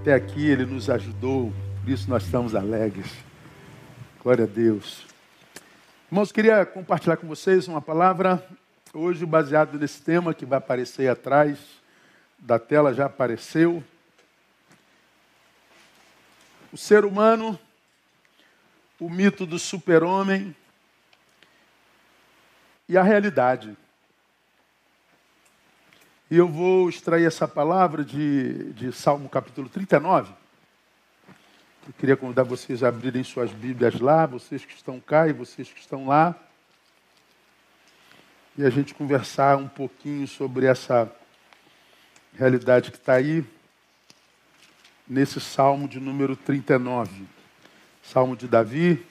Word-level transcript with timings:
Até 0.00 0.14
aqui 0.14 0.46
ele 0.46 0.64
nos 0.64 0.88
ajudou, 0.88 1.52
por 1.82 1.90
isso 1.90 2.08
nós 2.08 2.24
estamos 2.24 2.54
alegres. 2.54 3.12
Glória 4.22 4.44
a 4.44 4.46
Deus. 4.46 5.04
Irmãos, 6.10 6.32
queria 6.32 6.64
compartilhar 6.64 7.18
com 7.18 7.28
vocês 7.28 7.68
uma 7.68 7.82
palavra 7.82 8.42
hoje 8.94 9.26
baseado 9.26 9.78
nesse 9.78 10.00
tema 10.00 10.32
que 10.32 10.46
vai 10.46 10.56
aparecer 10.56 11.06
atrás 11.06 11.58
da 12.38 12.58
tela, 12.58 12.94
já 12.94 13.04
apareceu. 13.04 13.84
O 16.72 16.78
ser 16.78 17.04
humano, 17.04 17.60
o 18.98 19.10
mito 19.10 19.44
do 19.44 19.58
super-homem 19.58 20.56
e 22.88 22.96
a 22.96 23.02
realidade. 23.02 23.76
E 26.30 26.36
eu 26.36 26.46
vou 26.46 26.88
extrair 26.88 27.26
essa 27.26 27.48
palavra 27.48 28.04
de, 28.04 28.72
de 28.74 28.92
Salmo 28.92 29.28
capítulo 29.28 29.68
39. 29.68 30.32
Eu 31.88 31.92
queria 31.98 32.16
convidar 32.16 32.44
vocês 32.44 32.84
a 32.84 32.88
abrirem 32.88 33.24
suas 33.24 33.50
Bíblias 33.50 33.98
lá, 33.98 34.26
vocês 34.26 34.64
que 34.64 34.72
estão 34.72 35.00
cá 35.00 35.26
e 35.26 35.32
vocês 35.32 35.72
que 35.72 35.80
estão 35.80 36.06
lá. 36.06 36.36
E 38.56 38.64
a 38.64 38.70
gente 38.70 38.94
conversar 38.94 39.56
um 39.56 39.66
pouquinho 39.66 40.28
sobre 40.28 40.66
essa 40.66 41.12
realidade 42.34 42.92
que 42.92 42.96
está 42.96 43.14
aí, 43.14 43.44
nesse 45.08 45.40
Salmo 45.40 45.88
de 45.88 45.98
número 45.98 46.36
39. 46.36 47.26
Salmo 48.04 48.36
de 48.36 48.46
Davi. 48.46 49.04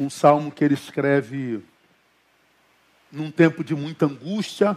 Um 0.00 0.08
salmo 0.08 0.50
que 0.50 0.64
ele 0.64 0.72
escreve 0.72 1.62
num 3.16 3.30
tempo 3.30 3.64
de 3.64 3.74
muita 3.74 4.04
angústia. 4.04 4.76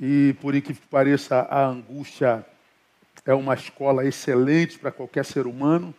E 0.00 0.34
por 0.40 0.60
que 0.60 0.74
pareça, 0.74 1.42
a 1.42 1.64
angústia 1.64 2.44
é 3.24 3.32
uma 3.32 3.54
escola 3.54 4.04
excelente 4.04 4.78
para 4.78 4.90
qualquer 4.90 5.24
ser 5.24 5.46
humano. 5.46 5.94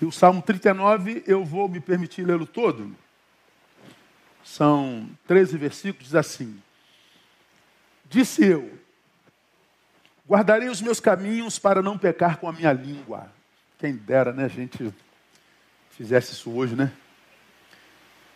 E 0.00 0.04
o 0.04 0.12
Salmo 0.12 0.42
39, 0.42 1.24
eu 1.26 1.44
vou 1.44 1.68
me 1.68 1.80
permitir 1.80 2.22
lê-lo 2.22 2.46
todo. 2.46 2.94
São 4.44 5.08
13 5.26 5.56
versículos, 5.56 6.08
diz 6.08 6.14
assim: 6.14 6.62
Disse 8.08 8.44
eu, 8.44 8.78
guardarei 10.28 10.68
os 10.68 10.80
meus 10.80 11.00
caminhos 11.00 11.58
para 11.58 11.82
não 11.82 11.98
pecar 11.98 12.38
com 12.38 12.48
a 12.48 12.52
minha 12.52 12.72
língua. 12.72 13.30
Quem 13.78 13.96
dera, 13.96 14.32
né, 14.32 14.48
gente? 14.48 14.92
Fizesse 16.00 16.32
isso 16.32 16.50
hoje, 16.50 16.74
né? 16.74 16.90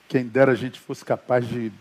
Quem 0.06 0.26
dera 0.26 0.52
a 0.52 0.54
gente 0.54 0.78
fosse 0.78 1.02
capaz 1.02 1.48
de, 1.48 1.72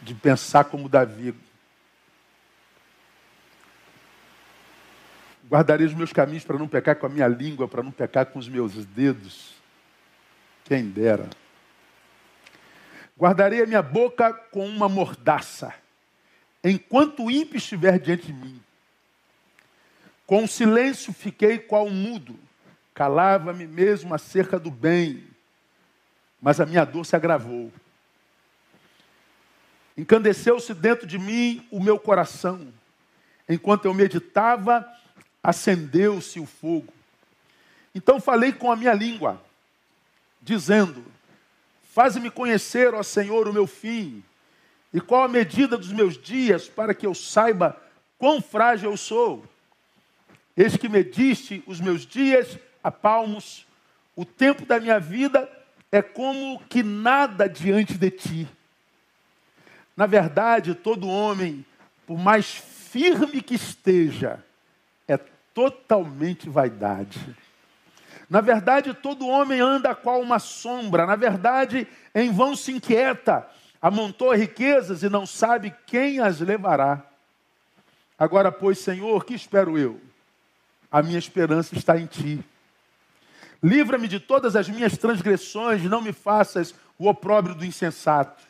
de 0.00 0.14
pensar 0.14 0.62
como 0.66 0.88
Davi. 0.88 1.34
Guardarei 5.48 5.84
os 5.84 5.92
meus 5.92 6.12
caminhos 6.12 6.44
para 6.44 6.56
não 6.56 6.68
pecar 6.68 6.94
com 6.94 7.06
a 7.06 7.08
minha 7.08 7.26
língua, 7.26 7.66
para 7.66 7.82
não 7.82 7.90
pecar 7.90 8.26
com 8.26 8.38
os 8.38 8.48
meus 8.48 8.86
dedos. 8.86 9.54
Quem 10.62 10.88
dera. 10.88 11.28
Guardarei 13.18 13.60
a 13.60 13.66
minha 13.66 13.82
boca 13.82 14.32
com 14.32 14.68
uma 14.68 14.88
mordaça, 14.88 15.74
enquanto 16.62 17.24
o 17.24 17.30
ímpio 17.30 17.56
estiver 17.56 17.98
diante 17.98 18.28
de 18.28 18.32
mim. 18.32 18.62
Com 20.24 20.46
silêncio 20.46 21.12
fiquei 21.12 21.58
qual 21.58 21.90
mudo 21.90 22.38
Calava-me 22.94 23.66
mesmo 23.66 24.14
acerca 24.14 24.56
do 24.56 24.70
bem, 24.70 25.24
mas 26.40 26.60
a 26.60 26.66
minha 26.66 26.84
dor 26.84 27.04
se 27.04 27.16
agravou. 27.16 27.72
Encandeceu-se 29.96 30.72
dentro 30.72 31.06
de 31.06 31.18
mim 31.18 31.66
o 31.72 31.82
meu 31.82 31.98
coração. 31.98 32.72
Enquanto 33.48 33.86
eu 33.86 33.94
meditava, 33.94 34.86
acendeu-se 35.42 36.38
o 36.38 36.46
fogo. 36.46 36.92
Então 37.94 38.20
falei 38.20 38.52
com 38.52 38.70
a 38.70 38.76
minha 38.76 38.94
língua, 38.94 39.42
dizendo: 40.40 41.04
Faze-me 41.92 42.30
conhecer, 42.30 42.94
ó 42.94 43.02
Senhor, 43.02 43.48
o 43.48 43.52
meu 43.52 43.66
fim, 43.66 44.22
e 44.92 45.00
qual 45.00 45.24
a 45.24 45.28
medida 45.28 45.76
dos 45.76 45.92
meus 45.92 46.16
dias, 46.16 46.68
para 46.68 46.94
que 46.94 47.06
eu 47.06 47.14
saiba 47.14 47.80
quão 48.18 48.40
frágil 48.40 48.90
eu 48.90 48.96
sou. 48.96 49.44
Eis 50.56 50.76
que 50.76 50.88
mediste 50.88 51.62
os 51.66 51.80
meus 51.80 52.06
dias 52.06 52.58
a 52.84 52.90
palmos, 52.90 53.66
o 54.14 54.26
tempo 54.26 54.66
da 54.66 54.78
minha 54.78 55.00
vida 55.00 55.50
é 55.90 56.02
como 56.02 56.60
que 56.68 56.82
nada 56.82 57.48
diante 57.48 57.96
de 57.96 58.10
ti. 58.10 58.48
Na 59.96 60.04
verdade, 60.04 60.74
todo 60.74 61.08
homem, 61.08 61.64
por 62.06 62.18
mais 62.18 62.46
firme 62.46 63.40
que 63.40 63.54
esteja, 63.54 64.44
é 65.08 65.16
totalmente 65.54 66.50
vaidade. 66.50 67.34
Na 68.28 68.42
verdade, 68.42 68.92
todo 68.92 69.26
homem 69.26 69.60
anda 69.60 69.94
qual 69.94 70.20
uma 70.20 70.38
sombra. 70.38 71.06
Na 71.06 71.16
verdade, 71.16 71.86
em 72.14 72.30
vão 72.30 72.54
se 72.54 72.72
inquieta, 72.72 73.48
amontoa 73.80 74.36
riquezas 74.36 75.02
e 75.02 75.08
não 75.08 75.24
sabe 75.24 75.74
quem 75.86 76.20
as 76.20 76.40
levará. 76.40 77.02
Agora, 78.18 78.52
pois, 78.52 78.78
Senhor, 78.78 79.24
que 79.24 79.34
espero 79.34 79.78
eu? 79.78 80.00
A 80.90 81.02
minha 81.02 81.18
esperança 81.18 81.74
está 81.76 81.98
em 81.98 82.06
ti. 82.06 82.44
Livra-me 83.64 84.06
de 84.06 84.20
todas 84.20 84.56
as 84.56 84.68
minhas 84.68 84.98
transgressões, 84.98 85.82
não 85.84 86.02
me 86.02 86.12
faças 86.12 86.74
o 86.98 87.08
opróbrio 87.08 87.54
do 87.54 87.64
insensato. 87.64 88.42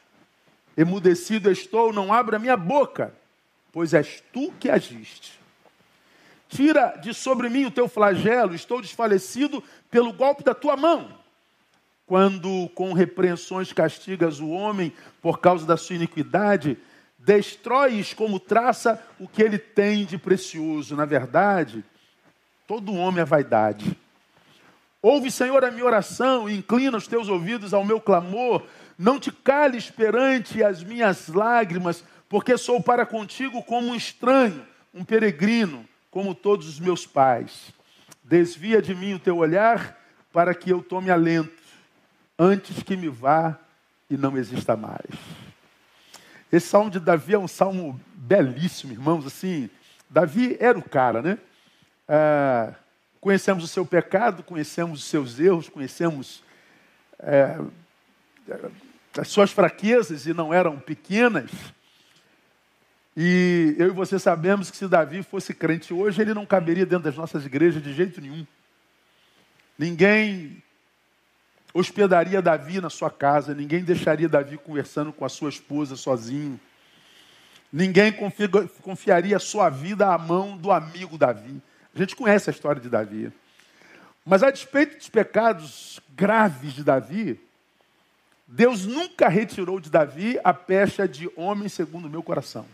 Emudecido 0.76 1.52
estou, 1.52 1.92
não 1.92 2.12
abra 2.12 2.36
minha 2.36 2.56
boca, 2.56 3.14
pois 3.72 3.94
és 3.94 4.20
tu 4.32 4.52
que 4.58 4.68
agiste. 4.68 5.38
Tira 6.48 6.96
de 6.96 7.14
sobre 7.14 7.48
mim 7.48 7.64
o 7.64 7.70
teu 7.70 7.86
flagelo, 7.86 8.56
estou 8.56 8.80
desfalecido 8.80 9.62
pelo 9.88 10.12
golpe 10.12 10.42
da 10.42 10.52
tua 10.52 10.76
mão. 10.76 11.16
Quando 12.08 12.68
com 12.74 12.92
repreensões 12.92 13.72
castigas 13.72 14.40
o 14.40 14.48
homem 14.48 14.92
por 15.22 15.38
causa 15.38 15.64
da 15.64 15.76
sua 15.76 15.94
iniquidade, 15.94 16.76
destróis 17.16 18.12
como 18.12 18.40
traça 18.40 19.00
o 19.20 19.28
que 19.28 19.44
ele 19.44 19.58
tem 19.58 20.04
de 20.04 20.18
precioso. 20.18 20.96
Na 20.96 21.04
verdade, 21.04 21.84
todo 22.66 22.92
homem 22.92 23.22
é 23.22 23.24
vaidade 23.24 23.96
Ouve, 25.04 25.30
Senhor, 25.30 25.62
a 25.62 25.70
minha 25.70 25.84
oração 25.84 26.48
inclina 26.48 26.96
os 26.96 27.06
teus 27.06 27.28
ouvidos 27.28 27.74
ao 27.74 27.84
meu 27.84 28.00
clamor. 28.00 28.62
Não 28.98 29.20
te 29.20 29.30
cales 29.30 29.90
perante 29.90 30.64
as 30.64 30.82
minhas 30.82 31.28
lágrimas, 31.28 32.02
porque 32.26 32.56
sou 32.56 32.82
para 32.82 33.04
contigo 33.04 33.62
como 33.62 33.88
um 33.88 33.94
estranho, 33.94 34.66
um 34.94 35.04
peregrino, 35.04 35.86
como 36.10 36.34
todos 36.34 36.66
os 36.66 36.80
meus 36.80 37.06
pais. 37.06 37.70
Desvia 38.22 38.80
de 38.80 38.94
mim 38.94 39.12
o 39.12 39.18
teu 39.18 39.36
olhar 39.36 39.94
para 40.32 40.54
que 40.54 40.70
eu 40.70 40.82
tome 40.82 41.10
alento, 41.10 41.52
antes 42.38 42.82
que 42.82 42.96
me 42.96 43.10
vá 43.10 43.58
e 44.08 44.16
não 44.16 44.38
exista 44.38 44.74
mais. 44.74 45.04
Esse 46.50 46.68
salmo 46.68 46.88
de 46.88 46.98
Davi 46.98 47.34
é 47.34 47.38
um 47.38 47.46
salmo 47.46 48.00
belíssimo, 48.14 48.94
irmãos. 48.94 49.26
Assim, 49.26 49.68
Davi 50.08 50.56
era 50.58 50.78
o 50.78 50.88
cara, 50.88 51.20
né? 51.20 51.36
Ah, 52.08 52.72
Conhecemos 53.24 53.64
o 53.64 53.66
seu 53.66 53.86
pecado, 53.86 54.42
conhecemos 54.42 55.00
os 55.00 55.06
seus 55.06 55.40
erros, 55.40 55.66
conhecemos 55.66 56.44
é, 57.18 57.58
as 59.16 59.28
suas 59.28 59.50
fraquezas, 59.50 60.26
e 60.26 60.34
não 60.34 60.52
eram 60.52 60.78
pequenas. 60.78 61.50
E 63.16 63.74
eu 63.78 63.86
e 63.86 63.90
você 63.92 64.18
sabemos 64.18 64.70
que 64.70 64.76
se 64.76 64.86
Davi 64.86 65.22
fosse 65.22 65.54
crente 65.54 65.94
hoje, 65.94 66.20
ele 66.20 66.34
não 66.34 66.44
caberia 66.44 66.84
dentro 66.84 67.04
das 67.04 67.16
nossas 67.16 67.46
igrejas 67.46 67.82
de 67.82 67.94
jeito 67.94 68.20
nenhum. 68.20 68.46
Ninguém 69.78 70.62
hospedaria 71.72 72.42
Davi 72.42 72.78
na 72.78 72.90
sua 72.90 73.10
casa, 73.10 73.54
ninguém 73.54 73.82
deixaria 73.82 74.28
Davi 74.28 74.58
conversando 74.58 75.14
com 75.14 75.24
a 75.24 75.30
sua 75.30 75.48
esposa 75.48 75.96
sozinho. 75.96 76.60
Ninguém 77.72 78.12
confiaria 78.82 79.38
a 79.38 79.40
sua 79.40 79.70
vida 79.70 80.12
à 80.12 80.18
mão 80.18 80.58
do 80.58 80.70
amigo 80.70 81.16
Davi. 81.16 81.62
A 81.94 81.98
gente 81.98 82.16
conhece 82.16 82.50
a 82.50 82.52
história 82.52 82.80
de 82.80 82.88
Davi. 82.88 83.32
Mas 84.24 84.42
a 84.42 84.50
despeito 84.50 84.96
dos 84.96 85.08
pecados 85.08 86.00
graves 86.16 86.72
de 86.72 86.82
Davi, 86.82 87.38
Deus 88.48 88.84
nunca 88.84 89.28
retirou 89.28 89.78
de 89.78 89.90
Davi 89.90 90.38
a 90.42 90.52
pecha 90.52 91.06
de 91.06 91.30
homem 91.36 91.68
segundo 91.68 92.06
o 92.06 92.10
meu 92.10 92.22
coração. 92.22 92.66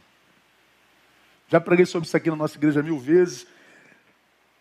Já 1.48 1.60
preguei 1.60 1.84
sobre 1.84 2.06
isso 2.06 2.16
aqui 2.16 2.30
na 2.30 2.36
nossa 2.36 2.56
igreja 2.56 2.82
mil 2.82 2.98
vezes. 2.98 3.46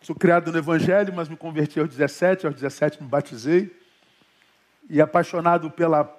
Sou 0.01 0.15
criado 0.15 0.51
no 0.51 0.57
Evangelho, 0.57 1.13
mas 1.13 1.29
me 1.29 1.37
converti 1.37 1.79
aos 1.79 1.89
17, 1.89 2.47
aos 2.47 2.55
17 2.55 3.01
me 3.01 3.07
batizei. 3.07 3.73
E 4.89 4.99
apaixonado 4.99 5.69
pela, 5.69 6.11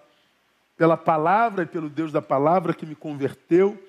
pela 0.77 0.97
palavra 0.97 1.65
e 1.65 1.67
pelo 1.67 1.91
Deus 1.91 2.13
da 2.13 2.23
palavra 2.23 2.73
que 2.73 2.87
me 2.87 2.95
converteu. 2.95 3.83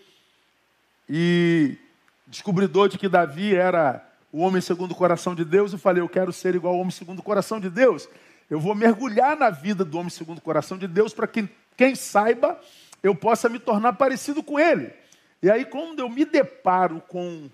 E 1.07 1.77
descobridor 2.25 2.89
de 2.89 2.98
que 2.98 3.07
Davi 3.07 3.56
era 3.56 4.10
o 4.31 4.39
homem 4.39 4.61
segundo 4.61 4.91
o 4.91 4.95
coração 4.95 5.35
de 5.35 5.43
Deus, 5.43 5.73
e 5.73 5.77
falei, 5.77 6.01
eu 6.01 6.09
quero 6.09 6.31
ser 6.31 6.55
igual 6.55 6.73
ao 6.73 6.79
homem 6.79 6.91
segundo 6.91 7.19
o 7.19 7.23
coração 7.23 7.59
de 7.59 7.69
Deus. 7.69 8.07
Eu 8.49 8.59
vou 8.59 8.73
mergulhar 8.73 9.35
na 9.37 9.49
vida 9.49 9.83
do 9.83 9.97
homem 9.97 10.09
segundo 10.09 10.37
o 10.37 10.41
coração 10.41 10.77
de 10.77 10.87
Deus 10.87 11.13
para 11.13 11.27
que 11.27 11.47
quem 11.75 11.95
saiba 11.95 12.59
eu 13.01 13.15
possa 13.15 13.49
me 13.49 13.59
tornar 13.59 13.93
parecido 13.93 14.43
com 14.43 14.59
ele. 14.59 14.93
E 15.41 15.49
aí, 15.49 15.65
quando 15.65 15.99
eu 15.99 16.09
me 16.09 16.23
deparo 16.23 17.01
com 17.07 17.49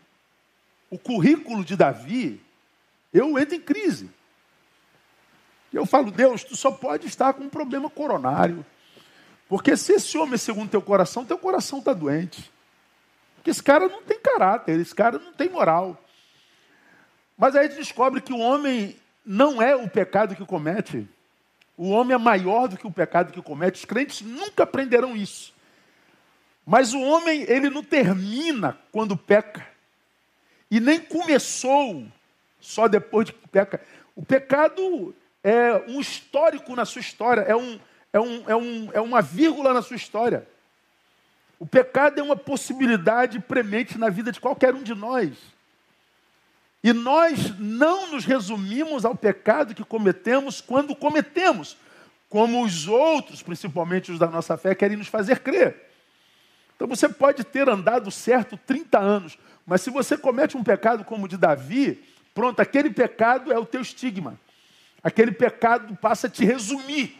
o 0.90 0.98
currículo 0.98 1.64
de 1.64 1.76
Davi, 1.76 2.42
eu 3.14 3.38
entro 3.40 3.56
em 3.56 3.62
crise. 3.62 4.10
Eu 5.72 5.86
falo, 5.86 6.12
Deus, 6.12 6.44
tu 6.44 6.56
só 6.56 6.72
pode 6.72 7.08
estar 7.08 7.34
com 7.34 7.44
um 7.44 7.50
problema 7.50 7.90
coronário. 7.90 8.66
Porque 9.48 9.78
se 9.78 9.94
esse 9.94 10.18
homem 10.18 10.36
é 10.36 10.38
segundo 10.38 10.70
teu 10.70 10.82
coração, 10.82 11.26
teu 11.26 11.38
coração 11.38 11.80
está 11.80 11.94
doente. 11.94 12.52
Porque 13.36 13.50
esse 13.50 13.64
cara 13.64 13.88
não 13.88 14.04
tem 14.04 14.20
caráter, 14.20 14.80
esse 14.80 14.94
cara 14.94 15.18
não 15.18 15.34
tem 15.34 15.50
moral. 15.50 16.02
Mas 17.38 17.56
aí 17.56 17.66
a 17.66 17.70
gente 17.70 17.80
descobre 17.80 18.20
que 18.20 18.34
o 18.34 18.40
homem 18.40 18.96
não 19.26 19.62
é 19.62 19.76
o 19.76 19.88
pecado 19.88 20.36
que 20.36 20.46
comete. 20.46 21.08
O 21.78 21.90
homem 21.90 22.16
é 22.16 22.18
maior 22.18 22.68
do 22.68 22.78
que 22.78 22.88
o 22.88 22.92
pecado 22.92 23.32
que 23.32 23.42
comete. 23.42 23.80
Os 23.80 23.86
crentes 23.86 24.22
nunca 24.22 24.64
aprenderão 24.64 25.16
isso. 25.16 25.54
Mas 26.66 26.94
o 26.94 27.00
homem, 27.00 27.44
ele 27.48 27.70
não 27.70 27.84
termina 27.84 28.78
quando 28.92 29.16
peca. 29.16 29.66
E 30.70 30.80
nem 30.80 31.00
começou 31.00 32.06
só 32.60 32.88
depois 32.88 33.28
de 33.28 33.34
que 33.34 33.48
peca. 33.48 33.80
O 34.16 34.26
pecado 34.26 35.16
é 35.44 35.84
um 35.88 36.02
histórico 36.02 36.76
na 36.76 36.84
sua 36.84 37.00
história, 37.00 37.42
é, 37.42 37.56
um, 37.56 37.80
é, 38.12 38.20
um, 38.20 38.50
é, 38.50 38.56
um, 38.56 38.90
é 38.94 39.02
uma 39.02 39.22
vírgula 39.22 39.74
na 39.74 39.82
sua 39.82 39.96
história. 39.96 40.48
O 41.60 41.66
pecado 41.66 42.20
é 42.20 42.24
uma 42.24 42.36
possibilidade 42.36 43.40
premente 43.40 43.98
na 43.98 44.10
vida 44.10 44.32
de 44.32 44.40
qualquer 44.40 44.74
um 44.74 44.84
de 44.84 44.94
nós. 44.94 45.38
E 46.84 46.94
nós 46.94 47.58
não 47.60 48.12
nos 48.12 48.26
resumimos 48.26 49.04
ao 49.04 49.16
pecado 49.16 49.74
que 49.74 49.84
cometemos 49.84 50.62
quando 50.62 50.96
cometemos, 50.96 51.78
como 52.30 52.64
os 52.64 52.88
outros, 52.88 53.42
principalmente 53.42 54.12
os 54.12 54.20
da 54.20 54.28
nossa 54.28 54.58
fé, 54.58 54.76
querem 54.76 54.98
nos 54.98 55.08
fazer 55.08 55.40
crer. 55.40 55.88
Então 56.76 56.88
você 56.88 57.10
pode 57.10 57.44
ter 57.44 57.68
andado 57.68 58.12
certo 58.12 58.58
30 58.58 59.00
anos, 59.00 59.38
mas 59.66 59.82
se 59.82 59.90
você 59.90 60.18
comete 60.18 60.56
um 60.56 60.64
pecado 60.64 61.04
como 61.04 61.26
o 61.26 61.28
de 61.28 61.36
Davi, 61.36 62.04
pronto, 62.34 62.60
aquele 62.60 62.92
pecado 62.92 63.52
é 63.52 63.58
o 63.58 63.66
teu 63.66 63.82
estigma. 63.82 64.40
Aquele 65.04 65.32
pecado 65.32 65.96
passa 65.96 66.28
a 66.28 66.30
te 66.30 66.46
resumir. 66.46 67.18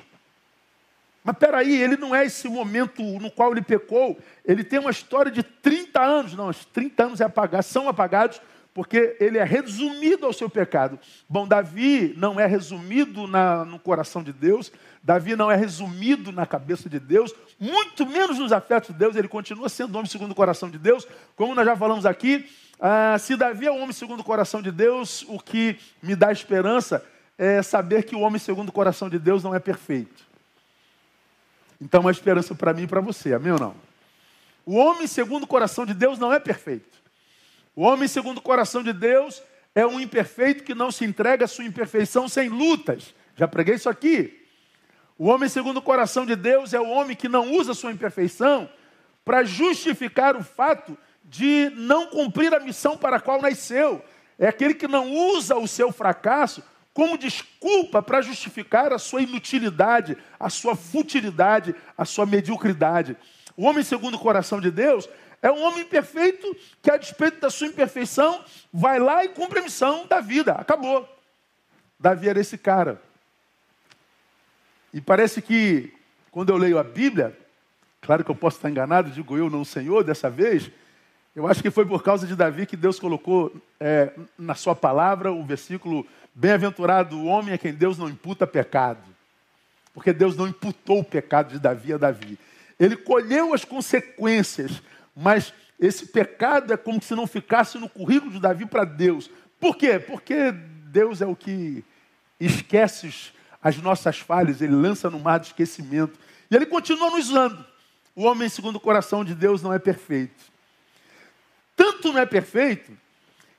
Mas 1.24 1.38
peraí, 1.38 1.82
ele 1.82 1.98
não 1.98 2.16
é 2.16 2.26
esse 2.26 2.48
momento 2.48 3.02
no 3.02 3.30
qual 3.30 3.52
ele 3.52 3.62
pecou. 3.62 4.18
Ele 4.46 4.64
tem 4.64 4.80
uma 4.80 4.92
história 4.92 5.32
de 5.32 5.44
30 5.44 6.02
anos. 6.02 6.34
Não, 6.36 6.48
os 6.48 6.64
30 6.66 7.04
anos 7.04 7.22
é 7.22 7.26
apagar, 7.26 7.64
são 7.64 7.90
apagados 7.90 8.40
porque 8.78 9.18
ele 9.20 9.40
é 9.40 9.44
resumido 9.44 10.28
ao 10.28 10.32
seu 10.32 10.48
pecado. 10.48 11.00
Bom, 11.28 11.48
Davi 11.48 12.14
não 12.16 12.40
é 12.40 12.46
resumido 12.46 13.26
na, 13.26 13.66
no 13.66 13.80
coração 13.80 14.22
de 14.22 14.32
Deus, 14.32 14.72
Davi 15.02 15.36
não 15.36 15.50
é 15.50 15.56
resumido 15.56 16.32
na 16.32 16.46
cabeça 16.46 16.88
de 16.88 17.00
Deus, 17.00 17.34
muito 17.60 18.06
menos 18.06 18.38
nos 18.38 18.52
afetos 18.52 18.90
de 18.90 19.00
Deus, 19.00 19.16
ele 19.16 19.28
continua 19.28 19.68
sendo 19.68 19.96
homem 19.96 20.08
segundo 20.08 20.30
o 20.30 20.36
coração 20.36 20.70
de 20.70 20.78
Deus, 20.78 21.08
como 21.36 21.56
nós 21.56 21.66
já 21.66 21.76
falamos 21.76 22.06
aqui. 22.06 22.48
Ah, 22.80 23.18
se 23.18 23.36
Davi 23.36 23.66
é 23.66 23.72
homem 23.72 23.92
segundo 23.94 24.20
o 24.20 24.24
coração 24.24 24.62
de 24.62 24.72
Deus, 24.72 25.26
o 25.28 25.40
que 25.40 25.80
me 26.00 26.16
dá 26.16 26.32
esperança 26.32 27.04
é 27.36 27.64
saber 27.64 28.04
que 28.04 28.16
o 28.16 28.20
homem 28.20 28.38
segundo 28.38 28.70
o 28.70 28.72
coração 28.72 29.10
de 29.10 29.18
Deus 29.18 29.44
não 29.44 29.56
é 29.56 29.60
perfeito. 29.60 30.24
Então, 31.82 32.02
uma 32.02 32.12
esperança 32.12 32.54
para 32.54 32.76
mim 32.76 32.84
e 32.84 32.88
para 32.88 33.02
você, 33.02 33.34
amém 33.34 33.54
ou 33.54 33.60
não? 33.60 33.76
O 34.64 34.76
homem 34.76 35.08
segundo 35.08 35.46
o 35.46 35.48
coração 35.48 35.84
de 35.84 35.96
Deus 35.96 36.20
não 36.20 36.32
é 36.32 36.40
perfeito. 36.40 36.97
O 37.78 37.84
homem 37.84 38.08
segundo 38.08 38.40
o 38.40 38.42
coração 38.42 38.82
de 38.82 38.92
Deus 38.92 39.40
é 39.76 39.86
um 39.86 40.00
imperfeito 40.00 40.64
que 40.64 40.74
não 40.74 40.90
se 40.90 41.06
entrega 41.06 41.46
à 41.46 41.48
sua 41.48 41.64
imperfeição 41.64 42.28
sem 42.28 42.50
lutas. 42.50 43.14
Já 43.36 43.48
preguei 43.48 43.76
isso 43.76 43.88
aqui. 43.88 44.48
O 45.16 45.28
homem 45.28 45.48
segundo 45.48 45.78
o 45.78 45.82
coração 45.84 46.26
de 46.26 46.36
Deus 46.36 46.74
é 46.74 46.80
o 46.80 46.90
homem 46.90 47.16
que 47.16 47.30
não 47.30 47.52
usa 47.52 47.76
sua 47.76 47.92
imperfeição 47.92 48.68
para 49.24 49.44
justificar 49.44 50.36
o 50.36 50.44
fato 50.44 50.98
de 51.24 51.72
não 51.76 52.08
cumprir 52.08 52.52
a 52.52 52.60
missão 52.60 52.98
para 52.98 53.18
a 53.18 53.20
qual 53.20 53.40
nasceu. 53.40 54.04
É 54.40 54.48
aquele 54.48 54.74
que 54.74 54.88
não 54.88 55.14
usa 55.14 55.56
o 55.56 55.68
seu 55.68 55.92
fracasso 55.92 56.64
como 56.96 57.16
desculpa 57.16 58.02
para 58.02 58.24
justificar 58.24 58.92
a 58.92 58.98
sua 58.98 59.22
inutilidade, 59.22 60.18
a 60.40 60.50
sua 60.50 60.76
futilidade, 60.76 61.76
a 61.96 62.06
sua 62.06 62.26
mediocridade. 62.26 63.16
O 63.56 63.66
homem 63.66 63.84
segundo 63.84 64.16
o 64.16 64.20
coração 64.20 64.60
de 64.60 64.72
Deus 64.72 65.08
é 65.42 65.52
um 65.52 65.62
homem 65.64 65.86
perfeito 65.86 66.56
que, 66.82 66.90
a 66.90 66.98
despeito 66.98 67.40
da 67.40 67.50
sua 67.50 67.68
imperfeição, 67.68 68.44
vai 68.74 69.00
lá 69.00 69.24
e 69.24 69.30
cumpre 69.30 69.60
a 69.60 69.64
missão 69.64 70.08
da 70.08 70.20
vida. 70.20 70.54
Acabou. 70.54 71.08
Davi 72.00 72.30
era 72.30 72.40
esse 72.40 72.58
cara. 72.58 73.02
E 74.94 75.02
parece 75.02 75.42
que, 75.42 75.94
quando 76.32 76.50
eu 76.50 76.58
leio 76.58 76.80
a 76.80 76.84
Bíblia, 76.84 77.38
claro 78.02 78.24
que 78.24 78.32
eu 78.32 78.36
posso 78.36 78.58
estar 78.58 78.70
enganado, 78.70 79.12
digo 79.12 79.38
eu, 79.38 79.50
não 79.50 79.62
o 79.62 79.66
Senhor, 79.66 80.04
dessa 80.04 80.30
vez, 80.30 80.72
eu 81.36 81.48
acho 81.48 81.62
que 81.62 81.70
foi 81.70 81.86
por 81.86 82.02
causa 82.02 82.26
de 82.26 82.36
Davi 82.36 82.66
que 82.66 82.76
Deus 82.76 83.00
colocou 83.00 83.56
é, 83.80 84.12
na 84.38 84.56
sua 84.56 84.76
palavra 84.76 85.32
o 85.32 85.44
versículo: 85.44 86.04
Bem-aventurado 86.34 87.16
o 87.16 87.26
homem 87.26 87.54
a 87.54 87.60
quem 87.60 87.72
Deus 87.72 87.96
não 87.96 88.10
imputa 88.10 88.48
pecado. 88.48 89.04
Porque 89.94 90.12
Deus 90.12 90.36
não 90.36 90.48
imputou 90.48 91.00
o 91.00 91.04
pecado 91.04 91.52
de 91.52 91.60
Davi 91.60 91.94
a 91.94 91.98
Davi. 91.98 92.40
Ele 92.80 92.96
colheu 92.96 93.54
as 93.54 93.64
consequências 93.64 94.82
mas 95.18 95.52
esse 95.80 96.06
pecado 96.06 96.72
é 96.72 96.78
como 96.78 97.02
se 97.02 97.16
não 97.16 97.26
ficasse 97.26 97.80
no 97.80 97.90
currículo 97.90 98.32
de 98.32 98.40
Davi 98.40 98.68
para 98.68 98.86
Deus. 98.86 99.30
Por 99.60 99.76
quê? 99.76 100.00
Porque 100.00 100.52
Deus 100.52 101.22
é 101.22 101.26
o 101.26 101.36
que 101.36 101.84
esquece 102.40 103.32
as 103.62 103.78
nossas 103.78 104.20
falhas, 104.20 104.62
ele 104.62 104.76
lança 104.76 105.10
no 105.10 105.20
mar 105.20 105.40
de 105.40 105.48
esquecimento. 105.48 106.18
E 106.52 106.56
ele 106.56 106.68
continua 106.68 107.10
nos 107.10 107.30
usando. 107.30 107.66
O 108.16 108.24
homem, 108.24 108.48
segundo 108.48 108.76
o 108.76 108.80
coração 108.80 109.26
de 109.26 109.34
Deus, 109.34 109.64
não 109.64 109.74
é 109.74 109.80
perfeito. 109.80 110.46
Tanto 111.76 112.14
não 112.14 112.20
é 112.20 112.26
perfeito 112.26 112.96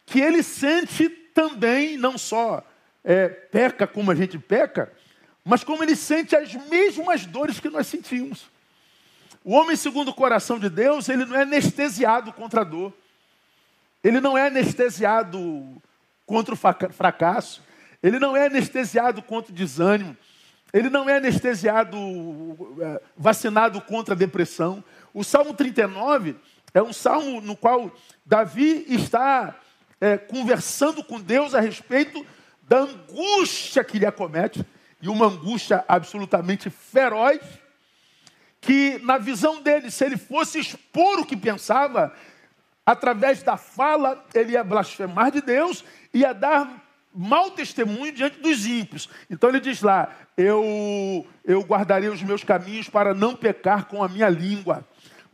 que 0.07 0.21
ele 0.21 0.43
sente 0.43 1.09
também, 1.09 1.97
não 1.97 2.17
só 2.17 2.65
é, 3.03 3.29
peca 3.29 3.87
como 3.87 4.11
a 4.11 4.15
gente 4.15 4.39
peca, 4.39 4.93
mas 5.45 5.65
como 5.65 5.83
ele 5.83 5.97
sente 5.97 6.37
as 6.37 6.55
mesmas 6.69 7.27
dores 7.27 7.61
que 7.61 7.69
nós 7.69 7.87
sentimos. 7.89 8.47
O 9.49 9.53
homem 9.53 9.77
segundo 9.77 10.09
o 10.09 10.15
coração 10.15 10.59
de 10.59 10.69
Deus, 10.69 11.09
ele 11.09 11.25
não 11.25 11.35
é 11.35 11.41
anestesiado 11.41 12.35
contra 12.35 12.61
a 12.61 12.65
dor. 12.65 12.93
Ele 14.05 14.21
não 14.21 14.37
é 14.37 14.49
anestesiado 14.49 15.81
contra 16.27 16.53
o 16.53 16.93
fracasso. 16.93 17.63
Ele 18.03 18.19
não 18.19 18.37
é 18.37 18.45
anestesiado 18.45 19.23
contra 19.23 19.51
o 19.51 19.55
desânimo. 19.55 20.15
Ele 20.71 20.91
não 20.91 21.09
é 21.09 21.17
anestesiado, 21.17 21.97
é, 22.79 23.01
vacinado 23.17 23.81
contra 23.81 24.13
a 24.13 24.19
depressão. 24.19 24.85
O 25.15 25.25
Salmo 25.25 25.55
39 25.55 26.37
é 26.75 26.83
um 26.83 26.93
salmo 26.93 27.41
no 27.41 27.57
qual 27.57 27.91
Davi 28.27 28.85
está 28.87 29.59
é, 29.99 30.19
conversando 30.19 31.03
com 31.03 31.19
Deus 31.19 31.55
a 31.55 31.61
respeito 31.61 32.23
da 32.69 32.81
angústia 32.81 33.83
que 33.83 33.99
lhe 33.99 34.05
acomete, 34.05 34.63
e 35.01 35.09
uma 35.09 35.25
angústia 35.25 35.87
absolutamente 35.89 36.69
feroz, 36.69 37.41
que, 38.61 38.99
na 39.03 39.19
visão 39.19 39.63
dele, 39.63 39.91
se 39.91 40.05
ele 40.05 40.17
fosse 40.17 40.59
expor 40.59 41.21
o 41.21 41.27
que 41.27 41.37
pensava, 41.37 42.13
através 42.85 43.43
da 43.43 43.57
fala, 43.57 44.25
ele 44.35 44.53
ia 44.53 44.65
blasfemar 44.65 45.31
de 45.31 45.41
Deus, 45.41 45.85
ia 46.13 46.33
dar 46.33 46.85
mau 47.15 47.51
testemunho 47.51 48.13
diante 48.13 48.41
dos 48.41 48.65
ímpios. 48.67 49.09
Então 49.29 49.49
ele 49.51 49.61
diz 49.61 49.83
lá: 49.83 50.11
eu, 50.37 51.27
eu 51.45 51.61
guardarei 51.63 52.09
os 52.09 52.23
meus 52.23 52.45
caminhos 52.45 52.89
para 52.89 53.13
não 53.13 53.35
pecar 53.35 53.87
com 53.87 54.03
a 54.03 54.09
minha 54.09 54.29
língua. 54.29 54.87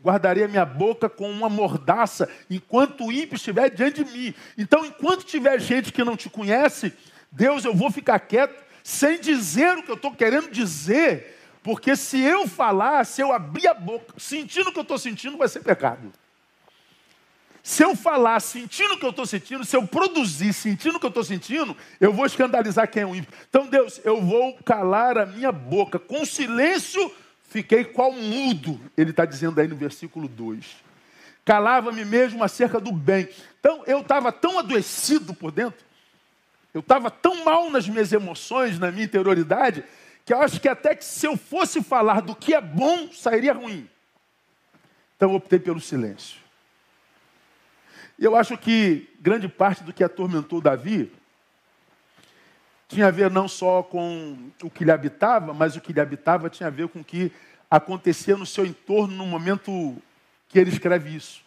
Guardarei 0.03 0.45
a 0.45 0.49
minha 0.49 0.67
boca 0.67 1.09
com 1.09 1.31
uma 1.31 1.49
mordaça, 1.49 2.29
enquanto 2.51 3.07
o 3.07 3.13
ímpio 3.13 3.37
estiver 3.37 3.71
diante 3.71 4.05
de 4.05 4.13
mim. 4.13 4.35
Então, 4.59 4.85
enquanto 4.85 5.25
tiver 5.25 5.59
gente 5.59 5.93
que 5.93 6.05
não 6.05 6.15
te 6.15 6.29
conhece, 6.29 6.93
Deus, 7.33 7.65
eu 7.65 7.75
vou 7.75 7.91
ficar 7.91 8.19
quieto, 8.19 8.63
sem 8.83 9.19
dizer 9.19 9.79
o 9.79 9.83
que 9.83 9.91
eu 9.91 9.95
estou 9.95 10.13
querendo 10.13 10.51
dizer, 10.51 11.34
porque 11.65 11.97
se 11.97 12.21
eu 12.21 12.47
falar, 12.47 13.07
se 13.07 13.23
eu 13.23 13.33
abrir 13.33 13.67
a 13.67 13.73
boca, 13.73 14.13
sentindo 14.19 14.69
o 14.69 14.73
que 14.73 14.79
eu 14.79 14.83
estou 14.83 14.99
sentindo, 14.99 15.39
vai 15.39 15.49
ser 15.49 15.61
pecado. 15.61 16.13
Se 17.63 17.83
eu 17.83 17.97
falar 17.97 18.39
sentindo 18.41 18.93
o 18.93 18.99
que 18.99 19.07
eu 19.07 19.11
estou 19.11 19.25
sentindo, 19.25 19.65
se 19.65 19.75
eu 19.75 19.87
produzir 19.87 20.53
sentindo 20.53 20.97
o 20.97 21.01
que 21.01 21.07
eu 21.07 21.09
estou 21.09 21.25
sentindo, 21.25 21.75
eu 21.99 22.13
vou 22.13 22.27
escandalizar 22.27 22.87
quem 22.91 23.05
é 23.05 23.07
o 23.07 23.17
ímpio. 23.17 23.33
Então, 23.49 23.67
Deus, 23.67 23.99
eu 24.05 24.21
vou 24.21 24.53
calar 24.63 25.17
a 25.17 25.25
minha 25.25 25.51
boca. 25.51 25.99
Com 25.99 26.27
silêncio, 26.27 27.11
fiquei 27.49 27.83
qual 27.83 28.13
mudo. 28.13 28.79
Ele 28.95 29.09
está 29.09 29.25
dizendo 29.25 29.59
aí 29.59 29.67
no 29.67 29.75
versículo 29.75 30.29
2. 30.29 30.67
Calava-me 31.47 32.05
mesmo 32.05 32.45
acerca 32.45 32.79
do 32.79 32.93
bem. 32.93 33.27
Então, 33.59 33.83
eu 33.87 34.01
estava 34.01 34.31
tão 34.31 34.59
adoecido 34.59 35.33
por 35.33 35.51
dentro, 35.51 35.83
eu 36.75 36.81
estava 36.81 37.11
tão 37.11 37.43
mal 37.43 37.71
nas 37.71 37.89
minhas 37.89 38.13
emoções, 38.13 38.79
na 38.79 38.91
minha 38.91 39.07
interioridade, 39.07 39.83
que 40.25 40.33
eu 40.33 40.41
acho 40.41 40.61
que 40.61 40.69
até 40.69 40.95
que 40.95 41.05
se 41.05 41.27
eu 41.27 41.37
fosse 41.37 41.83
falar 41.83 42.23
do 42.23 42.35
que 42.35 42.55
é 42.55 42.61
bom, 42.61 43.11
sairia 43.13 43.53
ruim. 43.53 43.89
Então 45.17 45.31
eu 45.31 45.37
optei 45.37 45.59
pelo 45.59 45.81
silêncio. 45.81 46.39
E 48.19 48.25
eu 48.25 48.37
acho 48.37 48.57
que 48.57 49.09
grande 49.21 49.49
parte 49.49 49.83
do 49.83 49.93
que 49.93 50.05
atormentou 50.05 50.61
Davi 50.61 51.13
tinha 52.89 53.09
a 53.09 53.11
ver 53.11 53.31
não 53.31 53.49
só 53.49 53.83
com 53.83 54.51
o 54.63 54.71
que 54.71 54.85
lhe 54.85 54.91
habitava, 54.91 55.53
mas 55.53 55.75
o 55.77 55.81
que 55.81 55.93
lhe 55.93 56.01
habitava 56.01 56.49
tinha 56.49 56.69
a 56.69 56.71
ver 56.71 56.89
com 56.89 57.01
o 57.01 57.05
que 57.05 57.33
acontecia 57.71 58.37
no 58.37 58.47
seu 58.47 58.65
entorno 58.65 59.17
no 59.17 59.27
momento 59.27 59.97
que 60.49 60.59
ele 60.59 60.71
escreve 60.71 61.15
isso. 61.15 61.43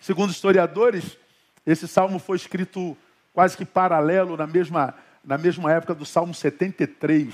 Segundo 0.00 0.32
historiadores, 0.32 1.16
esse 1.64 1.86
salmo 1.86 2.18
foi 2.18 2.36
escrito 2.36 2.96
quase 3.32 3.56
que 3.56 3.64
paralelo 3.64 4.36
na 4.36 4.46
mesma, 4.46 4.94
na 5.24 5.38
mesma 5.38 5.72
época 5.72 5.94
do 5.94 6.04
Salmo 6.04 6.34
73. 6.34 7.32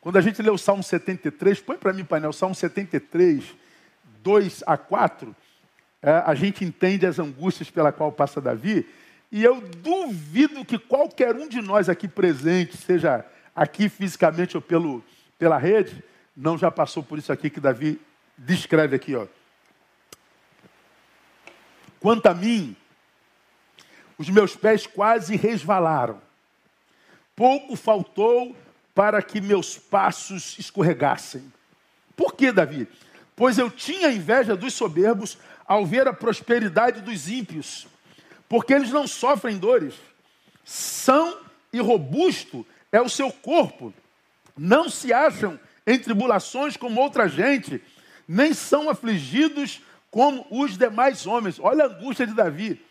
Quando 0.00 0.16
a 0.16 0.20
gente 0.20 0.42
lê 0.42 0.50
o 0.50 0.58
Salmo 0.58 0.82
73, 0.82 1.60
põe 1.60 1.76
para 1.76 1.92
mim, 1.92 2.04
painel, 2.04 2.32
Salmo 2.32 2.54
73, 2.54 3.44
2 4.22 4.64
a 4.66 4.76
4, 4.76 5.34
é, 6.02 6.10
a 6.24 6.34
gente 6.34 6.64
entende 6.64 7.06
as 7.06 7.18
angústias 7.18 7.70
pela 7.70 7.92
qual 7.92 8.12
passa 8.12 8.40
Davi, 8.40 8.86
e 9.30 9.44
eu 9.44 9.60
duvido 9.60 10.64
que 10.64 10.78
qualquer 10.78 11.36
um 11.36 11.48
de 11.48 11.60
nós 11.60 11.88
aqui 11.88 12.08
presente, 12.08 12.76
seja 12.76 13.24
aqui 13.54 13.88
fisicamente 13.88 14.56
ou 14.56 14.62
pelo, 14.62 15.04
pela 15.38 15.58
rede, 15.58 16.02
não 16.36 16.56
já 16.56 16.70
passou 16.70 17.02
por 17.02 17.18
isso 17.18 17.32
aqui 17.32 17.50
que 17.50 17.60
Davi 17.60 18.00
descreve 18.36 18.96
aqui, 18.96 19.14
ó. 19.14 19.26
Quanto 22.00 22.26
a 22.26 22.34
mim, 22.34 22.76
os 24.16 24.30
meus 24.30 24.54
pés 24.54 24.86
quase 24.86 25.36
resvalaram. 25.36 26.27
Pouco 27.38 27.76
faltou 27.76 28.56
para 28.92 29.22
que 29.22 29.40
meus 29.40 29.78
passos 29.78 30.58
escorregassem. 30.58 31.52
Por 32.16 32.34
que, 32.34 32.50
Davi? 32.50 32.88
Pois 33.36 33.56
eu 33.58 33.70
tinha 33.70 34.10
inveja 34.10 34.56
dos 34.56 34.74
soberbos 34.74 35.38
ao 35.64 35.86
ver 35.86 36.08
a 36.08 36.12
prosperidade 36.12 37.00
dos 37.00 37.28
ímpios, 37.28 37.86
porque 38.48 38.74
eles 38.74 38.90
não 38.90 39.06
sofrem 39.06 39.56
dores. 39.56 39.94
São 40.64 41.38
e 41.72 41.78
robusto 41.78 42.66
é 42.90 43.00
o 43.00 43.08
seu 43.08 43.30
corpo. 43.30 43.94
Não 44.56 44.88
se 44.88 45.12
acham 45.12 45.60
em 45.86 45.96
tribulações 45.96 46.76
como 46.76 47.00
outra 47.00 47.28
gente, 47.28 47.80
nem 48.26 48.52
são 48.52 48.90
afligidos 48.90 49.80
como 50.10 50.44
os 50.50 50.76
demais 50.76 51.24
homens. 51.24 51.60
Olha 51.60 51.84
a 51.84 51.86
angústia 51.86 52.26
de 52.26 52.34
Davi. 52.34 52.84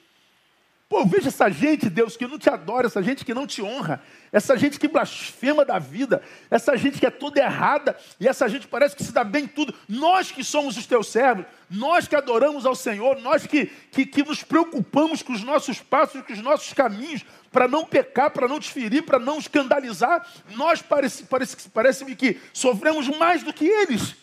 Pô, 0.90 1.06
veja 1.06 1.28
essa 1.28 1.50
gente, 1.50 1.90
Deus, 1.90 2.16
que 2.16 2.26
não 2.26 2.40
te 2.40 2.50
adora, 2.50 2.88
essa 2.88 3.04
gente 3.04 3.26
que 3.26 3.34
não 3.34 3.46
te 3.46 3.62
honra, 3.62 4.02
essa 4.32 4.56
gente 4.56 4.80
que 4.80 4.88
blasfema 4.88 5.66
da 5.66 5.78
vida, 5.78 6.24
essa 6.50 6.78
gente 6.78 6.98
que 6.98 7.06
é 7.06 7.10
toda 7.10 7.42
errada, 7.42 7.98
e 8.18 8.26
essa 8.26 8.48
gente 8.48 8.70
parece 8.70 8.96
que 8.96 9.04
se 9.04 9.12
dá 9.12 9.22
bem 9.22 9.44
em 9.44 9.48
tudo. 9.48 9.74
Nós 9.88 10.32
que 10.32 10.46
somos 10.46 10.78
os 10.78 10.86
teus 10.86 11.08
servos, 11.12 11.46
nós 11.70 12.08
que 12.08 12.16
adoramos 12.16 12.66
ao 12.66 12.74
Senhor, 12.74 13.20
nós 13.20 13.46
que, 13.46 13.66
que, 13.66 14.06
que 14.06 14.24
nos 14.24 14.44
preocupamos 14.44 15.22
com 15.22 15.34
os 15.34 15.44
nossos 15.44 15.82
passos, 15.82 16.22
com 16.22 16.32
os 16.32 16.42
nossos 16.42 16.72
caminhos, 16.72 17.26
para 17.52 17.68
não 17.68 17.84
pecar, 17.84 18.32
para 18.32 18.48
não 18.48 18.58
te 18.58 18.72
ferir, 18.72 19.04
para 19.04 19.20
não 19.20 19.40
escandalizar, 19.40 20.26
nós 20.52 20.82
parece, 20.82 21.24
parece, 21.24 21.70
parece-me 21.70 22.16
que 22.16 22.40
sofremos 22.54 23.10
mais 23.18 23.44
do 23.44 23.52
que 23.52 23.66
eles. 23.66 24.16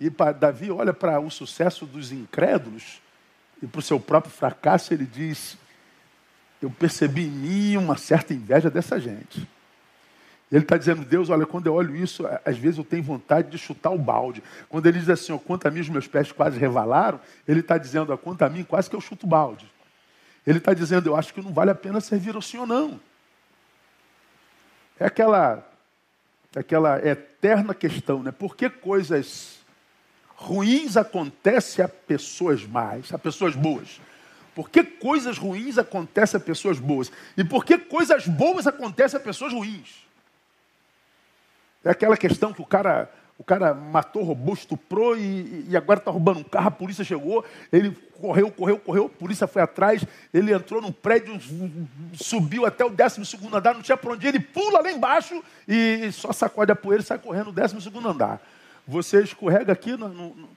E 0.00 0.10
Davi 0.10 0.68
olha 0.68 0.92
para 0.92 1.20
o 1.20 1.30
sucesso 1.30 1.86
dos 1.86 2.10
incrédulos 2.10 3.00
e 3.62 3.68
para 3.68 3.78
o 3.78 3.82
seu 3.82 4.00
próprio 4.00 4.32
fracasso, 4.32 4.92
ele 4.92 5.06
diz: 5.06 5.56
Eu 6.62 6.70
percebi 6.70 7.24
em 7.24 7.30
mim 7.30 7.76
uma 7.76 7.96
certa 7.96 8.32
inveja 8.32 8.70
dessa 8.70 9.00
gente. 9.00 9.46
Ele 10.50 10.62
está 10.62 10.76
dizendo, 10.76 11.04
Deus, 11.04 11.28
olha, 11.28 11.44
quando 11.44 11.66
eu 11.66 11.74
olho 11.74 11.96
isso, 11.96 12.24
às 12.44 12.56
vezes 12.56 12.78
eu 12.78 12.84
tenho 12.84 13.02
vontade 13.02 13.50
de 13.50 13.58
chutar 13.58 13.90
o 13.90 13.98
balde. 13.98 14.42
Quando 14.68 14.86
ele 14.86 14.98
diz 14.98 15.08
assim, 15.08 15.32
ó, 15.32 15.38
quanto 15.38 15.66
a 15.66 15.70
mim 15.70 15.80
os 15.80 15.88
meus 15.88 16.06
pés 16.06 16.30
quase 16.30 16.58
revalaram, 16.58 17.18
ele 17.48 17.60
está 17.60 17.78
dizendo, 17.78 18.12
ó, 18.12 18.16
quanto 18.16 18.42
a 18.42 18.48
mim 18.48 18.62
quase 18.62 18.88
que 18.88 18.94
eu 18.94 19.00
chuto 19.00 19.26
o 19.26 19.28
balde. 19.28 19.66
Ele 20.46 20.58
está 20.58 20.72
dizendo, 20.74 21.08
eu 21.08 21.16
acho 21.16 21.32
que 21.34 21.40
não 21.40 21.52
vale 21.52 21.70
a 21.70 21.74
pena 21.74 22.00
servir 22.00 22.36
ao 22.36 22.42
Senhor, 22.42 22.66
não. 22.66 23.00
É 25.00 25.06
aquela, 25.06 25.66
aquela 26.54 27.04
eterna 27.04 27.74
questão, 27.74 28.22
né? 28.22 28.30
Por 28.30 28.54
que 28.54 28.68
coisas 28.68 29.58
ruins 30.36 30.96
acontecem 30.96 31.84
a 31.84 31.88
pessoas 31.88 32.64
mais, 32.66 33.12
a 33.12 33.18
pessoas 33.18 33.56
boas? 33.56 34.00
Por 34.54 34.68
que 34.68 34.84
coisas 34.84 35.38
ruins 35.38 35.78
acontecem 35.78 36.38
a 36.38 36.40
pessoas 36.40 36.78
boas? 36.78 37.10
E 37.36 37.42
por 37.42 37.64
que 37.64 37.78
coisas 37.78 38.26
boas 38.26 38.66
acontecem 38.66 39.18
a 39.18 39.22
pessoas 39.22 39.52
ruins? 39.52 40.06
É 41.84 41.90
aquela 41.90 42.16
questão 42.16 42.52
que 42.52 42.60
o 42.60 42.66
cara, 42.66 43.10
o 43.38 43.42
cara 43.42 43.72
matou, 43.72 44.22
roubou, 44.22 44.54
estuprou 44.54 45.16
e, 45.16 45.66
e 45.68 45.76
agora 45.76 45.98
está 45.98 46.10
roubando 46.10 46.40
um 46.40 46.44
carro, 46.44 46.68
a 46.68 46.70
polícia 46.70 47.02
chegou, 47.02 47.44
ele 47.72 47.90
correu, 48.20 48.50
correu, 48.52 48.78
correu, 48.78 49.06
a 49.06 49.18
polícia 49.18 49.46
foi 49.46 49.62
atrás, 49.62 50.04
ele 50.32 50.52
entrou 50.52 50.82
num 50.82 50.92
prédio, 50.92 51.40
subiu 52.14 52.66
até 52.66 52.84
o 52.84 52.90
12 52.90 53.38
andar, 53.52 53.74
não 53.74 53.82
tinha 53.82 53.96
para 53.96 54.12
onde 54.12 54.26
ir, 54.26 54.28
ele 54.28 54.40
pula 54.40 54.80
lá 54.80 54.92
embaixo 54.92 55.42
e 55.66 56.12
só 56.12 56.30
sacode 56.30 56.70
a 56.70 56.76
poeira 56.76 57.02
e 57.02 57.06
sai 57.06 57.18
correndo 57.18 57.46
no 57.46 57.52
12 57.52 57.76
andar. 58.06 58.40
Você 58.86 59.22
escorrega 59.22 59.72
aqui 59.72 59.96
no, 59.96 60.08
no, 60.08 60.48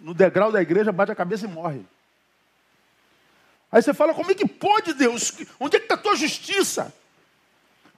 no 0.00 0.14
degrau 0.14 0.50
da 0.50 0.62
igreja, 0.62 0.90
bate 0.90 1.12
a 1.12 1.14
cabeça 1.14 1.44
e 1.44 1.48
morre. 1.48 1.82
Aí 3.70 3.82
você 3.82 3.94
fala, 3.94 4.14
como 4.14 4.30
é 4.30 4.34
que 4.34 4.46
pode, 4.46 4.94
Deus? 4.94 5.32
Onde 5.58 5.76
é 5.76 5.78
que 5.78 5.84
está 5.86 5.94
a 5.94 5.98
tua 5.98 6.16
justiça? 6.16 6.92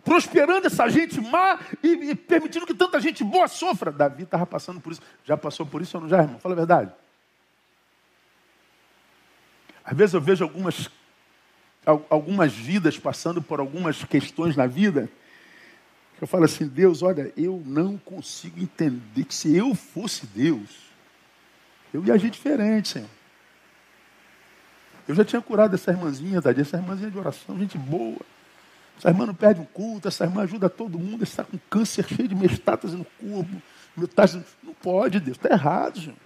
Prosperando 0.04 0.66
essa 0.66 0.88
gente 0.88 1.20
má 1.20 1.58
e, 1.82 2.10
e, 2.10 2.14
permitindo 2.14 2.66
que 2.66 2.74
tanta 2.74 3.00
gente 3.00 3.22
boa 3.24 3.48
sofra. 3.48 3.90
Davi 3.90 4.24
estava 4.24 4.44
passando 4.44 4.80
por 4.80 4.92
isso. 4.92 5.02
Já 5.24 5.36
passou 5.36 5.64
por 5.64 5.80
isso 5.80 5.96
ou 5.96 6.02
não 6.02 6.10
já, 6.10 6.22
irmão? 6.22 6.38
Fala 6.40 6.54
a 6.54 6.56
verdade. 6.56 6.92
Às 9.84 9.96
vezes 9.96 10.14
eu 10.14 10.20
vejo 10.20 10.44
algumas, 10.44 10.90
algumas 12.10 12.52
vidas 12.52 12.98
passando 12.98 13.40
por 13.40 13.60
algumas 13.60 14.04
questões 14.04 14.56
na 14.56 14.66
vida 14.66 15.08
eu 16.22 16.26
falo 16.28 16.44
assim, 16.44 16.68
Deus, 16.68 17.02
olha, 17.02 17.32
eu 17.36 17.60
não 17.66 17.98
consigo 17.98 18.60
entender 18.60 19.24
que 19.24 19.34
se 19.34 19.56
eu 19.56 19.74
fosse 19.74 20.24
Deus, 20.24 20.70
eu 21.92 22.04
ia 22.04 22.14
agir 22.14 22.30
diferente, 22.30 22.90
Senhor. 22.90 23.08
Eu 25.06 25.14
já 25.14 25.24
tinha 25.24 25.42
curado 25.42 25.74
essa 25.74 25.90
irmãzinha, 25.90 26.40
Tadinha, 26.40 26.62
essa 26.62 26.76
irmãzinha 26.76 27.10
de 27.10 27.18
oração, 27.18 27.58
gente 27.58 27.76
boa. 27.76 28.20
Essa 28.98 29.08
irmã 29.08 29.26
não 29.26 29.34
perde 29.34 29.60
um 29.60 29.64
culto, 29.64 30.08
essa 30.08 30.24
irmã 30.24 30.42
ajuda 30.42 30.70
todo 30.70 30.98
mundo, 30.98 31.24
está 31.24 31.42
com 31.42 31.58
câncer 31.68 32.06
cheio 32.06 32.28
de 32.28 32.34
metástase 32.34 32.96
no 32.96 33.04
corpo. 33.04 33.62
Metástase, 33.96 34.44
não 34.62 34.74
pode, 34.74 35.18
Deus, 35.18 35.36
está 35.36 35.50
errado, 35.50 36.00
Senhor. 36.00 36.16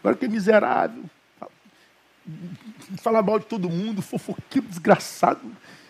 Agora 0.00 0.16
que 0.16 0.26
é 0.26 0.28
miserável. 0.28 1.04
Fala 2.98 3.22
mal 3.22 3.38
de 3.38 3.46
todo 3.46 3.70
mundo, 3.70 4.02
fofoqueiro, 4.02 4.68
desgraçado. 4.68 5.40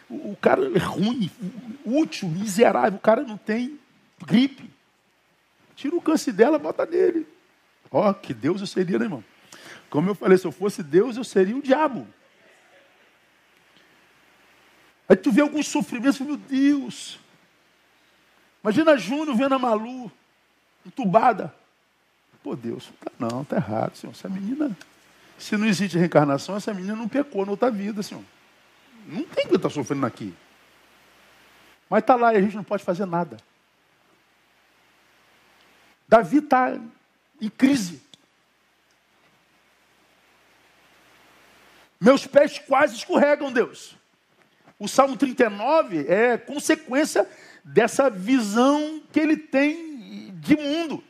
O, 0.09 0.37
cara 0.41 0.63
é 0.75 0.79
ruim, 0.79 1.31
útil, 1.85 2.29
miserável, 2.29 2.97
o 2.99 3.03
cara 3.03 3.23
não 3.23 3.37
tem 3.37 3.79
gripe. 4.25 4.71
Tira 5.77 5.95
o 5.95 6.01
câncer 6.01 6.33
dela, 6.33 6.59
bota 6.59 6.87
nele. 6.87 7.27
Ó, 7.91 8.09
oh, 8.09 8.15
que 8.15 8.33
Deus 8.33 8.61
eu 8.61 8.67
seria, 8.67 8.99
né, 8.99 9.05
irmão? 9.05 9.25
Como 9.91 10.11
eu 10.11 10.15
falei, 10.15 10.37
se 10.37 10.47
eu 10.47 10.53
fosse 10.53 10.83
Deus, 10.83 11.17
eu 11.17 11.25
seria 11.25 11.57
o 11.57 11.63
diabo. 11.63 12.07
Aí 15.09 15.17
tu 15.17 15.33
vê 15.33 15.41
alguns 15.41 15.67
sofrimentos, 15.67 16.21
meu 16.21 16.37
Deus. 16.37 17.19
Imagina 18.63 18.99
Júnior 18.99 19.35
vendo 19.35 19.55
a 19.55 19.59
Malu, 19.59 20.13
entubada. 20.85 21.55
Pô, 22.43 22.55
Deus, 22.55 22.91
tá, 23.01 23.11
não, 23.19 23.45
tá 23.45 23.57
errado, 23.57 23.97
senhor. 23.97 24.13
Essa 24.13 24.29
menina, 24.29 24.77
se 25.39 25.57
não 25.57 25.67
existe 25.67 25.97
reencarnação, 25.97 26.57
essa 26.57 26.75
menina 26.75 26.95
não 26.95 27.09
pecou 27.09 27.45
na 27.47 27.53
outra 27.53 27.71
vida, 27.71 28.03
senhor. 28.03 28.23
Não 29.07 29.25
tem 29.25 29.47
que 29.47 29.57
estar 29.57 29.71
sofrendo 29.71 30.05
aqui. 30.05 30.35
Mas 31.89 32.01
está 32.01 32.15
lá 32.15 32.35
e 32.35 32.37
a 32.37 32.43
gente 32.43 32.57
não 32.57 32.65
pode 32.65 32.85
fazer 32.85 33.07
nada. 33.07 33.39
Davi 36.07 36.39
está 36.39 36.79
em 37.41 37.49
crise. 37.49 38.03
Meus 42.01 42.27
pés 42.27 42.59
quase 42.59 42.97
escorregam, 42.97 43.53
Deus. 43.53 43.97
O 44.79 44.87
Salmo 44.87 45.17
39 45.17 46.07
é 46.09 46.39
consequência 46.39 47.29
dessa 47.65 48.09
visão 48.09 49.03
que 49.13 49.19
ele 49.19 49.37
tem 49.37 50.33
de 50.35 50.57
mundo. 50.57 51.03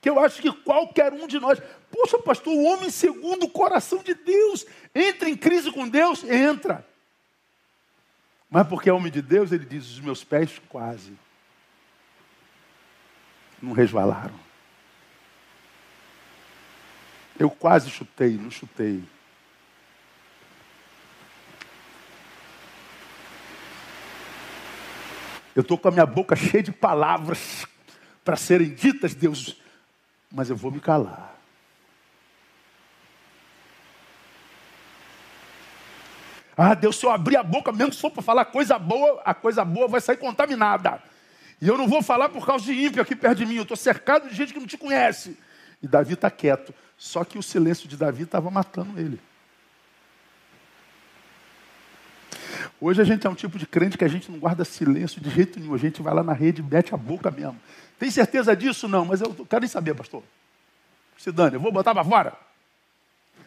Que 0.00 0.08
eu 0.08 0.18
acho 0.18 0.40
que 0.40 0.50
qualquer 0.50 1.12
um 1.12 1.26
de 1.26 1.38
nós. 1.38 1.60
Poxa, 1.90 2.18
pastor, 2.18 2.54
o 2.54 2.64
homem 2.64 2.90
segundo 2.90 3.44
o 3.44 3.50
coração 3.50 4.02
de 4.02 4.14
Deus. 4.14 4.64
Entra 4.94 5.28
em 5.28 5.36
crise 5.36 5.70
com 5.70 5.88
Deus? 5.88 6.24
Entra. 6.24 6.86
Mas 8.50 8.66
porque 8.66 8.90
é 8.90 8.92
homem 8.92 9.12
de 9.12 9.22
Deus, 9.22 9.52
ele 9.52 9.64
diz: 9.64 9.90
os 9.90 10.00
meus 10.00 10.24
pés 10.24 10.60
quase 10.68 11.12
não 13.62 13.72
resvalaram. 13.72 14.38
Eu 17.38 17.48
quase 17.48 17.88
chutei, 17.88 18.36
não 18.36 18.50
chutei. 18.50 19.02
Eu 25.54 25.62
estou 25.62 25.76
com 25.76 25.88
a 25.88 25.90
minha 25.90 26.06
boca 26.06 26.34
cheia 26.34 26.62
de 26.62 26.72
palavras 26.72 27.66
para 28.24 28.36
serem 28.36 28.70
ditas, 28.70 29.14
Deus, 29.14 29.56
mas 30.30 30.48
eu 30.48 30.56
vou 30.56 30.70
me 30.70 30.80
calar. 30.80 31.32
Ah, 36.56 36.74
Deus, 36.74 36.96
se 36.96 37.06
eu 37.06 37.10
abrir 37.10 37.36
a 37.36 37.42
boca, 37.42 37.72
mesmo 37.72 37.94
for 37.94 38.10
para 38.10 38.22
falar 38.22 38.44
coisa 38.46 38.78
boa, 38.78 39.20
a 39.24 39.34
coisa 39.34 39.64
boa 39.64 39.88
vai 39.88 40.00
sair 40.00 40.16
contaminada. 40.16 41.02
E 41.60 41.68
eu 41.68 41.78
não 41.78 41.88
vou 41.88 42.02
falar 42.02 42.28
por 42.28 42.44
causa 42.44 42.64
de 42.64 42.72
ímpio 42.72 43.00
aqui 43.00 43.16
perto 43.16 43.38
de 43.38 43.46
mim. 43.46 43.56
Eu 43.56 43.62
estou 43.62 43.76
cercado 43.76 44.28
de 44.28 44.34
gente 44.34 44.52
que 44.52 44.60
não 44.60 44.66
te 44.66 44.76
conhece. 44.76 45.38
E 45.82 45.86
Davi 45.86 46.14
está 46.14 46.30
quieto. 46.30 46.74
Só 46.96 47.24
que 47.24 47.38
o 47.38 47.42
silêncio 47.42 47.88
de 47.88 47.96
Davi 47.96 48.24
estava 48.24 48.50
matando 48.50 48.98
ele. 48.98 49.20
Hoje 52.84 53.00
a 53.00 53.04
gente 53.04 53.24
é 53.24 53.30
um 53.30 53.34
tipo 53.36 53.60
de 53.60 53.64
crente 53.64 53.96
que 53.96 54.04
a 54.04 54.08
gente 54.08 54.28
não 54.28 54.40
guarda 54.40 54.64
silêncio 54.64 55.20
de 55.20 55.30
jeito 55.30 55.60
nenhum. 55.60 55.72
A 55.72 55.78
gente 55.78 56.02
vai 56.02 56.12
lá 56.12 56.20
na 56.20 56.32
rede 56.32 56.62
e 56.62 56.64
mete 56.64 56.92
a 56.92 56.96
boca 56.96 57.30
mesmo. 57.30 57.56
Tem 57.96 58.10
certeza 58.10 58.56
disso? 58.56 58.88
Não, 58.88 59.04
mas 59.04 59.20
eu 59.20 59.32
quero 59.48 59.60
nem 59.60 59.68
saber, 59.68 59.94
pastor. 59.94 60.20
Se 61.16 61.30
dane, 61.30 61.54
eu 61.54 61.60
vou 61.60 61.70
botar 61.70 61.94
para 61.94 62.02
fora. 62.02 62.36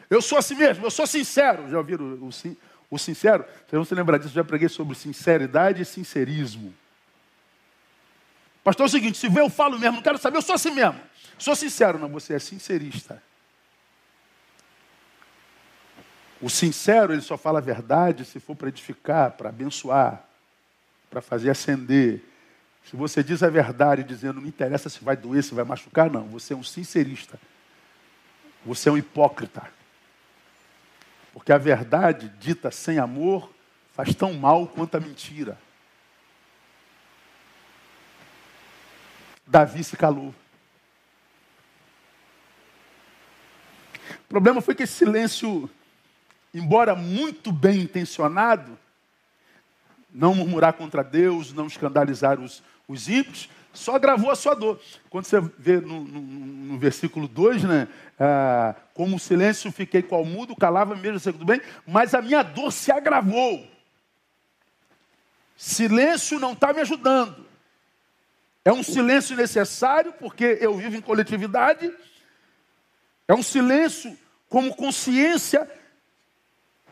Eu 0.09 0.21
sou 0.21 0.37
assim 0.37 0.55
mesmo, 0.55 0.85
eu 0.85 0.89
sou 0.89 1.05
sincero. 1.05 1.69
Já 1.69 1.77
ouviram 1.77 2.05
o, 2.05 2.29
o, 2.29 2.57
o 2.89 2.97
sincero? 2.97 3.43
Vocês 3.43 3.71
vão 3.73 3.83
se 3.83 3.93
lembrar 3.93 4.19
disso, 4.19 4.29
eu 4.29 4.35
já 4.35 4.43
preguei 4.45 4.69
sobre 4.69 4.95
sinceridade 4.95 5.81
e 5.81 5.85
sincerismo. 5.85 6.73
Pastor, 8.63 8.85
é 8.85 8.87
o 8.87 8.89
seguinte, 8.89 9.17
se 9.17 9.27
vê 9.27 9.41
eu 9.41 9.49
falo 9.49 9.77
mesmo, 9.77 9.97
não 9.97 10.01
quero 10.01 10.17
saber, 10.17 10.37
eu 10.37 10.41
sou 10.41 10.55
assim 10.55 10.71
mesmo. 10.71 11.01
Sou 11.37 11.57
sincero, 11.57 11.99
não, 11.99 12.07
você 12.07 12.35
é 12.35 12.39
sincerista. 12.39 13.21
O 16.41 16.49
sincero, 16.49 17.13
ele 17.13 17.21
só 17.21 17.37
fala 17.37 17.59
a 17.59 17.61
verdade 17.61 18.25
se 18.25 18.39
for 18.39 18.55
para 18.55 18.69
edificar, 18.69 19.31
para 19.31 19.49
abençoar, 19.49 20.23
para 21.09 21.21
fazer 21.21 21.49
ascender. 21.49 22.21
Se 22.89 22.95
você 22.95 23.23
diz 23.23 23.41
a 23.41 23.49
verdade 23.49 24.03
dizendo, 24.03 24.41
não 24.41 24.47
interessa 24.47 24.89
se 24.89 25.03
vai 25.03 25.15
doer, 25.15 25.43
se 25.43 25.55
vai 25.55 25.65
machucar, 25.65 26.09
não. 26.09 26.27
Você 26.27 26.53
é 26.53 26.57
um 26.57 26.63
sincerista. 26.63 27.39
Você 28.65 28.89
é 28.89 28.91
um 28.91 28.97
hipócrita. 28.97 29.63
Porque 31.33 31.51
a 31.51 31.57
verdade 31.57 32.29
dita 32.39 32.71
sem 32.71 32.99
amor 32.99 33.51
faz 33.93 34.13
tão 34.13 34.33
mal 34.33 34.67
quanto 34.67 34.95
a 34.95 34.99
mentira. 34.99 35.57
Davi 39.47 39.83
se 39.83 39.95
calou. 39.95 40.33
O 44.21 44.27
problema 44.27 44.61
foi 44.61 44.75
que 44.75 44.83
esse 44.83 44.93
silêncio, 44.93 45.69
embora 46.55 46.95
muito 46.95 47.51
bem 47.51 47.81
intencionado, 47.81 48.79
não 50.09 50.33
murmurar 50.33 50.71
contra 50.71 51.03
Deus, 51.03 51.51
não 51.51 51.67
escandalizar 51.67 52.39
os, 52.39 52.63
os 52.87 53.09
ímpios, 53.09 53.49
só 53.73 53.97
agravou 53.97 54.31
a 54.31 54.37
sua 54.37 54.53
dor. 54.53 54.79
Quando 55.09 55.25
você 55.25 55.41
vê 55.59 55.81
no, 55.81 56.05
no, 56.05 56.21
no 56.21 56.79
versículo 56.79 57.27
2, 57.27 57.63
né? 57.65 57.89
Ah, 58.17 58.73
como 58.93 59.17
o 59.17 59.19
silêncio 59.19 59.69
fiquei 59.69 60.01
qual 60.01 60.23
mudo, 60.23 60.55
calava 60.55 60.95
mesmo, 60.95 61.19
sei 61.19 61.33
tudo 61.33 61.43
bem, 61.43 61.59
mas 61.85 62.13
a 62.13 62.21
minha 62.21 62.41
dor 62.41 62.71
se 62.71 62.89
agravou. 62.89 63.67
Silêncio 65.57 66.39
não 66.39 66.53
está 66.53 66.71
me 66.71 66.79
ajudando. 66.79 67.45
É 68.63 68.71
um 68.71 68.81
silêncio 68.81 69.35
necessário, 69.35 70.13
porque 70.13 70.57
eu 70.61 70.77
vivo 70.77 70.95
em 70.95 71.01
coletividade. 71.01 71.93
É 73.27 73.33
um 73.33 73.43
silêncio 73.43 74.17
como 74.47 74.73
consciência 74.73 75.69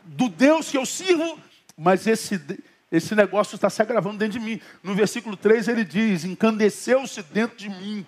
do 0.04 0.28
Deus 0.28 0.70
que 0.70 0.78
eu 0.78 0.86
sirvo, 0.86 1.38
mas 1.76 2.06
esse, 2.06 2.40
esse 2.90 3.14
negócio 3.14 3.54
está 3.54 3.68
se 3.68 3.82
agravando 3.82 4.18
dentro 4.18 4.38
de 4.38 4.44
mim. 4.44 4.60
No 4.82 4.94
versículo 4.94 5.36
3 5.36 5.68
ele 5.68 5.84
diz: 5.84 6.24
Encandeceu-se 6.24 7.22
dentro 7.22 7.56
de 7.56 7.68
mim. 7.68 8.06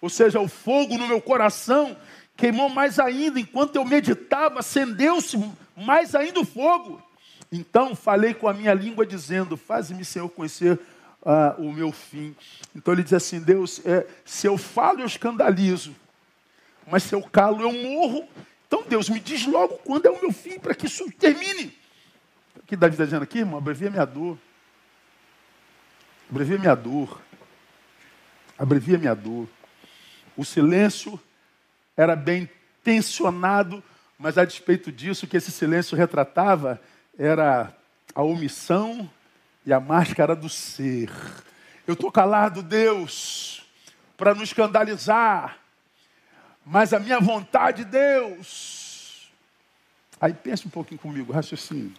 Ou 0.00 0.08
seja, 0.08 0.40
o 0.40 0.48
fogo 0.48 0.98
no 0.98 1.06
meu 1.06 1.20
coração 1.20 1.96
queimou 2.36 2.68
mais 2.68 2.98
ainda. 2.98 3.38
Enquanto 3.38 3.76
eu 3.76 3.84
meditava, 3.84 4.60
acendeu-se 4.60 5.38
mais 5.76 6.14
ainda 6.14 6.40
o 6.40 6.44
fogo. 6.44 7.02
Então 7.50 7.94
falei 7.94 8.34
com 8.34 8.48
a 8.48 8.54
minha 8.54 8.74
língua, 8.74 9.06
dizendo: 9.06 9.56
Faze-me, 9.56 10.04
Senhor, 10.04 10.28
conhecer 10.28 10.78
ah, 11.24 11.54
o 11.58 11.72
meu 11.72 11.92
fim. 11.92 12.34
Então 12.74 12.94
ele 12.94 13.02
diz 13.02 13.12
assim: 13.12 13.40
Deus, 13.40 13.80
é, 13.84 14.06
se 14.24 14.46
eu 14.46 14.56
falo, 14.56 15.00
eu 15.00 15.06
escandalizo, 15.06 15.94
mas 16.86 17.02
se 17.02 17.14
eu 17.14 17.22
calo, 17.22 17.62
eu 17.62 17.72
morro. 17.72 18.28
Então 18.72 18.84
Deus 18.88 19.10
me 19.10 19.20
diz 19.20 19.44
logo 19.44 19.74
quando 19.84 20.06
é 20.06 20.10
o 20.10 20.18
meu 20.18 20.32
fim, 20.32 20.58
para 20.58 20.74
que 20.74 20.86
isso 20.86 21.12
termine. 21.12 21.76
O 22.56 22.62
que 22.62 22.74
Davi 22.74 22.94
está 22.94 23.04
dizendo 23.04 23.22
aqui, 23.22 23.40
irmão? 23.40 23.58
Abrevia 23.58 23.90
minha 23.90 24.06
dor. 24.06 24.38
Abrevia 26.30 26.56
minha 26.56 26.74
dor. 26.74 27.20
Abrevia 28.58 28.96
minha 28.96 29.14
dor. 29.14 29.46
O 30.34 30.42
silêncio 30.42 31.20
era 31.94 32.16
bem 32.16 32.48
tensionado, 32.82 33.84
mas 34.18 34.38
a 34.38 34.44
despeito 34.46 34.90
disso, 34.90 35.26
o 35.26 35.28
que 35.28 35.36
esse 35.36 35.50
silêncio 35.50 35.94
retratava 35.94 36.80
era 37.18 37.76
a 38.14 38.22
omissão 38.22 39.10
e 39.66 39.72
a 39.74 39.80
máscara 39.80 40.34
do 40.34 40.48
ser. 40.48 41.10
Eu 41.86 41.92
estou 41.92 42.10
calado, 42.10 42.62
Deus, 42.62 43.66
para 44.16 44.34
não 44.34 44.42
escandalizar, 44.42 45.58
mas 46.64 46.92
a 46.92 47.00
minha 47.00 47.20
vontade, 47.20 47.84
Deus. 47.84 49.30
Aí 50.20 50.32
pensa 50.32 50.68
um 50.68 50.70
pouquinho 50.70 51.00
comigo, 51.00 51.32
raciocínio. 51.32 51.94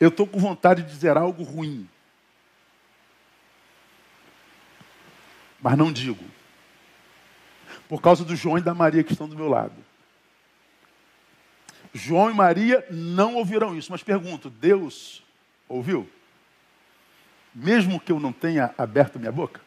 Eu 0.00 0.08
estou 0.08 0.26
com 0.26 0.38
vontade 0.38 0.82
de 0.82 0.90
dizer 0.90 1.16
algo 1.16 1.42
ruim. 1.42 1.88
Mas 5.60 5.78
não 5.78 5.92
digo. 5.92 6.24
Por 7.88 8.00
causa 8.02 8.24
do 8.24 8.36
João 8.36 8.58
e 8.58 8.62
da 8.62 8.74
Maria 8.74 9.04
que 9.04 9.12
estão 9.12 9.28
do 9.28 9.36
meu 9.36 9.48
lado. 9.48 9.74
João 11.92 12.30
e 12.30 12.34
Maria 12.34 12.84
não 12.90 13.36
ouviram 13.36 13.76
isso, 13.76 13.92
mas 13.92 14.02
pergunto: 14.02 14.50
Deus 14.50 15.22
ouviu? 15.68 16.10
Mesmo 17.54 18.00
que 18.00 18.10
eu 18.10 18.18
não 18.18 18.32
tenha 18.32 18.74
aberto 18.76 19.18
minha 19.18 19.30
boca? 19.30 19.60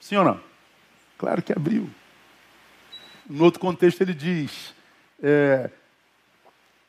Sim 0.00 0.16
ou 0.16 0.24
não? 0.24 0.40
Claro 1.18 1.42
que 1.42 1.52
abriu. 1.52 1.90
No 3.28 3.44
outro 3.44 3.60
contexto, 3.60 4.00
ele 4.00 4.14
diz 4.14 4.74
é, 5.22 5.70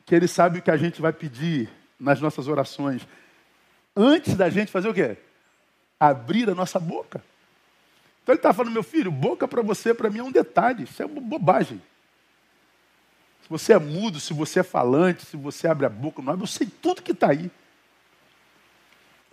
que 0.04 0.14
ele 0.14 0.28
sabe 0.28 0.58
o 0.58 0.62
que 0.62 0.70
a 0.70 0.76
gente 0.76 1.00
vai 1.00 1.12
pedir 1.12 1.70
nas 1.98 2.20
nossas 2.20 2.48
orações. 2.48 3.06
Antes 3.94 4.34
da 4.34 4.48
gente 4.48 4.70
fazer 4.70 4.88
o 4.88 4.94
quê? 4.94 5.16
Abrir 5.98 6.48
a 6.48 6.54
nossa 6.54 6.78
boca. 6.78 7.22
Então 8.22 8.32
ele 8.32 8.38
está 8.38 8.52
falando, 8.52 8.72
meu 8.72 8.82
filho, 8.82 9.10
boca 9.10 9.46
para 9.46 9.62
você, 9.62 9.94
para 9.94 10.10
mim 10.10 10.18
é 10.18 10.24
um 10.24 10.32
detalhe, 10.32 10.84
isso 10.84 11.02
é 11.02 11.06
bobagem. 11.06 11.80
Se 13.42 13.48
você 13.48 13.72
é 13.72 13.78
mudo, 13.78 14.18
se 14.18 14.34
você 14.34 14.60
é 14.60 14.62
falante, 14.64 15.24
se 15.24 15.36
você 15.36 15.68
abre 15.68 15.86
a 15.86 15.88
boca, 15.88 16.20
não 16.20 16.32
abre, 16.32 16.42
eu 16.42 16.48
sei 16.48 16.66
tudo 16.66 17.02
que 17.02 17.12
está 17.12 17.30
aí. 17.30 17.50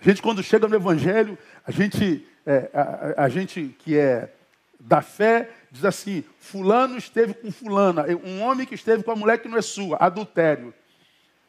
A 0.03 0.09
gente, 0.09 0.21
quando 0.21 0.43
chega 0.43 0.67
no 0.67 0.75
Evangelho, 0.75 1.37
a 1.65 1.71
gente, 1.71 2.27
é, 2.45 2.69
a, 2.73 3.23
a, 3.23 3.29
gente 3.29 3.73
que 3.79 3.97
é 3.97 4.33
da 4.77 5.01
fé, 5.01 5.49
diz 5.71 5.85
assim: 5.85 6.25
Fulano 6.37 6.97
esteve 6.97 7.33
com 7.33 7.49
Fulana, 7.49 8.05
um 8.25 8.41
homem 8.41 8.67
que 8.67 8.75
esteve 8.75 9.01
com 9.01 9.11
a 9.11 9.15
mulher 9.15 9.37
que 9.37 9.47
não 9.47 9.57
é 9.57 9.61
sua, 9.61 9.95
adultério. 9.97 10.73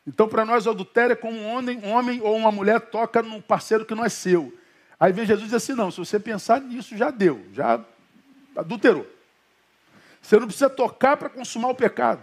Então, 0.07 0.29
para 0.29 0.45
nós, 0.45 0.69
adultério 0.69 1.15
é 1.15 1.17
como 1.17 1.37
um 1.37 1.47
homem, 1.49 1.81
um 1.83 1.91
homem 1.91 2.21
ou 2.23 2.37
uma 2.37 2.53
mulher 2.53 2.81
toca 2.81 3.21
num 3.23 3.41
parceiro 3.41 3.85
que 3.85 3.95
não 3.95 4.05
é 4.05 4.09
seu. 4.09 4.57
Aí 5.01 5.13
vem 5.13 5.27
Jesus 5.27 5.49
e 5.49 5.51
diz 5.51 5.55
assim: 5.55 5.75
não, 5.75 5.91
se 5.91 5.99
você 5.99 6.21
pensar 6.21 6.61
nisso, 6.61 6.97
já 6.97 7.11
deu, 7.11 7.45
já 7.53 7.85
adulterou. 8.55 9.05
Você 10.23 10.39
não 10.39 10.47
precisa 10.47 10.71
tocar 10.71 11.17
para 11.17 11.29
consumar 11.29 11.71
o 11.71 11.75
pecado. 11.75 12.23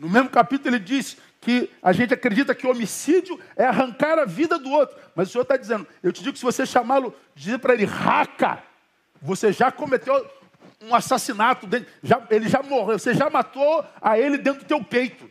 No 0.00 0.10
mesmo 0.10 0.28
capítulo 0.28 0.74
ele 0.74 0.84
diz 0.84 1.16
que 1.46 1.70
a 1.80 1.92
gente 1.92 2.12
acredita 2.12 2.56
que 2.56 2.66
homicídio 2.66 3.38
é 3.54 3.64
arrancar 3.64 4.18
a 4.18 4.24
vida 4.24 4.58
do 4.58 4.68
outro. 4.68 4.96
Mas 5.14 5.28
o 5.28 5.30
Senhor 5.30 5.42
está 5.42 5.56
dizendo, 5.56 5.86
eu 6.02 6.12
te 6.12 6.20
digo 6.20 6.32
que 6.32 6.40
se 6.40 6.44
você 6.44 6.66
chamá-lo, 6.66 7.14
dizer 7.36 7.60
para 7.60 7.72
ele 7.72 7.84
raca, 7.84 8.64
você 9.22 9.52
já 9.52 9.70
cometeu 9.70 10.28
um 10.80 10.92
assassinato, 10.92 11.68
já, 12.02 12.26
ele 12.30 12.48
já 12.48 12.64
morreu, 12.64 12.98
você 12.98 13.14
já 13.14 13.30
matou 13.30 13.86
a 14.02 14.18
ele 14.18 14.38
dentro 14.38 14.64
do 14.64 14.66
teu 14.66 14.82
peito. 14.82 15.30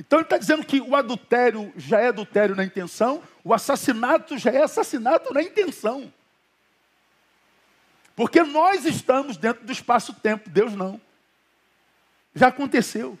Então 0.00 0.18
ele 0.18 0.26
está 0.26 0.36
dizendo 0.36 0.66
que 0.66 0.80
o 0.80 0.96
adultério 0.96 1.72
já 1.76 2.00
é 2.00 2.08
adultério 2.08 2.56
na 2.56 2.64
intenção, 2.64 3.22
o 3.44 3.54
assassinato 3.54 4.36
já 4.36 4.50
é 4.50 4.64
assassinato 4.64 5.32
na 5.32 5.40
intenção. 5.40 6.12
Porque 8.16 8.42
nós 8.42 8.84
estamos 8.84 9.36
dentro 9.36 9.64
do 9.64 9.70
espaço-tempo, 9.70 10.50
Deus 10.50 10.74
não. 10.74 11.00
Já 12.34 12.48
aconteceu. 12.48 13.16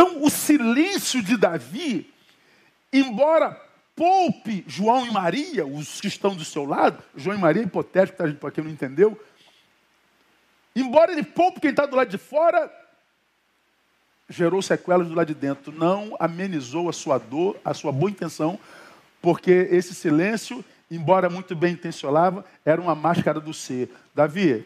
Então, 0.00 0.22
o 0.22 0.30
silêncio 0.30 1.20
de 1.20 1.36
Davi, 1.36 2.08
embora 2.92 3.60
poupe 3.96 4.64
João 4.64 5.04
e 5.04 5.10
Maria, 5.10 5.66
os 5.66 6.00
que 6.00 6.06
estão 6.06 6.36
do 6.36 6.44
seu 6.44 6.64
lado, 6.64 7.02
João 7.16 7.36
e 7.36 7.40
Maria 7.40 7.62
é 7.62 7.64
hipotético, 7.64 8.16
tá, 8.16 8.32
para 8.32 8.52
quem 8.52 8.62
não 8.62 8.70
entendeu, 8.70 9.20
embora 10.76 11.10
ele 11.10 11.24
poupe 11.24 11.58
quem 11.58 11.70
está 11.70 11.84
do 11.84 11.96
lado 11.96 12.08
de 12.08 12.16
fora, 12.16 12.72
gerou 14.28 14.62
sequelas 14.62 15.08
do 15.08 15.14
lado 15.14 15.26
de 15.26 15.34
dentro, 15.34 15.72
não 15.72 16.16
amenizou 16.20 16.88
a 16.88 16.92
sua 16.92 17.18
dor, 17.18 17.56
a 17.64 17.74
sua 17.74 17.90
boa 17.90 18.08
intenção, 18.08 18.56
Porque 19.20 19.50
esse 19.50 19.96
silêncio, 19.96 20.64
embora 20.88 21.28
muito 21.28 21.56
bem 21.56 21.72
intencionado, 21.72 22.44
era 22.64 22.80
uma 22.80 22.94
máscara 22.94 23.40
do 23.40 23.52
ser. 23.52 23.90
Davi, 24.14 24.64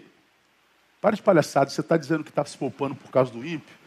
para 1.01 1.17
de 1.17 1.23
palhaçada, 1.23 1.71
você 1.71 1.81
está 1.81 1.97
dizendo 1.97 2.23
que 2.23 2.29
está 2.29 2.45
se 2.45 2.59
poupando 2.59 2.95
por 2.95 3.11
causa 3.11 3.33
do 3.33 3.43
ímpio, 3.43 3.82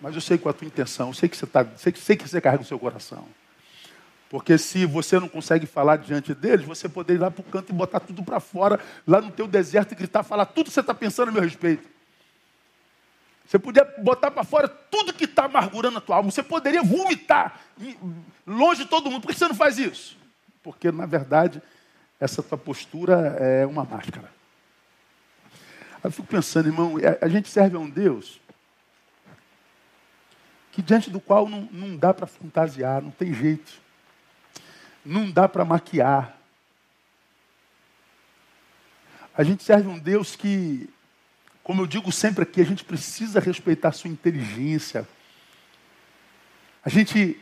mas 0.00 0.14
eu 0.14 0.20
sei 0.20 0.38
qual 0.38 0.52
é 0.52 0.56
a 0.56 0.58
tua 0.58 0.66
intenção, 0.66 1.08
eu 1.08 1.14
sei 1.14 1.28
que 1.28 1.36
você, 1.36 1.46
tá, 1.46 1.66
sei, 1.76 1.92
sei 1.94 2.16
que 2.16 2.28
você 2.28 2.40
carrega 2.40 2.62
o 2.62 2.66
seu 2.66 2.78
coração. 2.78 3.26
Porque 4.30 4.56
se 4.56 4.86
você 4.86 5.18
não 5.18 5.28
consegue 5.28 5.66
falar 5.66 5.96
diante 5.96 6.32
deles, 6.32 6.64
você 6.64 6.88
poderia 6.88 7.18
ir 7.18 7.22
lá 7.22 7.30
para 7.30 7.40
o 7.40 7.44
canto 7.44 7.70
e 7.70 7.74
botar 7.74 7.98
tudo 7.98 8.22
para 8.22 8.38
fora, 8.38 8.78
lá 9.06 9.20
no 9.20 9.32
teu 9.32 9.48
deserto 9.48 9.92
e 9.92 9.94
gritar, 9.96 10.22
falar 10.22 10.46
tudo 10.46 10.66
que 10.66 10.72
você 10.72 10.80
está 10.80 10.94
pensando 10.94 11.30
a 11.30 11.32
meu 11.32 11.42
respeito. 11.42 11.88
Você 13.44 13.58
podia 13.58 13.84
botar 13.98 14.30
para 14.30 14.44
fora 14.44 14.68
tudo 14.68 15.12
que 15.12 15.24
está 15.24 15.46
amargurando 15.46 15.98
a 15.98 16.00
tua 16.00 16.16
alma. 16.16 16.30
Você 16.30 16.44
poderia 16.44 16.84
vomitar 16.84 17.60
longe 18.46 18.84
de 18.84 18.88
todo 18.88 19.10
mundo. 19.10 19.22
Por 19.22 19.32
que 19.32 19.38
você 19.38 19.48
não 19.48 19.56
faz 19.56 19.76
isso? 19.76 20.16
Porque, 20.62 20.92
na 20.92 21.04
verdade, 21.04 21.60
essa 22.20 22.44
tua 22.44 22.56
postura 22.56 23.36
é 23.40 23.66
uma 23.66 23.84
máscara. 23.84 24.30
Eu 26.04 26.12
fico 26.12 26.28
pensando, 26.28 26.68
irmão, 26.68 26.94
a 27.20 27.26
gente 27.26 27.48
serve 27.48 27.76
a 27.76 27.80
um 27.80 27.90
Deus 27.90 28.40
que 30.72 30.82
diante 30.82 31.10
do 31.10 31.20
qual 31.20 31.48
não, 31.48 31.68
não 31.72 31.96
dá 31.96 32.14
para 32.14 32.26
fantasiar, 32.26 33.02
não 33.02 33.10
tem 33.10 33.32
jeito. 33.34 33.72
Não 35.04 35.30
dá 35.30 35.48
para 35.48 35.64
maquiar. 35.64 36.36
A 39.36 39.42
gente 39.42 39.62
serve 39.62 39.88
um 39.88 39.98
Deus 39.98 40.36
que 40.36 40.88
como 41.70 41.82
eu 41.82 41.86
digo 41.86 42.10
sempre 42.10 42.42
aqui, 42.42 42.60
a 42.60 42.64
gente 42.64 42.84
precisa 42.84 43.38
respeitar 43.38 43.92
sua 43.92 44.10
inteligência. 44.10 45.06
A 46.84 46.88
gente. 46.88 47.38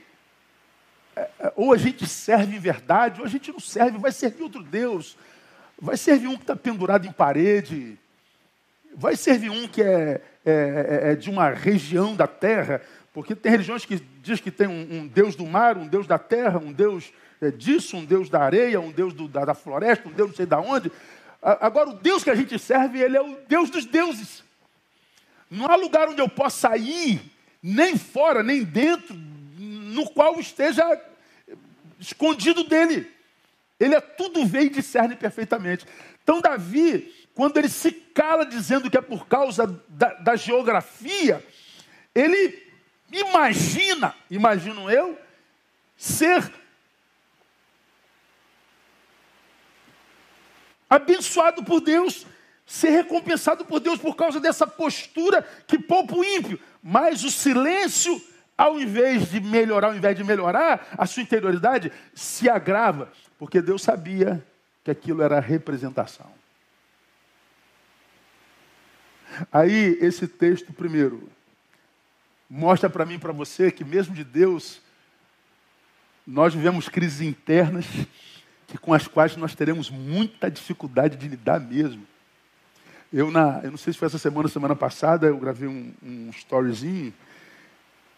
É, 1.16 1.20
é, 1.38 1.52
ou 1.56 1.72
a 1.72 1.78
gente 1.78 2.06
serve 2.06 2.54
em 2.54 2.58
verdade, 2.58 3.20
ou 3.20 3.26
a 3.26 3.28
gente 3.30 3.50
não 3.50 3.58
serve, 3.58 3.96
vai 3.96 4.12
servir 4.12 4.42
outro 4.42 4.62
Deus. 4.62 5.16
Vai 5.80 5.96
servir 5.96 6.26
um 6.26 6.36
que 6.36 6.42
está 6.42 6.54
pendurado 6.54 7.06
em 7.06 7.12
parede. 7.12 7.98
Vai 8.94 9.16
servir 9.16 9.48
um 9.48 9.66
que 9.66 9.80
é, 9.80 10.20
é, 10.44 10.52
é, 10.52 11.12
é, 11.12 11.14
de 11.14 11.30
uma 11.30 11.48
região 11.48 12.14
da 12.14 12.26
terra. 12.26 12.82
Porque 13.18 13.34
tem 13.34 13.50
religiões 13.50 13.84
que 13.84 14.00
diz 14.22 14.38
que 14.38 14.48
tem 14.48 14.68
um, 14.68 15.00
um 15.00 15.06
Deus 15.08 15.34
do 15.34 15.44
mar, 15.44 15.76
um 15.76 15.88
Deus 15.88 16.06
da 16.06 16.20
terra, 16.20 16.60
um 16.60 16.72
Deus 16.72 17.12
disso, 17.56 17.96
um 17.96 18.04
Deus 18.04 18.30
da 18.30 18.40
areia, 18.40 18.80
um 18.80 18.92
Deus 18.92 19.12
do, 19.12 19.26
da, 19.26 19.44
da 19.44 19.54
floresta, 19.54 20.08
um 20.08 20.12
Deus 20.12 20.28
não 20.28 20.36
sei 20.36 20.46
de 20.46 20.54
onde. 20.54 20.92
Agora, 21.42 21.90
o 21.90 21.94
Deus 21.94 22.22
que 22.22 22.30
a 22.30 22.34
gente 22.36 22.56
serve, 22.60 23.00
ele 23.00 23.16
é 23.16 23.20
o 23.20 23.36
Deus 23.48 23.70
dos 23.70 23.84
deuses. 23.84 24.44
Não 25.50 25.66
há 25.66 25.74
lugar 25.74 26.08
onde 26.08 26.20
eu 26.20 26.28
possa 26.28 26.76
ir, 26.76 27.20
nem 27.60 27.98
fora, 27.98 28.40
nem 28.40 28.62
dentro, 28.62 29.16
no 29.16 30.08
qual 30.10 30.38
esteja 30.38 30.84
escondido 31.98 32.62
dele. 32.62 33.10
Ele 33.80 33.96
é 33.96 34.00
tudo 34.00 34.46
vê 34.46 34.60
e 34.60 34.70
discerne 34.70 35.16
perfeitamente. 35.16 35.84
Então, 36.22 36.40
Davi, 36.40 37.12
quando 37.34 37.56
ele 37.56 37.68
se 37.68 37.90
cala 37.90 38.46
dizendo 38.46 38.88
que 38.88 38.96
é 38.96 39.02
por 39.02 39.26
causa 39.26 39.66
da, 39.88 40.14
da 40.14 40.36
geografia, 40.36 41.44
ele 42.14 42.67
imagina, 43.12 44.14
imagino 44.30 44.90
eu, 44.90 45.18
ser 45.96 46.52
abençoado 50.88 51.64
por 51.64 51.80
Deus, 51.80 52.26
ser 52.66 52.90
recompensado 52.90 53.64
por 53.64 53.80
Deus 53.80 53.98
por 53.98 54.14
causa 54.14 54.38
dessa 54.40 54.66
postura 54.66 55.42
que 55.66 55.78
poupa 55.78 56.14
o 56.14 56.24
ímpio. 56.24 56.60
Mas 56.82 57.24
o 57.24 57.30
silêncio, 57.30 58.20
ao 58.56 58.80
invés 58.80 59.30
de 59.30 59.40
melhorar, 59.40 59.88
ao 59.88 59.96
invés 59.96 60.16
de 60.16 60.24
melhorar, 60.24 60.88
a 60.96 61.06
sua 61.06 61.22
interioridade 61.22 61.92
se 62.14 62.48
agrava, 62.48 63.12
porque 63.38 63.60
Deus 63.60 63.82
sabia 63.82 64.44
que 64.84 64.90
aquilo 64.90 65.22
era 65.22 65.40
representação. 65.40 66.30
Aí, 69.52 69.98
esse 70.00 70.26
texto, 70.26 70.72
primeiro, 70.72 71.28
mostra 72.48 72.88
para 72.88 73.04
mim 73.04 73.14
e 73.14 73.18
para 73.18 73.32
você 73.32 73.70
que, 73.70 73.84
mesmo 73.84 74.14
de 74.14 74.24
Deus, 74.24 74.80
nós 76.26 76.54
vivemos 76.54 76.88
crises 76.88 77.20
internas 77.20 77.86
que 78.66 78.76
com 78.76 78.92
as 78.92 79.08
quais 79.08 79.34
nós 79.36 79.54
teremos 79.54 79.90
muita 79.90 80.50
dificuldade 80.50 81.16
de 81.16 81.26
lidar 81.26 81.58
mesmo. 81.58 82.06
Eu, 83.10 83.30
na, 83.30 83.60
eu 83.64 83.70
não 83.70 83.78
sei 83.78 83.94
se 83.94 83.98
foi 83.98 84.06
essa 84.06 84.18
semana, 84.18 84.48
semana 84.48 84.76
passada, 84.76 85.26
eu 85.26 85.38
gravei 85.38 85.66
um, 85.66 85.92
um 86.02 86.30
storyzinho 86.30 87.12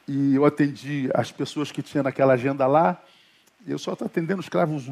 e 0.08 0.34
eu 0.34 0.44
atendi 0.44 1.08
as 1.14 1.30
pessoas 1.30 1.70
que 1.70 1.82
tinha 1.82 2.02
naquela 2.02 2.32
agenda 2.32 2.66
lá. 2.66 3.00
Eu 3.64 3.78
só 3.78 3.92
estou 3.92 4.06
atendendo 4.06 4.40
os 4.40 4.48
cravos 4.48 4.90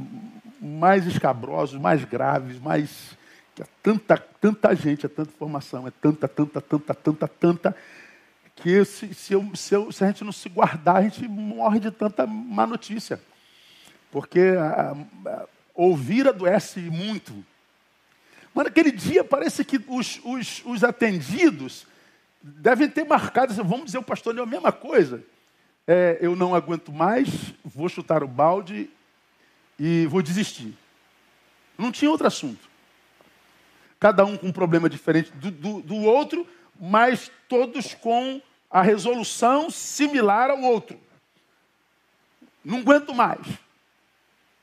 mais 0.60 1.04
escabrosos, 1.06 1.80
mais 1.80 2.04
graves, 2.04 2.60
mais. 2.60 3.18
Que 3.56 3.62
é 3.62 3.66
tanta, 3.82 4.16
tanta 4.16 4.72
gente, 4.76 5.06
é 5.06 5.08
tanta 5.08 5.30
informação, 5.30 5.88
é 5.88 5.90
tanta, 5.90 6.28
tanta, 6.28 6.60
tanta, 6.60 6.94
tanta, 6.94 7.26
tanta, 7.26 7.76
que 8.62 8.84
se, 8.84 9.14
se, 9.14 9.32
eu, 9.32 9.50
se, 9.54 9.74
eu, 9.74 9.92
se 9.92 10.04
a 10.04 10.08
gente 10.08 10.24
não 10.24 10.32
se 10.32 10.48
guardar, 10.48 10.96
a 10.96 11.02
gente 11.02 11.26
morre 11.28 11.78
de 11.78 11.90
tanta 11.90 12.26
má 12.26 12.66
notícia. 12.66 13.20
Porque 14.10 14.40
a, 14.58 14.96
a, 15.26 15.46
ouvir 15.74 16.26
adoece 16.26 16.80
muito. 16.80 17.44
Mas 18.52 18.64
naquele 18.64 18.90
dia 18.90 19.22
parece 19.22 19.64
que 19.64 19.80
os, 19.86 20.20
os, 20.24 20.62
os 20.64 20.82
atendidos 20.82 21.86
devem 22.42 22.88
ter 22.88 23.04
marcado, 23.04 23.54
vamos 23.62 23.86
dizer 23.86 23.98
o 23.98 24.02
pastor 24.02 24.36
é 24.36 24.42
a 24.42 24.46
mesma 24.46 24.72
coisa. 24.72 25.22
É, 25.86 26.18
eu 26.20 26.34
não 26.34 26.54
aguento 26.54 26.92
mais, 26.92 27.28
vou 27.64 27.88
chutar 27.88 28.22
o 28.22 28.28
balde 28.28 28.90
e 29.78 30.06
vou 30.06 30.20
desistir. 30.20 30.76
Não 31.78 31.92
tinha 31.92 32.10
outro 32.10 32.26
assunto. 32.26 32.68
Cada 34.00 34.24
um 34.24 34.36
com 34.36 34.48
um 34.48 34.52
problema 34.52 34.88
diferente 34.88 35.30
do, 35.32 35.50
do, 35.50 35.80
do 35.80 35.96
outro, 35.96 36.46
mas 36.78 37.30
todos 37.48 37.94
com 37.94 38.40
a 38.70 38.82
resolução 38.82 39.70
similar 39.70 40.50
ao 40.50 40.60
outro. 40.62 40.98
Não 42.64 42.78
aguento 42.80 43.14
mais. 43.14 43.46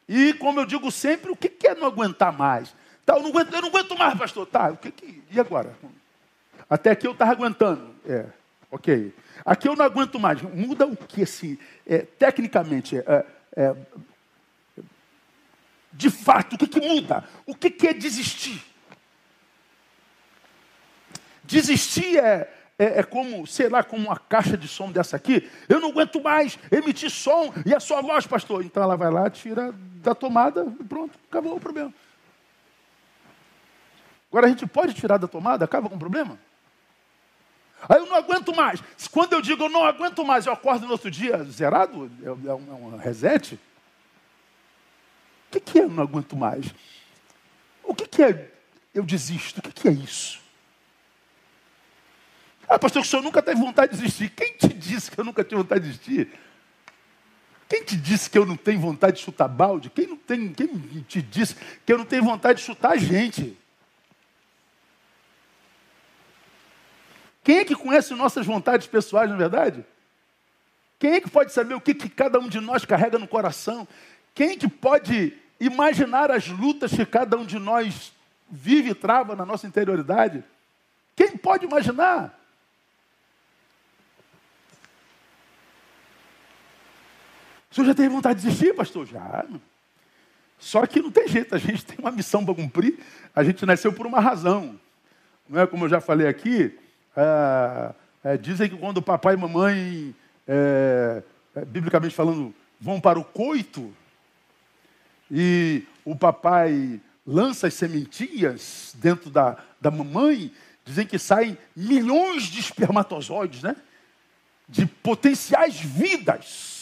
E 0.07 0.33
como 0.35 0.59
eu 0.59 0.65
digo 0.65 0.91
sempre, 0.91 1.31
o 1.31 1.35
que 1.35 1.67
é 1.67 1.73
não 1.73 1.87
aguentar 1.87 2.31
mais? 2.31 2.75
Tá, 3.05 3.15
eu, 3.15 3.21
não 3.21 3.29
aguento, 3.29 3.53
eu 3.53 3.61
não 3.61 3.69
aguento 3.69 3.97
mais, 3.97 4.17
pastor. 4.17 4.45
Tá, 4.47 4.71
o 4.71 4.77
que, 4.77 4.91
que 4.91 5.23
e 5.31 5.39
agora? 5.39 5.75
Até 6.69 6.91
aqui 6.91 7.07
eu 7.07 7.11
estava 7.11 7.31
aguentando. 7.31 7.95
É, 8.05 8.25
ok. 8.71 9.13
Aqui 9.43 9.67
eu 9.67 9.75
não 9.75 9.85
aguento 9.85 10.19
mais. 10.19 10.41
Muda 10.41 10.85
o 10.85 10.95
que, 10.95 11.23
assim, 11.23 11.57
é, 11.85 11.99
tecnicamente, 11.99 12.97
é, 12.97 13.25
é, 13.55 13.75
de 15.91 16.09
fato, 16.09 16.53
o 16.53 16.57
que, 16.57 16.67
que 16.67 16.79
muda? 16.79 17.23
O 17.45 17.55
que, 17.55 17.69
que 17.69 17.87
é 17.87 17.93
desistir? 17.93 18.63
Desistir 21.43 22.17
é, 22.17 22.51
é, 22.77 22.99
é, 22.99 23.03
como, 23.03 23.47
sei 23.47 23.69
lá, 23.69 23.83
como 23.83 24.07
uma 24.07 24.17
caixa 24.17 24.57
de 24.57 24.67
som 24.67 24.91
dessa 24.91 25.15
aqui. 25.15 25.49
Eu 25.69 25.79
não 25.79 25.89
aguento 25.89 26.21
mais 26.21 26.59
emitir 26.71 27.09
som 27.09 27.53
e 27.65 27.73
a 27.73 27.79
sua 27.79 28.01
voz, 28.01 28.27
pastor. 28.27 28.65
Então 28.65 28.83
ela 28.83 28.97
vai 28.97 29.09
lá, 29.09 29.29
tira 29.29 29.73
da 30.01 30.13
tomada 30.13 30.65
e 30.79 30.83
pronto, 30.83 31.17
acabou 31.29 31.55
o 31.55 31.59
problema. 31.59 31.93
Agora 34.29 34.47
a 34.47 34.49
gente 34.49 34.67
pode 34.67 34.93
tirar 34.93 35.17
da 35.17 35.27
tomada, 35.27 35.63
acaba 35.63 35.87
com 35.87 35.95
o 35.95 35.99
problema? 35.99 36.37
Aí 37.87 37.97
eu 37.97 38.05
não 38.07 38.15
aguento 38.15 38.53
mais. 38.53 38.81
Quando 39.09 39.33
eu 39.33 39.41
digo 39.41 39.63
eu 39.63 39.69
não 39.69 39.85
aguento 39.85 40.25
mais, 40.25 40.45
eu 40.45 40.51
acordo 40.51 40.85
no 40.85 40.91
outro 40.91 41.09
dia 41.09 41.43
zerado? 41.45 42.11
É, 42.21 42.27
é 42.27 42.53
um, 42.53 42.69
é 42.69 42.73
um 42.73 42.97
reset? 42.97 43.55
O 43.55 43.59
que, 45.51 45.59
que 45.61 45.79
é 45.79 45.83
eu 45.83 45.89
não 45.89 46.03
aguento 46.03 46.35
mais? 46.35 46.73
O 47.83 47.95
que, 47.95 48.05
que 48.05 48.21
é 48.21 48.51
eu 48.93 49.03
desisto? 49.03 49.59
O 49.59 49.61
que, 49.61 49.71
que 49.71 49.87
é 49.87 49.91
isso? 49.91 50.44
Ah, 52.67 52.79
pastor, 52.79 53.01
o 53.01 53.05
senhor 53.05 53.21
nunca 53.21 53.41
teve 53.41 53.59
vontade 53.59 53.91
de 53.91 54.01
desistir. 54.01 54.29
Quem 54.29 54.53
te 54.53 54.67
disse 54.67 55.11
que 55.11 55.19
eu 55.19 55.23
nunca 55.23 55.43
tive 55.43 55.61
vontade 55.61 55.83
de 55.83 55.91
desistir? 55.91 56.29
Quem 57.67 57.83
te 57.83 57.95
disse 57.95 58.29
que 58.29 58.37
eu 58.37 58.45
não 58.45 58.55
tenho 58.55 58.79
vontade 58.79 59.17
de 59.17 59.23
chutar 59.23 59.47
balde? 59.47 59.89
Quem, 59.89 60.07
não 60.07 60.17
tem, 60.17 60.53
quem 60.53 60.67
te 61.07 61.21
disse 61.21 61.55
que 61.85 61.91
eu 61.91 61.97
não 61.97 62.05
tenho 62.05 62.23
vontade 62.23 62.59
de 62.59 62.65
chutar 62.65 62.91
a 62.91 62.97
gente? 62.97 63.57
Quem 67.43 67.57
é 67.57 67.65
que 67.65 67.75
conhece 67.75 68.13
nossas 68.13 68.45
vontades 68.45 68.87
pessoais, 68.87 69.29
na 69.29 69.35
é 69.35 69.39
verdade? 69.39 69.85
Quem 70.97 71.13
é 71.13 71.21
que 71.21 71.29
pode 71.29 71.51
saber 71.53 71.75
o 71.75 71.81
que, 71.81 71.93
que 71.93 72.09
cada 72.09 72.39
um 72.39 72.47
de 72.47 72.59
nós 72.59 72.85
carrega 72.85 73.19
no 73.19 73.27
coração? 73.27 73.87
Quem 74.33 74.51
é 74.51 74.57
que 74.57 74.67
pode 74.67 75.33
imaginar 75.59 76.31
as 76.31 76.47
lutas 76.47 76.91
que 76.91 77.05
cada 77.05 77.37
um 77.37 77.45
de 77.45 77.59
nós 77.59 78.11
vive 78.49 78.91
e 78.91 78.95
trava 78.95 79.35
na 79.35 79.45
nossa 79.45 79.67
interioridade? 79.67 80.43
Quem 81.15 81.37
pode 81.37 81.65
imaginar? 81.65 82.44
O 87.75 87.83
senhor 87.83 87.87
já 87.87 87.93
teve 87.93 88.07
vontade 88.07 88.39
de 88.39 88.47
desistir, 88.47 88.73
pastor? 88.73 89.05
Já. 89.05 89.45
Só 90.57 90.85
que 90.85 91.01
não 91.01 91.11
tem 91.11 91.27
jeito, 91.27 91.53
a 91.53 91.57
gente 91.57 91.83
tem 91.83 91.97
uma 91.99 92.09
missão 92.09 92.45
para 92.45 92.55
cumprir, 92.55 92.97
a 93.35 93.43
gente 93.43 93.65
nasceu 93.65 93.91
por 93.91 94.07
uma 94.07 94.21
razão. 94.21 94.79
Não 95.49 95.59
é 95.59 95.67
como 95.67 95.83
eu 95.83 95.89
já 95.89 95.99
falei 95.99 96.25
aqui, 96.25 96.73
é, 97.17 97.93
é, 98.23 98.37
dizem 98.37 98.69
que 98.69 98.77
quando 98.77 98.99
o 98.99 99.01
papai 99.01 99.33
e 99.33 99.37
mamãe, 99.37 100.15
é, 100.47 101.21
biblicamente 101.67 102.15
falando, 102.15 102.55
vão 102.79 103.01
para 103.01 103.19
o 103.19 103.25
coito, 103.25 103.93
e 105.29 105.83
o 106.05 106.15
papai 106.15 107.01
lança 107.27 107.67
as 107.67 107.73
sementinhas 107.73 108.95
dentro 108.95 109.29
da, 109.29 109.57
da 109.81 109.91
mamãe, 109.91 110.49
dizem 110.85 111.05
que 111.05 111.19
saem 111.19 111.57
milhões 111.75 112.43
de 112.43 112.57
espermatozoides, 112.57 113.63
né? 113.63 113.75
De 114.65 114.85
potenciais 114.85 115.77
vidas. 115.77 116.74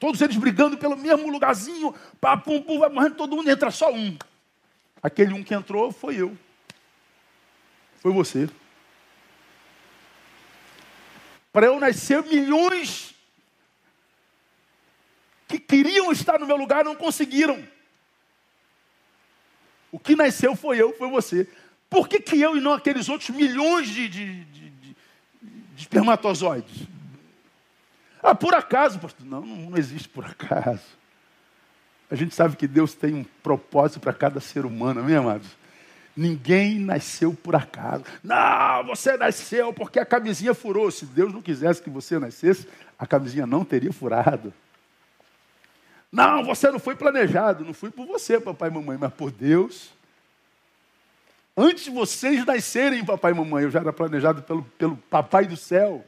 Todos 0.00 0.18
eles 0.22 0.36
brigando 0.38 0.78
pelo 0.78 0.96
mesmo 0.96 1.30
lugarzinho, 1.30 1.94
pá, 2.18 2.34
pum, 2.34 2.62
pum, 2.62 2.78
vai 2.78 2.88
morrendo 2.88 3.16
todo 3.16 3.36
mundo, 3.36 3.50
entra 3.50 3.70
só 3.70 3.92
um. 3.92 4.16
Aquele 5.02 5.34
um 5.34 5.44
que 5.44 5.54
entrou 5.54 5.92
foi 5.92 6.16
eu. 6.16 6.36
Foi 8.00 8.10
você. 8.10 8.48
Para 11.52 11.66
eu 11.66 11.78
nascer, 11.78 12.22
milhões 12.24 13.14
que 15.46 15.58
queriam 15.58 16.10
estar 16.10 16.38
no 16.38 16.46
meu 16.46 16.56
lugar 16.56 16.82
não 16.82 16.96
conseguiram. 16.96 17.62
O 19.92 19.98
que 19.98 20.16
nasceu 20.16 20.56
foi 20.56 20.80
eu, 20.80 20.96
foi 20.96 21.10
você. 21.10 21.46
Por 21.90 22.08
que, 22.08 22.20
que 22.20 22.40
eu 22.40 22.56
e 22.56 22.60
não 22.60 22.72
aqueles 22.72 23.10
outros 23.10 23.28
milhões 23.30 23.88
de, 23.90 24.08
de, 24.08 24.44
de, 24.44 24.70
de 24.70 24.96
espermatozoides? 25.76 26.88
Ah, 28.22 28.34
por 28.34 28.54
acaso, 28.54 28.98
pastor? 28.98 29.26
Não, 29.26 29.42
não 29.42 29.78
existe 29.78 30.08
por 30.08 30.24
acaso. 30.24 30.82
A 32.10 32.14
gente 32.14 32.34
sabe 32.34 32.56
que 32.56 32.66
Deus 32.66 32.92
tem 32.92 33.14
um 33.14 33.24
propósito 33.42 34.00
para 34.00 34.12
cada 34.12 34.40
ser 34.40 34.66
humano, 34.66 35.00
amém, 35.00 35.16
amados? 35.16 35.46
Ninguém 36.16 36.78
nasceu 36.78 37.32
por 37.32 37.54
acaso. 37.54 38.04
Não, 38.22 38.84
você 38.84 39.16
nasceu 39.16 39.72
porque 39.72 40.00
a 40.00 40.04
camisinha 40.04 40.52
furou. 40.52 40.90
Se 40.90 41.06
Deus 41.06 41.32
não 41.32 41.40
quisesse 41.40 41.80
que 41.80 41.88
você 41.88 42.18
nascesse, 42.18 42.66
a 42.98 43.06
camisinha 43.06 43.46
não 43.46 43.64
teria 43.64 43.92
furado. 43.92 44.52
Não, 46.10 46.44
você 46.44 46.70
não 46.70 46.80
foi 46.80 46.96
planejado. 46.96 47.64
Não 47.64 47.72
fui 47.72 47.90
por 47.90 48.06
você, 48.06 48.40
papai 48.40 48.68
e 48.68 48.72
mamãe, 48.72 48.98
mas 48.98 49.12
por 49.14 49.30
Deus. 49.30 49.92
Antes 51.56 51.84
de 51.84 51.90
vocês 51.90 52.44
nascerem, 52.44 53.04
papai 53.04 53.32
e 53.32 53.34
mamãe, 53.34 53.64
eu 53.64 53.70
já 53.70 53.80
era 53.80 53.92
planejado 53.92 54.42
pelo, 54.42 54.62
pelo 54.76 54.96
papai 54.96 55.46
do 55.46 55.56
céu. 55.56 56.04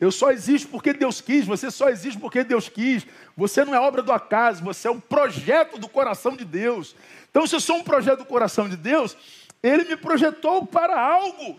Eu 0.00 0.10
só 0.10 0.30
existo 0.30 0.68
porque 0.68 0.92
Deus 0.92 1.20
quis, 1.20 1.46
você 1.46 1.70
só 1.70 1.88
existe 1.88 2.18
porque 2.18 2.42
Deus 2.42 2.68
quis. 2.68 3.06
Você 3.36 3.64
não 3.64 3.74
é 3.74 3.80
obra 3.80 4.02
do 4.02 4.12
acaso, 4.12 4.62
você 4.62 4.88
é 4.88 4.90
um 4.90 5.00
projeto 5.00 5.78
do 5.78 5.88
coração 5.88 6.36
de 6.36 6.44
Deus. 6.44 6.96
Então, 7.30 7.46
se 7.46 7.54
eu 7.54 7.60
sou 7.60 7.76
um 7.76 7.84
projeto 7.84 8.18
do 8.18 8.24
coração 8.24 8.68
de 8.68 8.76
Deus, 8.76 9.16
Ele 9.62 9.84
me 9.84 9.96
projetou 9.96 10.66
para 10.66 11.00
algo. 11.00 11.58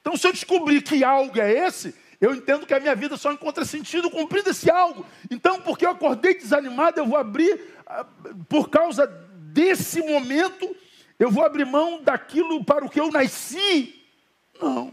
Então, 0.00 0.16
se 0.16 0.26
eu 0.26 0.32
descobrir 0.32 0.82
que 0.82 1.02
algo 1.02 1.40
é 1.40 1.50
esse, 1.50 1.94
eu 2.20 2.34
entendo 2.34 2.66
que 2.66 2.74
a 2.74 2.80
minha 2.80 2.94
vida 2.94 3.16
só 3.16 3.32
encontra 3.32 3.64
sentido 3.64 4.10
cumprindo 4.10 4.50
esse 4.50 4.70
algo. 4.70 5.04
Então, 5.30 5.60
porque 5.60 5.86
eu 5.86 5.90
acordei 5.90 6.34
desanimado, 6.34 7.00
eu 7.00 7.06
vou 7.06 7.16
abrir, 7.16 7.60
ah, 7.86 8.06
por 8.48 8.68
causa 8.68 9.06
desse 9.06 10.00
momento, 10.00 10.76
eu 11.18 11.30
vou 11.30 11.44
abrir 11.44 11.64
mão 11.64 12.02
daquilo 12.02 12.62
para 12.64 12.84
o 12.84 12.90
que 12.90 13.00
eu 13.00 13.10
nasci. 13.10 14.02
Não. 14.60 14.92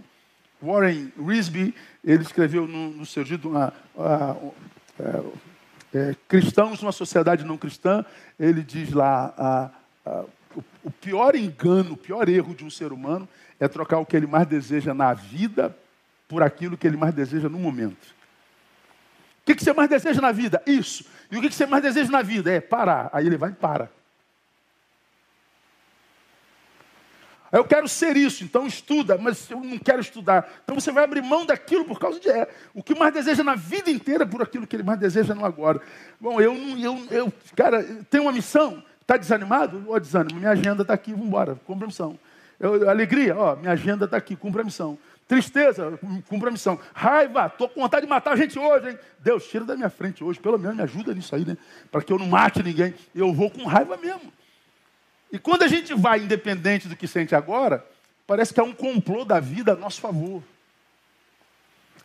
Warren 0.62 1.12
Risby, 1.18 1.74
ele 2.04 2.24
escreveu 2.24 2.68
no, 2.68 2.92
no 2.92 3.06
seu 3.06 3.24
livro 3.24 3.50
uma, 3.50 3.74
uma, 3.96 4.38
é, 5.94 6.16
Cristãos 6.28 6.82
numa 6.82 6.92
sociedade 6.92 7.44
não 7.44 7.58
cristã, 7.58 8.06
ele 8.40 8.62
diz 8.62 8.94
lá, 8.94 9.72
o, 10.56 10.64
o 10.84 10.92
pior 10.92 11.36
engano, 11.36 11.94
o 11.94 11.98
pior 11.98 12.30
erro 12.30 12.56
de 12.56 12.64
um 12.64 12.70
ser 12.70 12.94
humano 12.94 13.28
é 13.60 13.68
trocar 13.68 14.00
o 14.00 14.06
que 14.06 14.16
ele 14.16 14.28
mais 14.28 14.48
deseja 14.48 14.94
na 14.94 15.14
vida 15.14 15.76
por 16.28 16.42
aquilo 16.42 16.78
que 16.78 16.88
ele 16.88 16.98
mais 16.98 17.14
deseja 17.14 17.50
no 17.50 17.60
momento. 17.60 18.16
O 19.42 19.46
que, 19.46 19.56
que 19.56 19.64
você 19.64 19.74
mais 19.74 19.90
deseja 19.90 20.22
na 20.22 20.32
vida? 20.32 20.62
Isso. 20.66 21.06
E 21.32 21.38
o 21.38 21.42
que, 21.42 21.50
que 21.50 21.56
você 21.56 21.66
mais 21.66 21.84
deseja 21.84 22.12
na 22.12 22.22
vida? 22.22 22.52
É 22.52 22.62
parar. 22.62 23.10
Aí 23.12 23.26
ele 23.26 23.38
vai 23.38 23.50
e 23.50 23.54
para. 23.54 23.90
Eu 27.52 27.66
quero 27.66 27.88
ser 27.88 28.16
isso, 28.16 28.44
então 28.44 28.66
estuda, 28.66 29.18
mas 29.18 29.50
eu 29.52 29.60
não 29.60 29.78
quero 29.78 30.00
estudar. 30.00 30.50
Então 30.64 30.74
você 30.74 30.92
vai 30.92 31.04
abrir 31.04 31.22
mão 31.22 31.46
daquilo 31.46 31.84
por 31.84 32.00
causa 32.00 32.20
de 32.20 32.30
é, 32.30 32.48
o 32.74 32.82
que 32.82 32.96
mais 32.96 33.14
deseja 33.14 33.44
na 33.44 33.56
vida 33.56 33.92
inteira 33.92 34.26
por 34.26 34.42
aquilo 34.42 34.66
que 34.66 34.76
ele 34.76 34.84
mais 34.84 35.00
deseja 35.00 35.36
no 35.36 35.46
agora. 35.46 35.82
Bom, 36.20 36.40
eu 36.40 36.56
eu, 36.80 37.08
eu 37.12 37.34
cara, 37.56 37.84
tenho 38.10 38.24
uma 38.24 38.32
missão. 38.32 38.82
Está 39.02 39.18
desanimado? 39.18 39.84
Ó, 39.90 40.00
desânimo. 40.00 40.40
Minha 40.40 40.52
agenda 40.52 40.84
está 40.84 40.94
aqui, 40.94 41.12
vamos 41.12 41.28
embora, 41.28 41.60
cumpra 41.66 41.86
a 41.86 41.88
missão. 41.88 42.18
Eu, 42.58 42.90
alegria, 42.90 43.36
ó, 43.36 43.56
minha 43.58 43.74
agenda 43.74 44.06
está 44.06 44.16
aqui, 44.16 44.36
cumpra 44.36 44.62
a 44.62 44.64
missão. 44.64 44.98
Tristeza, 45.28 46.00
cumpra 46.30 46.50
a 46.50 46.52
missão. 46.52 46.80
Raiva, 46.94 47.48
estou 47.48 47.68
com 47.68 47.82
vontade 47.82 48.06
de 48.06 48.10
matar 48.10 48.34
a 48.34 48.36
gente 48.36 48.58
hoje, 48.58 48.90
hein? 48.90 49.00
Deus, 49.20 49.48
tira 49.48 49.66
da 49.66 49.76
minha 49.76 49.90
frente 49.90 50.24
hoje, 50.24 50.40
pelo 50.40 50.58
menos 50.58 50.78
me 50.78 50.84
ajuda 50.84 51.14
nisso 51.14 51.36
aí, 51.36 51.46
né? 51.46 51.58
Para 51.92 52.02
que 52.02 52.14
eu 52.14 52.20
não 52.20 52.28
mate 52.28 52.62
ninguém. 52.64 52.94
Eu 53.14 53.34
vou 53.34 53.50
com 53.50 53.66
raiva 53.66 53.98
mesmo. 53.98 54.32
E 55.32 55.40
quando 55.40 55.64
a 55.64 55.68
gente 55.68 55.94
vai 55.94 56.20
independente 56.20 56.88
do 56.88 56.96
que 56.96 57.08
sente 57.08 57.34
agora, 57.34 57.86
parece 58.28 58.54
que 58.54 58.60
há 58.60 58.64
um 58.64 58.74
complô 58.74 59.24
da 59.24 59.40
vida 59.40 59.74
a 59.74 59.76
nosso 59.76 60.02
favor. 60.02 60.44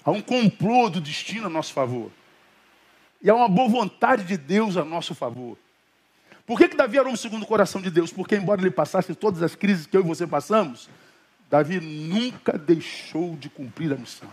Há 0.05 0.11
um 0.13 0.23
complô 0.23 0.89
do 0.89 1.01
destino 1.01 1.47
a 1.47 1.51
nosso 1.51 1.73
favor. 1.73 2.11
E 3.21 3.29
há 3.29 3.35
uma 3.35 3.49
boa 3.49 3.69
vontade 3.69 4.25
de 4.25 4.37
Deus 4.37 4.77
a 4.77 4.85
nosso 4.85 5.15
favor. 5.15 5.59
Por 6.47 6.57
que, 6.57 6.69
que 6.69 6.77
Davi 6.77 6.97
era 6.97 7.09
um 7.09 7.17
segundo 7.17 7.45
coração 7.45 7.83
de 7.83 7.91
Deus? 7.91 8.13
Porque, 8.13 8.37
embora 8.37 8.61
ele 8.61 8.71
passasse 8.71 9.13
todas 9.17 9.43
as 9.43 9.57
crises 9.57 9.87
que 9.87 9.97
eu 9.97 10.03
e 10.03 10.05
você 10.05 10.25
passamos, 10.25 10.89
Davi 11.51 11.81
nunca 11.81 12.57
deixou 12.57 13.35
de 13.37 13.51
cumprir 13.51 13.93
a 13.93 13.97
missão. 13.97 14.31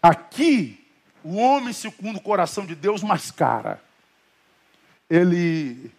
Aqui, 0.00 0.86
o 1.24 1.34
homem 1.34 1.72
segundo 1.72 2.18
o 2.18 2.22
coração 2.22 2.64
de 2.64 2.76
Deus 2.76 3.02
mascara. 3.02 3.82
Ele 5.08 5.90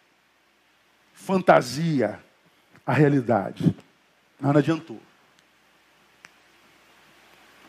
fantasia 1.13 2.19
a 2.85 2.93
realidade. 2.93 3.75
Não 4.39 4.51
adiantou. 4.51 5.01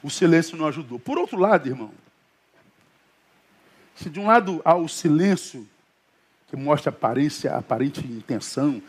O 0.02 0.10
silêncio 0.10 0.56
não 0.56 0.66
ajudou. 0.66 0.98
Por 0.98 1.18
outro 1.18 1.38
lado, 1.38 1.68
irmão, 1.68 1.92
se 3.96 4.08
de 4.08 4.20
um 4.20 4.26
lado 4.26 4.62
há 4.64 4.76
o 4.76 4.88
silêncio 4.88 5.68
que 6.46 6.56
mostra 6.56 6.90
aparência, 6.90 7.54
aparente 7.56 8.00
intenção, 8.06 8.80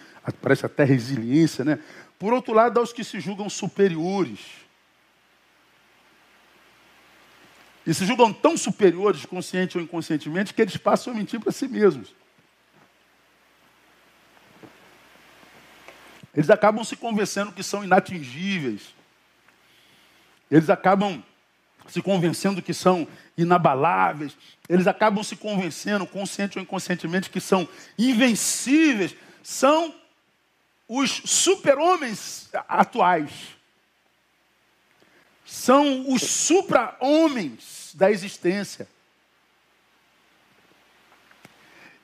parece 0.41 0.65
até 0.65 0.83
resiliência, 0.83 1.65
né? 1.65 1.79
Por 2.19 2.31
outro 2.31 2.53
lado, 2.53 2.79
aos 2.79 2.93
que 2.93 3.03
se 3.03 3.19
julgam 3.19 3.49
superiores. 3.49 4.39
E 7.87 7.93
se 7.93 8.05
julgam 8.05 8.31
tão 8.31 8.55
superiores, 8.55 9.25
consciente 9.25 9.77
ou 9.77 9.83
inconscientemente, 9.83 10.53
que 10.53 10.61
eles 10.61 10.77
passam 10.77 11.11
a 11.11 11.15
mentir 11.15 11.39
para 11.39 11.51
si 11.51 11.67
mesmos. 11.67 12.13
Eles 16.33 16.49
acabam 16.49 16.83
se 16.83 16.95
convencendo 16.95 17.51
que 17.51 17.63
são 17.63 17.83
inatingíveis. 17.83 18.93
Eles 20.49 20.69
acabam 20.69 21.23
se 21.87 22.01
convencendo 22.01 22.61
que 22.61 22.73
são 22.73 23.07
inabaláveis. 23.37 24.37
Eles 24.67 24.87
acabam 24.87 25.23
se 25.23 25.35
convencendo, 25.35 26.05
consciente 26.05 26.57
ou 26.57 26.63
inconscientemente, 26.63 27.29
que 27.29 27.39
são 27.39 27.67
invencíveis. 27.97 29.15
São 29.41 29.93
os 30.87 31.21
super-homens 31.25 32.49
atuais. 32.67 33.31
São 35.45 36.11
os 36.13 36.21
supra-homens 36.21 37.91
da 37.95 38.11
existência. 38.11 38.87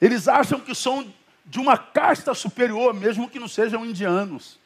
Eles 0.01 0.27
acham 0.27 0.59
que 0.59 0.73
são 0.73 1.13
de 1.45 1.59
uma 1.59 1.77
casta 1.77 2.33
superior, 2.33 2.93
mesmo 2.93 3.29
que 3.29 3.39
não 3.39 3.47
sejam 3.47 3.85
indianos. 3.85 4.59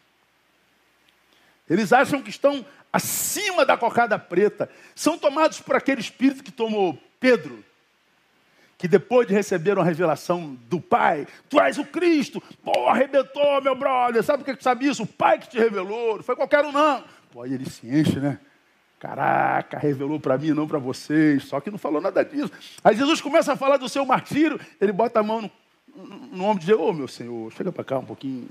Eles 1.69 1.93
acham 1.93 2.21
que 2.21 2.29
estão 2.29 2.65
acima 2.91 3.65
da 3.65 3.77
cocada 3.77 4.17
preta. 4.17 4.69
São 4.95 5.17
tomados 5.17 5.59
por 5.59 5.75
aquele 5.75 6.01
espírito 6.01 6.43
que 6.43 6.51
tomou 6.51 6.97
Pedro 7.19 7.63
que 8.79 8.87
depois 8.87 9.27
de 9.27 9.33
receber 9.33 9.77
uma 9.77 9.83
revelação 9.83 10.57
do 10.69 10.79
Pai, 10.79 11.27
tu 11.49 11.59
és 11.59 11.77
o 11.77 11.83
Cristo, 11.83 12.41
pô, 12.63 12.87
arrebentou, 12.87 13.61
meu 13.61 13.75
brother, 13.75 14.23
sabe 14.23 14.41
o 14.41 14.45
que 14.45 14.63
sabe 14.63 14.87
isso? 14.87 15.03
O 15.03 15.05
Pai 15.05 15.37
que 15.37 15.49
te 15.49 15.59
revelou, 15.59 16.15
não 16.15 16.23
foi 16.23 16.33
qualquer 16.33 16.63
um, 16.63 16.71
não. 16.71 17.03
Pô, 17.29 17.41
aí 17.41 17.53
ele 17.53 17.69
se 17.69 17.85
enche, 17.85 18.21
né? 18.21 18.39
Caraca, 18.97 19.77
revelou 19.77 20.17
para 20.17 20.37
mim, 20.37 20.51
não 20.51 20.65
para 20.65 20.79
vocês, 20.79 21.43
só 21.43 21.59
que 21.59 21.69
não 21.69 21.77
falou 21.77 21.99
nada 21.99 22.23
disso. 22.23 22.51
Aí 22.81 22.95
Jesus 22.95 23.19
começa 23.19 23.51
a 23.51 23.57
falar 23.57 23.75
do 23.75 23.89
seu 23.89 24.05
martírio, 24.05 24.57
ele 24.79 24.93
bota 24.93 25.19
a 25.19 25.23
mão 25.23 25.41
no, 25.41 25.51
no 26.31 26.45
ombro 26.45 26.63
e 26.63 26.65
diz: 26.65 26.75
Ô 26.75 26.89
oh, 26.89 26.93
meu 26.93 27.07
Senhor, 27.07 27.51
chega 27.53 27.71
para 27.71 27.83
cá 27.83 27.99
um 27.99 28.05
pouquinho, 28.05 28.49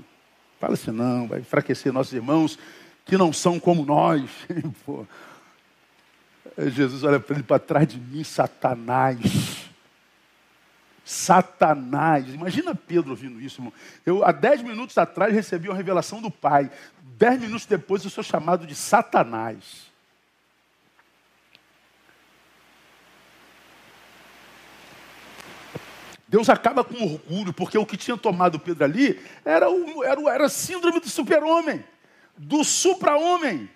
fala 0.59 0.73
assim, 0.73 0.91
não, 0.91 1.27
vai 1.27 1.39
enfraquecer 1.39 1.91
nossos 1.91 2.13
irmãos 2.13 2.59
que 3.05 3.17
não 3.17 3.33
são 3.33 3.59
como 3.59 3.85
nós. 3.85 4.29
Jesus 6.57 7.03
olha 7.03 7.19
para 7.19 7.35
ele 7.35 7.43
para 7.43 7.59
trás 7.59 7.87
de 7.87 7.97
mim, 7.97 8.23
Satanás. 8.23 9.69
Satanás. 11.03 12.31
Imagina 12.31 12.75
Pedro 12.75 13.11
ouvindo 13.11 13.41
isso, 13.41 13.59
irmão. 13.59 13.73
Eu, 14.05 14.23
há 14.23 14.31
dez 14.31 14.61
minutos 14.61 14.97
atrás, 14.97 15.33
recebi 15.33 15.67
uma 15.67 15.75
revelação 15.75 16.21
do 16.21 16.29
Pai. 16.29 16.69
Dez 17.17 17.39
minutos 17.39 17.65
depois, 17.65 18.03
eu 18.03 18.09
sou 18.09 18.23
chamado 18.23 18.67
de 18.67 18.75
Satanás. 18.75 19.88
Deus 26.29 26.47
acaba 26.47 26.83
com 26.83 26.93
orgulho, 27.03 27.51
porque 27.51 27.75
o 27.75 27.85
que 27.85 27.97
tinha 27.97 28.15
tomado 28.15 28.59
Pedro 28.59 28.83
ali 28.83 29.19
era, 29.43 29.67
o, 29.67 30.03
era, 30.03 30.21
era 30.29 30.45
a 30.45 30.49
síndrome 30.49 30.99
do 30.99 31.09
super-homem, 31.09 31.83
do 32.37 32.63
supra-homem. 32.63 33.67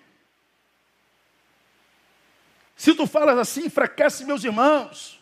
Se 2.76 2.94
tu 2.94 3.08
falas 3.08 3.36
assim, 3.36 3.66
enfraquece 3.66 4.24
meus 4.24 4.44
irmãos. 4.44 5.20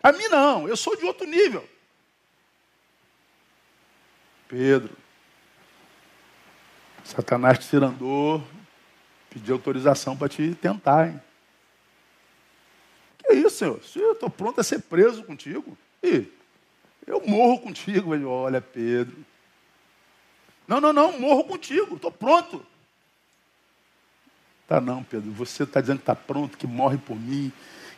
A 0.00 0.12
mim 0.12 0.28
não, 0.28 0.68
eu 0.68 0.76
sou 0.76 0.96
de 0.96 1.04
outro 1.04 1.26
nível. 1.26 1.68
Pedro, 4.46 4.96
Satanás 7.02 7.58
te 7.58 7.64
cirandou, 7.64 8.46
pediu 9.30 9.56
autorização 9.56 10.16
para 10.16 10.28
te 10.28 10.54
tentar, 10.54 11.08
hein? 11.08 11.27
Que 13.28 13.34
isso, 13.34 13.50
senhor? 13.50 13.80
Eu 13.96 14.12
estou 14.12 14.30
pronto 14.30 14.58
a 14.60 14.64
ser 14.64 14.80
preso 14.80 15.22
contigo. 15.22 15.76
E 16.02 16.26
eu 17.06 17.22
morro 17.26 17.60
contigo. 17.60 18.14
Ele, 18.14 18.24
olha, 18.24 18.60
Pedro. 18.60 19.16
Não, 20.66 20.80
não, 20.80 20.92
não, 20.92 21.18
morro 21.18 21.44
contigo, 21.44 21.96
estou 21.96 22.10
pronto. 22.10 22.64
Tá 24.66 24.80
não, 24.80 25.02
Pedro, 25.02 25.30
você 25.32 25.62
está 25.62 25.80
dizendo 25.80 25.96
que 25.96 26.02
está 26.02 26.14
pronto, 26.14 26.58
que 26.58 26.66
morre 26.66 26.98
por 26.98 27.18
mim, 27.18 27.50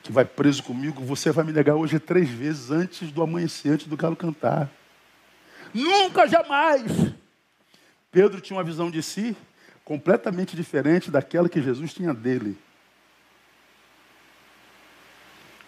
que 0.04 0.12
vai 0.12 0.24
preso 0.24 0.62
comigo, 0.62 1.04
você 1.04 1.32
vai 1.32 1.44
me 1.44 1.52
negar 1.52 1.74
hoje 1.74 1.98
três 1.98 2.28
vezes 2.28 2.70
antes 2.70 3.10
do 3.10 3.22
amanhecer, 3.22 3.72
antes 3.72 3.88
do 3.88 3.96
galo 3.96 4.14
cantar. 4.14 4.70
Nunca, 5.74 6.28
jamais. 6.28 7.12
Pedro 8.12 8.40
tinha 8.40 8.56
uma 8.56 8.62
visão 8.62 8.88
de 8.88 9.02
si 9.02 9.36
completamente 9.84 10.54
diferente 10.54 11.10
daquela 11.10 11.48
que 11.48 11.60
Jesus 11.60 11.92
tinha 11.92 12.14
dele. 12.14 12.56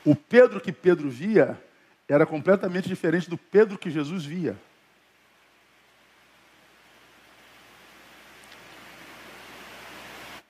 O 0.05 0.17
Pedro 0.17 0.61
que 0.61 0.73
Pedro 0.73 1.09
via 1.09 1.61
era 2.09 2.27
completamente 2.27 2.88
diferente 2.88 3.31
do 3.31 3.38
Pedro 3.38 3.79
que 3.79 3.91
Jesus 3.91 4.25
via. 4.25 4.57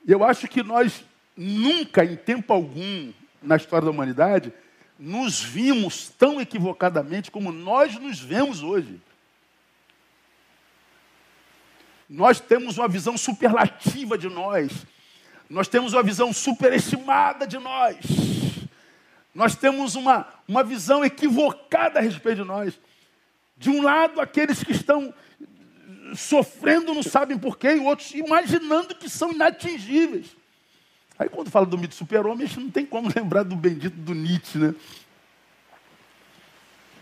Eu 0.06 0.24
acho 0.24 0.48
que 0.48 0.62
nós 0.62 1.04
nunca, 1.36 2.04
em 2.04 2.16
tempo 2.16 2.52
algum, 2.52 3.12
na 3.40 3.56
história 3.56 3.84
da 3.84 3.90
humanidade, 3.90 4.52
nos 4.98 5.42
vimos 5.42 6.08
tão 6.08 6.40
equivocadamente 6.40 7.30
como 7.30 7.52
nós 7.52 7.94
nos 7.98 8.18
vemos 8.20 8.62
hoje. 8.62 9.00
Nós 12.08 12.40
temos 12.40 12.78
uma 12.78 12.88
visão 12.88 13.16
superlativa 13.16 14.18
de 14.18 14.28
nós. 14.28 14.86
Nós 15.48 15.68
temos 15.68 15.92
uma 15.92 16.02
visão 16.02 16.32
superestimada 16.32 17.46
de 17.46 17.58
nós. 17.58 18.41
Nós 19.34 19.56
temos 19.56 19.94
uma, 19.94 20.26
uma 20.46 20.62
visão 20.62 21.04
equivocada 21.04 21.98
a 21.98 22.02
respeito 22.02 22.42
de 22.42 22.48
nós. 22.48 22.78
De 23.56 23.70
um 23.70 23.82
lado, 23.82 24.20
aqueles 24.20 24.62
que 24.62 24.72
estão 24.72 25.14
sofrendo, 26.14 26.94
não 26.94 27.02
sabem 27.02 27.38
porquê, 27.38 27.76
e 27.76 27.80
outros 27.80 28.12
imaginando 28.12 28.94
que 28.94 29.08
são 29.08 29.32
inatingíveis. 29.32 30.36
Aí 31.18 31.28
quando 31.28 31.50
fala 31.50 31.64
do 31.64 31.78
mito 31.78 31.94
super-homem, 31.94 32.44
a 32.44 32.48
gente 32.48 32.60
não 32.60 32.70
tem 32.70 32.84
como 32.84 33.10
lembrar 33.14 33.42
do 33.44 33.56
bendito 33.56 33.96
do 33.96 34.14
Nietzsche, 34.14 34.58
né? 34.58 34.74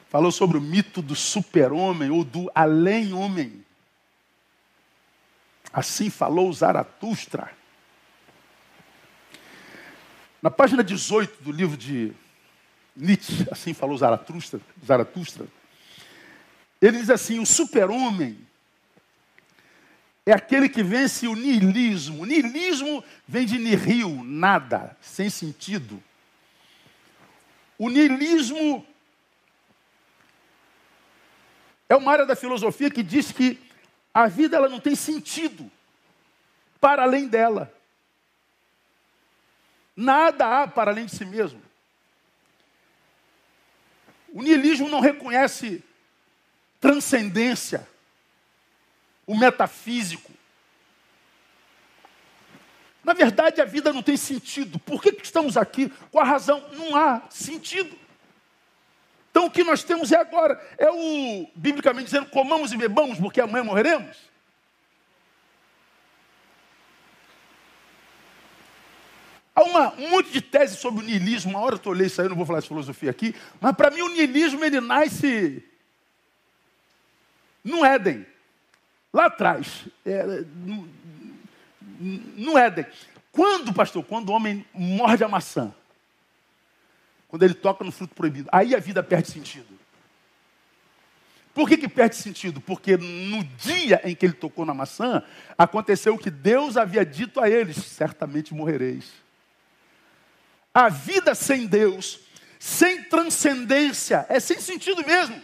Falou 0.08 0.32
sobre 0.32 0.58
o 0.58 0.60
mito 0.60 1.00
do 1.00 1.14
super-homem 1.14 2.10
ou 2.10 2.24
do 2.24 2.50
além-homem. 2.54 3.64
Assim 5.72 6.10
falou 6.10 6.52
Zaratustra. 6.52 7.52
Na 10.42 10.50
página 10.50 10.82
18 10.82 11.44
do 11.44 11.52
livro 11.52 11.76
de 11.76 12.12
Nietzsche, 12.96 13.46
assim 13.50 13.72
falou 13.72 13.96
Zaratustra, 13.96 14.60
Zaratustra 14.84 15.46
ele 16.80 16.98
diz 16.98 17.10
assim: 17.10 17.38
o 17.38 17.46
super-homem 17.46 18.38
é 20.24 20.32
aquele 20.32 20.68
que 20.68 20.82
vence 20.82 21.28
o 21.28 21.34
niilismo. 21.34 22.22
O 22.22 22.24
niilismo 22.24 23.04
vem 23.28 23.44
de 23.44 23.58
nihil, 23.58 24.22
nada, 24.24 24.96
sem 25.00 25.28
sentido. 25.28 26.02
O 27.76 27.88
niilismo 27.88 28.86
é 31.88 31.96
uma 31.96 32.12
área 32.12 32.24
da 32.26 32.36
filosofia 32.36 32.90
que 32.90 33.02
diz 33.02 33.32
que 33.32 33.60
a 34.12 34.26
vida 34.26 34.56
ela 34.56 34.68
não 34.68 34.80
tem 34.80 34.94
sentido 34.94 35.70
para 36.80 37.02
além 37.02 37.28
dela. 37.28 37.72
Nada 39.94 40.62
há 40.62 40.68
para 40.68 40.90
além 40.90 41.06
de 41.06 41.16
si 41.16 41.24
mesmo. 41.24 41.60
O 44.32 44.42
niilismo 44.42 44.88
não 44.88 45.00
reconhece 45.00 45.82
transcendência, 46.80 47.86
o 49.26 49.36
metafísico. 49.36 50.30
Na 53.02 53.12
verdade, 53.12 53.60
a 53.60 53.64
vida 53.64 53.92
não 53.92 54.02
tem 54.02 54.16
sentido. 54.16 54.78
Por 54.78 55.02
que, 55.02 55.16
estamos 55.22 55.56
aqui? 55.56 55.92
Qual 56.10 56.24
a 56.24 56.28
razão? 56.28 56.64
Não 56.72 56.94
há 56.94 57.22
sentido. 57.30 57.96
Então, 59.30 59.46
o 59.46 59.50
que 59.50 59.64
nós 59.64 59.82
temos 59.82 60.12
é 60.12 60.16
agora. 60.16 60.60
É 60.76 60.90
o, 60.90 61.48
biblicamente 61.54 62.06
dizendo, 62.06 62.26
comamos 62.26 62.72
e 62.72 62.76
bebamos, 62.76 63.18
porque 63.18 63.40
amanhã 63.40 63.64
morreremos. 63.64 64.29
Há 69.54 69.62
uma, 69.62 69.94
um 69.94 70.10
monte 70.10 70.30
de 70.30 70.40
tese 70.40 70.76
sobre 70.76 71.02
o 71.02 71.06
niilismo. 71.06 71.50
Uma 71.50 71.60
hora 71.60 71.80
eu 71.82 71.90
olhei 71.90 72.06
isso 72.06 72.20
aí, 72.20 72.28
não 72.28 72.36
vou 72.36 72.46
falar 72.46 72.60
de 72.60 72.68
filosofia 72.68 73.10
aqui. 73.10 73.34
Mas 73.60 73.74
para 73.74 73.90
mim 73.90 74.02
o 74.02 74.08
niilismo 74.08 74.64
ele 74.64 74.80
nasce 74.80 75.62
no 77.64 77.84
Éden. 77.84 78.26
Lá 79.12 79.26
atrás. 79.26 79.86
É, 80.04 80.24
no, 80.54 80.88
no 82.36 82.58
Éden. 82.58 82.86
Quando, 83.32 83.72
pastor? 83.72 84.04
Quando 84.04 84.30
o 84.30 84.32
homem 84.32 84.64
morde 84.72 85.24
a 85.24 85.28
maçã. 85.28 85.74
Quando 87.28 87.42
ele 87.42 87.54
toca 87.54 87.84
no 87.84 87.92
fruto 87.92 88.14
proibido. 88.14 88.48
Aí 88.52 88.74
a 88.74 88.80
vida 88.80 89.02
perde 89.02 89.30
sentido. 89.30 89.78
Por 91.52 91.68
que, 91.68 91.76
que 91.76 91.88
perde 91.88 92.16
sentido? 92.16 92.60
Porque 92.60 92.96
no 92.96 93.44
dia 93.58 94.00
em 94.04 94.14
que 94.14 94.24
ele 94.24 94.32
tocou 94.32 94.64
na 94.64 94.72
maçã, 94.72 95.22
aconteceu 95.58 96.14
o 96.14 96.18
que 96.18 96.30
Deus 96.30 96.76
havia 96.76 97.04
dito 97.04 97.40
a 97.40 97.50
eles: 97.50 97.76
certamente 97.76 98.54
morrereis. 98.54 99.12
A 100.72 100.88
vida 100.88 101.34
sem 101.34 101.66
Deus, 101.66 102.20
sem 102.58 103.02
transcendência, 103.04 104.26
é 104.28 104.38
sem 104.38 104.60
sentido 104.60 105.04
mesmo. 105.04 105.40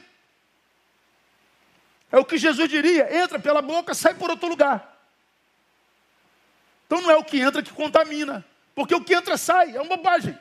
É 2.10 2.18
o 2.18 2.24
que 2.24 2.38
Jesus 2.38 2.68
diria: 2.68 3.14
entra 3.16 3.38
pela 3.38 3.60
boca, 3.60 3.94
sai 3.94 4.14
por 4.14 4.30
outro 4.30 4.48
lugar. 4.48 4.96
Então 6.86 7.00
não 7.00 7.10
é 7.10 7.16
o 7.16 7.24
que 7.24 7.40
entra 7.40 7.62
que 7.62 7.72
contamina, 7.72 8.44
porque 8.74 8.94
o 8.94 9.02
que 9.02 9.14
entra 9.14 9.36
sai, 9.36 9.76
é 9.76 9.80
uma 9.80 9.96
bobagem. 9.96 10.38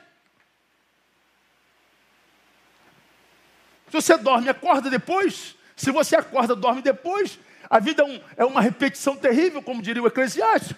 Se 3.86 3.92
você 3.92 4.16
dorme, 4.16 4.48
acorda 4.48 4.90
depois. 4.90 5.56
Se 5.76 5.90
você 5.90 6.16
acorda, 6.16 6.54
dorme 6.56 6.82
depois. 6.82 7.38
A 7.68 7.78
vida 7.78 8.02
é, 8.02 8.04
um, 8.04 8.20
é 8.36 8.44
uma 8.44 8.60
repetição 8.60 9.16
terrível, 9.16 9.62
como 9.62 9.82
diria 9.82 10.02
o 10.02 10.06
Eclesiastes. 10.06 10.76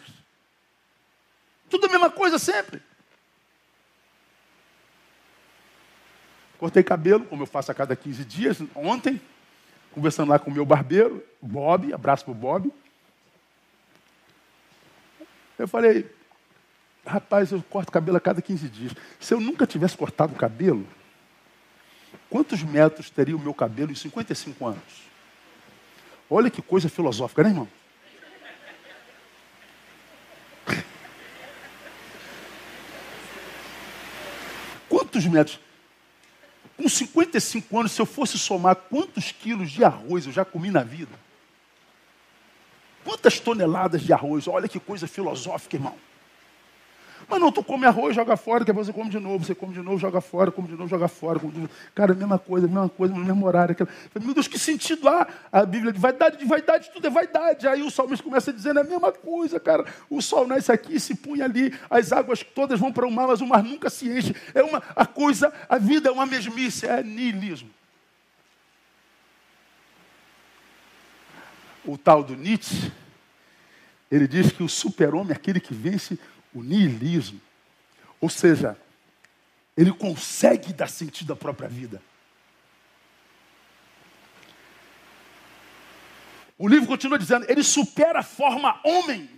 Tudo 1.68 1.86
a 1.86 1.90
mesma 1.90 2.10
coisa 2.10 2.38
sempre. 2.38 2.82
Cortei 6.58 6.82
cabelo, 6.82 7.24
como 7.24 7.44
eu 7.44 7.46
faço 7.46 7.70
a 7.70 7.74
cada 7.74 7.94
15 7.94 8.24
dias, 8.24 8.58
ontem, 8.74 9.20
conversando 9.92 10.30
lá 10.30 10.38
com 10.40 10.50
o 10.50 10.54
meu 10.54 10.66
barbeiro, 10.66 11.24
Bob, 11.40 11.94
abraço 11.94 12.24
para 12.24 12.32
o 12.32 12.34
Bob. 12.34 12.72
Eu 15.56 15.68
falei, 15.68 16.04
rapaz, 17.06 17.52
eu 17.52 17.62
corto 17.62 17.92
cabelo 17.92 18.16
a 18.16 18.20
cada 18.20 18.42
15 18.42 18.68
dias. 18.68 18.92
Se 19.20 19.32
eu 19.32 19.40
nunca 19.40 19.68
tivesse 19.68 19.96
cortado 19.96 20.32
o 20.34 20.36
cabelo, 20.36 20.84
quantos 22.28 22.62
metros 22.64 23.08
teria 23.08 23.36
o 23.36 23.40
meu 23.40 23.54
cabelo 23.54 23.92
em 23.92 23.94
55 23.94 24.66
anos? 24.66 25.08
Olha 26.28 26.50
que 26.50 26.60
coisa 26.60 26.88
filosófica, 26.88 27.44
né, 27.44 27.50
irmão? 27.50 27.68
Quantos 34.88 35.24
metros? 35.26 35.67
Com 36.78 36.88
55 36.88 37.80
anos, 37.80 37.92
se 37.92 38.00
eu 38.00 38.06
fosse 38.06 38.38
somar 38.38 38.76
quantos 38.76 39.32
quilos 39.32 39.72
de 39.72 39.82
arroz 39.84 40.26
eu 40.26 40.32
já 40.32 40.44
comi 40.44 40.70
na 40.70 40.84
vida? 40.84 41.10
Quantas 43.04 43.40
toneladas 43.40 44.00
de 44.00 44.12
arroz? 44.12 44.46
Olha 44.46 44.68
que 44.68 44.78
coisa 44.78 45.08
filosófica, 45.08 45.76
irmão. 45.76 45.96
Mas 47.28 47.40
não, 47.40 47.52
tu 47.52 47.62
come 47.62 47.84
arroz, 47.84 48.16
joga 48.16 48.38
fora, 48.38 48.64
depois 48.64 48.86
você 48.86 48.92
come 48.92 49.10
de 49.10 49.18
novo, 49.18 49.44
você 49.44 49.54
come 49.54 49.74
de 49.74 49.82
novo, 49.82 49.98
joga 49.98 50.18
fora, 50.18 50.50
come 50.50 50.66
de 50.66 50.74
novo, 50.74 50.88
joga 50.88 51.08
fora. 51.08 51.38
Come 51.38 51.52
de 51.52 51.60
novo. 51.60 51.70
Cara, 51.94 52.14
mesma 52.14 52.38
coisa, 52.38 52.66
mesma 52.66 52.88
coisa, 52.88 53.14
no 53.14 53.22
mesmo 53.22 53.44
horário. 53.46 53.72
Aquela... 53.72 53.90
Meu 54.18 54.32
Deus, 54.32 54.48
que 54.48 54.58
sentido 54.58 55.06
há? 55.06 55.28
A 55.52 55.66
Bíblia 55.66 55.92
de 55.92 55.98
vaidade, 55.98 56.38
de 56.38 56.46
vaidade, 56.46 56.90
tudo 56.90 57.06
é 57.06 57.10
vaidade. 57.10 57.68
Aí 57.68 57.82
o 57.82 57.90
salmista 57.90 58.24
começa 58.24 58.50
dizendo 58.50 58.80
a 58.80 58.84
mesma 58.84 59.12
coisa, 59.12 59.60
cara. 59.60 59.84
O 60.08 60.22
sol 60.22 60.46
nasce 60.46 60.72
aqui, 60.72 60.98
se 60.98 61.14
punha 61.16 61.44
ali, 61.44 61.78
as 61.90 62.12
águas 62.12 62.42
todas 62.42 62.80
vão 62.80 62.90
para 62.90 63.06
o 63.06 63.10
mar, 63.10 63.28
mas 63.28 63.42
o 63.42 63.46
mar 63.46 63.62
nunca 63.62 63.90
se 63.90 64.08
enche. 64.08 64.34
É 64.54 64.62
uma 64.62 64.82
a 64.96 65.04
coisa, 65.04 65.52
a 65.68 65.76
vida 65.76 66.08
é 66.08 66.12
uma 66.12 66.24
mesmice, 66.24 66.86
é 66.86 67.02
niilismo. 67.02 67.68
O 71.84 71.98
tal 71.98 72.22
do 72.22 72.34
Nietzsche, 72.34 72.90
ele 74.10 74.26
diz 74.26 74.50
que 74.50 74.62
o 74.62 74.68
super-homem 74.68 75.32
é 75.32 75.36
aquele 75.36 75.60
que 75.60 75.74
vence 75.74 76.18
o 76.54 76.62
niilismo. 76.62 77.40
Ou 78.20 78.28
seja, 78.28 78.76
ele 79.76 79.92
consegue 79.92 80.72
dar 80.72 80.88
sentido 80.88 81.32
à 81.32 81.36
própria 81.36 81.68
vida. 81.68 82.02
O 86.58 86.66
livro 86.66 86.88
continua 86.88 87.18
dizendo: 87.18 87.46
ele 87.48 87.62
supera 87.62 88.18
a 88.20 88.24
forma 88.24 88.80
homem, 88.84 89.30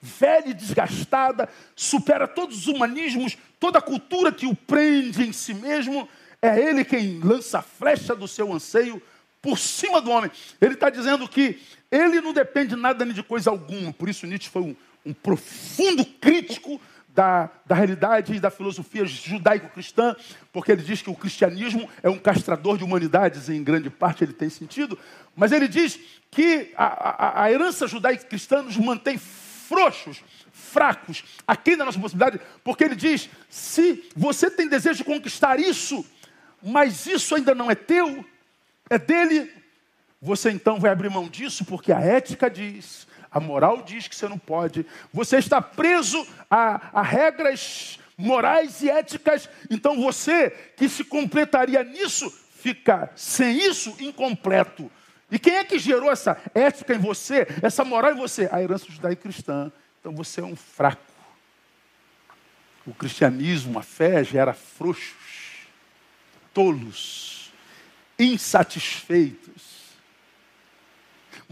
velha 0.00 0.48
e 0.48 0.54
desgastada, 0.54 1.48
supera 1.76 2.26
todos 2.26 2.56
os 2.56 2.66
humanismos, 2.66 3.36
toda 3.60 3.78
a 3.78 3.82
cultura 3.82 4.32
que 4.32 4.46
o 4.46 4.54
prende 4.54 5.22
em 5.22 5.32
si 5.32 5.52
mesmo. 5.52 6.08
É 6.40 6.58
ele 6.58 6.84
quem 6.84 7.20
lança 7.20 7.58
a 7.58 7.62
flecha 7.62 8.16
do 8.16 8.26
seu 8.26 8.52
anseio 8.52 9.00
por 9.40 9.58
cima 9.58 10.00
do 10.00 10.10
homem. 10.10 10.30
Ele 10.60 10.74
está 10.74 10.90
dizendo 10.90 11.28
que 11.28 11.60
ele 11.90 12.20
não 12.20 12.32
depende 12.32 12.74
nada 12.74 13.04
nem 13.04 13.14
de 13.14 13.22
coisa 13.22 13.50
alguma. 13.50 13.92
Por 13.92 14.08
isso 14.08 14.26
Nietzsche 14.26 14.48
foi 14.48 14.62
um, 14.62 14.76
um 15.04 15.12
profundo 15.12 16.04
crítico 16.04 16.80
da, 17.14 17.50
da 17.66 17.74
realidade 17.74 18.34
e 18.34 18.40
da 18.40 18.50
filosofia 18.50 19.04
judaico-cristã, 19.04 20.16
porque 20.52 20.72
ele 20.72 20.82
diz 20.82 21.02
que 21.02 21.10
o 21.10 21.14
cristianismo 21.14 21.88
é 22.02 22.08
um 22.08 22.18
castrador 22.18 22.78
de 22.78 22.84
humanidades, 22.84 23.48
e 23.48 23.54
em 23.54 23.62
grande 23.62 23.90
parte 23.90 24.24
ele 24.24 24.32
tem 24.32 24.48
sentido, 24.48 24.98
mas 25.36 25.52
ele 25.52 25.68
diz 25.68 25.98
que 26.30 26.72
a, 26.76 26.86
a, 26.86 27.42
a 27.44 27.52
herança 27.52 27.86
judaico-cristã 27.86 28.62
nos 28.62 28.76
mantém 28.78 29.18
frouxos, 29.18 30.22
fracos, 30.52 31.22
aquém 31.46 31.76
da 31.76 31.84
nossa 31.84 31.98
possibilidade, 31.98 32.40
porque 32.64 32.84
ele 32.84 32.96
diz: 32.96 33.28
se 33.48 34.08
você 34.16 34.50
tem 34.50 34.68
desejo 34.68 34.98
de 34.98 35.04
conquistar 35.04 35.60
isso, 35.60 36.04
mas 36.62 37.06
isso 37.06 37.34
ainda 37.34 37.54
não 37.54 37.70
é 37.70 37.74
teu, 37.74 38.24
é 38.88 38.98
dele, 38.98 39.50
você 40.20 40.50
então 40.50 40.78
vai 40.80 40.90
abrir 40.90 41.10
mão 41.10 41.28
disso, 41.28 41.64
porque 41.64 41.92
a 41.92 42.00
ética 42.00 42.48
diz, 42.48 43.06
a 43.32 43.40
moral 43.40 43.82
diz 43.82 44.06
que 44.06 44.14
você 44.14 44.28
não 44.28 44.38
pode. 44.38 44.84
Você 45.12 45.38
está 45.38 45.62
preso 45.62 46.26
a, 46.50 47.00
a 47.00 47.02
regras 47.02 47.98
morais 48.16 48.82
e 48.82 48.90
éticas. 48.90 49.48
Então 49.70 50.00
você 50.00 50.50
que 50.76 50.88
se 50.88 51.04
completaria 51.04 51.82
nisso, 51.82 52.30
fica 52.54 53.10
sem 53.16 53.56
isso 53.56 53.96
incompleto. 53.98 54.90
E 55.30 55.38
quem 55.38 55.54
é 55.54 55.64
que 55.64 55.78
gerou 55.78 56.10
essa 56.10 56.36
ética 56.54 56.94
em 56.94 56.98
você, 56.98 57.46
essa 57.62 57.84
moral 57.84 58.12
em 58.12 58.16
você? 58.16 58.48
A 58.52 58.62
herança 58.62 58.86
judaico-cristã. 58.90 59.72
Então 59.98 60.14
você 60.14 60.40
é 60.42 60.44
um 60.44 60.54
fraco. 60.54 61.00
O 62.86 62.92
cristianismo, 62.92 63.78
a 63.78 63.82
fé, 63.82 64.22
gera 64.24 64.52
frouxos, 64.52 65.66
tolos, 66.52 67.52
insatisfeitos. 68.18 69.71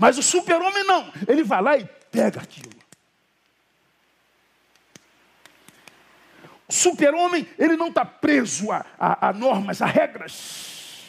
Mas 0.00 0.16
o 0.16 0.22
super-homem 0.22 0.82
não. 0.84 1.12
Ele 1.28 1.44
vai 1.44 1.60
lá 1.60 1.76
e 1.76 1.84
pega 2.10 2.40
aquilo. 2.40 2.70
O 6.66 6.72
super-homem, 6.72 7.46
ele 7.58 7.76
não 7.76 7.88
está 7.88 8.02
preso 8.02 8.72
a, 8.72 8.86
a, 8.98 9.28
a 9.28 9.32
normas, 9.34 9.82
a 9.82 9.86
regras. 9.86 11.04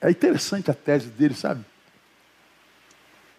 É 0.00 0.08
interessante 0.08 0.70
a 0.70 0.74
tese 0.74 1.08
dele, 1.08 1.34
sabe? 1.34 1.64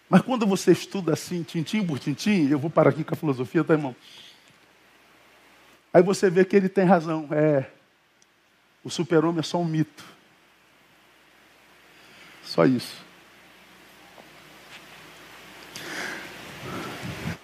Mas 0.06 0.20
quando 0.20 0.46
você 0.46 0.72
estuda 0.72 1.14
assim, 1.14 1.42
tintim 1.42 1.86
por 1.86 1.98
tintim, 1.98 2.50
eu 2.50 2.58
vou 2.58 2.68
parar 2.70 2.90
aqui 2.90 3.02
com 3.02 3.14
a 3.14 3.16
filosofia, 3.16 3.64
tá, 3.64 3.72
irmão? 3.72 3.96
Aí 5.94 6.02
você 6.02 6.28
vê 6.28 6.44
que 6.44 6.54
ele 6.54 6.68
tem 6.68 6.84
razão. 6.84 7.26
É, 7.30 7.70
o 8.82 8.90
super-homem 8.90 9.40
é 9.40 9.42
só 9.42 9.58
um 9.58 9.64
mito. 9.64 10.13
Só 12.44 12.64
isso. 12.64 13.02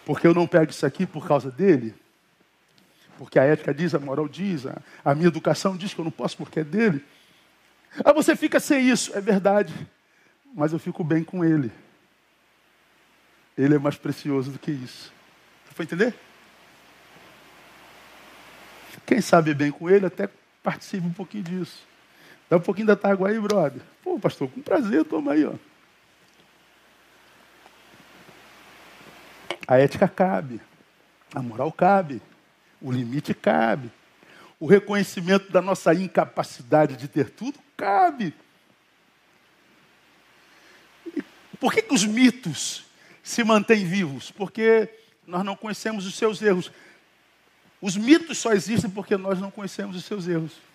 Porque 0.04 0.26
eu 0.26 0.34
não 0.34 0.46
pego 0.46 0.70
isso 0.70 0.84
aqui 0.84 1.06
por 1.06 1.26
causa 1.26 1.50
dele. 1.50 1.94
Porque 3.16 3.38
a 3.38 3.44
ética 3.44 3.72
diz, 3.72 3.94
a 3.94 3.98
moral 3.98 4.28
diz, 4.28 4.66
a, 4.66 4.80
a 5.04 5.14
minha 5.14 5.28
educação 5.28 5.76
diz 5.76 5.92
que 5.92 6.00
eu 6.00 6.04
não 6.04 6.12
posso 6.12 6.36
porque 6.36 6.60
é 6.60 6.64
dele. 6.64 7.04
Aí 8.04 8.12
você 8.12 8.34
fica 8.34 8.58
sem 8.60 8.88
isso. 8.88 9.16
É 9.16 9.20
verdade. 9.20 9.74
Mas 10.54 10.72
eu 10.72 10.78
fico 10.78 11.04
bem 11.04 11.22
com 11.22 11.44
ele. 11.44 11.70
Ele 13.56 13.74
é 13.74 13.78
mais 13.78 13.96
precioso 13.96 14.50
do 14.50 14.58
que 14.58 14.70
isso. 14.70 15.12
Foi 15.74 15.84
entender? 15.84 16.14
Quem 19.06 19.20
sabe 19.20 19.54
bem 19.54 19.70
com 19.70 19.88
ele 19.88 20.06
até 20.06 20.28
participa 20.62 21.06
um 21.06 21.12
pouquinho 21.12 21.44
disso. 21.44 21.89
Dá 22.50 22.56
um 22.56 22.60
pouquinho 22.60 22.88
da 22.88 22.96
tágua 22.96 23.28
aí, 23.28 23.38
brother. 23.38 23.80
Pô, 24.02 24.18
pastor, 24.18 24.50
com 24.50 24.60
prazer, 24.60 25.04
toma 25.04 25.34
aí, 25.34 25.44
ó. 25.44 25.54
A 29.68 29.78
ética 29.78 30.08
cabe, 30.08 30.60
a 31.32 31.40
moral 31.40 31.70
cabe, 31.70 32.20
o 32.82 32.90
limite 32.90 33.32
cabe, 33.32 33.88
o 34.58 34.66
reconhecimento 34.66 35.52
da 35.52 35.62
nossa 35.62 35.94
incapacidade 35.94 36.96
de 36.96 37.06
ter 37.06 37.30
tudo 37.30 37.56
cabe. 37.76 38.34
Por 41.60 41.72
que, 41.72 41.82
que 41.82 41.94
os 41.94 42.04
mitos 42.04 42.84
se 43.22 43.44
mantêm 43.44 43.86
vivos? 43.86 44.32
Porque 44.32 44.88
nós 45.24 45.44
não 45.44 45.54
conhecemos 45.54 46.04
os 46.04 46.16
seus 46.16 46.42
erros. 46.42 46.72
Os 47.80 47.96
mitos 47.96 48.38
só 48.38 48.52
existem 48.52 48.90
porque 48.90 49.16
nós 49.16 49.38
não 49.38 49.52
conhecemos 49.52 49.94
os 49.94 50.04
seus 50.04 50.26
erros. 50.26 50.69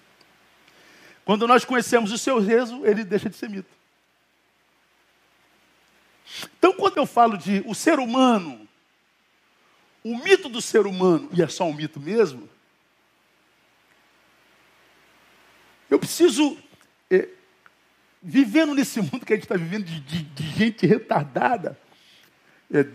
Quando 1.26 1.48
nós 1.48 1.66
conhecemos 1.66 2.12
o 2.12 2.18
seu 2.20 2.40
rezo, 2.40 2.86
ele 2.86 3.04
deixa 3.04 3.28
de 3.28 3.36
ser 3.36 3.50
mito. 3.50 3.76
Então, 6.58 6.74
quando 6.74 6.98
eu 6.98 7.06
falo 7.08 7.36
de 7.36 7.64
o 7.66 7.74
ser 7.74 7.98
humano, 7.98 8.68
o 10.04 10.18
mito 10.20 10.48
do 10.48 10.62
ser 10.62 10.86
humano, 10.86 11.28
e 11.34 11.42
é 11.42 11.48
só 11.48 11.66
um 11.66 11.74
mito 11.74 12.00
mesmo, 12.00 12.48
eu 15.90 15.98
preciso, 15.98 16.58
é, 17.10 17.28
vivendo 18.22 18.76
nesse 18.76 19.02
mundo 19.02 19.26
que 19.26 19.34
a 19.34 19.36
gente 19.36 19.46
está 19.46 19.58
vivendo 19.58 19.86
de, 19.86 20.00
de, 20.00 20.24
de, 20.24 20.50
gente 20.52 20.86
retardada, 20.86 21.80
é, 22.72 22.86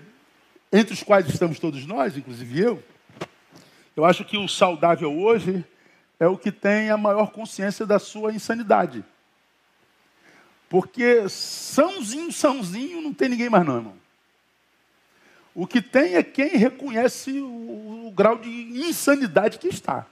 entre 0.72 0.95
os 0.95 1.03
quais 1.03 1.28
estamos 1.28 1.59
todos 1.59 1.85
nós, 1.85 2.16
inclusive 2.16 2.61
eu, 2.61 2.83
eu 3.97 4.05
acho 4.05 4.24
que 4.24 4.37
o 4.37 4.47
saudável 4.47 5.12
hoje 5.18 5.64
é 6.21 6.29
o 6.29 6.37
que 6.37 6.53
tem 6.53 6.91
a 6.91 6.99
maior 6.99 7.33
consciência 7.33 7.87
da 7.87 7.99
sua 7.99 8.33
insanidade. 8.33 9.03
Porque 10.68 11.27
sãozinho, 11.31 12.31
sãozinho, 12.31 13.01
não 13.01 13.14
tem 13.14 13.31
ninguém 13.31 13.49
mais 13.49 13.66
não, 13.66 13.77
irmão. 13.77 13.95
O 15.55 15.66
que 15.66 15.81
tem 15.81 16.14
é 16.14 16.23
quem 16.23 16.51
reconhece 16.51 17.41
o, 17.41 18.07
o 18.07 18.12
grau 18.14 18.39
de 18.39 18.49
insanidade 18.49 19.59
que 19.59 19.66
está. 19.66 20.07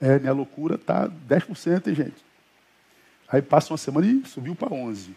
É, 0.00 0.18
minha 0.18 0.32
loucura 0.32 0.76
está 0.76 1.08
10%, 1.08 1.88
hein, 1.88 1.94
gente? 1.94 2.24
Aí 3.26 3.42
passa 3.42 3.72
uma 3.72 3.78
semana 3.78 4.06
e 4.06 4.24
subiu 4.26 4.54
para 4.54 4.68
11%. 4.68 5.12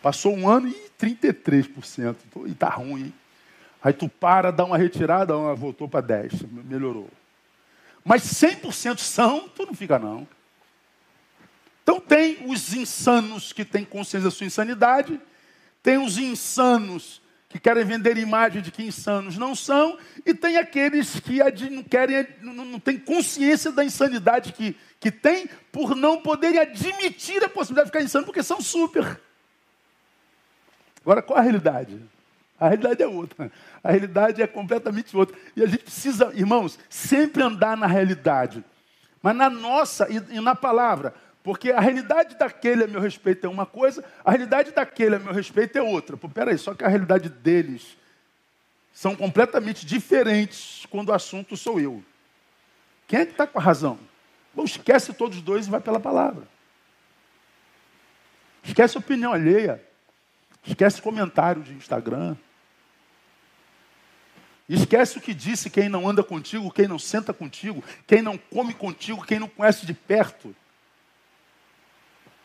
Passou 0.00 0.32
um 0.36 0.48
ano 0.48 0.68
e 0.68 0.90
33%. 1.00 2.16
E 2.46 2.52
está 2.52 2.68
ruim, 2.68 3.06
hein? 3.06 3.14
Aí 3.82 3.92
tu 3.92 4.08
para, 4.08 4.52
dá 4.52 4.64
uma 4.64 4.78
retirada, 4.78 5.34
voltou 5.54 5.88
para 5.88 6.06
10%, 6.06 6.46
melhorou. 6.64 7.08
Mas 8.08 8.22
100% 8.22 9.00
são, 9.00 9.50
tu 9.50 9.66
não 9.66 9.74
fica 9.74 9.98
não. 9.98 10.26
Então 11.82 12.00
tem 12.00 12.38
os 12.46 12.72
insanos 12.72 13.52
que 13.52 13.66
têm 13.66 13.84
consciência 13.84 14.30
da 14.30 14.30
sua 14.30 14.46
insanidade, 14.46 15.20
tem 15.82 15.98
os 15.98 16.16
insanos 16.16 17.20
que 17.50 17.58
querem 17.58 17.84
vender 17.84 18.16
imagem 18.16 18.62
de 18.62 18.70
que 18.70 18.82
insanos 18.82 19.36
não 19.36 19.54
são, 19.54 19.98
e 20.24 20.32
tem 20.32 20.56
aqueles 20.56 21.20
que 21.20 21.38
não 21.68 21.82
querem, 21.82 22.26
não, 22.40 22.64
não 22.64 22.80
têm 22.80 22.98
consciência 22.98 23.70
da 23.70 23.84
insanidade 23.84 24.54
que, 24.54 24.74
que 24.98 25.10
tem, 25.10 25.46
por 25.70 25.94
não 25.94 26.22
poderem 26.22 26.60
admitir 26.60 27.44
a 27.44 27.48
possibilidade 27.48 27.90
de 27.90 27.92
ficar 27.92 28.02
insano, 28.02 28.24
porque 28.24 28.42
são 28.42 28.62
super. 28.62 29.20
Agora, 31.02 31.20
qual 31.20 31.38
a 31.38 31.42
realidade? 31.42 32.02
A 32.58 32.68
realidade 32.68 33.02
é 33.02 33.06
outra. 33.06 33.52
A 33.82 33.90
realidade 33.90 34.42
é 34.42 34.46
completamente 34.46 35.16
outra. 35.16 35.36
E 35.54 35.62
a 35.62 35.66
gente 35.66 35.84
precisa, 35.84 36.32
irmãos, 36.34 36.78
sempre 36.88 37.42
andar 37.42 37.76
na 37.76 37.86
realidade. 37.86 38.64
Mas 39.22 39.36
na 39.36 39.48
nossa 39.48 40.08
e, 40.10 40.40
na 40.40 40.54
palavra. 40.54 41.14
Porque 41.42 41.70
a 41.70 41.80
realidade 41.80 42.36
daquele 42.36 42.84
a 42.84 42.86
meu 42.86 43.00
respeito 43.00 43.46
é 43.46 43.48
uma 43.48 43.64
coisa, 43.64 44.04
a 44.24 44.30
realidade 44.30 44.72
daquele 44.72 45.16
a 45.16 45.18
meu 45.18 45.32
respeito 45.32 45.78
é 45.78 45.82
outra. 45.82 46.16
Pô, 46.16 46.28
peraí, 46.28 46.58
só 46.58 46.74
que 46.74 46.84
a 46.84 46.88
realidade 46.88 47.28
deles 47.28 47.96
são 48.92 49.14
completamente 49.14 49.86
diferentes 49.86 50.84
quando 50.90 51.10
o 51.10 51.14
assunto 51.14 51.56
sou 51.56 51.80
eu. 51.80 52.02
Quem 53.06 53.20
é 53.20 53.24
que 53.24 53.32
está 53.32 53.46
com 53.46 53.58
a 53.58 53.62
razão? 53.62 53.98
Bom, 54.52 54.64
esquece 54.64 55.12
todos 55.12 55.38
os 55.38 55.42
dois 55.42 55.66
e 55.66 55.70
vai 55.70 55.80
pela 55.80 56.00
palavra. 56.00 56.42
Esquece 58.62 58.98
opinião 58.98 59.32
alheia. 59.32 59.82
Esquece 60.66 61.00
comentário 61.00 61.62
de 61.62 61.72
Instagram. 61.72 62.36
Esquece 64.68 65.16
o 65.16 65.20
que 65.20 65.32
disse 65.32 65.70
quem 65.70 65.88
não 65.88 66.08
anda 66.08 66.22
contigo, 66.22 66.70
quem 66.70 66.86
não 66.86 66.98
senta 66.98 67.32
contigo, 67.32 67.82
quem 68.06 68.20
não 68.20 68.36
come 68.36 68.74
contigo, 68.74 69.24
quem 69.24 69.38
não 69.38 69.48
conhece 69.48 69.86
de 69.86 69.94
perto. 69.94 70.54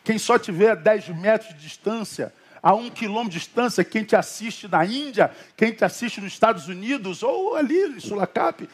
Quem 0.02 0.18
só 0.18 0.38
vê 0.38 0.68
a 0.68 0.74
10 0.74 1.08
metros 1.08 1.54
de 1.54 1.60
distância, 1.60 2.32
a 2.62 2.74
um 2.74 2.88
quilômetro 2.88 3.32
de 3.32 3.38
distância, 3.38 3.84
quem 3.84 4.04
te 4.04 4.16
assiste 4.16 4.66
na 4.68 4.84
Índia, 4.86 5.30
quem 5.54 5.72
te 5.72 5.84
assiste 5.84 6.20
nos 6.20 6.32
Estados 6.32 6.66
Unidos 6.66 7.22
ou 7.22 7.56
ali 7.56 7.78
em 7.78 8.00
Sulacap, 8.00 8.66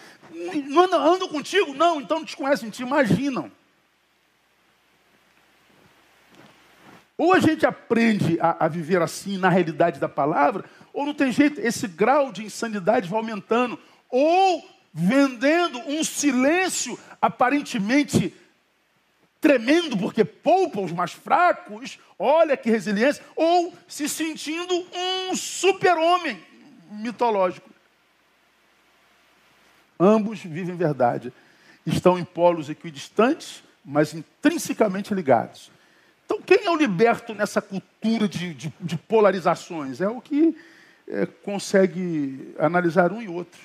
não 0.69 0.85
andam 0.85 1.29
contigo? 1.29 1.75
Não, 1.75 2.01
então 2.01 2.21
não 2.21 2.27
te 2.27 2.37
conhecem, 2.37 2.71
te 2.71 2.83
imaginam. 2.83 3.51
Ou 7.21 7.35
a 7.35 7.39
gente 7.39 7.67
aprende 7.67 8.41
a, 8.41 8.65
a, 8.65 8.67
viver 8.67 9.03
assim 9.03 9.37
na 9.37 9.51
realidade 9.51 10.01
da 10.01 10.09
palavra, 10.09 10.65
ou 10.91 11.05
não 11.05 11.13
tem 11.13 11.31
jeito, 11.31 11.61
esse 11.61 11.87
grau 11.87 12.33
de 12.33 12.43
insanidade 12.43 13.11
vai 13.11 13.19
aumentando. 13.21 13.79
Ou 14.09 14.67
vendendo 14.91 15.79
um 15.81 16.03
silêncio 16.03 16.99
aparentemente 17.21 18.35
tremendo, 19.39 19.99
porque 19.99 20.25
poupa 20.25 20.81
os 20.81 20.93
mais 20.93 21.13
fracos, 21.13 21.99
olha 22.19 22.57
que 22.57 22.71
resiliência, 22.71 23.23
ou 23.37 23.75
se 23.87 24.09
sentindo 24.09 24.73
um 24.91 25.37
super-homem 25.37 26.43
mitológico. 26.91 27.69
Ambos 30.01 30.41
vivem 30.41 30.75
verdade. 30.75 31.31
Estão 31.85 32.19
em 32.19 32.25
polos 32.25 32.71
equidistantes, 32.71 33.63
mas 33.85 34.15
intrinsecamente 34.15 35.13
ligados. 35.13 35.71
Então, 36.31 36.41
quem 36.43 36.65
é 36.65 36.71
o 36.71 36.77
liberto 36.77 37.35
nessa 37.35 37.61
cultura 37.61 38.29
de, 38.29 38.55
de, 38.55 38.73
de 38.81 38.97
polarizações? 38.97 40.01
É 40.01 40.09
o 40.09 40.21
que 40.21 40.57
é, 41.09 41.27
consegue 41.27 42.55
analisar 42.57 43.11
um 43.11 43.21
e 43.21 43.29
outro. 43.29 43.61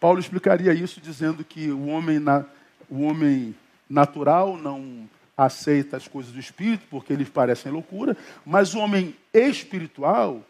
Paulo 0.00 0.18
explicaria 0.18 0.72
isso 0.72 1.02
dizendo 1.02 1.44
que 1.44 1.70
o 1.70 1.88
homem, 1.88 2.18
na, 2.18 2.46
o 2.88 3.02
homem 3.02 3.54
natural 3.90 4.56
não 4.56 5.06
aceita 5.36 5.98
as 5.98 6.08
coisas 6.08 6.32
do 6.32 6.40
espírito 6.40 6.86
porque 6.88 7.14
lhes 7.14 7.28
parecem 7.28 7.70
loucura, 7.70 8.16
mas 8.42 8.74
o 8.74 8.78
homem 8.78 9.14
espiritual 9.34 10.42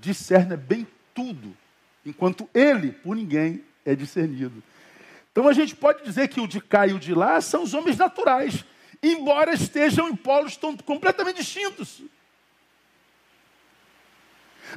discerne 0.00 0.56
bem 0.56 0.86
tudo, 1.12 1.54
enquanto 2.06 2.48
ele, 2.54 2.90
por 2.90 3.14
ninguém, 3.14 3.62
é 3.84 3.94
discernido. 3.94 4.62
Então 5.30 5.46
a 5.46 5.52
gente 5.52 5.76
pode 5.76 6.02
dizer 6.04 6.28
que 6.28 6.40
o 6.40 6.48
de 6.48 6.58
cá 6.58 6.86
e 6.86 6.94
o 6.94 6.98
de 6.98 7.12
lá 7.12 7.38
são 7.42 7.64
os 7.64 7.74
homens 7.74 7.98
naturais 7.98 8.64
embora 9.02 9.52
estejam 9.52 10.08
em 10.08 10.16
polos 10.16 10.58
completamente 10.84 11.36
distintos. 11.36 12.02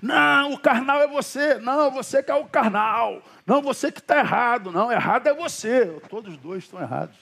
Não, 0.01 0.53
o 0.53 0.59
carnal 0.59 1.01
é 1.01 1.07
você. 1.07 1.55
Não, 1.55 1.91
você 1.91 2.21
que 2.21 2.31
é 2.31 2.35
o 2.35 2.45
carnal. 2.45 3.21
Não, 3.45 3.61
você 3.61 3.91
que 3.91 3.99
está 3.99 4.19
errado. 4.19 4.71
Não, 4.71 4.91
errado 4.91 5.27
é 5.27 5.33
você. 5.33 5.85
Todos 6.09 6.33
os 6.33 6.39
dois 6.39 6.63
estão 6.63 6.81
errados. 6.81 7.15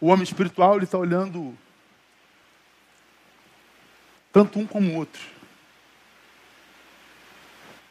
O 0.00 0.08
homem 0.08 0.22
espiritual 0.22 0.76
ele 0.76 0.84
está 0.84 0.98
olhando 0.98 1.56
tanto 4.32 4.58
um 4.58 4.66
como 4.66 4.92
o 4.92 4.96
outro. 4.96 5.22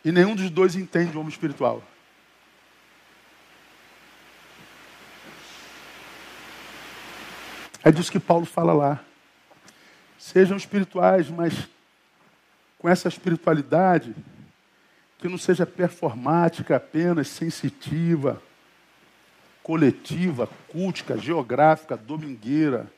E 0.04 0.12
nenhum 0.12 0.36
dos 0.36 0.50
dois 0.50 0.76
entende 0.76 1.16
o 1.16 1.20
homem 1.20 1.32
espiritual. 1.32 1.84
É 7.84 7.92
disso 7.92 8.12
que 8.12 8.20
Paulo 8.20 8.46
fala 8.46 8.74
lá. 8.74 9.04
Sejam 10.18 10.56
espirituais, 10.56 11.30
mas 11.30 11.68
com 12.78 12.88
essa 12.88 13.08
espiritualidade 13.08 14.16
que 15.18 15.28
não 15.28 15.38
seja 15.38 15.66
performática 15.66 16.76
apenas, 16.76 17.28
sensitiva, 17.28 18.42
coletiva, 19.64 20.48
cultica, 20.68 21.18
geográfica, 21.18 21.98
domingueira. 21.98 22.92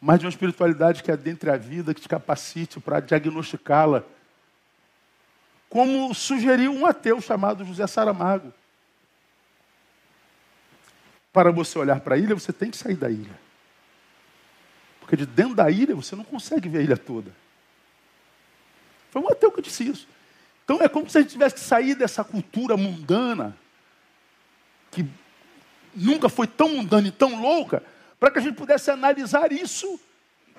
Mas 0.00 0.20
de 0.20 0.26
uma 0.26 0.30
espiritualidade 0.30 1.02
que 1.02 1.10
adentre 1.10 1.50
a 1.50 1.56
vida, 1.56 1.94
que 1.94 2.00
te 2.00 2.08
capacite 2.08 2.78
para 2.78 3.00
diagnosticá-la. 3.00 4.04
Como 5.68 6.14
sugeriu 6.14 6.72
um 6.72 6.84
ateu 6.84 7.20
chamado 7.22 7.64
José 7.64 7.86
Saramago 7.86 8.52
para 11.36 11.50
você 11.50 11.78
olhar 11.78 12.00
para 12.00 12.14
a 12.14 12.18
ilha, 12.18 12.34
você 12.34 12.50
tem 12.50 12.70
que 12.70 12.78
sair 12.78 12.96
da 12.96 13.10
ilha. 13.10 13.38
Porque 15.00 15.14
de 15.18 15.26
dentro 15.26 15.54
da 15.54 15.70
ilha 15.70 15.94
você 15.94 16.16
não 16.16 16.24
consegue 16.24 16.66
ver 16.66 16.78
a 16.78 16.80
ilha 16.80 16.96
toda. 16.96 17.30
Foi 19.10 19.20
um 19.20 19.28
ateu 19.28 19.52
que 19.52 19.60
disse 19.60 19.86
isso. 19.86 20.08
Então 20.64 20.78
é 20.80 20.88
como 20.88 21.10
se 21.10 21.18
a 21.18 21.20
gente 21.20 21.32
tivesse 21.32 21.56
que 21.56 21.60
sair 21.60 21.94
dessa 21.94 22.24
cultura 22.24 22.74
mundana, 22.74 23.54
que 24.90 25.06
nunca 25.94 26.30
foi 26.30 26.46
tão 26.46 26.70
mundana 26.70 27.08
e 27.08 27.12
tão 27.12 27.38
louca, 27.38 27.82
para 28.18 28.30
que 28.30 28.38
a 28.38 28.42
gente 28.42 28.56
pudesse 28.56 28.90
analisar 28.90 29.52
isso 29.52 30.00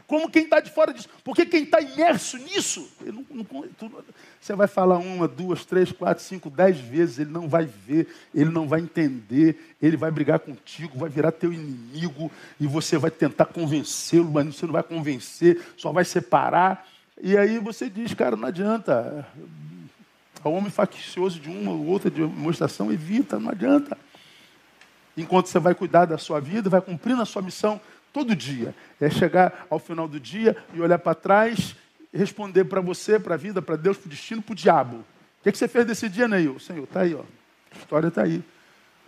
como 0.07 0.31
quem 0.31 0.45
está 0.45 0.61
de 0.61 0.71
fora 0.71 0.93
disso. 0.93 1.09
Porque 1.23 1.45
quem 1.45 1.63
está 1.63 1.81
imerso 1.81 2.37
nisso, 2.37 2.89
não, 3.05 3.25
não, 3.29 3.43
tu, 3.77 3.91
você 4.39 4.55
vai 4.55 4.67
falar 4.67 4.97
uma, 4.97 5.27
duas, 5.27 5.65
três, 5.65 5.91
quatro, 5.91 6.23
cinco, 6.23 6.49
dez 6.49 6.79
vezes, 6.79 7.19
ele 7.19 7.29
não 7.29 7.49
vai 7.49 7.65
ver, 7.65 8.07
ele 8.33 8.49
não 8.49 8.67
vai 8.67 8.79
entender, 8.79 9.75
ele 9.81 9.97
vai 9.97 10.09
brigar 10.09 10.39
contigo, 10.39 10.97
vai 10.97 11.09
virar 11.09 11.33
teu 11.33 11.51
inimigo, 11.51 12.31
e 12.57 12.65
você 12.65 12.97
vai 12.97 13.11
tentar 13.11 13.45
convencê-lo, 13.45 14.31
mas 14.31 14.55
você 14.55 14.65
não 14.65 14.73
vai 14.73 14.83
convencer, 14.83 15.61
só 15.75 15.91
vai 15.91 16.05
separar. 16.05 16.87
E 17.21 17.37
aí 17.37 17.59
você 17.59 17.89
diz, 17.89 18.13
cara, 18.13 18.37
não 18.37 18.47
adianta. 18.47 19.27
O 20.43 20.49
homem 20.49 20.69
faccioso 20.69 21.39
de 21.39 21.49
uma 21.49 21.71
ou 21.71 21.85
outra 21.87 22.09
demonstração 22.09 22.93
evita, 22.93 23.37
não 23.37 23.49
adianta. 23.49 23.97
Enquanto 25.17 25.47
você 25.47 25.57
vai 25.57 25.73
cuidar 25.73 26.05
da 26.05 26.17
sua 26.17 26.39
vida, 26.39 26.69
vai 26.69 26.79
cumprindo 26.79 27.21
a 27.21 27.25
sua 27.25 27.41
missão, 27.41 27.81
todo 28.17 28.35
dia. 28.35 28.73
É 28.99 29.11
chegar 29.11 29.67
ao 29.69 29.77
final 29.77 30.07
do 30.07 30.19
dia 30.19 30.57
e 30.73 30.81
olhar 30.81 30.97
para 30.97 31.13
trás 31.13 31.75
responder 32.17 32.65
para 32.65 32.81
você, 32.81 33.19
para 33.19 33.35
a 33.35 33.37
vida, 33.37 33.61
para 33.61 33.75
Deus, 33.75 33.95
para 33.95 34.07
o 34.07 34.09
destino, 34.09 34.41
para 34.41 34.53
o 34.53 34.55
diabo. 34.55 34.97
O 34.97 35.43
que, 35.43 35.49
é 35.49 35.51
que 35.51 35.57
você 35.57 35.67
fez 35.67 35.85
desse 35.85 36.09
dia, 36.09 36.27
Neil? 36.27 36.59
Senhor, 36.59 36.83
está 36.83 37.01
aí, 37.01 37.13
ó. 37.13 37.21
a 37.71 37.77
história 37.77 38.07
está 38.07 38.23
aí. 38.23 38.43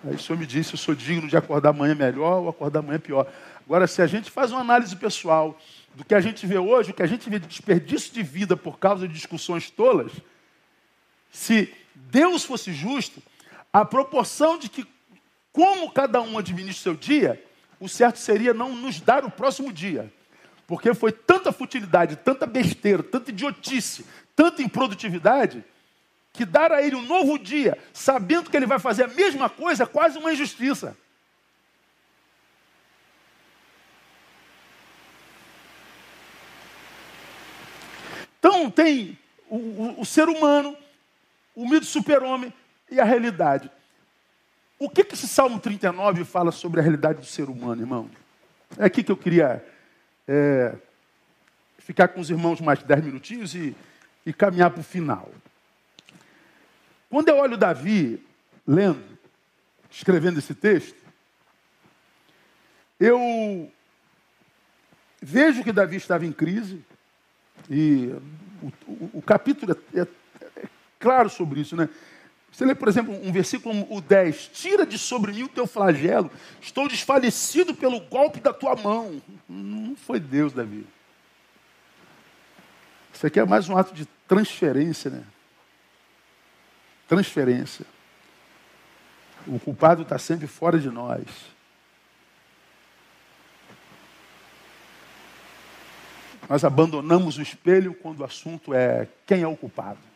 Aí 0.05 0.13
o 0.13 0.19
Senhor 0.19 0.37
me 0.37 0.45
disse, 0.45 0.75
eu 0.75 0.77
sou 0.77 0.93
digno 0.93 1.27
de 1.27 1.35
acordar 1.35 1.69
amanhã 1.69 1.95
melhor 1.95 2.43
ou 2.43 2.49
acordar 2.49 2.79
amanhã 2.79 2.99
pior. 2.99 3.27
Agora, 3.65 3.87
se 3.87 3.99
a 4.01 4.05
gente 4.05 4.29
faz 4.29 4.51
uma 4.51 4.61
análise 4.61 4.95
pessoal 4.95 5.59
do 5.95 6.05
que 6.05 6.13
a 6.13 6.21
gente 6.21 6.45
vê 6.45 6.59
hoje, 6.59 6.91
o 6.91 6.93
que 6.93 7.01
a 7.01 7.07
gente 7.07 7.27
vê 7.29 7.39
de 7.39 7.47
desperdício 7.47 8.13
de 8.13 8.21
vida 8.21 8.55
por 8.55 8.77
causa 8.77 9.07
de 9.07 9.13
discussões 9.13 9.71
tolas, 9.71 10.11
se 11.31 11.73
Deus 11.95 12.45
fosse 12.45 12.71
justo, 12.71 13.21
a 13.73 13.83
proporção 13.83 14.59
de 14.59 14.69
que 14.69 14.85
como 15.51 15.91
cada 15.91 16.21
um 16.21 16.37
administra 16.37 16.79
o 16.79 16.83
seu 16.83 16.95
dia, 16.95 17.43
o 17.79 17.87
certo 17.87 18.19
seria 18.19 18.53
não 18.53 18.75
nos 18.75 18.99
dar 18.99 19.23
o 19.23 19.31
próximo 19.31 19.71
dia. 19.71 20.11
Porque 20.67 20.93
foi 20.93 21.11
tanta 21.11 21.51
futilidade, 21.51 22.15
tanta 22.17 22.45
besteira, 22.45 23.01
tanta 23.01 23.31
idiotice, 23.31 24.05
tanta 24.35 24.61
improdutividade, 24.61 25.63
que 26.31 26.45
dar 26.45 26.71
a 26.71 26.81
ele 26.81 26.95
um 26.95 27.01
novo 27.01 27.39
dia, 27.39 27.77
sabendo 27.93 28.49
que 28.49 28.55
ele 28.55 28.65
vai 28.65 28.79
fazer 28.79 29.03
a 29.03 29.07
mesma 29.07 29.49
coisa, 29.49 29.83
é 29.83 29.87
quase 29.87 30.17
uma 30.17 30.31
injustiça. 30.31 30.95
Então 38.37 38.69
tem 38.69 39.17
o, 39.49 39.57
o, 39.57 40.01
o 40.01 40.05
ser 40.05 40.29
humano, 40.29 40.77
o 41.55 41.67
mito 41.67 41.85
super-homem 41.85 42.53
e 42.89 42.99
a 42.99 43.03
realidade. 43.03 43.69
O 44.79 44.89
que, 44.89 45.03
que 45.03 45.13
esse 45.13 45.27
Salmo 45.27 45.59
39 45.59 46.23
fala 46.23 46.53
sobre 46.53 46.79
a 46.79 46.83
realidade 46.83 47.19
do 47.19 47.25
ser 47.25 47.49
humano, 47.49 47.81
irmão? 47.81 48.09
É 48.77 48.85
aqui 48.85 49.03
que 49.03 49.11
eu 49.11 49.17
queria 49.17 49.61
é, 50.25 50.73
ficar 51.79 52.07
com 52.07 52.21
os 52.21 52.29
irmãos 52.29 52.61
mais 52.61 52.81
dez 52.81 53.03
minutinhos 53.03 53.53
e, 53.53 53.75
e 54.25 54.31
caminhar 54.31 54.71
para 54.71 54.79
o 54.79 54.83
final. 54.83 55.29
Quando 57.09 57.27
eu 57.27 57.35
olho 57.37 57.57
Davi 57.57 58.25
lendo, 58.65 59.03
escrevendo 59.91 60.39
esse 60.39 60.55
texto, 60.55 60.95
eu 62.97 63.69
vejo 65.21 65.61
que 65.61 65.73
Davi 65.73 65.97
estava 65.97 66.25
em 66.25 66.31
crise, 66.31 66.81
e 67.69 68.13
o, 68.61 68.67
o, 68.87 69.09
o 69.15 69.21
capítulo 69.21 69.75
é, 69.93 69.99
é, 69.99 70.07
é 70.55 70.67
claro 70.97 71.29
sobre 71.29 71.59
isso, 71.59 71.75
né? 71.75 71.89
Você 72.51 72.65
lê, 72.65 72.75
por 72.75 72.87
exemplo, 72.87 73.13
um 73.23 73.31
versículo, 73.31 73.85
o 73.89 74.01
10. 74.01 74.49
Tira 74.53 74.85
de 74.85 74.97
sobre 74.97 75.31
mim 75.31 75.43
o 75.43 75.47
teu 75.47 75.65
flagelo. 75.65 76.31
Estou 76.61 76.87
desfalecido 76.87 77.73
pelo 77.73 77.99
golpe 78.01 78.39
da 78.39 78.51
tua 78.51 78.75
mão. 78.75 79.21
Não 79.47 79.95
foi 79.95 80.19
Deus, 80.19 80.51
Davi. 80.51 80.85
Isso 83.13 83.25
aqui 83.25 83.39
é 83.39 83.45
mais 83.45 83.69
um 83.69 83.77
ato 83.77 83.93
de 83.93 84.05
transferência, 84.27 85.11
né? 85.11 85.23
Transferência. 87.07 87.85
O 89.47 89.59
culpado 89.59 90.01
está 90.03 90.17
sempre 90.17 90.47
fora 90.47 90.77
de 90.79 90.89
nós. 90.89 91.25
Nós 96.49 96.63
abandonamos 96.63 97.37
o 97.37 97.41
espelho 97.41 97.93
quando 97.93 98.21
o 98.21 98.25
assunto 98.25 98.73
é 98.73 99.07
quem 99.25 99.43
é 99.43 99.47
o 99.47 99.55
culpado. 99.55 100.08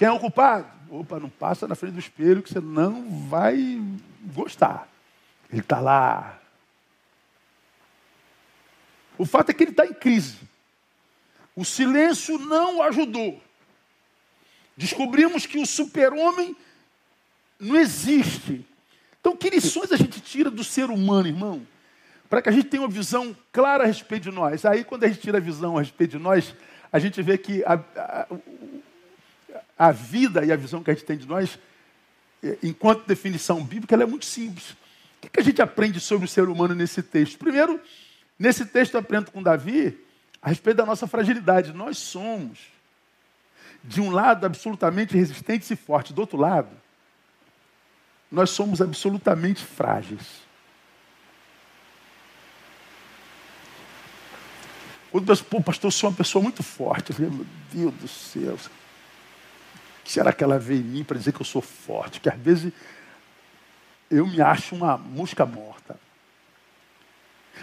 Quem 0.00 0.08
é 0.08 0.10
o 0.10 0.18
culpado? 0.18 0.66
Opa, 0.88 1.20
não 1.20 1.28
passa 1.28 1.68
na 1.68 1.74
frente 1.74 1.92
do 1.92 2.00
espelho 2.00 2.42
que 2.42 2.50
você 2.50 2.58
não 2.58 3.28
vai 3.28 3.78
gostar. 4.32 4.88
Ele 5.52 5.60
está 5.60 5.78
lá. 5.78 6.40
O 9.18 9.26
fato 9.26 9.50
é 9.50 9.52
que 9.52 9.62
ele 9.62 9.72
está 9.72 9.84
em 9.84 9.92
crise. 9.92 10.38
O 11.54 11.66
silêncio 11.66 12.38
não 12.38 12.80
ajudou. 12.80 13.42
Descobrimos 14.74 15.44
que 15.44 15.58
o 15.58 15.66
super-homem 15.66 16.56
não 17.58 17.76
existe. 17.76 18.64
Então, 19.20 19.36
que 19.36 19.50
lições 19.50 19.92
a 19.92 19.98
gente 19.98 20.18
tira 20.18 20.50
do 20.50 20.64
ser 20.64 20.88
humano, 20.88 21.28
irmão? 21.28 21.66
Para 22.26 22.40
que 22.40 22.48
a 22.48 22.52
gente 22.52 22.68
tenha 22.68 22.82
uma 22.82 22.88
visão 22.88 23.36
clara 23.52 23.84
a 23.84 23.86
respeito 23.86 24.22
de 24.22 24.30
nós. 24.30 24.64
Aí, 24.64 24.82
quando 24.82 25.04
a 25.04 25.08
gente 25.08 25.20
tira 25.20 25.36
a 25.36 25.42
visão 25.42 25.76
a 25.76 25.82
respeito 25.82 26.12
de 26.12 26.18
nós, 26.18 26.54
a 26.90 26.98
gente 26.98 27.20
vê 27.20 27.36
que 27.36 27.62
a, 27.66 27.74
a, 27.74 28.26
a 29.80 29.92
vida 29.92 30.44
e 30.44 30.52
a 30.52 30.56
visão 30.56 30.82
que 30.82 30.90
a 30.90 30.94
gente 30.94 31.06
tem 31.06 31.16
de 31.16 31.26
nós, 31.26 31.58
é, 32.44 32.58
enquanto 32.62 33.06
definição 33.06 33.64
bíblica, 33.64 33.94
ela 33.94 34.02
é 34.02 34.06
muito 34.06 34.26
simples. 34.26 34.72
O 35.22 35.30
que 35.30 35.40
a 35.40 35.42
gente 35.42 35.62
aprende 35.62 35.98
sobre 35.98 36.26
o 36.26 36.28
ser 36.28 36.50
humano 36.50 36.74
nesse 36.74 37.02
texto? 37.02 37.38
Primeiro, 37.38 37.80
nesse 38.38 38.66
texto 38.66 38.92
eu 38.92 39.00
aprendo 39.00 39.30
com 39.30 39.42
Davi 39.42 39.98
a 40.42 40.50
respeito 40.50 40.76
da 40.76 40.84
nossa 40.84 41.06
fragilidade. 41.06 41.72
Nós 41.72 41.96
somos, 41.96 42.58
de 43.82 44.02
um 44.02 44.10
lado, 44.10 44.44
absolutamente 44.44 45.16
resistentes 45.16 45.70
e 45.70 45.76
fortes, 45.76 46.12
do 46.12 46.20
outro 46.20 46.36
lado, 46.36 46.68
nós 48.30 48.50
somos 48.50 48.82
absolutamente 48.82 49.64
frágeis. 49.64 50.42
Quando 55.10 55.24
penso, 55.26 55.42
pô, 55.46 55.62
pastor, 55.62 55.88
eu 55.88 55.92
sou 55.92 56.10
uma 56.10 56.16
pessoa 56.16 56.42
muito 56.42 56.62
forte. 56.62 57.10
Eu 57.10 57.16
falei, 57.16 57.30
meu 57.30 57.46
Deus 57.72 57.94
do 57.94 58.08
céu. 58.08 58.58
Será 60.10 60.32
que 60.32 60.42
ela 60.42 60.58
vê 60.58 60.74
em 60.74 60.82
mim 60.82 61.04
para 61.04 61.16
dizer 61.16 61.32
que 61.32 61.40
eu 61.40 61.46
sou 61.46 61.62
forte? 61.62 62.20
Que 62.20 62.28
às 62.28 62.36
vezes 62.36 62.72
eu 64.10 64.26
me 64.26 64.40
acho 64.40 64.74
uma 64.74 64.98
mosca 64.98 65.46
morta. 65.46 65.96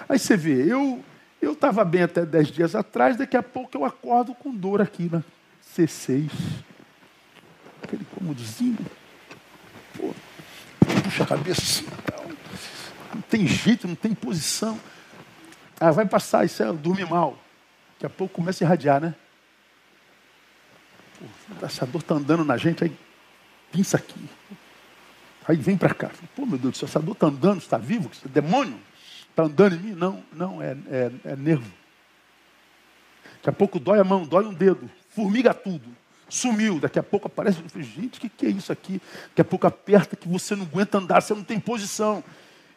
Aí 0.07 0.17
você 0.17 0.37
vê, 0.37 0.63
eu 0.63 1.03
eu 1.41 1.51
estava 1.51 1.83
bem 1.83 2.03
até 2.03 2.25
dez 2.25 2.47
dias 2.47 2.73
atrás, 2.73 3.17
daqui 3.17 3.35
a 3.35 3.43
pouco 3.43 3.75
eu 3.75 3.83
acordo 3.83 4.33
com 4.33 4.55
dor 4.55 4.81
aqui 4.81 5.09
na 5.11 5.21
C6. 5.75 6.31
Aquele 7.83 8.05
cômodozinho. 8.15 8.77
Pô, 9.97 10.15
puxa 11.03 11.25
a 11.25 11.27
cabeça 11.27 11.61
assim, 11.61 11.85
não 13.13 13.21
tem 13.23 13.45
jeito, 13.45 13.89
não 13.89 13.95
tem 13.95 14.15
posição. 14.15 14.79
Ah, 15.81 15.91
vai 15.91 16.05
passar, 16.05 16.45
isso 16.45 16.63
é 16.63 16.71
dormir 16.71 17.09
mal. 17.09 17.37
Daqui 17.95 18.05
a 18.05 18.09
pouco 18.09 18.35
começa 18.35 18.63
a 18.63 18.65
irradiar, 18.65 19.01
né? 19.01 19.13
Pô, 21.19 21.65
essa 21.65 21.85
dor 21.85 22.01
está 22.01 22.15
andando 22.15 22.43
na 22.43 22.57
gente, 22.57 22.83
aí 22.83 22.91
pinça 23.71 23.97
aqui. 23.97 24.19
Aí 25.47 25.55
vem 25.55 25.77
para 25.77 25.93
cá. 25.93 26.11
Pô, 26.35 26.45
meu 26.45 26.57
Deus 26.57 26.73
do 26.73 26.77
céu, 26.77 26.87
essa 26.87 26.99
dor 26.99 27.13
está 27.13 27.27
andando, 27.27 27.59
está 27.59 27.77
vivo? 27.77 28.09
Isso 28.11 28.25
é 28.25 28.29
demônio? 28.29 28.77
Está 29.29 29.43
andando 29.43 29.75
em 29.75 29.79
mim? 29.79 29.93
Não, 29.93 30.23
não, 30.33 30.61
é, 30.61 30.75
é, 30.89 31.11
é 31.25 31.35
nervo. 31.35 31.71
Daqui 33.35 33.49
a 33.49 33.53
pouco 33.53 33.79
dói 33.79 33.99
a 33.99 34.03
mão, 34.03 34.25
dói 34.25 34.45
um 34.45 34.53
dedo, 34.53 34.89
formiga 35.09 35.53
tudo. 35.53 35.95
Sumiu, 36.29 36.79
daqui 36.79 36.99
a 36.99 37.03
pouco 37.03 37.27
aparece. 37.27 37.61
Eu 37.61 37.69
falei, 37.69 37.87
gente, 37.87 38.17
o 38.17 38.21
que, 38.21 38.27
que 38.27 38.45
é 38.45 38.49
isso 38.49 38.71
aqui? 38.71 39.01
Daqui 39.29 39.41
a 39.41 39.45
pouco 39.45 39.65
aperta 39.65 40.15
que 40.15 40.27
você 40.27 40.55
não 40.55 40.65
aguenta 40.65 40.97
andar, 40.97 41.21
você 41.21 41.33
não 41.33 41.43
tem 41.43 41.59
posição. 41.59 42.23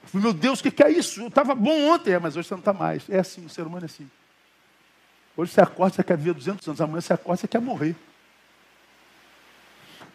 Eu 0.02 0.08
falei, 0.08 0.24
meu 0.26 0.32
Deus, 0.32 0.60
o 0.60 0.62
que, 0.62 0.70
que 0.70 0.82
é 0.82 0.90
isso? 0.90 1.20
Eu 1.20 1.28
estava 1.28 1.54
bom 1.54 1.90
ontem, 1.90 2.12
é, 2.12 2.18
mas 2.18 2.36
hoje 2.36 2.46
você 2.46 2.54
não 2.54 2.60
está 2.60 2.72
mais. 2.72 3.02
É 3.08 3.18
assim, 3.18 3.44
o 3.44 3.48
ser 3.48 3.62
humano 3.62 3.84
é 3.84 3.86
assim. 3.86 4.08
Hoje 5.36 5.52
você 5.52 5.60
acorda, 5.60 5.96
você 5.96 6.04
quer 6.04 6.16
viver 6.16 6.34
200 6.34 6.68
anos, 6.68 6.80
amanhã 6.80 7.00
você 7.00 7.12
acorda, 7.12 7.40
você 7.40 7.48
quer 7.48 7.60
morrer. 7.60 7.96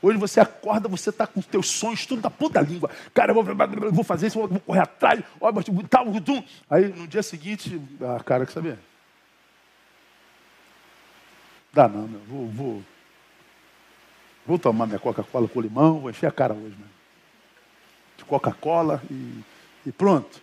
Hoje 0.02 0.18
você 0.18 0.39
acorda, 0.39 0.88
você 0.88 1.10
está 1.10 1.26
com 1.26 1.39
os 1.39 1.46
teus 1.46 1.70
sonhos 1.70 2.06
tudo 2.06 2.22
na 2.22 2.30
ponta 2.30 2.56
da 2.56 2.62
língua. 2.62 2.89
Cara, 3.14 3.32
eu 3.32 3.43
vou, 3.43 3.56
vou 3.91 4.04
fazer 4.04 4.28
isso, 4.28 4.39
vou 4.39 4.60
correr 4.60 4.82
atrás. 4.82 5.24
Olha, 5.39 5.56
tal, 5.89 6.22
tum. 6.22 6.43
Aí 6.70 6.88
no 6.88 7.08
dia 7.08 7.24
seguinte, 7.24 7.82
ah, 8.02 8.22
cara, 8.24 8.46
quer 8.46 8.52
saber? 8.52 8.80
Dá 11.74 11.88
não, 11.88 12.08
meu. 12.08 12.20
Vou, 12.22 12.48
vou, 12.48 12.84
vou 14.46 14.60
tomar 14.60 14.86
minha 14.86 15.00
Coca-Cola 15.00 15.48
com 15.48 15.62
limão, 15.62 16.00
vou 16.00 16.10
encher 16.10 16.28
a 16.28 16.32
cara 16.32 16.54
hoje, 16.54 16.76
né? 16.80 16.88
De 18.18 18.26
Coca-Cola 18.26 19.02
e, 19.10 19.43
e 19.86 19.91
pronto. 19.91 20.41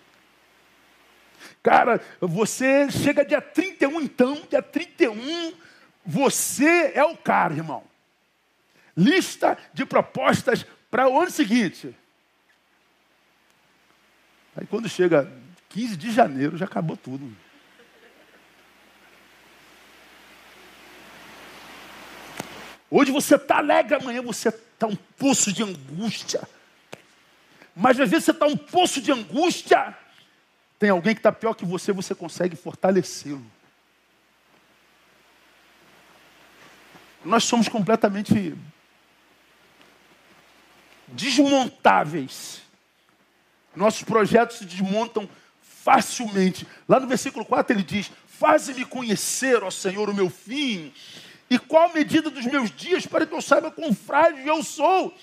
Cara, 1.63 2.01
você 2.21 2.91
chega 2.91 3.25
dia 3.25 3.41
31 3.41 4.01
então, 4.01 4.43
dia 4.49 4.63
31, 4.63 5.53
você 6.05 6.93
é 6.95 7.05
o 7.05 7.17
cara, 7.17 7.55
irmão 7.55 7.92
lista 8.97 9.59
de 9.73 9.85
propostas 9.85 10.65
para 10.91 11.09
o 11.09 11.21
ano 11.21 11.31
seguinte. 11.31 11.95
Aí 14.57 14.67
quando 14.67 14.89
chega 14.89 15.31
15 15.71 15.97
de 15.97 16.11
janeiro, 16.11 16.57
já 16.57 16.67
acabou 16.67 16.97
tudo. 16.97 17.35
Hoje 22.91 23.11
você 23.11 23.37
está 23.37 23.57
alegre, 23.57 23.95
amanhã 23.95 24.21
você 24.21 24.51
está 24.51 24.87
um 24.87 24.95
poço 24.95 25.51
de 25.51 25.63
angústia. 25.63 26.47
Mas 27.75 27.99
às 27.99 28.11
vezes 28.11 28.27
você 28.27 28.33
está 28.33 28.45
um 28.45 28.57
poço 28.57 29.01
de 29.01 29.11
angústia, 29.11 29.97
tem 30.79 30.91
alguém 30.91 31.15
que 31.15 31.21
está 31.21 31.33
pior 31.33 31.55
que 31.55 31.65
você, 31.65 31.91
você 31.91 32.15
consegue 32.15 32.55
fortalecê-lo. 32.55 33.51
Nós 37.25 37.45
somos 37.45 37.67
completamente 37.67 38.55
desmontáveis. 41.13 42.63
Nossos 43.75 44.03
projetos 44.03 44.59
se 44.59 44.65
desmontam 44.65 45.29
facilmente. 45.61 46.67
Lá 46.89 47.01
no 47.01 47.07
versículo 47.07 47.45
4 47.45 47.75
ele 47.75 47.83
diz: 47.83 48.11
Faze-me 48.27 48.85
conhecer, 48.85 49.63
ó 49.63 49.71
Senhor, 49.71 50.09
o 50.11 50.15
meu 50.15 50.29
fim, 50.29 50.93
e 51.49 51.59
qual 51.59 51.91
a 51.91 51.95
medida 51.95 52.31
dos 52.31 52.47
meus 52.47 52.71
dias 52.71 53.07
para 53.07 53.27
que 53.27 53.35
eu 53.35 53.43
saiba 53.43 53.71
quão 53.71 53.95
frágil 53.95 54.45
eu 54.45 54.63
sou. 54.63 55.15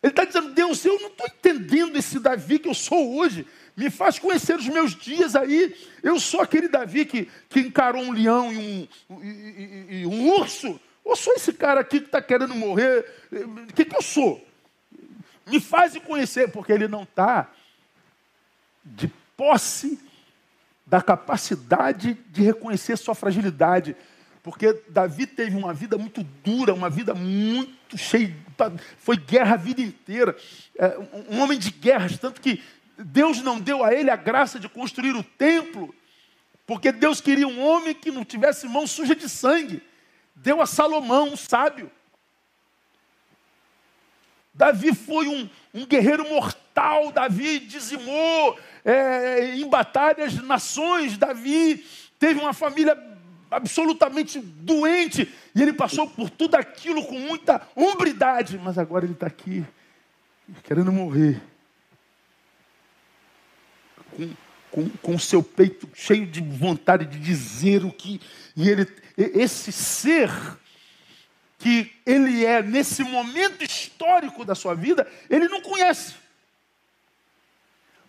Ele 0.00 0.12
está 0.12 0.24
dizendo, 0.24 0.52
Deus, 0.52 0.84
eu 0.84 0.98
não 1.00 1.08
estou 1.08 1.26
entendendo 1.26 1.96
esse 1.96 2.20
Davi 2.20 2.58
que 2.60 2.68
eu 2.68 2.74
sou 2.74 3.16
hoje. 3.16 3.44
Me 3.76 3.90
faz 3.90 4.18
conhecer 4.18 4.56
os 4.56 4.68
meus 4.68 4.94
dias 4.94 5.34
aí. 5.34 5.74
Eu 6.02 6.20
sou 6.20 6.40
aquele 6.40 6.68
Davi 6.68 7.04
que, 7.04 7.28
que 7.48 7.60
encarou 7.60 8.02
um 8.02 8.12
leão 8.12 8.52
e 8.52 8.88
um, 9.10 9.22
e, 9.22 9.26
e, 9.26 10.00
e 10.02 10.06
um 10.06 10.28
urso. 10.30 10.80
Ou 11.04 11.16
sou 11.16 11.34
esse 11.34 11.52
cara 11.52 11.80
aqui 11.80 12.00
que 12.00 12.06
está 12.06 12.22
querendo 12.22 12.54
morrer? 12.54 13.04
O 13.32 13.72
que, 13.72 13.84
que 13.84 13.96
eu 13.96 14.02
sou? 14.02 14.46
Me 15.48 15.60
faz 15.60 15.96
conhecer, 15.98 16.50
porque 16.50 16.72
ele 16.72 16.88
não 16.88 17.02
está 17.02 17.50
de 18.84 19.08
posse 19.36 19.98
da 20.86 21.02
capacidade 21.02 22.14
de 22.30 22.42
reconhecer 22.42 22.96
sua 22.96 23.14
fragilidade. 23.14 23.94
Porque 24.42 24.72
Davi 24.88 25.26
teve 25.26 25.56
uma 25.56 25.74
vida 25.74 25.98
muito 25.98 26.22
dura, 26.22 26.72
uma 26.72 26.88
vida 26.88 27.14
muito 27.14 27.98
cheia, 27.98 28.34
foi 28.98 29.16
guerra 29.16 29.54
a 29.54 29.58
vida 29.58 29.82
inteira. 29.82 30.36
É, 30.76 30.98
um 31.28 31.40
homem 31.40 31.58
de 31.58 31.70
guerras, 31.70 32.16
tanto 32.18 32.40
que 32.40 32.62
Deus 32.96 33.42
não 33.42 33.60
deu 33.60 33.84
a 33.84 33.92
ele 33.92 34.10
a 34.10 34.16
graça 34.16 34.58
de 34.58 34.68
construir 34.68 35.14
o 35.14 35.22
templo, 35.22 35.94
porque 36.66 36.90
Deus 36.90 37.20
queria 37.20 37.46
um 37.46 37.60
homem 37.60 37.94
que 37.94 38.10
não 38.10 38.24
tivesse 38.24 38.66
mão 38.66 38.86
suja 38.86 39.14
de 39.14 39.28
sangue. 39.28 39.82
Deu 40.34 40.62
a 40.62 40.66
Salomão, 40.66 41.32
um 41.32 41.36
sábio. 41.36 41.90
Davi 44.58 44.92
foi 44.92 45.28
um, 45.28 45.48
um 45.72 45.86
guerreiro 45.86 46.28
mortal, 46.28 47.12
Davi 47.12 47.60
dizimou 47.60 48.58
é, 48.84 49.54
em 49.54 49.68
batalhas 49.68 50.34
nações, 50.42 51.16
Davi 51.16 51.86
teve 52.18 52.40
uma 52.40 52.52
família 52.52 52.98
absolutamente 53.48 54.40
doente 54.40 55.32
e 55.54 55.62
ele 55.62 55.72
passou 55.72 56.10
por 56.10 56.28
tudo 56.28 56.56
aquilo 56.56 57.06
com 57.06 57.20
muita 57.20 57.62
hombridade, 57.76 58.58
mas 58.58 58.76
agora 58.78 59.04
ele 59.04 59.12
está 59.12 59.28
aqui 59.28 59.64
querendo 60.64 60.90
morrer. 60.90 61.40
Com, 64.16 64.30
com, 64.72 64.88
com 64.88 65.18
seu 65.20 65.40
peito 65.40 65.88
cheio 65.94 66.26
de 66.26 66.40
vontade 66.40 67.04
de 67.04 67.20
dizer 67.20 67.84
o 67.84 67.92
que. 67.92 68.20
E 68.56 68.68
ele, 68.68 68.88
esse 69.16 69.70
ser 69.70 70.30
que 71.58 71.92
ele 72.06 72.46
é 72.46 72.62
nesse 72.62 73.02
momento 73.02 73.64
histórico 73.64 74.44
da 74.44 74.54
sua 74.54 74.74
vida, 74.74 75.06
ele 75.28 75.48
não 75.48 75.60
conhece. 75.60 76.14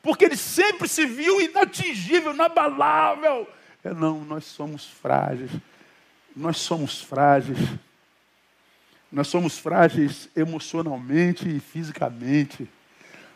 Porque 0.01 0.25
ele 0.25 0.37
sempre 0.37 0.87
se 0.87 1.05
viu 1.05 1.41
inatingível, 1.41 2.33
inabalável, 2.33 3.47
É 3.83 3.93
não, 3.93 4.23
nós 4.23 4.45
somos 4.45 4.85
frágeis. 4.85 5.51
Nós 6.35 6.57
somos 6.57 7.01
frágeis. 7.01 7.57
Nós 9.11 9.27
somos 9.27 9.57
frágeis 9.57 10.29
emocionalmente 10.35 11.49
e 11.49 11.59
fisicamente. 11.59 12.69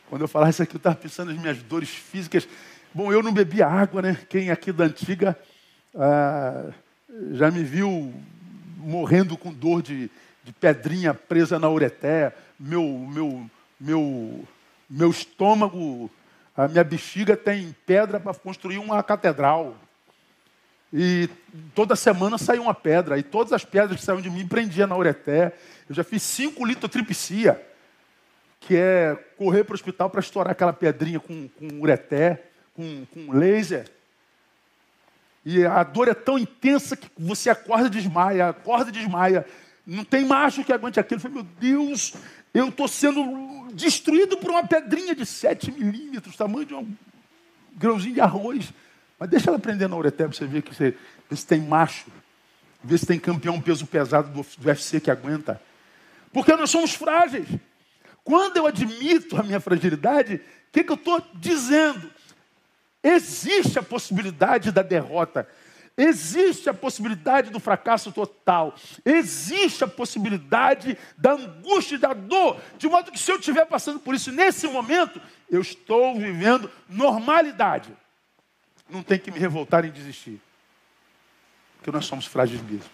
Quando 0.10 0.22
eu 0.22 0.28
falar 0.28 0.52
isso 0.52 0.62
aqui, 0.62 0.76
eu 0.76 0.78
estava 0.78 0.96
pensando 0.96 1.32
nas 1.32 1.42
minhas 1.42 1.64
dores 1.64 1.90
físicas. 1.90 2.48
Bom, 2.94 3.12
eu 3.12 3.24
não 3.24 3.34
bebia 3.34 3.66
água, 3.66 4.02
né? 4.02 4.18
Quem 4.30 4.52
aqui 4.52 4.72
da 4.72 4.84
antiga 4.84 5.38
ah, 5.96 6.72
já 7.32 7.50
me 7.50 7.64
viu 7.64 8.14
morrendo 8.84 9.38
com 9.38 9.54
dor 9.54 9.82
de, 9.82 10.10
de 10.44 10.52
pedrinha 10.54 11.14
presa 11.14 11.58
na 11.58 11.70
ureté. 11.70 12.34
Meu, 12.60 12.84
meu, 12.84 13.50
meu, 13.80 14.48
meu 14.90 15.10
estômago, 15.10 16.10
a 16.56 16.68
minha 16.68 16.84
bexiga 16.84 17.36
tem 17.36 17.76
pedra 17.86 18.20
para 18.20 18.34
construir 18.34 18.78
uma 18.78 19.02
catedral. 19.02 19.76
E 20.92 21.28
toda 21.74 21.96
semana 21.96 22.38
saía 22.38 22.62
uma 22.62 22.76
pedra. 22.76 23.18
E 23.18 23.24
todas 23.24 23.52
as 23.52 23.66
pedras 23.66 24.00
que 24.00 24.06
saíam 24.06 24.22
de 24.22 24.30
mim 24.30 24.48
prendia 24.48 24.86
na 24.86 24.96
ureté. 24.96 25.54
Eu 25.90 25.96
já 25.96 26.04
fiz 26.04 26.22
cinco 26.22 26.66
litotripsia, 26.66 27.60
que 28.60 28.76
é 28.76 29.18
correr 29.38 29.64
para 29.64 29.74
o 29.74 29.76
hospital 29.76 30.10
para 30.10 30.20
estourar 30.20 30.52
aquela 30.52 30.72
pedrinha 30.72 31.20
com, 31.20 31.48
com 31.48 31.82
ureté, 31.82 32.44
com, 32.76 33.06
com 33.12 33.32
laser. 33.32 33.86
E 35.46 35.66
a 35.66 35.84
dor 35.84 36.08
é 36.08 36.14
tão 36.14 36.40
intensa 36.40 36.96
que 36.96 37.10
você 37.18 37.50
acorda 37.50 37.88
e 37.88 37.90
desmaia, 37.90 38.50
acorda 38.50 38.90
e 38.90 38.94
desmaia. 38.94 39.46
Não 39.86 40.06
tem 40.06 40.26
macho 40.26 40.64
que 40.64 40.72
aguente 40.72 41.00
aquilo. 41.00 41.18
Eu 41.18 41.22
falei, 41.22 41.38
meu 41.38 41.48
Deus, 41.60 42.14
eu 42.54 42.70
estou 42.70 42.88
sendo 42.88 43.68
destruído 43.74 44.38
por 44.38 44.52
uma 44.52 44.66
pedrinha 44.66 45.14
de 45.14 45.26
7 45.26 45.72
milímetros, 45.72 46.38
tamanho 46.38 46.66
de 46.66 46.74
um 46.74 46.88
grãozinho 47.76 48.14
de 48.14 48.22
arroz. 48.22 48.74
Mas 49.20 49.30
deixa 49.30 49.50
ela 49.50 49.60
prender 49.60 49.90
na 49.90 49.98
ureté 49.98 50.26
para 50.26 50.34
você 50.36 50.46
ver 50.46 50.62
que 50.62 50.74
você, 50.74 50.96
ver 51.30 51.36
se 51.36 51.46
tem 51.46 51.62
macho. 51.62 52.06
Ver 52.82 52.98
se 52.98 53.06
tem 53.06 53.20
campeão 53.20 53.60
peso 53.60 53.86
pesado 53.86 54.30
do, 54.30 54.46
do 54.58 54.68
UFC 54.68 55.00
que 55.00 55.12
aguenta. 55.12 55.62
Porque 56.32 56.56
nós 56.56 56.70
somos 56.70 56.94
frágeis. 56.94 57.48
Quando 58.24 58.58
eu 58.58 58.66
admito 58.66 59.36
a 59.38 59.44
minha 59.44 59.60
fragilidade, 59.60 60.36
o 60.36 60.40
que, 60.72 60.84
que 60.84 60.92
eu 60.92 60.96
estou 60.96 61.22
dizendo? 61.36 62.10
Existe 63.04 63.78
a 63.78 63.84
possibilidade 63.84 64.72
da 64.72 64.82
derrota. 64.82 65.48
Existe 65.96 66.70
a 66.70 66.74
possibilidade 66.74 67.52
do 67.52 67.60
fracasso 67.60 68.12
total. 68.12 68.74
Existe 69.06 69.84
a 69.84 69.88
possibilidade 69.88 70.98
da 71.18 71.34
angústia 71.34 71.96
e 71.96 72.00
da 72.00 72.14
dor. 72.14 72.60
De 72.78 72.88
modo 72.88 73.12
que 73.12 73.20
se 73.20 73.32
eu 73.32 73.38
estiver 73.38 73.66
passando 73.66 74.00
por 74.00 74.16
isso 74.16 74.32
nesse 74.32 74.68
momento, 74.68 75.22
eu 75.52 75.62
estou 75.62 76.18
vivendo 76.18 76.72
normalidade. 76.90 77.96
Não 78.90 79.04
tem 79.04 79.20
que 79.20 79.30
me 79.30 79.38
revoltar 79.38 79.86
em 79.86 79.92
desistir. 79.92 80.42
Porque 81.78 81.92
nós 81.92 82.06
somos 82.06 82.26
frágeis 82.26 82.62
mesmo. 82.62 82.90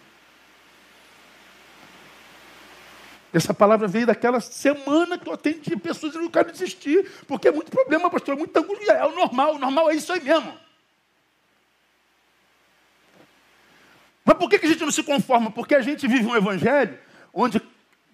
Essa 3.34 3.54
palavra 3.54 3.88
veio 3.88 4.08
daquela 4.08 4.40
semana 4.40 5.18
que 5.18 5.30
eu 5.30 5.34
atendi 5.34 5.76
pessoas 5.78 6.14
que 6.14 6.20
não 6.20 6.30
querem 6.30 6.52
desistir, 6.52 7.08
porque 7.28 7.48
é 7.48 7.52
muito 7.52 7.70
problema, 7.70 8.10
pastor, 8.10 8.36
é 8.36 8.38
muita 8.38 8.60
angústia. 8.60 8.94
É 8.94 9.06
o 9.06 9.14
normal, 9.14 9.56
o 9.56 9.60
normal 9.60 9.92
é 9.92 9.96
isso 9.96 10.12
aí 10.12 10.22
mesmo. 10.22 10.54
Mas 14.26 14.38
por 14.38 14.50
que 14.50 14.56
a 14.56 14.68
gente 14.70 14.82
não 14.82 14.92
se 14.92 15.04
conforma? 15.04 15.52
Porque 15.52 15.76
a 15.76 15.82
gente 15.82 16.08
vive 16.08 16.26
um 16.26 16.36
evangelho 16.36 16.98
onde 17.34 17.62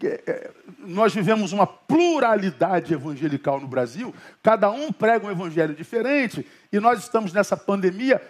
é, 0.04 0.22
é, 0.28 0.52
nós 0.80 1.14
vivemos 1.14 1.54
uma 1.54 1.66
pluralidade 1.66 2.94
evangelical 2.94 3.60
no 3.60 3.68
Brasil, 3.68 4.14
cada 4.44 4.70
um 4.70 4.92
prega 4.92 5.26
um 5.26 5.32
evangelho 5.32 5.74
diferente, 5.74 6.46
e 6.72 6.80
nós 6.80 7.00
estamos 7.00 7.32
nessa 7.32 7.56
pandemia 7.56 8.22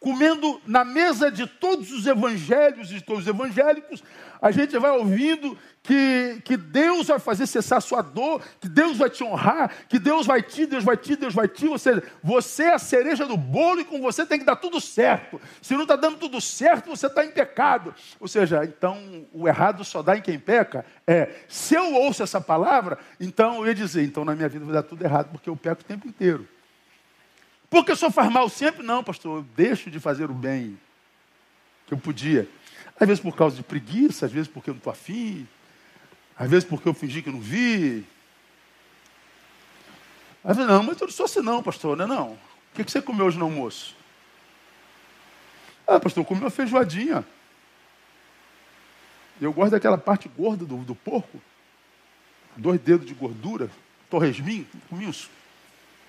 comendo 0.00 0.60
na 0.66 0.82
mesa 0.82 1.30
de 1.30 1.46
todos 1.46 1.92
os 1.92 2.06
evangelhos 2.06 2.90
e 2.90 2.94
de 2.94 3.02
todos 3.02 3.24
os 3.24 3.28
evangélicos, 3.28 4.02
a 4.40 4.50
gente 4.50 4.76
vai 4.78 4.90
ouvindo 4.92 5.56
que, 5.82 6.40
que 6.42 6.56
Deus 6.56 7.08
vai 7.08 7.18
fazer 7.18 7.46
cessar 7.46 7.76
a 7.78 7.80
sua 7.82 8.00
dor, 8.00 8.42
que 8.58 8.68
Deus 8.68 8.96
vai 8.96 9.10
te 9.10 9.22
honrar, 9.22 9.70
que 9.88 9.98
Deus 9.98 10.26
vai 10.26 10.42
te, 10.42 10.64
Deus 10.64 10.82
vai 10.82 10.96
te, 10.96 11.16
Deus 11.16 11.34
vai 11.34 11.46
te. 11.46 11.66
Ou 11.66 11.78
seja, 11.78 12.02
você 12.22 12.64
é 12.64 12.74
a 12.74 12.78
cereja 12.78 13.26
do 13.26 13.36
bolo 13.36 13.80
e 13.80 13.84
com 13.84 14.00
você 14.00 14.24
tem 14.24 14.38
que 14.38 14.44
dar 14.44 14.56
tudo 14.56 14.80
certo. 14.80 15.38
Se 15.60 15.74
não 15.74 15.82
está 15.82 15.96
dando 15.96 16.16
tudo 16.16 16.40
certo, 16.40 16.88
você 16.88 17.06
está 17.06 17.22
em 17.22 17.30
pecado. 17.30 17.94
Ou 18.18 18.26
seja, 18.26 18.64
então 18.64 19.26
o 19.34 19.46
errado 19.46 19.84
só 19.84 20.02
dá 20.02 20.16
em 20.16 20.22
quem 20.22 20.38
peca. 20.38 20.84
É, 21.06 21.28
se 21.46 21.74
eu 21.74 21.92
ouço 21.94 22.22
essa 22.22 22.40
palavra, 22.40 22.98
então 23.20 23.56
eu 23.58 23.66
ia 23.66 23.74
dizer, 23.74 24.02
então 24.02 24.24
na 24.24 24.34
minha 24.34 24.48
vida 24.48 24.64
vai 24.64 24.74
dar 24.74 24.82
tudo 24.82 25.04
errado, 25.04 25.30
porque 25.30 25.50
eu 25.50 25.56
peco 25.56 25.82
o 25.82 25.84
tempo 25.84 26.08
inteiro. 26.08 26.48
Porque 27.70 27.92
eu 27.92 27.96
sou 27.96 28.10
faz 28.10 28.30
mal 28.30 28.48
sempre? 28.48 28.82
Não, 28.82 29.02
pastor, 29.04 29.38
eu 29.38 29.46
deixo 29.56 29.88
de 29.88 30.00
fazer 30.00 30.28
o 30.28 30.34
bem 30.34 30.76
que 31.86 31.94
eu 31.94 31.98
podia. 31.98 32.48
Às 32.98 33.06
vezes 33.06 33.22
por 33.22 33.34
causa 33.36 33.54
de 33.56 33.62
preguiça, 33.62 34.26
às 34.26 34.32
vezes 34.32 34.48
porque 34.48 34.70
eu 34.70 34.74
não 34.74 34.78
estou 34.78 34.92
afim, 34.92 35.48
às 36.36 36.50
vezes 36.50 36.68
porque 36.68 36.88
eu 36.88 36.92
fingi 36.92 37.22
que 37.22 37.30
não 37.30 37.40
vi. 37.40 38.04
Às 40.42 40.56
vezes, 40.56 40.70
não, 40.70 40.82
mas 40.82 41.00
eu 41.00 41.06
não 41.06 41.12
sou 41.12 41.26
assim 41.26 41.40
não, 41.40 41.62
pastor, 41.62 41.96
não 41.96 42.04
é 42.04 42.08
não. 42.08 42.32
O 42.32 42.38
que 42.74 42.90
você 42.90 43.00
comeu 43.00 43.26
hoje 43.26 43.38
no 43.38 43.44
almoço? 43.44 43.94
Ah, 45.86 46.00
pastor, 46.00 46.22
eu 46.22 46.26
comi 46.26 46.40
uma 46.40 46.50
feijoadinha. 46.50 47.24
Eu 49.40 49.52
gosto 49.52 49.72
daquela 49.72 49.96
parte 49.96 50.28
gorda 50.28 50.64
do, 50.64 50.78
do 50.78 50.94
porco. 50.94 51.40
Dois 52.56 52.80
dedos 52.80 53.06
de 53.06 53.14
gordura. 53.14 53.70
Torresminho, 54.08 54.66
comi 54.88 55.06
uns, 55.06 55.30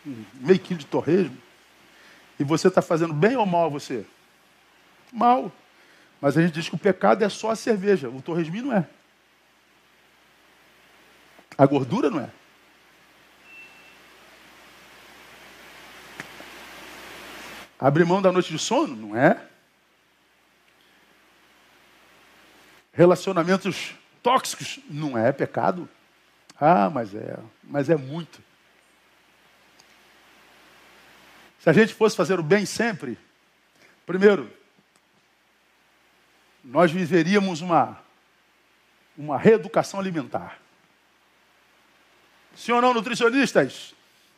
meio 0.05 0.59
quilo 0.59 0.79
de 0.79 0.85
torresmo. 0.85 1.37
E 2.41 2.43
você 2.43 2.69
está 2.69 2.81
fazendo 2.81 3.13
bem 3.13 3.37
ou 3.37 3.45
mal 3.45 3.67
a 3.67 3.69
você? 3.69 4.03
Mal. 5.13 5.51
Mas 6.19 6.35
a 6.35 6.41
gente 6.41 6.55
diz 6.55 6.67
que 6.67 6.73
o 6.73 6.79
pecado 6.79 7.23
é 7.23 7.29
só 7.29 7.51
a 7.51 7.55
cerveja, 7.55 8.09
o 8.09 8.19
torresminho 8.19 8.65
não 8.65 8.75
é. 8.75 8.87
A 11.55 11.63
gordura 11.67 12.09
não 12.09 12.19
é. 12.19 12.31
Abrir 17.79 18.05
mão 18.05 18.19
da 18.19 18.31
noite 18.31 18.51
de 18.51 18.57
sono? 18.57 18.95
Não 18.95 19.15
é. 19.15 19.39
Relacionamentos 22.91 23.93
tóxicos? 24.23 24.79
Não 24.89 25.15
é 25.15 25.31
pecado. 25.31 25.87
Ah, 26.59 26.89
mas 26.89 27.13
é. 27.13 27.37
Mas 27.63 27.87
é 27.87 27.95
muito. 27.95 28.41
Se 31.61 31.69
a 31.69 31.73
gente 31.73 31.93
fosse 31.93 32.17
fazer 32.17 32.39
o 32.39 32.43
bem 32.43 32.65
sempre, 32.65 33.19
primeiro, 34.03 34.51
nós 36.63 36.91
viveríamos 36.91 37.61
uma, 37.61 37.99
uma 39.15 39.37
reeducação 39.37 39.99
alimentar. 39.99 40.59
Sim 42.55 42.71
ou 42.71 42.81
não, 42.81 42.95
nutricionistas? 42.95 43.93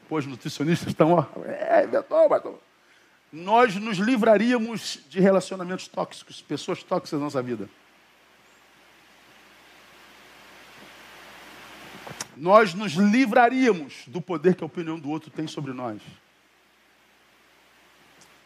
Pois 0.09 0.25
nutricionistas 0.25 0.89
estão, 0.89 1.13
ó, 1.13 1.25
é, 1.45 1.85
inventou, 1.85 2.27
mas 2.27 2.43
nós 3.31 3.75
nos 3.77 3.97
livraríamos 3.99 4.99
de 5.07 5.21
relacionamentos 5.21 5.87
tóxicos, 5.87 6.41
pessoas 6.41 6.83
tóxicas 6.83 7.17
na 7.17 7.25
nossa 7.25 7.41
vida. 7.41 7.69
Nós 12.35 12.73
nos 12.73 12.91
livraríamos 12.91 14.03
do 14.07 14.19
poder 14.19 14.55
que 14.55 14.63
a 14.63 14.67
opinião 14.67 14.99
do 14.99 15.09
outro 15.09 15.31
tem 15.31 15.47
sobre 15.47 15.71
nós. 15.71 16.01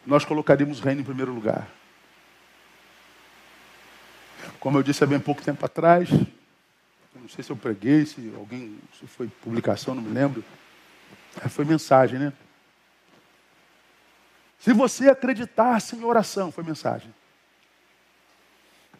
Nós 0.06 0.24
colocaríamos 0.24 0.80
o 0.80 0.82
reino 0.82 1.00
em 1.00 1.04
primeiro 1.04 1.32
lugar. 1.32 1.68
Como 4.58 4.78
eu 4.78 4.82
disse 4.82 5.04
há 5.04 5.06
bem 5.06 5.20
pouco 5.20 5.42
tempo 5.42 5.64
atrás, 5.64 6.08
não 7.14 7.28
sei 7.28 7.44
se 7.44 7.50
eu 7.50 7.56
preguei, 7.56 8.06
se 8.06 8.32
alguém, 8.36 8.78
se 8.98 9.06
foi 9.06 9.28
publicação, 9.28 9.94
não 9.94 10.02
me 10.02 10.12
lembro. 10.12 10.42
Foi 11.50 11.64
mensagem, 11.64 12.18
né? 12.18 12.32
Se 14.58 14.72
você 14.72 15.08
acreditasse 15.08 15.94
em 15.94 16.02
oração, 16.04 16.50
foi 16.50 16.64
mensagem. 16.64 17.14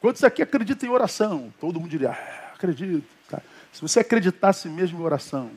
Quantos 0.00 0.22
aqui 0.22 0.42
acreditam 0.42 0.88
em 0.88 0.92
oração? 0.92 1.52
Todo 1.58 1.80
mundo 1.80 1.90
diria, 1.90 2.10
ah, 2.10 2.52
acredito. 2.54 3.18
Se 3.72 3.82
você 3.82 4.00
acreditasse 4.00 4.68
mesmo 4.68 5.00
em 5.00 5.02
oração, 5.02 5.50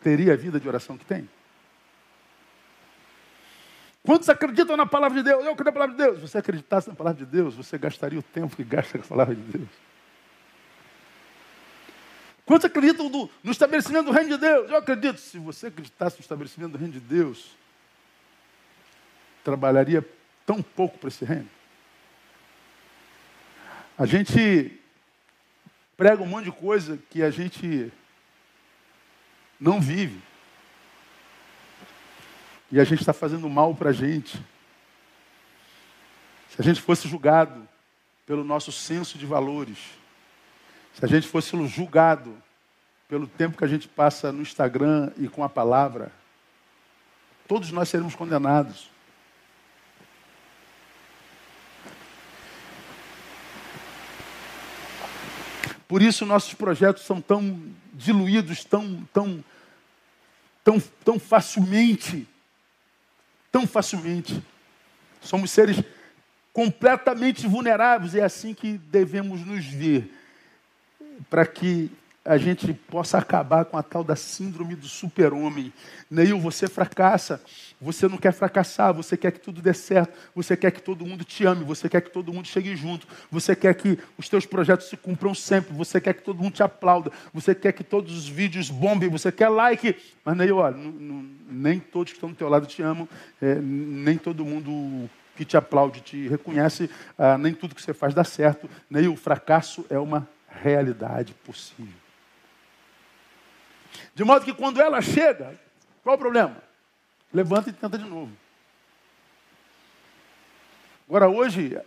teria 0.00 0.32
a 0.32 0.36
vida 0.36 0.58
de 0.58 0.68
oração 0.68 0.98
que 0.98 1.04
tem? 1.04 1.28
Quantos 4.04 4.28
acreditam 4.28 4.76
na 4.76 4.84
palavra 4.84 5.16
de 5.16 5.24
Deus? 5.24 5.42
Eu 5.44 5.52
acredito 5.52 5.64
na 5.64 5.72
palavra 5.72 5.96
de 5.96 6.02
Deus. 6.02 6.16
Se 6.16 6.28
você 6.28 6.38
acreditasse 6.38 6.88
na 6.88 6.94
palavra 6.94 7.24
de 7.24 7.30
Deus, 7.30 7.54
você 7.54 7.78
gastaria 7.78 8.18
o 8.18 8.22
tempo 8.22 8.54
que 8.54 8.62
gasta 8.62 8.98
com 8.98 9.04
a 9.04 9.08
palavra 9.08 9.34
de 9.34 9.40
Deus. 9.40 9.68
Quantos 12.44 12.66
acreditam 12.66 13.08
no, 13.08 13.30
no 13.42 13.50
estabelecimento 13.50 14.04
do 14.04 14.12
reino 14.12 14.28
de 14.28 14.36
Deus? 14.36 14.70
Eu 14.70 14.76
acredito. 14.76 15.18
Se 15.18 15.38
você 15.38 15.68
acreditasse 15.68 16.18
no 16.18 16.20
estabelecimento 16.20 16.72
do 16.72 16.78
reino 16.78 16.92
de 16.92 17.00
Deus, 17.00 17.56
trabalharia 19.42 20.06
tão 20.44 20.60
pouco 20.60 20.98
para 20.98 21.08
esse 21.08 21.24
reino. 21.24 21.48
A 23.96 24.04
gente 24.04 24.78
prega 25.96 26.22
um 26.22 26.26
monte 26.26 26.44
de 26.44 26.52
coisa 26.52 26.98
que 27.08 27.22
a 27.22 27.30
gente 27.30 27.90
não 29.58 29.80
vive. 29.80 30.20
E 32.70 32.80
a 32.80 32.84
gente 32.84 33.00
está 33.00 33.12
fazendo 33.12 33.48
mal 33.48 33.74
para 33.74 33.90
a 33.90 33.92
gente. 33.92 34.36
Se 36.50 36.60
a 36.60 36.62
gente 36.62 36.80
fosse 36.80 37.08
julgado 37.08 37.68
pelo 38.26 38.44
nosso 38.44 38.72
senso 38.72 39.18
de 39.18 39.26
valores, 39.26 39.78
se 40.94 41.04
a 41.04 41.08
gente 41.08 41.26
fosse 41.26 41.56
julgado 41.66 42.36
pelo 43.08 43.26
tempo 43.26 43.58
que 43.58 43.64
a 43.64 43.68
gente 43.68 43.88
passa 43.88 44.32
no 44.32 44.40
Instagram 44.42 45.12
e 45.16 45.28
com 45.28 45.44
a 45.44 45.48
palavra, 45.48 46.12
todos 47.46 47.70
nós 47.70 47.88
seremos 47.88 48.14
condenados. 48.14 48.90
Por 55.86 56.02
isso 56.02 56.24
nossos 56.24 56.54
projetos 56.54 57.04
são 57.04 57.20
tão 57.20 57.62
diluídos, 57.92 58.64
tão, 58.64 59.06
tão, 59.12 59.44
tão, 60.64 60.80
tão 61.04 61.18
facilmente, 61.18 62.26
tão 63.54 63.68
facilmente. 63.68 64.42
Somos 65.20 65.52
seres 65.52 65.80
completamente 66.52 67.46
vulneráveis, 67.46 68.16
é 68.16 68.24
assim 68.24 68.52
que 68.52 68.76
devemos 68.76 69.46
nos 69.46 69.64
ver, 69.64 70.12
para 71.30 71.46
que 71.46 71.88
a 72.24 72.38
gente 72.38 72.72
possa 72.72 73.18
acabar 73.18 73.66
com 73.66 73.76
a 73.76 73.82
tal 73.82 74.02
da 74.02 74.16
síndrome 74.16 74.74
do 74.74 74.86
super-homem. 74.86 75.70
Neil, 76.10 76.40
você 76.40 76.66
fracassa, 76.66 77.42
você 77.78 78.08
não 78.08 78.16
quer 78.16 78.32
fracassar, 78.32 78.94
você 78.94 79.14
quer 79.14 79.30
que 79.30 79.40
tudo 79.40 79.60
dê 79.60 79.74
certo, 79.74 80.16
você 80.34 80.56
quer 80.56 80.70
que 80.70 80.80
todo 80.80 81.04
mundo 81.04 81.22
te 81.22 81.44
ame, 81.44 81.62
você 81.64 81.86
quer 81.86 82.00
que 82.00 82.10
todo 82.10 82.32
mundo 82.32 82.48
chegue 82.48 82.74
junto, 82.74 83.06
você 83.30 83.54
quer 83.54 83.74
que 83.74 83.98
os 84.16 84.26
teus 84.28 84.46
projetos 84.46 84.88
se 84.88 84.96
cumpram 84.96 85.34
sempre, 85.34 85.74
você 85.74 86.00
quer 86.00 86.14
que 86.14 86.22
todo 86.22 86.42
mundo 86.42 86.54
te 86.54 86.62
aplauda, 86.62 87.12
você 87.32 87.54
quer 87.54 87.72
que 87.72 87.84
todos 87.84 88.16
os 88.16 88.26
vídeos 88.26 88.70
bombem, 88.70 89.10
você 89.10 89.30
quer 89.30 89.50
like. 89.50 89.94
Mas 90.24 90.36
Neil, 90.36 90.56
olha, 90.56 90.76
nem 91.46 91.78
todos 91.78 92.12
que 92.12 92.16
estão 92.16 92.30
do 92.30 92.36
teu 92.36 92.48
lado 92.48 92.66
te 92.66 92.80
amam, 92.80 93.06
é, 93.42 93.56
nem 93.56 94.16
todo 94.16 94.46
mundo 94.46 95.10
que 95.36 95.44
te 95.44 95.56
aplaude 95.56 96.00
te 96.00 96.28
reconhece, 96.28 96.88
ah, 97.18 97.36
nem 97.36 97.52
tudo 97.52 97.74
que 97.74 97.82
você 97.82 97.92
faz 97.92 98.14
dá 98.14 98.24
certo. 98.24 98.70
Neil, 98.88 99.12
o 99.12 99.16
fracasso 99.16 99.84
é 99.90 99.98
uma 99.98 100.26
realidade 100.48 101.34
possível. 101.44 102.03
De 104.14 104.24
modo 104.24 104.44
que 104.44 104.52
quando 104.52 104.80
ela 104.80 105.00
chega, 105.00 105.58
qual 106.02 106.16
o 106.16 106.18
problema? 106.18 106.56
Levanta 107.32 107.70
e 107.70 107.72
tenta 107.72 107.98
de 107.98 108.04
novo. 108.04 108.30
Agora, 111.08 111.28
hoje, 111.28 111.78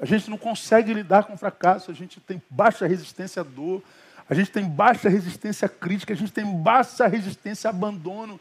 a 0.00 0.04
gente 0.04 0.28
não 0.28 0.36
consegue 0.36 0.92
lidar 0.92 1.24
com 1.24 1.36
fracasso, 1.36 1.90
a 1.90 1.94
gente 1.94 2.20
tem 2.20 2.42
baixa 2.50 2.86
resistência 2.86 3.40
à 3.40 3.44
dor, 3.44 3.82
a 4.28 4.34
gente 4.34 4.50
tem 4.50 4.64
baixa 4.64 5.08
resistência 5.08 5.66
à 5.66 5.68
crítica, 5.68 6.12
a 6.12 6.16
gente 6.16 6.32
tem 6.32 6.44
baixa 6.44 7.06
resistência 7.06 7.68
a 7.68 7.70
abandono. 7.70 8.38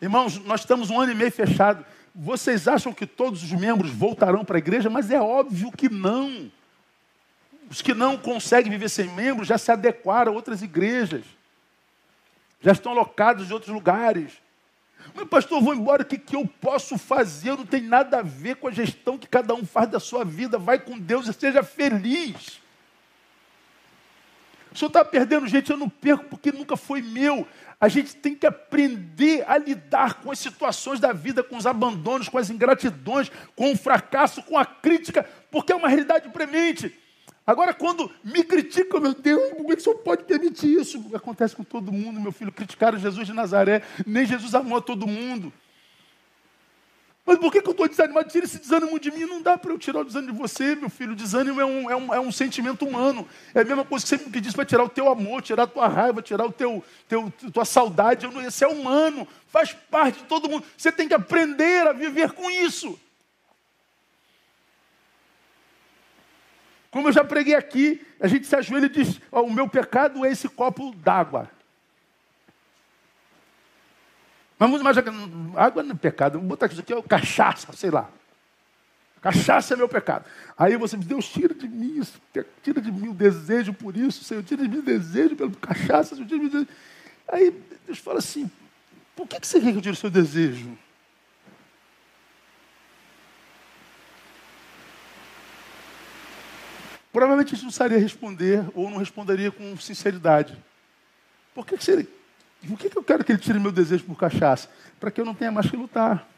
Irmãos, 0.00 0.38
nós 0.44 0.60
estamos 0.60 0.90
um 0.90 1.00
ano 1.00 1.12
e 1.12 1.14
meio 1.14 1.32
fechado. 1.32 1.84
Vocês 2.14 2.66
acham 2.66 2.92
que 2.92 3.06
todos 3.06 3.42
os 3.42 3.52
membros 3.52 3.90
voltarão 3.90 4.44
para 4.44 4.56
a 4.56 4.58
igreja? 4.58 4.88
Mas 4.88 5.10
é 5.10 5.20
óbvio 5.20 5.70
que 5.70 5.88
não. 5.88 6.50
Os 7.68 7.82
que 7.82 7.92
não 7.92 8.16
conseguem 8.16 8.70
viver 8.70 8.88
sem 8.88 9.08
membros 9.08 9.48
já 9.48 9.58
se 9.58 9.70
adequaram 9.70 10.32
a 10.32 10.34
outras 10.34 10.62
igrejas 10.62 11.24
já 12.60 12.72
estão 12.72 12.92
alocados 12.92 13.50
em 13.50 13.52
outros 13.52 13.72
lugares. 13.72 14.32
Mas, 15.14 15.28
pastor, 15.28 15.62
vou 15.62 15.74
embora, 15.74 16.02
o 16.02 16.06
que, 16.06 16.18
que 16.18 16.36
eu 16.36 16.46
posso 16.60 16.98
fazer? 16.98 17.50
Não 17.50 17.66
tem 17.66 17.82
nada 17.82 18.18
a 18.18 18.22
ver 18.22 18.56
com 18.56 18.68
a 18.68 18.72
gestão 18.72 19.18
que 19.18 19.26
cada 19.26 19.54
um 19.54 19.64
faz 19.64 19.88
da 19.88 20.00
sua 20.00 20.24
vida. 20.24 20.58
Vai 20.58 20.78
com 20.78 20.98
Deus 20.98 21.28
e 21.28 21.32
seja 21.32 21.62
feliz. 21.62 22.60
O 24.72 24.78
senhor 24.78 24.88
está 24.88 25.02
perdendo 25.02 25.46
gente, 25.46 25.70
eu 25.70 25.76
não 25.76 25.88
perco 25.88 26.24
porque 26.24 26.52
nunca 26.52 26.76
foi 26.76 27.00
meu. 27.00 27.48
A 27.80 27.88
gente 27.88 28.14
tem 28.16 28.34
que 28.34 28.46
aprender 28.46 29.42
a 29.48 29.56
lidar 29.56 30.20
com 30.20 30.30
as 30.30 30.38
situações 30.38 31.00
da 31.00 31.12
vida, 31.12 31.42
com 31.42 31.56
os 31.56 31.66
abandonos, 31.66 32.28
com 32.28 32.36
as 32.36 32.50
ingratidões, 32.50 33.30
com 33.54 33.72
o 33.72 33.76
fracasso, 33.76 34.42
com 34.42 34.58
a 34.58 34.66
crítica, 34.66 35.26
porque 35.50 35.72
é 35.72 35.76
uma 35.76 35.88
realidade 35.88 36.28
premente. 36.28 36.94
Agora, 37.46 37.72
quando 37.72 38.10
me 38.24 38.42
criticam, 38.42 39.00
meu 39.00 39.14
Deus, 39.14 39.52
como 39.52 39.72
é 39.72 39.76
que 39.76 39.80
o 39.80 39.84
senhor 39.84 39.98
pode 39.98 40.24
permitir 40.24 40.80
isso? 40.80 41.04
Acontece 41.14 41.54
com 41.54 41.62
todo 41.62 41.92
mundo, 41.92 42.20
meu 42.20 42.32
filho. 42.32 42.50
Criticaram 42.50 42.98
Jesus 42.98 43.24
de 43.24 43.32
Nazaré, 43.32 43.82
nem 44.04 44.26
Jesus 44.26 44.52
amou 44.52 44.78
a 44.78 44.82
todo 44.82 45.06
mundo. 45.06 45.52
Mas 47.24 47.38
por 47.38 47.52
que, 47.52 47.60
que 47.60 47.68
eu 47.68 47.72
estou 47.72 47.88
desanimado? 47.88 48.28
Tira 48.28 48.44
esse 48.44 48.58
desânimo 48.58 48.98
de 49.00 49.10
mim. 49.10 49.26
Não 49.26 49.42
dá 49.42 49.58
para 49.58 49.72
eu 49.72 49.78
tirar 49.78 50.00
o 50.00 50.04
desânimo 50.04 50.32
de 50.32 50.38
você, 50.38 50.76
meu 50.76 50.88
filho. 50.88 51.12
O 51.12 51.16
desânimo 51.16 51.60
é 51.60 51.64
um, 51.64 51.90
é 51.90 51.96
um, 51.96 52.14
é 52.14 52.20
um 52.20 52.30
sentimento 52.30 52.86
humano. 52.86 53.28
É 53.52 53.60
a 53.60 53.64
mesma 53.64 53.84
coisa 53.84 54.04
que 54.04 54.16
você 54.16 54.16
me 54.16 54.52
para 54.52 54.64
tirar 54.64 54.84
o 54.84 54.88
teu 54.88 55.08
amor, 55.08 55.42
tirar 55.42 55.64
a 55.64 55.66
tua 55.66 55.88
raiva, 55.88 56.22
tirar 56.22 56.46
o 56.46 56.52
teu, 56.52 56.84
teu 57.08 57.32
tua 57.52 57.64
saudade. 57.64 58.28
Isso 58.46 58.64
é 58.64 58.68
humano, 58.68 59.26
faz 59.48 59.72
parte 59.72 60.20
de 60.20 60.24
todo 60.24 60.48
mundo. 60.48 60.64
Você 60.76 60.92
tem 60.92 61.08
que 61.08 61.14
aprender 61.14 61.86
a 61.88 61.92
viver 61.92 62.30
com 62.30 62.48
isso. 62.48 62.98
Como 66.96 67.08
eu 67.08 67.12
já 67.12 67.22
preguei 67.22 67.54
aqui, 67.54 68.00
a 68.18 68.26
gente 68.26 68.46
se 68.46 68.56
ajoelha 68.56 68.86
e 68.86 68.88
diz: 68.88 69.20
oh, 69.30 69.42
o 69.42 69.52
meu 69.52 69.68
pecado 69.68 70.24
é 70.24 70.30
esse 70.30 70.48
copo 70.48 70.94
d'água. 70.94 71.50
Vamos 74.58 74.80
que 74.80 75.58
água 75.58 75.82
não 75.82 75.90
é 75.90 75.94
pecado, 75.94 76.38
vamos 76.38 76.48
botar 76.48 76.68
isso 76.68 76.80
aqui, 76.80 76.94
é 76.94 77.02
cachaça, 77.02 77.70
sei 77.74 77.90
lá. 77.90 78.08
Cachaça 79.20 79.74
é 79.74 79.76
meu 79.76 79.90
pecado. 79.90 80.24
Aí 80.56 80.74
você 80.78 80.96
diz, 80.96 81.06
Deus, 81.06 81.28
tira 81.28 81.52
de 81.52 81.68
mim 81.68 81.98
isso, 81.98 82.18
tira 82.62 82.80
de 82.80 82.90
mim 82.90 83.08
o 83.08 83.14
desejo 83.14 83.74
por 83.74 83.94
isso, 83.94 84.24
Senhor, 84.24 84.42
tira 84.42 84.62
de 84.62 84.68
mim 84.70 84.78
o 84.78 84.82
desejo 84.82 85.36
pelo 85.36 85.54
cachaça, 85.54 86.14
tira 86.14 86.26
de 86.26 86.38
mim 86.38 86.46
o 86.46 86.50
desejo. 86.50 86.68
Aí 87.28 87.62
Deus 87.84 87.98
fala 87.98 88.20
assim, 88.20 88.50
por 89.14 89.28
que 89.28 89.46
você 89.46 89.60
quer 89.60 89.72
que 89.72 89.76
eu 89.76 89.82
tire 89.82 89.92
o 89.92 89.96
seu 89.96 90.08
desejo? 90.08 90.78
Provavelmente 97.16 97.54
a 97.54 97.56
gente 97.56 97.64
não 97.64 97.72
sabia 97.72 97.96
responder 97.96 98.62
ou 98.74 98.90
não 98.90 98.98
responderia 98.98 99.50
com 99.50 99.74
sinceridade. 99.78 100.54
Por 101.54 101.66
que, 101.66 101.74
que 101.78 101.82
seria? 101.82 102.06
Por 102.68 102.78
que, 102.78 102.90
que 102.90 102.98
eu 102.98 103.02
quero 103.02 103.24
que 103.24 103.32
ele 103.32 103.38
tire 103.38 103.58
meu 103.58 103.72
desejo 103.72 104.04
por 104.04 104.18
cachaça? 104.18 104.68
Para 105.00 105.10
que 105.10 105.18
eu 105.18 105.24
não 105.24 105.34
tenha 105.34 105.50
mais 105.50 105.70
que 105.70 105.78
lutar. 105.78 106.28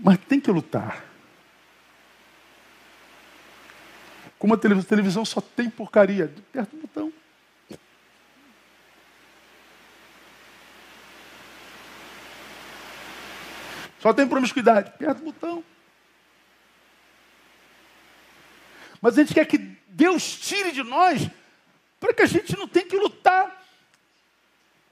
Mas 0.00 0.16
tem 0.28 0.38
que 0.38 0.52
lutar. 0.52 1.04
Como 4.38 4.54
a 4.54 4.56
televisão 4.56 5.24
só 5.24 5.40
tem 5.40 5.68
porcaria, 5.68 6.26
aperta 6.26 6.76
o 6.76 6.78
botão. 6.78 7.23
Só 14.04 14.12
tem 14.12 14.28
promiscuidade. 14.28 14.90
Aperta 14.90 15.22
o 15.22 15.24
botão. 15.24 15.64
Mas 19.00 19.16
a 19.16 19.22
gente 19.22 19.32
quer 19.32 19.46
que 19.46 19.56
Deus 19.88 20.36
tire 20.36 20.72
de 20.72 20.82
nós 20.82 21.26
para 21.98 22.12
que 22.12 22.20
a 22.20 22.26
gente 22.26 22.54
não 22.54 22.68
tenha 22.68 22.84
que 22.84 22.98
lutar. 22.98 23.64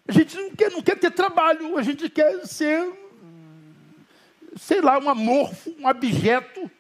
A 0.09 0.13
gente 0.13 0.35
não 0.35 0.57
quer, 0.57 0.71
não 0.71 0.81
quer 0.81 0.99
ter 0.99 1.11
trabalho, 1.11 1.77
a 1.77 1.83
gente 1.83 2.09
quer 2.09 2.47
ser, 2.47 2.91
sei 4.57 4.81
lá, 4.81 4.99
um 4.99 5.11
amorfo, 5.11 5.77
um 5.79 5.87
abjeto. 5.87 6.71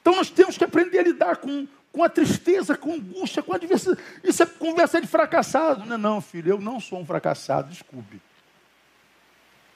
Então 0.00 0.14
nós 0.14 0.30
temos 0.30 0.56
que 0.56 0.62
aprender 0.62 1.00
a 1.00 1.02
lidar 1.02 1.36
com, 1.38 1.66
com 1.90 2.04
a 2.04 2.08
tristeza, 2.08 2.76
com 2.76 2.92
a 2.92 2.94
angústia, 2.94 3.42
com 3.42 3.52
a 3.52 3.56
adversidade. 3.56 4.00
Isso 4.22 4.44
é 4.44 4.46
conversa 4.46 5.00
de 5.00 5.08
fracassado. 5.08 5.84
Não, 5.84 5.98
não, 5.98 6.20
filho, 6.20 6.52
eu 6.52 6.60
não 6.60 6.78
sou 6.78 7.00
um 7.00 7.04
fracassado, 7.04 7.70
desculpe. 7.70 8.22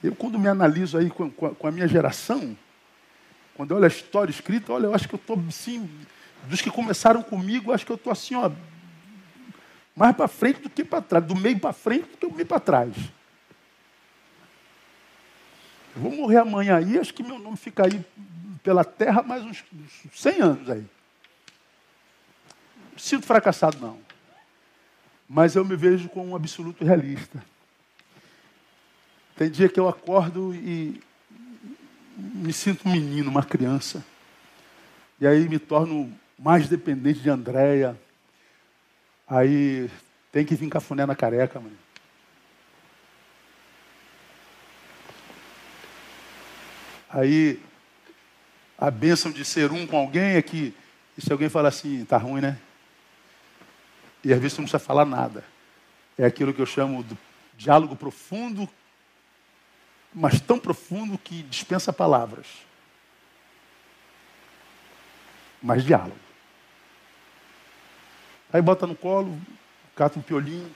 Eu, 0.02 0.14
quando 0.14 0.38
me 0.38 0.48
analiso 0.48 0.96
aí 0.96 1.10
com, 1.10 1.30
com, 1.30 1.66
a 1.66 1.70
minha 1.72 1.88
geração, 1.88 2.56
quando 3.54 3.72
eu 3.72 3.76
olho 3.76 3.84
a 3.84 3.88
história 3.88 4.30
escrita, 4.30 4.72
olha, 4.72 4.86
eu 4.86 4.94
acho 4.94 5.08
que 5.08 5.14
eu 5.14 5.18
estou 5.18 5.38
assim, 5.48 5.90
dos 6.44 6.60
que 6.60 6.70
começaram 6.70 7.22
comigo, 7.22 7.72
acho 7.72 7.84
que 7.84 7.90
eu 7.90 7.96
estou 7.96 8.12
assim, 8.12 8.36
ó, 8.36 8.50
mais 9.96 10.14
para 10.14 10.28
frente 10.28 10.60
do 10.60 10.70
que 10.70 10.84
para 10.84 11.02
trás, 11.02 11.24
do 11.24 11.34
meio 11.34 11.58
para 11.58 11.72
frente 11.72 12.02
do 12.02 12.16
que 12.16 12.26
do 12.28 12.34
meio 12.34 12.46
para 12.46 12.60
trás. 12.60 12.94
Eu 15.96 16.02
vou 16.02 16.12
morrer 16.12 16.36
amanhã 16.36 16.76
aí, 16.76 16.96
acho 16.96 17.12
que 17.12 17.22
meu 17.24 17.38
nome 17.38 17.56
fica 17.56 17.84
aí 17.84 18.04
pela 18.62 18.84
terra 18.84 19.22
mais 19.22 19.44
uns 19.44 19.64
100 20.12 20.40
anos 20.40 20.70
aí. 20.70 20.86
Sinto 22.96 23.26
fracassado, 23.26 23.78
não. 23.80 23.98
Mas 25.28 25.56
eu 25.56 25.64
me 25.64 25.74
vejo 25.74 26.08
como 26.08 26.30
um 26.30 26.36
absoluto 26.36 26.84
realista. 26.84 27.42
Tem 29.38 29.48
dia 29.48 29.68
que 29.68 29.78
eu 29.78 29.88
acordo 29.88 30.52
e 30.52 31.00
me 32.16 32.52
sinto 32.52 32.88
um 32.88 32.90
menino, 32.90 33.30
uma 33.30 33.44
criança. 33.44 34.04
E 35.20 35.26
aí 35.28 35.48
me 35.48 35.60
torno 35.60 36.12
mais 36.36 36.68
dependente 36.68 37.20
de 37.20 37.30
Andréia. 37.30 37.96
Aí 39.28 39.88
tem 40.32 40.44
que 40.44 40.56
vir 40.56 40.68
cafuné 40.68 41.06
na 41.06 41.14
careca, 41.14 41.60
mãe. 41.60 41.72
Aí 47.08 47.62
a 48.76 48.90
bênção 48.90 49.30
de 49.30 49.44
ser 49.44 49.70
um 49.70 49.86
com 49.86 49.98
alguém 49.98 50.34
é 50.34 50.42
que, 50.42 50.74
se 51.16 51.30
alguém 51.30 51.48
falar 51.48 51.68
assim, 51.68 52.04
tá 52.04 52.16
ruim, 52.16 52.40
né? 52.40 52.58
E 54.24 54.32
às 54.32 54.40
vezes 54.40 54.58
não 54.58 54.64
precisa 54.64 54.80
falar 54.80 55.04
nada. 55.04 55.44
é 56.18 56.26
aquilo 56.26 56.52
que 56.52 56.60
eu 56.60 56.66
chamo 56.66 57.04
de 57.04 57.16
diálogo 57.56 57.94
profundo, 57.94 58.68
mas 60.14 60.40
tão 60.40 60.58
profundo 60.58 61.18
que 61.18 61.42
dispensa 61.42 61.92
palavras. 61.92 62.46
Mas 65.62 65.84
diálogo. 65.84 66.18
Aí 68.52 68.62
bota 68.62 68.86
no 68.86 68.94
colo, 68.94 69.38
cata 69.94 70.18
um 70.18 70.22
piolinho. 70.22 70.70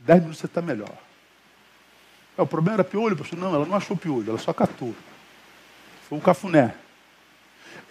Dez 0.00 0.20
minutos 0.20 0.38
você 0.38 0.46
está 0.46 0.62
melhor. 0.62 0.96
É, 2.38 2.42
o 2.42 2.46
problema 2.46 2.76
era 2.76 2.84
piolho, 2.84 3.16
pastor. 3.16 3.38
Não, 3.38 3.54
ela 3.54 3.66
não 3.66 3.76
achou 3.76 3.96
piolho, 3.96 4.30
ela 4.30 4.38
só 4.38 4.52
catou. 4.52 4.94
Foi 6.08 6.16
um 6.16 6.20
cafuné. 6.20 6.74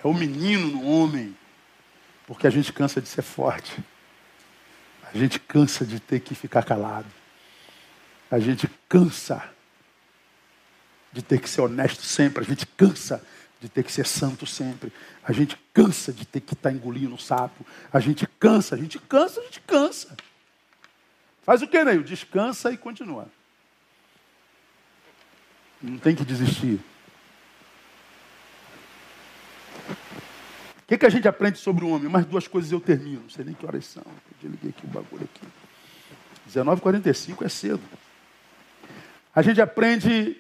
É 0.04 0.08
o 0.08 0.14
menino 0.14 0.68
no 0.68 0.86
homem. 0.88 1.36
Porque 2.28 2.48
a 2.48 2.50
gente 2.50 2.72
cansa 2.72 3.02
de 3.02 3.08
ser 3.08 3.22
forte. 3.22 3.84
A 5.14 5.18
gente 5.18 5.40
cansa 5.40 5.86
de 5.86 6.00
ter 6.00 6.20
que 6.22 6.34
ficar 6.34 6.64
calado. 6.64 7.08
A 8.30 8.40
gente 8.40 8.70
cansa 8.90 9.44
de 11.12 11.22
ter 11.22 11.40
que 11.40 11.50
ser 11.50 11.62
honesto 11.62 12.02
sempre. 12.02 12.44
A 12.44 12.48
gente 12.48 12.66
cansa 12.66 13.24
de 13.62 13.70
ter 13.70 13.84
que 13.84 13.92
ser 13.92 14.06
santo 14.06 14.46
sempre. 14.46 14.92
A 15.24 15.32
gente 15.32 15.58
cansa 15.74 16.12
de 16.12 16.26
ter 16.26 16.42
que 16.42 16.54
estar 16.54 16.70
tá 16.70 16.76
engolindo 16.76 17.16
o 17.16 17.20
sapo. 17.20 17.66
A 17.92 18.00
gente 18.00 18.28
cansa, 18.40 18.76
a 18.76 18.78
gente 18.78 19.00
cansa, 19.00 19.40
a 19.40 19.44
gente 19.44 19.62
cansa. 19.62 20.16
Faz 21.44 21.62
o 21.62 21.68
que, 21.68 21.84
Neil? 21.84 22.04
Descansa 22.04 22.72
e 22.72 22.78
continua. 22.78 23.28
Não 25.82 25.98
tem 25.98 26.16
que 26.16 26.26
desistir. 26.26 26.80
O 30.86 30.88
que, 30.88 30.98
que 30.98 31.06
a 31.06 31.10
gente 31.10 31.28
aprende 31.28 31.58
sobre 31.58 31.86
o 31.86 31.90
homem? 31.90 32.10
Mais 32.10 32.26
duas 32.26 32.48
coisas 32.48 32.72
eu 32.72 32.80
termino. 32.80 33.22
Não 33.22 33.30
sei 33.30 33.46
nem 33.46 33.54
que 33.54 33.66
horas 33.66 33.86
são. 33.86 34.04
Eu 34.44 34.50
liguei 34.50 34.72
aqui 34.72 34.86
o 34.86 34.90
bagulho 34.90 35.24
aqui. 35.24 35.48
19h45 36.50 37.46
é 37.46 37.50
cedo. 37.50 37.82
A 39.36 39.42
gente 39.42 39.62
aprende 39.62 40.38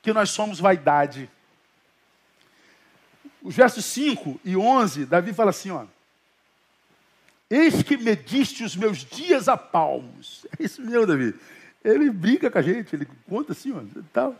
que 0.00 0.12
nós 0.12 0.30
somos 0.30 0.60
vaidade. 0.60 1.28
Os 3.42 3.56
versos 3.56 3.84
5 3.86 4.40
e 4.44 4.56
11, 4.56 5.06
Davi 5.06 5.32
fala 5.32 5.50
assim, 5.50 5.70
ó. 5.70 5.84
Eis 7.50 7.82
que 7.82 7.96
mediste 7.96 8.62
os 8.62 8.76
meus 8.76 8.98
dias 8.98 9.48
a 9.48 9.56
palmos. 9.56 10.46
É 10.58 10.62
isso 10.62 10.80
mesmo, 10.80 11.06
Davi. 11.06 11.34
Ele 11.84 12.10
brinca 12.10 12.50
com 12.50 12.58
a 12.58 12.62
gente, 12.62 12.94
ele 12.94 13.06
conta 13.28 13.52
assim, 13.52 13.72
ó, 13.72 13.82
tal. 14.12 14.36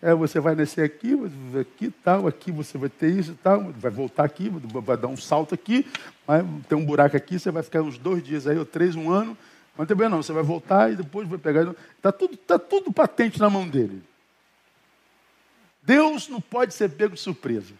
É, 0.00 0.12
você 0.14 0.40
vai 0.40 0.54
nascer 0.56 0.84
aqui, 0.84 1.16
aqui, 1.60 1.92
tal, 2.02 2.26
aqui 2.26 2.50
você 2.50 2.76
vai 2.76 2.88
ter 2.88 3.10
isso, 3.10 3.38
tal, 3.40 3.72
vai 3.72 3.90
voltar 3.90 4.24
aqui, 4.24 4.48
vai 4.48 4.96
dar 4.96 5.06
um 5.06 5.16
salto 5.16 5.54
aqui, 5.54 5.86
vai 6.26 6.44
ter 6.68 6.74
um 6.74 6.84
buraco 6.84 7.16
aqui, 7.16 7.38
você 7.38 7.52
vai 7.52 7.62
ficar 7.62 7.82
uns 7.82 7.98
dois 7.98 8.22
dias 8.22 8.48
aí, 8.48 8.58
ou 8.58 8.64
três, 8.64 8.96
um 8.96 9.12
ano, 9.12 9.38
mas 9.76 9.88
também 9.88 10.08
não, 10.08 10.22
você 10.22 10.32
vai 10.32 10.42
voltar 10.42 10.92
e 10.92 10.96
depois 10.96 11.26
vai 11.28 11.38
pegar. 11.38 11.74
Está 11.96 12.12
tudo, 12.12 12.36
tá 12.36 12.58
tudo 12.58 12.92
patente 12.92 13.40
na 13.40 13.48
mão 13.48 13.68
dele. 13.68 14.02
Deus 15.82 16.28
não 16.28 16.40
pode 16.40 16.74
ser 16.74 16.90
pego 16.90 17.14
de 17.14 17.20
surpresa. 17.20 17.74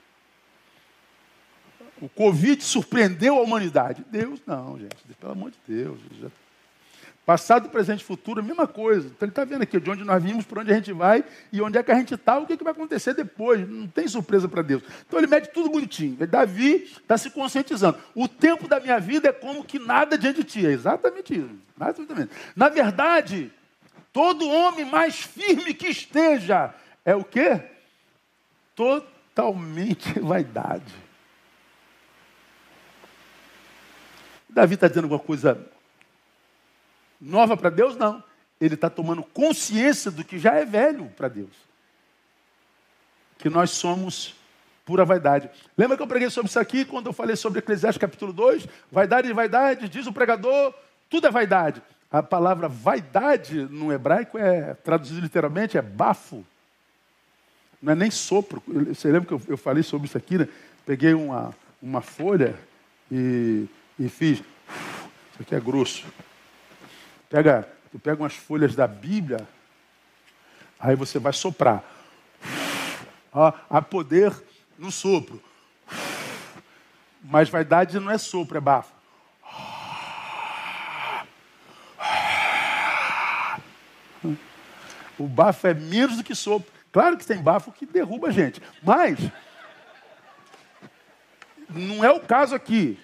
O 2.01 2.09
Covid 2.09 2.62
surpreendeu 2.64 3.36
a 3.38 3.43
humanidade. 3.43 4.05
Deus 4.11 4.40
não, 4.47 4.78
gente, 4.78 4.97
pelo 5.20 5.32
amor 5.32 5.53
de 5.53 5.59
Deus. 5.66 6.01
Já 6.20 6.28
Passado, 7.25 7.68
presente 7.68 8.01
e 8.01 8.05
futuro, 8.05 8.43
mesma 8.43 8.66
coisa. 8.66 9.07
Então 9.07 9.27
ele 9.27 9.31
está 9.31 9.45
vendo 9.45 9.62
aqui 9.62 9.79
de 9.79 9.89
onde 9.89 10.03
nós 10.03 10.20
vimos, 10.20 10.45
por 10.45 10.59
onde 10.59 10.73
a 10.73 10.75
gente 10.75 10.93
vai 10.93 11.25
e 11.53 11.62
onde 11.62 11.79
é 11.79 11.83
que 11.83 11.93
a 11.93 11.95
gente 11.95 12.14
está, 12.14 12.37
o 12.37 12.47
que, 12.47 12.57
que 12.57 12.64
vai 12.64 12.73
acontecer 12.73 13.14
depois. 13.14 13.68
Não 13.68 13.87
tem 13.87 14.09
surpresa 14.09 14.49
para 14.49 14.61
Deus. 14.61 14.83
Então 15.07 15.20
ele 15.20 15.29
mede 15.29 15.51
tudo 15.51 15.70
bonitinho. 15.70 16.16
Davi 16.27 16.91
está 17.01 17.16
se 17.16 17.31
conscientizando. 17.31 17.97
O 18.12 18.27
tempo 18.27 18.66
da 18.66 18.81
minha 18.81 18.99
vida 18.99 19.29
é 19.29 19.33
como 19.33 19.62
que 19.62 19.79
nada 19.79 20.18
diante 20.18 20.43
de 20.43 20.45
ti. 20.45 20.66
É 20.66 20.70
exatamente 20.70 21.33
isso. 21.33 21.51
Exatamente. 21.81 22.33
Na 22.57 22.68
verdade, 22.68 23.53
todo 24.12 24.49
homem 24.49 24.85
mais 24.85 25.20
firme 25.20 25.75
que 25.75 25.87
esteja 25.87 26.75
é 27.05 27.14
o 27.14 27.23
quê? 27.23 27.61
Totalmente 28.75 30.18
vaidade. 30.18 30.93
Davi 34.49 34.75
está 34.75 34.89
dizendo 34.89 35.05
alguma 35.05 35.20
coisa 35.20 35.72
nova 37.23 37.57
para 37.57 37.70
Deus? 37.70 37.97
Não. 37.97 38.23
Ele 38.61 38.75
está 38.75 38.91
tomando 38.91 39.23
consciência 39.23 40.11
do 40.11 40.25
que 40.25 40.39
já 40.39 40.55
é 40.55 40.64
velho 40.64 41.07
para 41.16 41.29
Deus. 41.29 41.51
Que 43.39 43.49
nós 43.49 43.70
somos 43.70 44.35
pura 44.85 45.05
vaidade. 45.05 45.49
Lembra 45.79 45.97
que 45.97 46.03
eu 46.03 46.07
preguei 46.09 46.29
sobre 46.29 46.49
isso 46.49 46.59
aqui 46.59 46.85
quando 46.85 47.07
eu 47.07 47.12
falei 47.12 47.37
sobre 47.37 47.61
Eclesiastes 47.61 48.01
capítulo 48.01 48.33
2? 48.33 48.66
Vaidade 48.91 49.29
e 49.29 49.33
vaidade, 49.33 49.89
diz 49.89 50.07
o 50.07 50.12
pregador, 50.12 50.75
tudo 51.09 51.27
é 51.27 51.31
vaidade. 51.31 51.81
A 52.11 52.23
palavra 52.23 52.68
vaidade 52.68 53.66
no 53.70 53.93
hebraico 53.93 54.37
é, 54.37 54.75
traduzido 54.75 55.20
literalmente, 55.20 55.79
é 55.79 55.83
bafo. 55.83 56.45
Não 57.81 57.93
é 57.93 57.97
nem 57.97 58.11
sopro. 58.11 58.62
Você 58.66 59.11
lembra 59.11 59.39
que 59.39 59.51
eu, 59.51 59.57
falei 59.57 59.83
sobre 59.83 60.07
isso 60.07 60.18
aqui, 60.18 60.39
né? 60.39 60.49
Peguei 60.85 61.14
uma, 61.14 61.55
uma 61.81 62.01
folha 62.01 62.55
e, 63.11 63.66
e 63.99 64.09
fiz. 64.09 64.39
Isso 64.39 65.41
aqui 65.41 65.55
é 65.55 65.61
grosso. 65.61 66.07
Pega, 67.33 67.66
tu 67.91 67.99
pega 67.99 68.22
umas 68.22 68.35
folhas 68.35 68.74
da 68.74 68.87
Bíblia, 68.87 69.49
aí 70.78 70.95
você 70.95 71.18
vai 71.18 71.33
soprar. 71.33 71.83
Ó, 73.33 73.51
há 73.70 73.80
poder 73.80 74.30
no 74.76 74.93
sopro. 74.93 75.43
Mas 77.24 77.49
vaidade 77.49 77.99
não 77.99 78.11
é 78.11 78.18
sopro, 78.18 78.59
é 78.59 78.61
bafo. 78.61 78.93
O 85.18 85.26
bafo 85.26 85.66
é 85.68 85.72
menos 85.72 86.18
do 86.18 86.24
que 86.24 86.35
sopro. 86.35 86.70
Claro 86.93 87.16
que 87.16 87.24
tem 87.24 87.43
bafo 87.43 87.72
que 87.72 87.87
derruba 87.87 88.28
a 88.28 88.30
gente. 88.30 88.61
Mas 88.83 89.18
não 91.70 92.05
é 92.05 92.11
o 92.11 92.20
caso 92.20 92.55
aqui. 92.55 93.01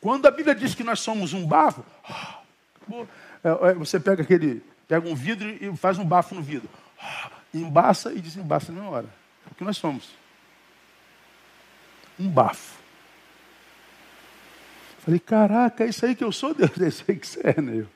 Quando 0.00 0.26
a 0.26 0.30
Bíblia 0.30 0.54
diz 0.54 0.74
que 0.74 0.84
nós 0.84 1.00
somos 1.00 1.32
um 1.32 1.46
bafo, 1.46 1.84
é, 3.42 3.70
é, 3.70 3.74
você 3.74 3.98
pega 3.98 4.22
aquele, 4.22 4.62
pega 4.86 5.08
um 5.08 5.14
vidro 5.14 5.48
e 5.48 5.76
faz 5.76 5.98
um 5.98 6.04
bafo 6.04 6.34
no 6.34 6.42
vidro. 6.42 6.68
Embaça 7.52 8.12
e 8.12 8.20
desembaça 8.20 8.72
na 8.72 8.88
hora. 8.88 9.08
É 9.46 9.50
o 9.50 9.54
que 9.54 9.64
nós 9.64 9.76
somos. 9.76 10.10
Um 12.18 12.28
bafo. 12.28 12.78
Falei, 15.00 15.20
caraca, 15.20 15.84
é 15.84 15.88
isso 15.88 16.04
aí 16.04 16.14
que 16.14 16.22
eu 16.22 16.30
sou, 16.30 16.54
Deus, 16.54 16.70
é 16.80 16.88
isso 16.88 17.04
aí 17.08 17.16
que 17.16 17.26
você 17.26 17.40
é, 17.44 17.60
né? 17.60 17.86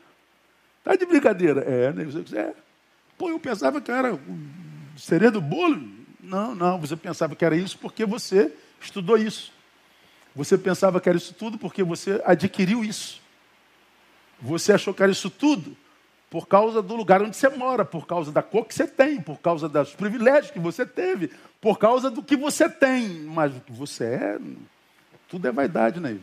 Tá 0.82 0.96
de 0.96 1.06
brincadeira. 1.06 1.60
É, 1.60 1.92
né? 1.92 2.04
Você 2.04 2.38
é. 2.38 2.54
Pô, 3.16 3.28
eu 3.28 3.38
pensava 3.38 3.80
que 3.80 3.90
eu 3.90 3.94
era 3.94 4.18
sereia 4.96 5.30
do 5.30 5.40
bolo. 5.40 5.80
Não, 6.20 6.54
não, 6.54 6.80
você 6.80 6.96
pensava 6.96 7.36
que 7.36 7.44
era 7.44 7.56
isso 7.56 7.78
porque 7.78 8.04
você 8.04 8.52
estudou 8.80 9.16
isso. 9.16 9.52
Você 10.34 10.56
pensava 10.56 11.00
que 11.00 11.08
era 11.08 11.18
isso 11.18 11.34
tudo 11.34 11.58
porque 11.58 11.82
você 11.82 12.22
adquiriu 12.24 12.82
isso. 12.84 13.20
Você 14.40 14.72
achou 14.72 14.94
que 14.94 15.02
era 15.02 15.12
isso 15.12 15.30
tudo 15.30 15.76
por 16.30 16.48
causa 16.48 16.80
do 16.80 16.96
lugar 16.96 17.20
onde 17.20 17.36
você 17.36 17.50
mora, 17.50 17.84
por 17.84 18.06
causa 18.06 18.32
da 18.32 18.42
cor 18.42 18.64
que 18.64 18.74
você 18.74 18.86
tem, 18.86 19.20
por 19.20 19.38
causa 19.38 19.68
dos 19.68 19.94
privilégios 19.94 20.50
que 20.50 20.58
você 20.58 20.86
teve, 20.86 21.30
por 21.60 21.78
causa 21.78 22.10
do 22.10 22.22
que 22.22 22.36
você 22.36 22.70
tem. 22.70 23.06
Mas 23.24 23.54
o 23.54 23.60
que 23.60 23.70
você 23.70 24.04
é, 24.04 24.38
tudo 25.28 25.46
é 25.46 25.52
vaidade, 25.52 26.00
né? 26.00 26.16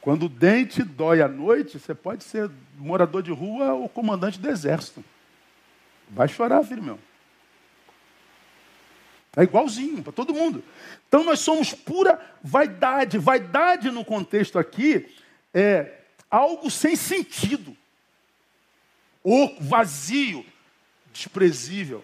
Quando 0.00 0.24
o 0.24 0.28
dente 0.30 0.82
dói 0.82 1.20
à 1.20 1.28
noite, 1.28 1.78
você 1.78 1.94
pode 1.94 2.24
ser 2.24 2.50
morador 2.78 3.22
de 3.22 3.30
rua 3.30 3.74
ou 3.74 3.88
comandante 3.88 4.40
do 4.40 4.48
exército. 4.48 5.04
Vai 6.08 6.26
chorar, 6.26 6.64
filho 6.64 6.82
meu. 6.82 6.98
É 9.36 9.42
igualzinho 9.42 10.02
para 10.02 10.12
todo 10.12 10.34
mundo. 10.34 10.62
Então 11.08 11.24
nós 11.24 11.40
somos 11.40 11.72
pura 11.72 12.20
vaidade. 12.42 13.18
Vaidade 13.18 13.90
no 13.90 14.04
contexto 14.04 14.58
aqui 14.58 15.14
é 15.54 16.00
algo 16.30 16.70
sem 16.70 16.96
sentido, 16.96 17.76
oco, 19.22 19.62
vazio, 19.62 20.44
desprezível. 21.12 22.02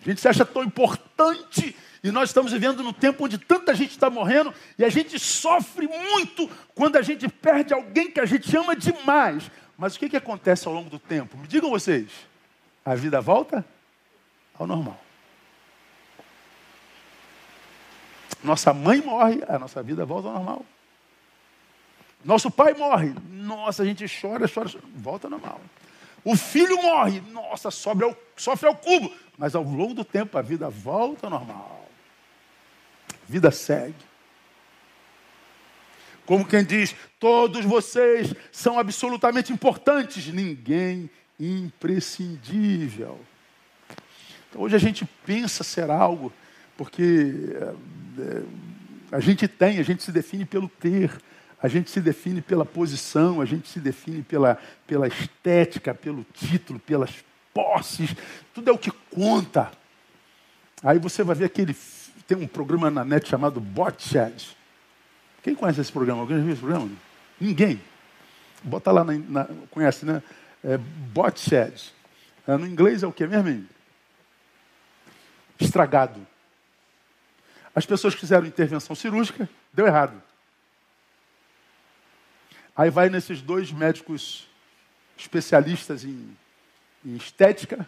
A 0.00 0.08
gente 0.08 0.20
se 0.20 0.28
acha 0.28 0.44
tão 0.44 0.62
importante 0.62 1.74
e 2.02 2.10
nós 2.10 2.28
estamos 2.28 2.52
vivendo 2.52 2.82
num 2.82 2.92
tempo 2.92 3.24
onde 3.24 3.38
tanta 3.38 3.74
gente 3.74 3.90
está 3.90 4.10
morrendo 4.10 4.54
e 4.78 4.84
a 4.84 4.88
gente 4.88 5.18
sofre 5.18 5.88
muito 5.88 6.48
quando 6.74 6.96
a 6.96 7.02
gente 7.02 7.26
perde 7.28 7.72
alguém 7.72 8.10
que 8.10 8.20
a 8.20 8.26
gente 8.26 8.54
ama 8.56 8.76
demais. 8.76 9.50
Mas 9.76 9.96
o 9.96 9.98
que, 9.98 10.08
que 10.08 10.16
acontece 10.16 10.68
ao 10.68 10.74
longo 10.74 10.90
do 10.90 10.98
tempo? 10.98 11.36
Me 11.36 11.48
digam 11.48 11.70
vocês. 11.70 12.08
A 12.84 12.94
vida 12.94 13.20
volta 13.20 13.64
ao 14.56 14.66
normal. 14.66 15.03
Nossa 18.44 18.74
mãe 18.74 19.00
morre, 19.00 19.42
a 19.48 19.58
nossa 19.58 19.82
vida 19.82 20.04
volta 20.04 20.28
ao 20.28 20.34
normal. 20.34 20.66
Nosso 22.22 22.50
pai 22.50 22.74
morre, 22.74 23.14
nossa, 23.30 23.82
a 23.82 23.86
gente 23.86 24.04
chora, 24.06 24.46
chora, 24.46 24.68
chora 24.70 24.84
volta 24.94 25.26
ao 25.26 25.30
normal. 25.30 25.60
O 26.22 26.36
filho 26.36 26.80
morre, 26.80 27.20
nossa, 27.32 27.70
sofre 27.70 28.04
ao, 28.04 28.16
sofre 28.36 28.68
ao 28.68 28.76
cubo. 28.76 29.12
Mas 29.36 29.54
ao 29.54 29.62
longo 29.62 29.94
do 29.94 30.04
tempo 30.04 30.38
a 30.38 30.42
vida 30.42 30.70
volta 30.70 31.26
ao 31.26 31.30
normal. 31.30 31.88
A 33.10 33.32
vida 33.32 33.50
segue. 33.50 33.94
Como 36.24 36.46
quem 36.46 36.64
diz, 36.64 36.94
todos 37.18 37.64
vocês 37.64 38.32
são 38.52 38.78
absolutamente 38.78 39.52
importantes, 39.52 40.26
ninguém 40.28 41.10
imprescindível. 41.38 43.20
Então, 44.48 44.62
hoje 44.62 44.76
a 44.76 44.78
gente 44.78 45.04
pensa 45.26 45.62
ser 45.62 45.90
algo, 45.90 46.32
porque 46.76 47.56
é, 48.18 48.42
a 49.12 49.20
gente 49.20 49.46
tem, 49.46 49.78
a 49.78 49.82
gente 49.82 50.02
se 50.02 50.10
define 50.10 50.44
pelo 50.44 50.68
ter, 50.68 51.10
a 51.62 51.68
gente 51.68 51.90
se 51.90 52.00
define 52.00 52.42
pela 52.42 52.64
posição, 52.64 53.40
a 53.40 53.44
gente 53.44 53.68
se 53.68 53.80
define 53.80 54.22
pela, 54.22 54.58
pela 54.86 55.06
estética, 55.06 55.94
pelo 55.94 56.26
título, 56.32 56.78
pelas 56.78 57.24
posses, 57.52 58.14
tudo 58.52 58.68
é 58.68 58.72
o 58.72 58.78
que 58.78 58.90
conta. 59.10 59.70
Aí 60.82 60.98
você 60.98 61.22
vai 61.22 61.36
ver 61.36 61.46
aquele. 61.46 61.74
Tem 62.26 62.36
um 62.36 62.46
programa 62.46 62.90
na 62.90 63.04
net 63.04 63.28
chamado 63.28 63.60
Botchat. 63.60 64.56
Quem 65.42 65.54
conhece 65.54 65.80
esse 65.80 65.92
programa? 65.92 66.20
Alguém 66.20 66.38
já 66.38 66.42
viu 66.42 66.52
esse 66.52 66.60
programa? 66.60 66.90
Ninguém. 67.40 67.80
Bota 68.62 68.90
lá 68.90 69.04
na. 69.04 69.12
na 69.16 69.48
conhece, 69.70 70.04
né? 70.04 70.22
É, 70.62 70.76
Botchat. 70.76 71.94
É, 72.46 72.56
no 72.56 72.66
inglês 72.66 73.02
é 73.02 73.06
o 73.06 73.12
que 73.12 73.26
mesmo? 73.26 73.66
Estragado. 75.58 76.33
As 77.74 77.84
pessoas 77.84 78.14
fizeram 78.14 78.46
intervenção 78.46 78.94
cirúrgica, 78.94 79.48
deu 79.72 79.86
errado. 79.86 80.22
Aí 82.76 82.90
vai 82.90 83.08
nesses 83.08 83.40
dois 83.40 83.72
médicos 83.72 84.48
especialistas 85.16 86.04
em, 86.04 86.36
em 87.04 87.16
estética, 87.16 87.86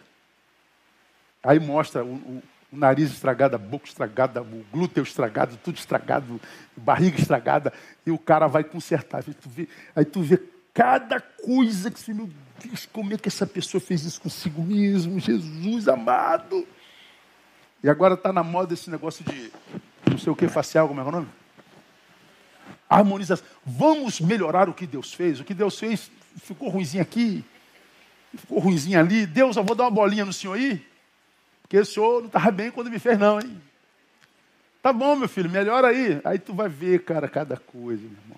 aí 1.43 1.59
mostra 1.59 2.03
o, 2.03 2.13
o, 2.13 2.43
o, 2.71 2.77
nariz 2.77 3.11
estragado, 3.11 3.55
a 3.55 3.59
boca 3.59 3.87
estragada, 3.87 4.41
o 4.41 4.65
glúteo 4.71 5.03
estragado, 5.03 5.57
tudo 5.57 5.77
estragado, 5.77 6.39
barriga 6.75 7.19
estragada, 7.19 7.73
e 8.05 8.11
o 8.11 8.17
cara 8.17 8.47
vai 8.47 8.63
consertar. 8.63 9.23
Aí 9.25 9.33
tu 9.33 9.49
vê, 9.49 9.67
aí 9.95 10.05
tu 10.05 10.21
vê 10.21 10.41
cada 10.73 11.19
coisa 11.19 11.91
que 11.91 11.99
você, 11.99 12.13
meu 12.13 12.29
Deus, 12.63 12.85
como 12.85 13.13
é 13.13 13.17
que 13.17 13.27
essa 13.27 13.45
pessoa 13.45 13.81
fez 13.81 14.03
isso 14.03 14.21
consigo 14.21 14.61
mesmo, 14.61 15.19
Jesus 15.19 15.87
amado. 15.87 16.65
E 17.83 17.89
agora 17.89 18.15
está 18.15 18.33
na 18.33 18.43
moda 18.43 18.73
esse 18.73 18.89
negócio 18.89 19.23
de 19.23 19.51
não 20.09 20.17
sei 20.17 20.31
o 20.31 20.35
que 20.35 20.47
facial, 20.47 20.87
como 20.87 20.99
é, 20.99 21.03
é 21.03 21.07
o 21.07 21.11
nome? 21.11 21.27
Harmonização. 22.89 23.45
Vamos 23.65 24.19
melhorar 24.19 24.67
o 24.69 24.73
que 24.73 24.87
Deus 24.87 25.13
fez. 25.13 25.39
O 25.39 25.43
que 25.43 25.53
Deus 25.53 25.77
fez 25.77 26.09
ficou 26.37 26.69
ruimzinho 26.69 27.03
aqui, 27.03 27.43
ficou 28.35 28.59
ruimzinho 28.59 28.99
ali. 28.99 29.25
Deus, 29.25 29.55
eu 29.57 29.63
vou 29.63 29.75
dar 29.75 29.85
uma 29.85 29.91
bolinha 29.91 30.25
no 30.25 30.33
senhor 30.33 30.53
aí, 30.53 30.85
porque 31.61 31.77
o 31.77 31.85
senhor 31.85 32.19
não 32.19 32.27
estava 32.27 32.51
bem 32.51 32.71
quando 32.71 32.89
me 32.89 32.99
fez, 32.99 33.17
não, 33.17 33.39
hein? 33.39 33.61
Tá 34.81 34.93
bom, 34.93 35.15
meu 35.15 35.27
filho, 35.27 35.49
melhora 35.49 35.87
aí. 35.87 36.21
Aí 36.23 36.39
tu 36.39 36.53
vai 36.53 36.69
ver, 36.69 37.03
cara, 37.03 37.27
cada 37.27 37.57
coisa, 37.57 38.01
meu 38.01 38.11
irmão. 38.11 38.37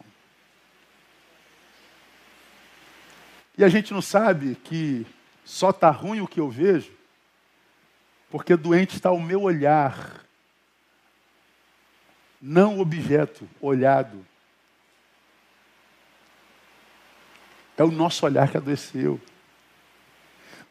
E 3.58 3.64
a 3.64 3.70
gente 3.70 3.94
não 3.94 4.02
sabe 4.02 4.56
que 4.64 5.06
só 5.44 5.70
está 5.70 5.92
ruim 5.92 6.22
o 6.22 6.28
que 6.28 6.40
eu 6.40 6.50
vejo, 6.50 6.92
porque 8.30 8.56
doente 8.56 8.96
está 8.96 9.12
o 9.12 9.20
meu 9.20 9.42
olhar, 9.42 10.26
não 12.42 12.78
o 12.78 12.82
objeto 12.82 13.48
olhado. 13.60 14.26
É 17.76 17.84
o 17.84 17.92
nosso 17.92 18.26
olhar 18.26 18.50
que 18.50 18.58
adoeceu. 18.58 19.20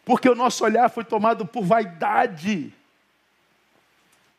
Porque 0.04 0.28
o 0.28 0.34
nosso 0.34 0.64
olhar 0.64 0.88
foi 0.88 1.04
tomado 1.04 1.46
por 1.46 1.64
vaidade. 1.64 2.72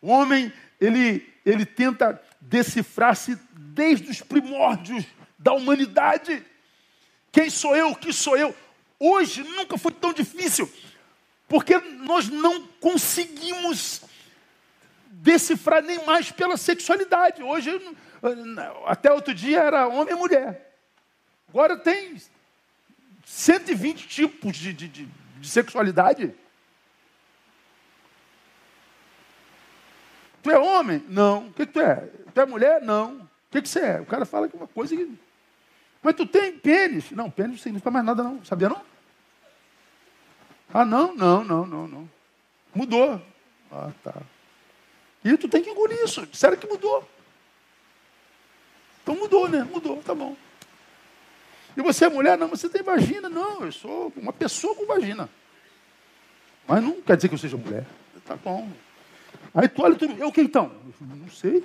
O 0.01 0.09
homem, 0.09 0.51
ele, 0.79 1.27
ele 1.45 1.65
tenta 1.65 2.21
decifrar-se 2.39 3.37
desde 3.51 4.09
os 4.09 4.21
primórdios 4.21 5.05
da 5.37 5.53
humanidade. 5.53 6.43
Quem 7.31 7.49
sou 7.49 7.75
eu? 7.75 7.89
O 7.89 7.95
que 7.95 8.13
sou 8.13 8.37
eu? 8.37 8.55
Hoje 8.99 9.43
nunca 9.43 9.77
foi 9.77 9.91
tão 9.91 10.11
difícil, 10.11 10.71
porque 11.49 11.77
nós 11.79 12.29
não 12.29 12.67
conseguimos 12.79 14.01
decifrar 15.07 15.81
nem 15.81 16.05
mais 16.05 16.31
pela 16.31 16.55
sexualidade. 16.55 17.41
Hoje, 17.41 17.71
até 18.85 19.11
outro 19.11 19.33
dia 19.33 19.59
era 19.59 19.87
homem 19.87 20.13
e 20.13 20.17
mulher. 20.17 20.77
Agora 21.49 21.75
tem 21.75 22.15
120 23.25 24.07
tipos 24.07 24.55
de, 24.55 24.71
de, 24.71 24.87
de, 24.87 25.05
de 25.39 25.49
sexualidade. 25.49 26.33
Tu 30.43 30.51
é 30.51 30.59
homem? 30.59 31.03
Não. 31.09 31.47
O 31.47 31.53
que, 31.53 31.65
que, 31.65 31.73
tu 31.73 31.81
é? 31.81 32.07
Tu 32.33 32.41
é 32.41 32.45
mulher? 32.45 32.81
Não. 32.81 33.15
O 33.17 33.27
que, 33.51 33.63
que 33.63 33.67
você 33.67 33.79
é? 33.79 34.01
O 34.01 34.05
cara 34.05 34.23
fala 34.23 34.47
que 34.47 34.55
é 34.55 34.59
uma 34.59 34.67
coisa 34.67 34.95
que. 34.95 35.17
Mas 36.01 36.15
tu 36.15 36.25
tem 36.27 36.57
pênis? 36.57 37.11
Não, 37.11 37.29
pênis 37.29 37.51
não 37.51 37.57
significa 37.57 37.89
mais 37.89 38.05
nada, 38.05 38.23
não. 38.23 38.45
Sabia 38.45 38.69
não? 38.69 38.88
Ah, 40.73 40.85
não, 40.85 41.15
não, 41.15 41.43
não, 41.43 41.65
não, 41.65 41.87
não. 41.87 42.09
Mudou. 42.73 43.21
Ah, 43.71 43.91
tá. 44.03 44.15
E 45.23 45.37
tu 45.37 45.47
tem 45.47 45.63
que 45.63 45.69
engolir 45.69 45.97
isso. 46.03 46.25
Disseram 46.27 46.57
que 46.57 46.67
mudou. 46.67 47.07
Então 49.01 49.15
mudou, 49.15 49.49
né? 49.49 49.63
Mudou, 49.63 50.01
tá 50.03 50.13
bom. 50.13 50.35
E 51.75 51.81
você 51.81 52.05
é 52.05 52.09
mulher? 52.09 52.37
Não, 52.37 52.47
você 52.47 52.69
tem 52.69 52.83
vagina. 52.83 53.29
Não, 53.29 53.65
eu 53.65 53.71
sou 53.71 54.13
uma 54.15 54.31
pessoa 54.31 54.75
com 54.75 54.85
vagina. 54.85 55.29
Mas 56.67 56.83
não 56.83 57.01
quer 57.01 57.15
dizer 57.15 57.29
que 57.29 57.33
eu 57.33 57.39
seja 57.39 57.57
mulher. 57.57 57.85
Tá 58.25 58.35
bom. 58.35 58.71
Aí 59.53 59.67
tu 59.67 59.81
olha, 59.81 59.95
tu, 59.95 60.05
eu 60.05 60.31
que 60.31 60.41
então? 60.41 60.71
Não 61.01 61.29
sei. 61.29 61.63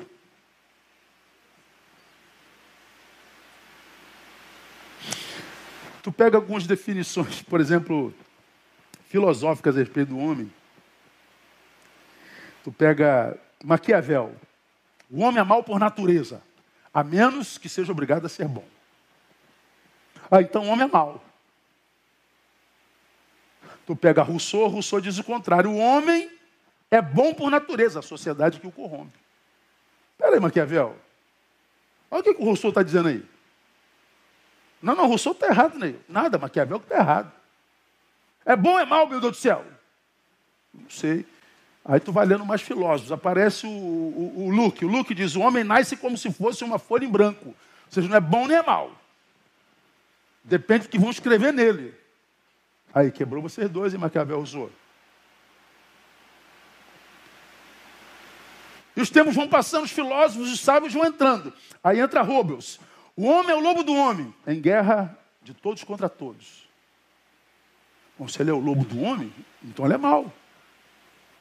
Tu 6.02 6.12
pega 6.12 6.36
algumas 6.36 6.66
definições, 6.66 7.42
por 7.42 7.60
exemplo, 7.60 8.14
filosóficas 9.14 9.76
a 9.76 9.78
respeito 9.78 10.08
do 10.08 10.18
homem. 10.18 10.52
Tu 12.64 12.72
pega 12.72 13.38
Maquiavel. 13.62 14.34
O 15.08 15.20
homem 15.20 15.40
é 15.40 15.44
mau 15.44 15.62
por 15.62 15.78
natureza, 15.78 16.42
a 16.92 17.04
menos 17.04 17.56
que 17.56 17.68
seja 17.68 17.92
obrigado 17.92 18.26
a 18.26 18.28
ser 18.28 18.48
bom. 18.48 18.64
Ah, 20.28 20.42
então 20.42 20.64
o 20.64 20.66
homem 20.66 20.88
é 20.88 20.90
mau. 20.90 21.24
Tu 23.86 23.94
pega 23.94 24.20
Rousseau, 24.20 24.66
Rousseau 24.66 25.00
diz 25.00 25.16
o 25.16 25.22
contrário. 25.22 25.70
O 25.70 25.78
homem 25.78 26.28
é 26.90 27.00
bom 27.00 27.32
por 27.32 27.52
natureza, 27.52 28.00
a 28.00 28.02
sociedade 28.02 28.58
que 28.58 28.66
o 28.66 28.72
corrompe. 28.72 29.16
Peraí, 30.18 30.40
Maquiavel. 30.40 30.96
Olha 32.10 32.20
o 32.20 32.24
que, 32.24 32.30
o 32.30 32.44
Rousseau 32.44 32.70
está 32.70 32.82
dizendo 32.82 33.10
aí. 33.10 33.24
Não, 34.82 34.96
não, 34.96 35.06
Rousseau 35.06 35.34
está 35.34 35.46
errado, 35.46 35.78
né? 35.78 35.94
Nada, 36.08 36.36
Maquiavel 36.36 36.80
que 36.80 36.86
está 36.86 36.96
errado. 36.96 37.43
É 38.44 38.54
bom 38.54 38.72
ou 38.72 38.78
é 38.78 38.84
mal, 38.84 39.06
meu 39.06 39.20
Deus 39.20 39.36
do 39.36 39.40
céu? 39.40 39.64
Não 40.72 40.90
sei. 40.90 41.26
Aí 41.84 42.00
tu 42.00 42.12
vai 42.12 42.24
lendo 42.24 42.44
mais 42.44 42.62
filósofos. 42.62 43.12
Aparece 43.12 43.66
o, 43.66 43.70
o, 43.70 44.46
o 44.46 44.50
Luke. 44.50 44.84
O 44.84 44.88
Luke 44.88 45.14
diz: 45.14 45.36
o 45.36 45.40
homem 45.40 45.62
nasce 45.62 45.96
como 45.96 46.16
se 46.16 46.32
fosse 46.32 46.64
uma 46.64 46.78
folha 46.78 47.04
em 47.04 47.10
branco. 47.10 47.48
Ou 47.48 47.54
seja, 47.90 48.08
não 48.08 48.16
é 48.16 48.20
bom 48.20 48.46
nem 48.46 48.56
é 48.56 48.62
mal. 48.62 48.90
Depende 50.42 50.86
do 50.86 50.90
que 50.90 50.98
vão 50.98 51.10
escrever 51.10 51.52
nele. 51.52 51.94
Aí 52.92 53.10
quebrou 53.10 53.42
vocês 53.42 53.68
dois 53.68 53.92
e 53.92 53.98
Maquiavel 53.98 54.40
usou. 54.40 54.70
E 58.96 59.00
os 59.00 59.10
tempos 59.10 59.34
vão 59.34 59.48
passando, 59.48 59.84
os 59.84 59.90
filósofos, 59.90 60.52
os 60.52 60.60
sábios 60.60 60.92
vão 60.92 61.04
entrando. 61.04 61.52
Aí 61.82 61.98
entra 61.98 62.22
Robles. 62.22 62.78
O 63.16 63.26
homem 63.26 63.50
é 63.50 63.54
o 63.54 63.60
lobo 63.60 63.82
do 63.82 63.94
homem, 63.94 64.32
em 64.46 64.60
guerra 64.60 65.16
de 65.42 65.52
todos 65.52 65.82
contra 65.82 66.08
todos. 66.08 66.63
Bom, 68.18 68.28
se 68.28 68.40
ele 68.40 68.50
é 68.50 68.54
o 68.54 68.58
lobo 68.58 68.84
do 68.84 69.00
homem, 69.02 69.32
então 69.62 69.84
ele 69.84 69.94
é 69.94 69.98
mau. 69.98 70.32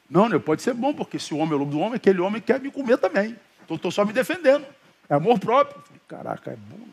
Não, 0.08 0.28
né? 0.28 0.38
pode 0.38 0.62
ser 0.62 0.74
bom, 0.74 0.92
porque 0.92 1.18
se 1.18 1.32
o 1.32 1.38
homem 1.38 1.52
é 1.52 1.56
o 1.56 1.58
lobo 1.58 1.70
do 1.70 1.78
homem, 1.78 1.94
aquele 1.94 2.20
homem 2.20 2.40
quer 2.40 2.60
me 2.60 2.70
comer 2.70 2.98
também. 2.98 3.36
Então 3.64 3.76
estou 3.76 3.90
só 3.90 4.04
me 4.04 4.12
defendendo. 4.12 4.66
É 5.08 5.14
amor 5.14 5.38
próprio. 5.38 5.82
Caraca, 6.06 6.50
é 6.50 6.56
bom. 6.56 6.84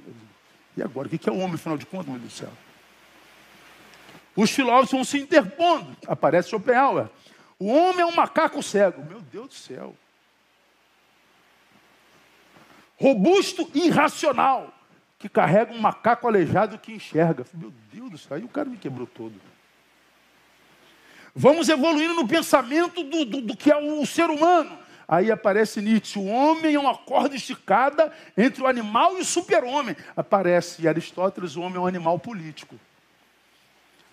E 0.75 0.81
agora, 0.81 1.07
o 1.07 1.11
que 1.11 1.29
é 1.29 1.31
o 1.31 1.37
homem, 1.37 1.55
afinal 1.55 1.77
de 1.77 1.85
contas, 1.85 2.07
meu 2.07 2.19
Deus 2.19 2.33
do 2.33 2.37
céu? 2.37 2.51
Os 4.35 4.49
filósofos 4.51 4.91
vão 4.91 5.03
se 5.03 5.19
interpondo. 5.19 5.95
Aparece 6.07 6.49
Schopenhauer. 6.49 7.09
O 7.59 7.67
homem 7.67 8.01
é 8.01 8.05
um 8.05 8.15
macaco 8.15 8.63
cego. 8.63 9.03
Meu 9.03 9.21
Deus 9.21 9.47
do 9.49 9.53
céu. 9.53 9.95
Robusto 12.97 13.69
e 13.73 13.87
irracional. 13.87 14.73
Que 15.19 15.27
carrega 15.27 15.73
um 15.73 15.79
macaco 15.79 16.27
aleijado 16.27 16.77
que 16.77 16.93
enxerga. 16.93 17.45
Meu 17.53 17.73
Deus 17.91 18.09
do 18.09 18.17
céu. 18.17 18.37
Aí 18.37 18.43
o 18.43 18.49
cara 18.49 18.69
me 18.69 18.77
quebrou 18.77 19.05
todo. 19.05 19.33
Vamos 21.35 21.69
evoluindo 21.69 22.13
no 22.13 22.27
pensamento 22.27 23.03
do, 23.03 23.25
do, 23.25 23.41
do 23.41 23.57
que 23.57 23.71
é 23.71 23.77
o 23.77 24.05
ser 24.05 24.29
humano. 24.29 24.77
Aí 25.07 25.29
aparece 25.29 25.81
Nietzsche, 25.81 26.17
o 26.17 26.25
homem 26.25 26.75
é 26.75 26.79
uma 26.79 26.97
corda 26.97 27.35
esticada 27.35 28.13
entre 28.37 28.63
o 28.63 28.67
animal 28.67 29.17
e 29.17 29.21
o 29.21 29.25
super-homem. 29.25 29.95
Aparece 30.15 30.87
Aristóteles, 30.87 31.55
o 31.55 31.61
homem 31.61 31.77
é 31.77 31.81
um 31.81 31.87
animal 31.87 32.17
político. 32.17 32.79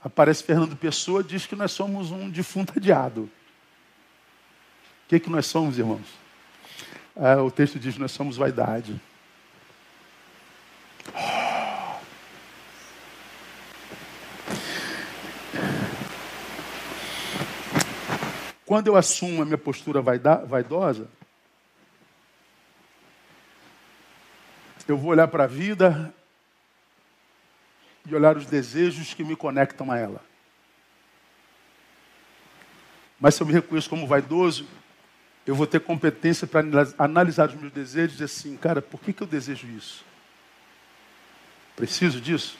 Aparece 0.02 0.42
Fernando 0.42 0.76
Pessoa, 0.76 1.22
diz 1.22 1.46
que 1.46 1.54
nós 1.54 1.72
somos 1.72 2.10
um 2.10 2.28
defunto 2.28 2.72
adiado. 2.76 3.22
O 3.22 5.08
que, 5.08 5.20
que 5.20 5.30
nós 5.30 5.46
somos, 5.46 5.78
irmãos? 5.78 6.06
Ah, 7.14 7.42
o 7.42 7.50
texto 7.50 7.78
diz 7.78 7.94
que 7.94 8.00
nós 8.00 8.12
somos 8.12 8.36
vaidade. 8.36 9.00
Quando 18.68 18.88
eu 18.88 18.96
assumo 18.96 19.40
a 19.40 19.46
minha 19.46 19.56
postura 19.56 20.02
vaidosa, 20.02 21.08
eu 24.86 24.94
vou 24.94 25.10
olhar 25.10 25.26
para 25.26 25.44
a 25.44 25.46
vida 25.46 26.14
e 28.06 28.14
olhar 28.14 28.36
os 28.36 28.44
desejos 28.44 29.14
que 29.14 29.24
me 29.24 29.34
conectam 29.34 29.90
a 29.90 29.96
ela. 29.96 30.22
Mas 33.18 33.36
se 33.36 33.42
eu 33.42 33.46
me 33.46 33.54
reconheço 33.54 33.88
como 33.88 34.06
vaidoso, 34.06 34.68
eu 35.46 35.54
vou 35.54 35.66
ter 35.66 35.80
competência 35.80 36.46
para 36.46 36.62
analisar 36.98 37.48
os 37.48 37.54
meus 37.54 37.72
desejos 37.72 38.10
e 38.10 38.12
dizer 38.18 38.24
assim, 38.26 38.54
cara, 38.54 38.82
por 38.82 39.00
que, 39.00 39.14
que 39.14 39.22
eu 39.22 39.26
desejo 39.26 39.66
isso? 39.66 40.04
Preciso 41.74 42.20
disso? 42.20 42.58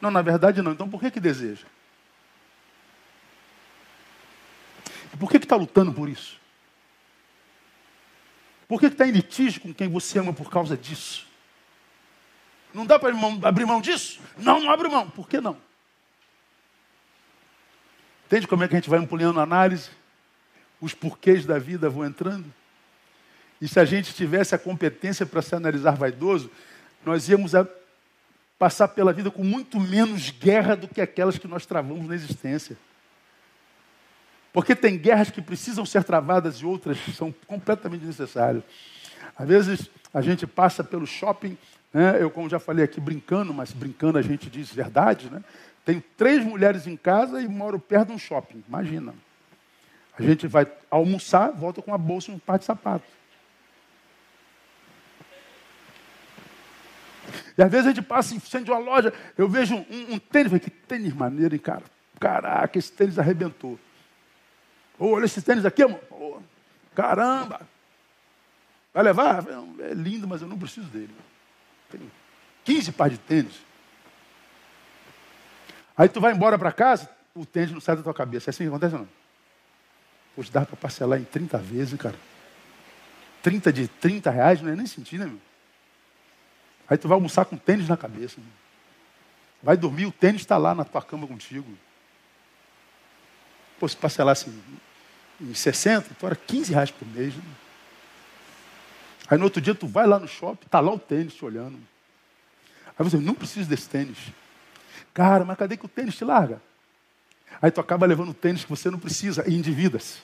Não, 0.00 0.10
na 0.10 0.20
verdade 0.20 0.60
não. 0.60 0.72
Então 0.72 0.90
por 0.90 0.98
que 0.98 1.12
que 1.12 1.20
deseja? 1.20 1.64
E 4.88 4.92
por 5.18 5.30
que 5.30 5.36
está 5.36 5.56
lutando 5.56 5.92
por 5.92 6.08
isso? 6.08 6.40
Por 8.68 8.80
que 8.80 8.86
está 8.86 9.06
em 9.06 9.10
litígio 9.10 9.60
com 9.60 9.74
quem 9.74 9.88
você 9.88 10.18
ama 10.18 10.32
por 10.32 10.50
causa 10.50 10.76
disso? 10.76 11.26
Não 12.72 12.86
dá 12.86 12.98
para 12.98 13.14
abrir 13.42 13.66
mão 13.66 13.80
disso? 13.80 14.18
Não, 14.38 14.60
não 14.60 14.70
abre 14.70 14.88
mão. 14.88 15.10
Por 15.10 15.28
que 15.28 15.40
não? 15.40 15.58
Entende 18.26 18.46
como 18.46 18.64
é 18.64 18.68
que 18.68 18.74
a 18.74 18.78
gente 18.78 18.88
vai 18.88 18.98
ampliando 18.98 19.38
a 19.38 19.42
análise? 19.42 19.90
Os 20.80 20.94
porquês 20.94 21.44
da 21.44 21.58
vida 21.58 21.90
vão 21.90 22.06
entrando? 22.06 22.50
E 23.60 23.68
se 23.68 23.78
a 23.78 23.84
gente 23.84 24.14
tivesse 24.14 24.54
a 24.54 24.58
competência 24.58 25.26
para 25.26 25.42
se 25.42 25.54
analisar 25.54 25.94
vaidoso, 25.96 26.50
nós 27.04 27.28
íamos 27.28 27.52
passar 28.58 28.88
pela 28.88 29.12
vida 29.12 29.30
com 29.30 29.44
muito 29.44 29.78
menos 29.78 30.30
guerra 30.30 30.74
do 30.74 30.88
que 30.88 31.00
aquelas 31.00 31.36
que 31.36 31.46
nós 31.46 31.66
travamos 31.66 32.06
na 32.06 32.14
existência. 32.14 32.76
Porque 34.52 34.76
tem 34.76 34.98
guerras 34.98 35.30
que 35.30 35.40
precisam 35.40 35.86
ser 35.86 36.04
travadas 36.04 36.56
e 36.56 36.66
outras 36.66 36.98
são 37.16 37.34
completamente 37.46 38.04
necessárias. 38.04 38.62
Às 39.36 39.48
vezes 39.48 39.90
a 40.12 40.20
gente 40.20 40.46
passa 40.46 40.84
pelo 40.84 41.06
shopping, 41.06 41.56
né? 41.92 42.18
eu 42.20 42.30
como 42.30 42.48
já 42.48 42.58
falei 42.58 42.84
aqui 42.84 43.00
brincando, 43.00 43.54
mas 43.54 43.72
brincando 43.72 44.18
a 44.18 44.22
gente 44.22 44.50
diz 44.50 44.70
verdade, 44.70 45.30
né? 45.30 45.42
Tenho 45.84 46.02
três 46.16 46.44
mulheres 46.44 46.86
em 46.86 46.96
casa 46.96 47.40
e 47.40 47.48
moro 47.48 47.78
perto 47.78 48.08
de 48.08 48.14
um 48.14 48.18
shopping. 48.18 48.62
Imagina. 48.68 49.14
A 50.16 50.22
gente 50.22 50.46
vai 50.46 50.70
almoçar, 50.90 51.50
volta 51.50 51.80
com 51.80 51.92
a 51.92 51.98
bolsa 51.98 52.30
e 52.30 52.34
um 52.34 52.38
par 52.38 52.58
de 52.58 52.66
sapatos. 52.66 53.08
E 57.56 57.62
às 57.62 57.70
vezes 57.70 57.86
a 57.86 57.90
gente 57.90 58.02
passa 58.02 58.34
em 58.34 58.40
frente 58.40 58.66
de 58.66 58.70
uma 58.70 58.78
loja, 58.78 59.12
eu 59.36 59.48
vejo 59.48 59.74
um, 59.74 60.14
um 60.14 60.18
tênis, 60.18 60.52
que 60.60 60.70
tênis 60.70 61.14
maneiro, 61.14 61.54
hein, 61.54 61.60
cara? 61.60 61.82
Caraca, 62.20 62.78
esse 62.78 62.92
tênis 62.92 63.18
arrebentou. 63.18 63.78
Oh, 65.04 65.14
olha 65.14 65.24
esse 65.24 65.42
tênis 65.42 65.66
aqui, 65.66 65.82
amor. 65.82 66.00
Oh, 66.12 66.38
caramba. 66.94 67.62
Vai 68.94 69.02
levar? 69.02 69.44
É 69.80 69.94
lindo, 69.94 70.28
mas 70.28 70.42
eu 70.42 70.46
não 70.46 70.56
preciso 70.56 70.86
dele. 70.86 71.12
Tenho 71.90 72.08
15 72.62 72.92
pares 72.92 73.18
de 73.18 73.24
tênis. 73.24 73.60
Aí 75.96 76.08
tu 76.08 76.20
vai 76.20 76.32
embora 76.32 76.56
para 76.56 76.70
casa, 76.70 77.10
o 77.34 77.44
tênis 77.44 77.72
não 77.72 77.80
sai 77.80 77.96
da 77.96 78.02
tua 78.04 78.14
cabeça. 78.14 78.48
É 78.48 78.50
assim 78.50 78.62
que 78.62 78.68
acontece 78.68 78.94
não? 78.94 79.08
Poxa, 80.36 80.52
dá 80.52 80.64
para 80.64 80.76
parcelar 80.76 81.18
em 81.18 81.24
30 81.24 81.58
vezes, 81.58 82.00
cara. 82.00 82.14
30 83.42 83.72
de 83.72 83.88
30 83.88 84.30
reais, 84.30 84.62
não 84.62 84.70
é 84.70 84.76
nem 84.76 84.86
sentir, 84.86 85.18
né, 85.18 85.26
meu? 85.26 85.40
Aí 86.88 86.96
tu 86.96 87.08
vai 87.08 87.16
almoçar 87.16 87.44
com 87.44 87.56
tênis 87.56 87.88
na 87.88 87.96
cabeça. 87.96 88.36
Meu. 88.38 88.48
Vai 89.64 89.76
dormir, 89.76 90.06
o 90.06 90.12
tênis 90.12 90.42
está 90.42 90.56
lá 90.56 90.76
na 90.76 90.84
tua 90.84 91.02
cama 91.02 91.26
contigo. 91.26 91.76
Pô, 93.80 93.88
se 93.88 93.96
parcelasse 93.96 94.48
em, 94.48 94.62
em 95.42 95.54
60, 95.54 96.14
tu 96.18 96.26
era 96.26 96.36
15 96.36 96.72
reais 96.72 96.90
por 96.90 97.06
mês. 97.08 97.34
Né? 97.34 97.42
Aí 99.28 99.38
no 99.38 99.44
outro 99.44 99.60
dia 99.60 99.74
tu 99.74 99.86
vai 99.86 100.06
lá 100.06 100.18
no 100.18 100.28
shopping, 100.28 100.66
está 100.66 100.80
lá 100.80 100.92
o 100.92 100.98
tênis 100.98 101.34
te 101.34 101.44
olhando. 101.44 101.78
Aí 102.98 103.04
você, 103.04 103.16
não 103.16 103.34
preciso 103.34 103.68
desse 103.68 103.88
tênis. 103.88 104.18
Cara, 105.12 105.44
mas 105.44 105.58
cadê 105.58 105.76
que 105.76 105.84
o 105.84 105.88
tênis 105.88 106.16
te 106.16 106.24
larga? 106.24 106.60
Aí 107.60 107.70
tu 107.70 107.80
acaba 107.80 108.06
levando 108.06 108.30
o 108.30 108.34
tênis 108.34 108.64
que 108.64 108.70
você 108.70 108.90
não 108.90 108.98
precisa 108.98 109.48
e 109.48 109.54
endivida-se. 109.54 110.18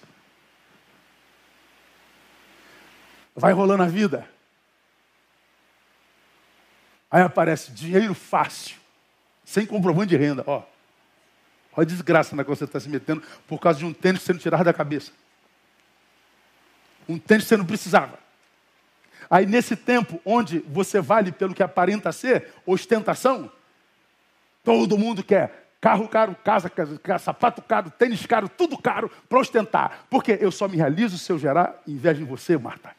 Vai 3.35 3.53
rolando 3.53 3.83
a 3.83 3.87
vida. 3.87 4.29
Aí 7.11 7.23
aparece 7.23 7.73
dinheiro 7.73 8.15
fácil, 8.15 8.77
sem 9.45 9.65
comprovante 9.65 10.09
de 10.09 10.17
renda. 10.17 10.45
Ó, 10.47 10.63
olha 11.77 11.85
a 11.85 11.89
desgraça 11.89 12.35
na 12.35 12.45
que 12.45 12.51
você 12.51 12.65
está 12.65 12.79
se 12.79 12.89
metendo 12.89 13.23
por 13.47 13.59
causa 13.59 13.79
de 13.79 13.85
um 13.85 13.93
tênis 13.93 14.21
que 14.21 14.33
você 14.33 14.51
não 14.51 14.65
da 14.65 14.73
cabeça. 14.73 15.13
Um 17.09 17.19
tênis 17.19 17.45
que 17.45 17.49
você 17.49 17.57
não 17.57 17.65
precisava. 17.65 18.19
Aí 19.31 19.47
nesse 19.47 19.77
tempo 19.77 20.21
onde 20.25 20.61
você 20.61 21.01
vale 21.01 21.33
pelo 21.33 21.55
que 21.55 21.63
aparenta 21.63 22.11
ser 22.13 22.53
ostentação, 22.67 23.51
Todo 24.69 24.99
mundo 24.99 25.25
quer 25.25 25.71
carro 25.81 26.07
caro, 26.09 26.37
casa 26.45 26.69
caro, 26.69 27.19
sapato 27.19 27.63
caro, 27.63 27.91
tênis 27.91 28.27
caro, 28.27 28.51
tudo 28.51 28.77
caro 28.77 29.11
para 29.27 29.39
ostentar. 29.39 30.05
Porque 30.11 30.37
eu 30.39 30.53
só 30.53 30.69
me 30.69 30.77
realizo 30.77 31.17
se 31.17 31.33
eu 31.33 31.39
gerar 31.39 31.81
inveja 31.87 32.21
em 32.21 32.27
você, 32.27 32.59
Marta. 32.59 32.95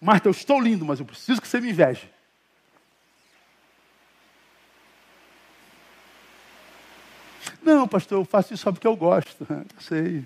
Marta, 0.00 0.28
eu 0.28 0.30
estou 0.30 0.60
lindo, 0.60 0.84
mas 0.84 1.00
eu 1.00 1.06
preciso 1.06 1.42
que 1.42 1.48
você 1.48 1.60
me 1.60 1.70
inveje. 1.70 2.08
Não, 7.64 7.88
pastor, 7.88 8.18
eu 8.18 8.24
faço 8.24 8.52
isso 8.52 8.62
só 8.62 8.70
porque 8.70 8.86
eu 8.86 8.94
gosto. 8.94 9.46
Eu 9.50 9.80
sei. 9.80 10.24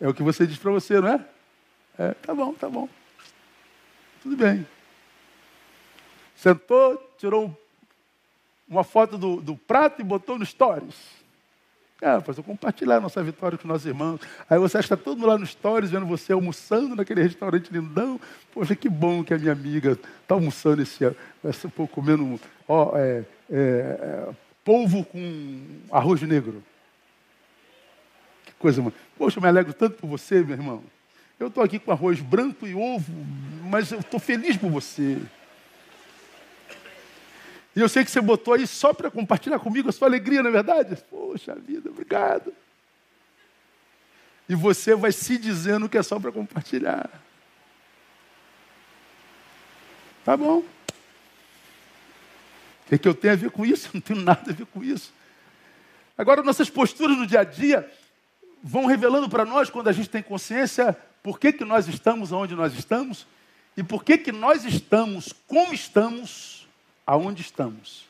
É 0.00 0.08
o 0.08 0.14
que 0.14 0.22
você 0.22 0.46
diz 0.46 0.56
para 0.56 0.70
você, 0.70 1.00
não 1.00 1.08
é? 1.08 1.24
É, 1.98 2.14
tá 2.14 2.32
bom, 2.32 2.54
tá 2.54 2.68
bom. 2.68 2.88
Tudo 4.22 4.36
bem. 4.36 4.66
Sentou, 6.36 6.96
tirou 7.18 7.58
uma 8.68 8.84
foto 8.84 9.18
do, 9.18 9.40
do 9.40 9.56
prato 9.56 10.00
e 10.00 10.04
botou 10.04 10.38
no 10.38 10.46
stories. 10.46 11.18
Ah, 12.00 12.20
pastor, 12.20 12.44
compartilhar 12.44 12.98
a 12.98 13.00
nossa 13.00 13.20
vitória 13.24 13.58
com 13.58 13.66
nossos 13.66 13.86
irmãos. 13.86 14.20
Aí 14.48 14.56
você 14.56 14.78
está 14.78 14.96
todo 14.96 15.16
mundo 15.16 15.26
lá 15.26 15.36
no 15.36 15.44
stories, 15.44 15.90
vendo 15.90 16.06
você 16.06 16.32
almoçando 16.32 16.94
naquele 16.94 17.22
restaurante 17.22 17.72
lindão. 17.72 18.20
Poxa, 18.54 18.76
que 18.76 18.88
bom 18.88 19.24
que 19.24 19.34
a 19.34 19.38
minha 19.38 19.50
amiga 19.50 19.98
está 20.22 20.36
almoçando 20.36 20.80
esse 20.80 21.02
ano. 21.02 21.16
Comendo 21.90 22.40
ó, 22.68 22.96
é, 22.96 23.24
é, 23.50 24.28
é, 24.30 24.34
polvo 24.68 25.02
com 25.02 25.80
arroz 25.90 26.20
negro. 26.20 26.62
Que 28.44 28.52
coisa, 28.58 28.82
mano. 28.82 28.94
Poxa, 29.16 29.38
eu 29.38 29.42
me 29.42 29.48
alegro 29.48 29.72
tanto 29.72 29.96
por 29.96 30.06
você, 30.06 30.42
meu 30.42 30.54
irmão. 30.54 30.84
Eu 31.40 31.46
estou 31.46 31.64
aqui 31.64 31.78
com 31.78 31.90
arroz 31.90 32.20
branco 32.20 32.66
e 32.66 32.74
ovo, 32.74 33.10
mas 33.62 33.90
eu 33.90 34.00
estou 34.00 34.20
feliz 34.20 34.58
por 34.58 34.70
você. 34.70 35.16
E 37.74 37.80
eu 37.80 37.88
sei 37.88 38.04
que 38.04 38.10
você 38.10 38.20
botou 38.20 38.52
aí 38.52 38.66
só 38.66 38.92
para 38.92 39.10
compartilhar 39.10 39.58
comigo 39.58 39.88
a 39.88 39.92
sua 39.92 40.06
alegria, 40.06 40.42
não 40.42 40.50
é 40.50 40.52
verdade? 40.52 41.02
Poxa 41.08 41.54
vida, 41.54 41.88
obrigado. 41.88 42.52
E 44.46 44.54
você 44.54 44.94
vai 44.94 45.12
se 45.12 45.38
dizendo 45.38 45.88
que 45.88 45.96
é 45.96 46.02
só 46.02 46.20
para 46.20 46.30
compartilhar. 46.30 47.08
Tá 50.26 50.36
bom. 50.36 50.62
O 52.88 52.90
que, 52.90 52.94
é 52.94 52.98
que 52.98 53.06
eu 53.06 53.14
tenho 53.14 53.34
a 53.34 53.36
ver 53.36 53.50
com 53.50 53.66
isso? 53.66 53.90
Não 53.94 54.00
tenho 54.00 54.22
nada 54.22 54.50
a 54.50 54.54
ver 54.54 54.64
com 54.64 54.82
isso. 54.82 55.12
Agora, 56.16 56.42
nossas 56.42 56.70
posturas 56.70 57.18
no 57.18 57.26
dia 57.26 57.40
a 57.40 57.44
dia 57.44 57.86
vão 58.62 58.86
revelando 58.86 59.28
para 59.28 59.44
nós, 59.44 59.68
quando 59.68 59.88
a 59.88 59.92
gente 59.92 60.08
tem 60.08 60.22
consciência, 60.22 60.96
por 61.22 61.38
que, 61.38 61.52
que 61.52 61.66
nós 61.66 61.86
estamos 61.86 62.32
onde 62.32 62.54
nós 62.54 62.72
estamos 62.72 63.26
e 63.76 63.82
por 63.82 64.02
que, 64.02 64.16
que 64.16 64.32
nós 64.32 64.64
estamos 64.64 65.34
como 65.46 65.74
estamos 65.74 66.66
aonde 67.06 67.42
estamos. 67.42 68.06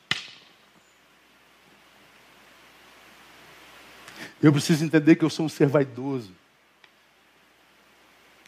Eu 4.41 4.53
preciso 4.53 4.85
entender 4.85 5.17
que 5.17 5.25
eu 5.25 5.29
sou 5.29 5.45
um 5.45 5.49
ser 5.49 5.67
vaidoso. 5.67 6.33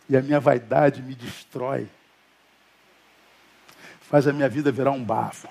E 0.07 0.15
a 0.15 0.21
minha 0.21 0.39
vaidade 0.39 1.01
me 1.01 1.13
destrói. 1.13 1.89
Faz 4.01 4.27
a 4.27 4.33
minha 4.33 4.47
vida 4.47 4.71
virar 4.71 4.91
um 4.91 5.03
bafo. 5.03 5.49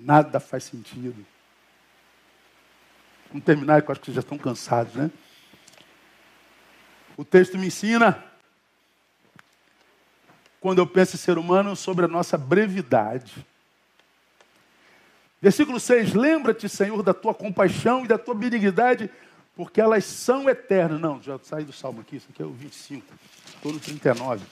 Nada 0.00 0.38
faz 0.38 0.64
sentido. 0.64 1.26
Vamos 3.28 3.44
terminar, 3.44 3.82
que 3.82 3.88
eu 3.88 3.92
acho 3.92 4.00
que 4.00 4.06
vocês 4.06 4.14
já 4.14 4.20
estão 4.20 4.38
cansados, 4.38 4.94
né? 4.94 5.10
O 7.16 7.24
texto 7.24 7.58
me 7.58 7.66
ensina, 7.66 8.24
quando 10.60 10.78
eu 10.78 10.86
penso 10.86 11.16
em 11.16 11.18
ser 11.18 11.36
humano, 11.36 11.74
sobre 11.74 12.04
a 12.04 12.08
nossa 12.08 12.38
brevidade. 12.38 13.44
Versículo 15.42 15.80
6: 15.80 16.14
Lembra-te, 16.14 16.68
Senhor, 16.68 17.02
da 17.02 17.12
tua 17.12 17.34
compaixão 17.34 18.04
e 18.04 18.08
da 18.08 18.16
tua 18.16 18.34
benignidade, 18.34 19.10
porque 19.56 19.80
elas 19.80 20.04
são 20.04 20.48
eternas. 20.48 21.00
Não, 21.00 21.20
já 21.20 21.38
saí 21.42 21.64
do 21.64 21.72
salmo 21.72 22.00
aqui, 22.00 22.16
isso 22.16 22.28
aqui 22.30 22.40
é 22.40 22.46
o 22.46 22.52
25, 22.52 23.04
estou 23.56 23.72
no 23.72 23.80
39. 23.80 24.44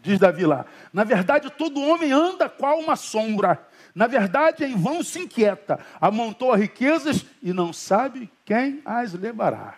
Diz 0.00 0.18
Davi 0.18 0.46
lá: 0.46 0.64
Na 0.92 1.04
verdade, 1.04 1.50
todo 1.50 1.80
homem 1.80 2.12
anda 2.12 2.48
qual 2.48 2.78
uma 2.78 2.96
sombra, 2.96 3.60
Na 3.94 4.06
verdade, 4.06 4.64
em 4.64 4.76
vão 4.76 5.02
se 5.02 5.20
inquieta, 5.20 5.78
amontou 6.00 6.54
riquezas 6.54 7.24
e 7.42 7.52
não 7.52 7.72
sabe 7.72 8.30
quem 8.44 8.80
as 8.84 9.12
levará. 9.12 9.74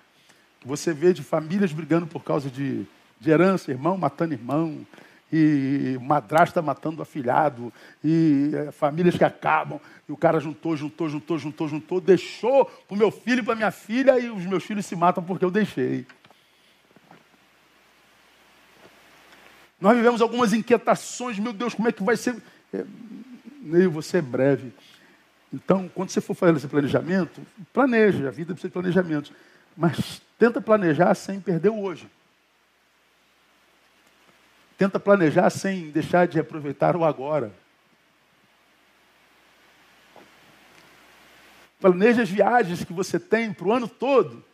Você 0.64 0.92
vê 0.92 1.12
de 1.12 1.22
famílias 1.22 1.72
brigando 1.72 2.06
por 2.06 2.22
causa 2.22 2.50
de, 2.50 2.86
de 3.18 3.30
herança, 3.30 3.70
irmão 3.70 3.96
matando 3.96 4.34
irmão, 4.34 4.86
e 5.32 5.96
madrasta 6.02 6.60
matando 6.60 7.02
afilhado, 7.02 7.72
e 8.02 8.50
é, 8.52 8.72
famílias 8.72 9.16
que 9.16 9.24
acabam, 9.24 9.80
e 10.08 10.12
o 10.12 10.16
cara 10.16 10.40
juntou, 10.40 10.76
juntou, 10.76 11.08
juntou, 11.08 11.38
juntou, 11.38 11.68
juntou, 11.68 12.00
deixou 12.00 12.64
para 12.64 12.94
o 12.94 12.98
meu 12.98 13.10
filho 13.10 13.40
e 13.40 13.44
para 13.44 13.54
minha 13.54 13.70
filha, 13.70 14.18
e 14.18 14.28
os 14.28 14.44
meus 14.44 14.64
filhos 14.64 14.86
se 14.86 14.96
matam 14.96 15.22
porque 15.22 15.44
eu 15.44 15.50
deixei. 15.50 16.04
Nós 19.80 19.96
vivemos 19.96 20.20
algumas 20.20 20.52
inquietações, 20.52 21.38
meu 21.38 21.52
Deus, 21.52 21.74
como 21.74 21.88
é 21.88 21.92
que 21.92 22.02
vai 22.02 22.16
ser? 22.16 22.36
É, 22.72 22.84
você 23.88 24.18
é 24.18 24.22
breve. 24.22 24.72
Então, 25.52 25.88
quando 25.88 26.10
você 26.10 26.20
for 26.20 26.34
fazer 26.34 26.56
esse 26.56 26.68
planejamento, 26.68 27.40
planeje, 27.72 28.26
a 28.26 28.30
vida 28.30 28.52
precisa 28.52 28.68
de 28.68 28.72
planejamento. 28.72 29.32
Mas 29.76 30.20
tenta 30.38 30.60
planejar 30.60 31.14
sem 31.14 31.40
perder 31.40 31.70
o 31.70 31.80
hoje. 31.80 32.08
Tenta 34.76 35.00
planejar 35.00 35.50
sem 35.50 35.90
deixar 35.90 36.26
de 36.28 36.38
aproveitar 36.38 36.94
o 36.96 37.04
agora. 37.04 37.52
Planeje 41.80 42.20
as 42.20 42.30
viagens 42.30 42.84
que 42.84 42.92
você 42.92 43.18
tem 43.18 43.52
para 43.52 43.66
o 43.66 43.72
ano 43.72 43.88
todo, 43.88 44.44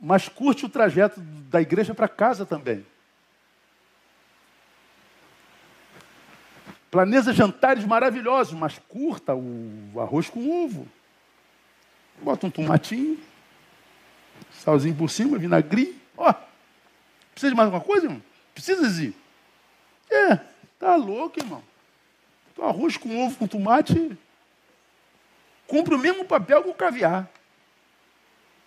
mas 0.00 0.28
curte 0.28 0.64
o 0.64 0.68
trajeto 0.68 1.20
da 1.20 1.60
igreja 1.60 1.94
para 1.94 2.08
casa 2.08 2.46
também. 2.46 2.86
Planeja 6.90 7.32
jantares 7.32 7.84
maravilhosos, 7.84 8.54
mas 8.54 8.78
curta 8.88 9.34
o 9.34 10.00
arroz 10.00 10.30
com 10.30 10.64
ovo. 10.64 10.88
Bota 12.22 12.46
um 12.46 12.50
tomatinho, 12.50 13.18
salzinho 14.50 14.94
por 14.94 15.10
cima, 15.10 15.38
vinagre. 15.38 16.00
Ó, 16.16 16.32
precisa 17.32 17.50
de 17.50 17.56
mais 17.56 17.66
alguma 17.66 17.84
coisa, 17.84 18.06
irmão? 18.06 18.22
Precisa, 18.54 18.88
Zi? 18.88 19.14
É, 20.10 20.36
tá 20.78 20.96
louco, 20.96 21.38
irmão. 21.38 21.62
Então, 22.52 22.66
arroz 22.66 22.96
com 22.96 23.24
ovo, 23.24 23.36
com 23.36 23.46
tomate, 23.46 24.18
cumpre 25.66 25.94
o 25.94 25.98
mesmo 25.98 26.24
papel 26.24 26.62
que 26.62 26.70
o 26.70 26.74
caviar. 26.74 27.28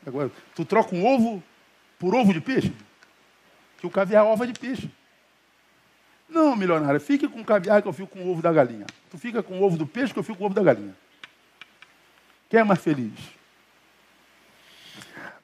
Agora, 0.06 0.32
tu 0.56 0.64
troca 0.64 0.96
um 0.96 1.06
ovo 1.06 1.44
por 2.00 2.16
ovo 2.16 2.32
de 2.32 2.40
peixe? 2.40 2.74
Que 3.80 3.88
o 3.88 3.90
caviar 3.90 4.26
é 4.26 4.28
ova 4.28 4.48
de 4.48 4.54
peixe. 4.54 4.90
Não, 6.32 6.56
milionário, 6.56 7.00
fique 7.00 7.28
com 7.28 7.42
o 7.42 7.46
caviar 7.46 7.82
que 7.82 7.88
eu 7.90 7.94
fico 7.94 8.08
com 8.08 8.24
o 8.24 8.32
ovo 8.32 8.42
da 8.42 8.54
galinha. 8.54 8.86
Tu 9.10 9.18
fica 9.18 9.44
com 9.44 9.60
o 9.60 9.64
ovo 9.64 9.78
do 9.78 9.86
peixe 9.86 10.14
que 10.14 10.20
eu 10.20 10.24
fico 10.24 10.38
com 10.38 10.46
o 10.46 10.48
ovo 10.48 10.56
da 10.56 10.64
galinha. 10.64 10.96
Quem 12.50 12.62
é 12.62 12.64
mais 12.64 12.80
feliz? 12.80 13.12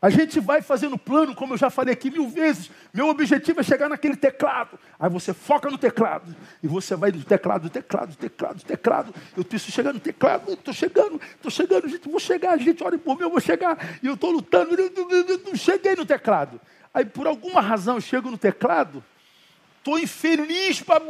A 0.02 0.10
gente 0.10 0.40
vai 0.40 0.62
fazendo 0.62 0.98
plano, 0.98 1.36
como 1.36 1.56
eu 1.56 1.58
já 1.58 1.70
falei 1.70 1.94
aqui 1.94 2.10
mil 2.10 2.30
vezes. 2.30 2.72
Meu 2.94 3.10
objetivo 3.10 3.60
é 3.60 3.64
chegar 3.64 3.90
naquele 3.90 4.16
teclado. 4.16 4.80
Aí 4.98 5.10
você 5.10 5.34
foca 5.34 5.70
no 5.70 5.78
teclado. 5.78 6.34
E 6.64 6.68
você 6.68 6.96
vai 6.96 7.12
do 7.12 7.24
teclado, 7.24 7.70
teclado, 7.70 8.16
teclado, 8.16 8.64
teclado. 8.64 9.14
Eu 9.36 9.44
preciso 9.44 9.72
chegar 9.72 9.92
no 9.92 10.00
teclado. 10.00 10.54
Estou 10.54 10.74
chegando, 10.74 11.20
estou 11.36 11.52
chegando, 11.52 11.90
gente. 11.90 12.08
Vou 12.08 12.20
chegar, 12.20 12.58
gente. 12.60 12.82
Olha 12.82 12.98
por 12.98 13.18
mim, 13.18 13.24
eu 13.24 13.30
vou 13.30 13.42
chegar. 13.42 13.78
E 14.02 14.08
eu 14.08 14.14
estou 14.14 14.32
lutando. 14.32 14.78
Não 15.46 15.56
cheguei 15.56 15.96
no 15.96 16.06
teclado. 16.06 16.62
Aí 16.94 17.04
por 17.04 17.28
alguma 17.28 17.60
razão 17.60 17.96
eu 17.96 18.02
chego 18.02 18.32
no 18.32 18.38
teclado. 18.38 19.04
Estou 19.78 20.00
infeliz 20.00 20.82
para. 20.82 21.02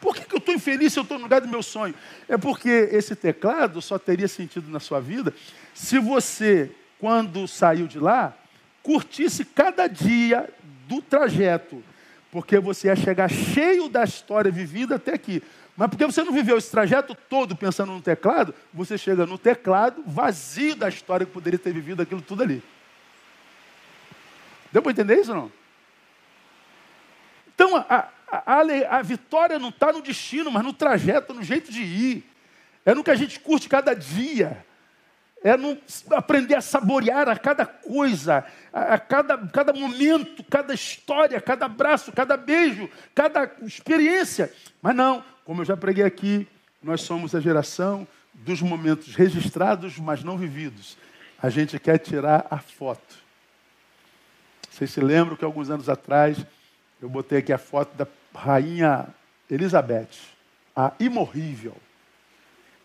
Por 0.00 0.14
que, 0.14 0.24
que 0.24 0.34
eu 0.34 0.38
estou 0.38 0.54
infeliz 0.54 0.92
se 0.92 0.98
eu 0.98 1.02
estou 1.02 1.18
no 1.18 1.24
lugar 1.24 1.40
do 1.40 1.48
meu 1.48 1.62
sonho? 1.62 1.94
É 2.28 2.36
porque 2.36 2.88
esse 2.92 3.16
teclado 3.16 3.80
só 3.80 3.98
teria 3.98 4.28
sentido 4.28 4.70
na 4.70 4.80
sua 4.80 5.00
vida 5.00 5.34
se 5.74 5.98
você 5.98 6.70
quando 6.98 7.46
saiu 7.46 7.86
de 7.86 7.98
lá, 7.98 8.36
curtisse 8.82 9.44
cada 9.44 9.86
dia 9.86 10.48
do 10.86 11.02
trajeto, 11.02 11.82
porque 12.30 12.58
você 12.58 12.88
ia 12.88 12.96
chegar 12.96 13.28
cheio 13.28 13.88
da 13.88 14.04
história 14.04 14.50
vivida 14.50 14.96
até 14.96 15.14
aqui. 15.14 15.42
Mas 15.76 15.90
porque 15.90 16.06
você 16.06 16.22
não 16.24 16.32
viveu 16.32 16.56
esse 16.56 16.70
trajeto 16.70 17.14
todo 17.28 17.54
pensando 17.54 17.92
no 17.92 18.00
teclado, 18.00 18.54
você 18.72 18.96
chega 18.96 19.26
no 19.26 19.36
teclado 19.36 20.02
vazio 20.06 20.74
da 20.74 20.88
história 20.88 21.26
que 21.26 21.32
poderia 21.32 21.58
ter 21.58 21.72
vivido 21.72 22.00
aquilo 22.00 22.22
tudo 22.22 22.42
ali. 22.42 22.62
Deu 24.72 24.80
para 24.80 24.92
entender 24.92 25.20
isso 25.20 25.32
ou 25.32 25.36
não? 25.36 25.52
Então, 27.56 27.76
a, 27.76 28.08
a, 28.30 28.60
a, 28.98 29.02
vitória 29.02 29.58
não 29.58 29.70
está 29.70 29.92
no 29.92 30.00
destino, 30.00 30.52
mas 30.52 30.62
no 30.62 30.72
trajeto, 30.72 31.34
no 31.34 31.42
jeito 31.42 31.72
de 31.72 31.82
ir. 31.82 32.30
É 32.84 32.94
no 32.94 33.02
que 33.02 33.10
a 33.10 33.16
gente 33.16 33.40
curte 33.40 33.68
cada 33.68 33.94
dia 33.94 34.64
é 35.42 35.56
não 35.56 35.78
aprender 36.10 36.56
a 36.56 36.60
saborear 36.60 37.28
a 37.28 37.36
cada 37.38 37.64
coisa, 37.64 38.44
a 38.72 38.98
cada, 38.98 39.38
cada 39.48 39.72
momento, 39.72 40.42
cada 40.42 40.74
história, 40.74 41.40
cada 41.40 41.66
abraço, 41.66 42.10
cada 42.10 42.36
beijo, 42.36 42.90
cada 43.14 43.50
experiência. 43.62 44.52
Mas 44.82 44.96
não, 44.96 45.22
como 45.44 45.60
eu 45.60 45.64
já 45.64 45.76
preguei 45.76 46.04
aqui, 46.04 46.48
nós 46.82 47.02
somos 47.02 47.32
a 47.32 47.40
geração 47.40 48.08
dos 48.34 48.60
momentos 48.60 49.14
registrados, 49.14 49.98
mas 49.98 50.24
não 50.24 50.36
vividos. 50.36 50.98
A 51.40 51.48
gente 51.48 51.78
quer 51.78 51.98
tirar 51.98 52.46
a 52.50 52.58
foto. 52.58 53.14
Vocês 54.68 54.90
se 54.90 55.00
lembram 55.00 55.36
que 55.36 55.44
alguns 55.44 55.70
anos 55.70 55.88
atrás 55.88 56.44
eu 57.00 57.08
botei 57.08 57.38
aqui 57.38 57.52
a 57.52 57.58
foto 57.58 57.96
da 57.96 58.06
rainha 58.34 59.06
Elizabeth, 59.50 60.08
a 60.74 60.92
imorrível 60.98 61.76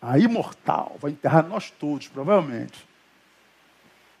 a 0.02 0.18
imortal, 0.18 0.96
vai 1.00 1.12
enterrar 1.12 1.46
nós 1.46 1.70
todos, 1.70 2.08
provavelmente. 2.08 2.84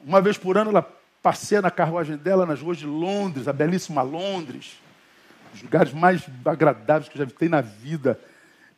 Uma 0.00 0.20
vez 0.20 0.38
por 0.38 0.56
ano 0.56 0.70
ela 0.70 0.82
passeia 1.20 1.60
na 1.60 1.72
carruagem 1.72 2.16
dela 2.16 2.46
nas 2.46 2.60
ruas 2.60 2.78
de 2.78 2.86
Londres, 2.86 3.48
a 3.48 3.52
belíssima 3.52 4.00
Londres, 4.00 4.80
os 5.52 5.60
lugares 5.60 5.92
mais 5.92 6.24
agradáveis 6.44 7.08
que 7.08 7.20
eu 7.20 7.26
já 7.26 7.34
vi 7.38 7.48
na 7.48 7.60
vida. 7.60 8.18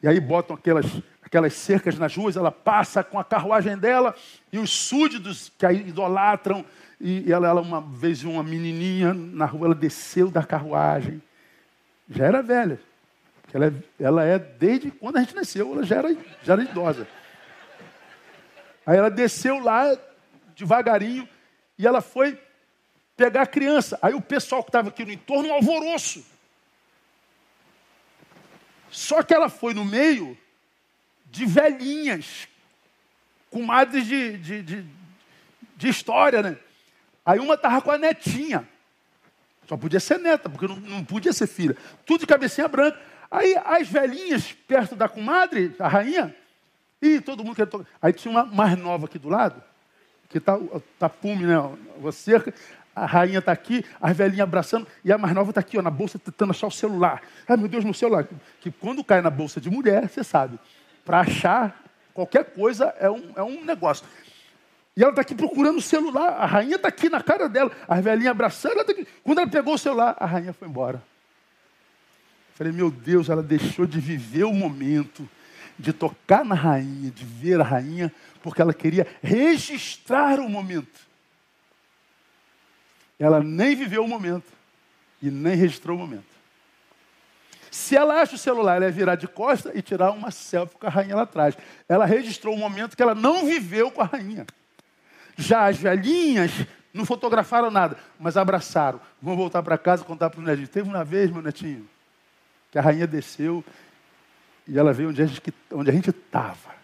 E 0.03 0.09
aí 0.09 0.19
botam 0.19 0.57
aquelas, 0.57 0.87
aquelas 1.25 1.55
cercas 1.55 1.99
nas 1.99 2.15
ruas, 2.15 2.37
ela 2.37 2.53
passa 2.53 3.03
com 3.03 3.19
a 3.19 3.25
carruagem 3.25 3.77
dela 3.77 4.15
e 4.53 4.59
os 4.59 4.71
súditos 4.71 5.51
que 5.59 5.67
a 5.67 5.73
idolatram. 5.73 6.65
E 7.01 7.31
ela, 7.33 7.49
ela 7.49 7.61
uma 7.61 7.81
vez 7.81 8.23
uma 8.25 8.43
menininha 8.43 9.13
na 9.13 9.47
rua, 9.47 9.67
ela 9.67 9.75
desceu 9.75 10.31
da 10.31 10.45
carruagem. 10.45 11.21
Já 12.09 12.27
era 12.27 12.43
velha. 12.43 12.81
Ela 13.53 13.67
é, 13.67 13.73
ela 14.01 14.25
é 14.25 14.39
desde 14.39 14.91
quando 14.91 15.17
a 15.17 15.21
gente 15.21 15.35
nasceu, 15.35 15.73
ela 15.73 15.85
já 15.85 15.97
era, 15.97 16.17
já 16.43 16.53
era 16.55 16.63
idosa. 16.63 17.07
Aí 18.87 18.97
ela 18.97 19.11
desceu 19.11 19.59
lá 19.59 19.97
devagarinho 20.57 21.29
e 21.79 21.87
ela 21.87 22.01
foi 22.01 22.39
pegar 23.17 23.43
a 23.43 23.47
criança. 23.47 23.99
Aí 24.03 24.15
o 24.15 24.21
pessoal 24.21 24.63
que 24.63 24.69
estava 24.69 24.89
aqui 24.89 25.05
no 25.05 25.13
entorno, 25.13 25.49
um 25.49 25.55
alvoroço. 25.55 26.25
Só 28.91 29.23
que 29.23 29.35
ela 29.35 29.49
foi 29.49 29.75
no 29.75 29.85
meio 29.85 30.37
de 31.35 31.45
velhinhas, 31.45 32.47
com 33.51 33.61
madres 33.63 34.07
de, 34.07 34.39
de, 34.39 34.63
de, 34.63 34.87
de 35.77 35.89
história, 35.89 36.41
né? 36.41 36.57
Aí 37.27 37.41
uma 37.41 37.55
estava 37.55 37.83
com 37.83 37.91
a 37.91 37.99
netinha. 37.99 38.69
Só 39.69 39.77
podia 39.77 39.99
ser 39.99 40.19
neta, 40.21 40.49
porque 40.49 40.69
não, 40.69 40.77
não 40.77 41.05
podia 41.05 41.33
ser 41.33 41.49
filha. 41.49 41.77
Tudo 42.07 42.21
de 42.21 42.27
cabecinha 42.27 42.69
branca. 42.69 43.01
Aí 43.29 43.57
as 43.65 43.89
velhinhas 43.89 44.53
perto 44.53 44.95
da 44.95 45.09
comadre, 45.09 45.75
a 45.81 45.89
rainha, 45.89 46.35
e 47.03 47.21
todo 47.21 47.43
mundo 47.43 47.57
quer 47.57 47.67
tocar. 47.67 47.87
Aí 48.01 48.13
tinha 48.13 48.31
uma 48.31 48.45
mais 48.45 48.79
nova 48.79 49.07
aqui 49.07 49.19
do 49.19 49.29
lado, 49.29 49.61
que 50.29 50.39
está 50.39 50.57
tá 51.01 51.09
pume, 51.09 51.45
né? 51.45 51.55
A 51.57 52.13
cerca. 52.13 52.55
A 52.95 53.07
rainha 53.07 53.41
está 53.41 53.51
aqui, 53.51 53.85
as 54.01 54.17
velhinhas 54.17 54.45
abraçando, 54.45 54.87
e 55.05 55.13
a 55.13 55.19
mais 55.19 55.35
nova 55.35 55.51
está 55.51 55.61
aqui, 55.61 55.77
ó, 55.77 55.83
na 55.83 55.91
bolsa, 55.91 56.17
tentando 56.17 56.53
achar 56.53 56.69
o 56.69 56.71
celular. 56.71 57.23
Ai, 57.49 57.57
meu 57.57 57.67
Deus, 57.67 57.83
meu 57.83 57.93
celular. 57.93 58.25
Que 58.61 58.71
quando 58.71 59.03
cai 59.03 59.21
na 59.21 59.31
bolsa 59.31 59.61
de 59.61 59.69
mulher, 59.69 60.09
você 60.09 60.23
sabe, 60.23 60.61
para 61.05 61.21
achar 61.21 61.83
qualquer 62.13 62.45
coisa 62.45 62.95
é 62.99 63.11
um, 63.11 63.33
é 63.37 63.43
um 63.43 63.65
negócio. 63.65 64.07
E 64.97 65.03
ela 65.03 65.11
está 65.11 65.23
aqui 65.23 65.35
procurando 65.35 65.79
o 65.79 65.83
celular. 65.83 66.31
A 66.39 66.47
rainha 66.47 66.77
está 66.77 66.89
aqui 66.89 67.09
na 67.09 67.21
cara 67.21 67.49
dela. 67.49 67.71
As 67.89 68.03
velhinhas 68.03 68.31
abraçando. 68.31 68.73
Ela 68.73 68.85
tá 68.85 68.95
Quando 69.25 69.41
ela 69.41 69.51
pegou 69.51 69.75
o 69.75 69.79
celular, 69.79 70.17
a 70.19 70.25
rainha 70.25 70.53
foi 70.53 70.69
embora. 70.69 71.03
Falei, 72.55 72.73
meu 72.73 72.91
Deus, 72.91 73.29
ela 73.29 73.43
deixou 73.43 73.85
de 73.85 73.99
viver 73.99 74.45
o 74.45 74.53
momento, 74.53 75.29
de 75.77 75.93
tocar 75.93 76.45
na 76.45 76.55
rainha, 76.55 77.11
de 77.11 77.25
ver 77.25 77.61
a 77.61 77.65
rainha, 77.65 78.13
porque 78.41 78.63
ela 78.63 78.73
queria 78.73 79.07
registrar 79.21 80.39
o 80.39 80.49
momento. 80.49 81.01
Ela 83.19 83.43
nem 83.43 83.75
viveu 83.75 84.05
o 84.05 84.09
momento 84.09 84.53
e 85.21 85.31
nem 85.31 85.57
registrou 85.57 85.97
o 85.97 86.01
momento. 86.01 86.34
Se 87.75 87.97
ela 87.97 88.23
acha 88.23 88.37
o 88.37 88.39
celular, 88.39 88.77
ela 88.77 88.85
ia 88.85 88.93
virar 88.93 89.17
de 89.17 89.27
costa 89.27 89.73
e 89.75 89.83
tirar 89.83 90.13
uma 90.13 90.31
selfie 90.31 90.77
com 90.77 90.87
a 90.87 90.89
rainha 90.89 91.17
lá 91.17 91.23
atrás. 91.23 91.59
Ela 91.89 92.05
registrou 92.05 92.55
o 92.55 92.57
momento 92.57 92.97
que 92.97 93.03
ela 93.03 93.17
não 93.17 93.45
viveu 93.47 93.91
com 93.91 94.01
a 94.01 94.05
rainha. 94.05 94.47
Já 95.37 95.67
as 95.67 95.77
velhinhas 95.77 96.53
não 96.93 97.05
fotografaram 97.05 97.73
nada, 97.73 97.99
mas 98.17 98.37
abraçaram. 98.37 99.01
Vão 99.21 99.37
voltar 99.37 99.61
para 99.61 99.77
casa 99.77 100.05
contar 100.05 100.31
para 100.31 100.39
o 100.39 100.43
netinho. 100.45 100.69
Teve 100.69 100.89
uma 100.89 101.05
vez, 101.05 101.33
meu 101.33 101.43
netinho, 101.43 101.85
que 102.71 102.79
a 102.79 102.81
rainha 102.81 103.09
desceu 103.09 103.65
E 104.69 104.79
ela 104.79 104.93
veio 104.93 105.09
onde 105.09 105.21
a 105.21 105.27
gente 105.27 105.43
onde 105.73 105.91
a 105.91 105.93
gente 105.93 106.11
estava. 106.11 106.77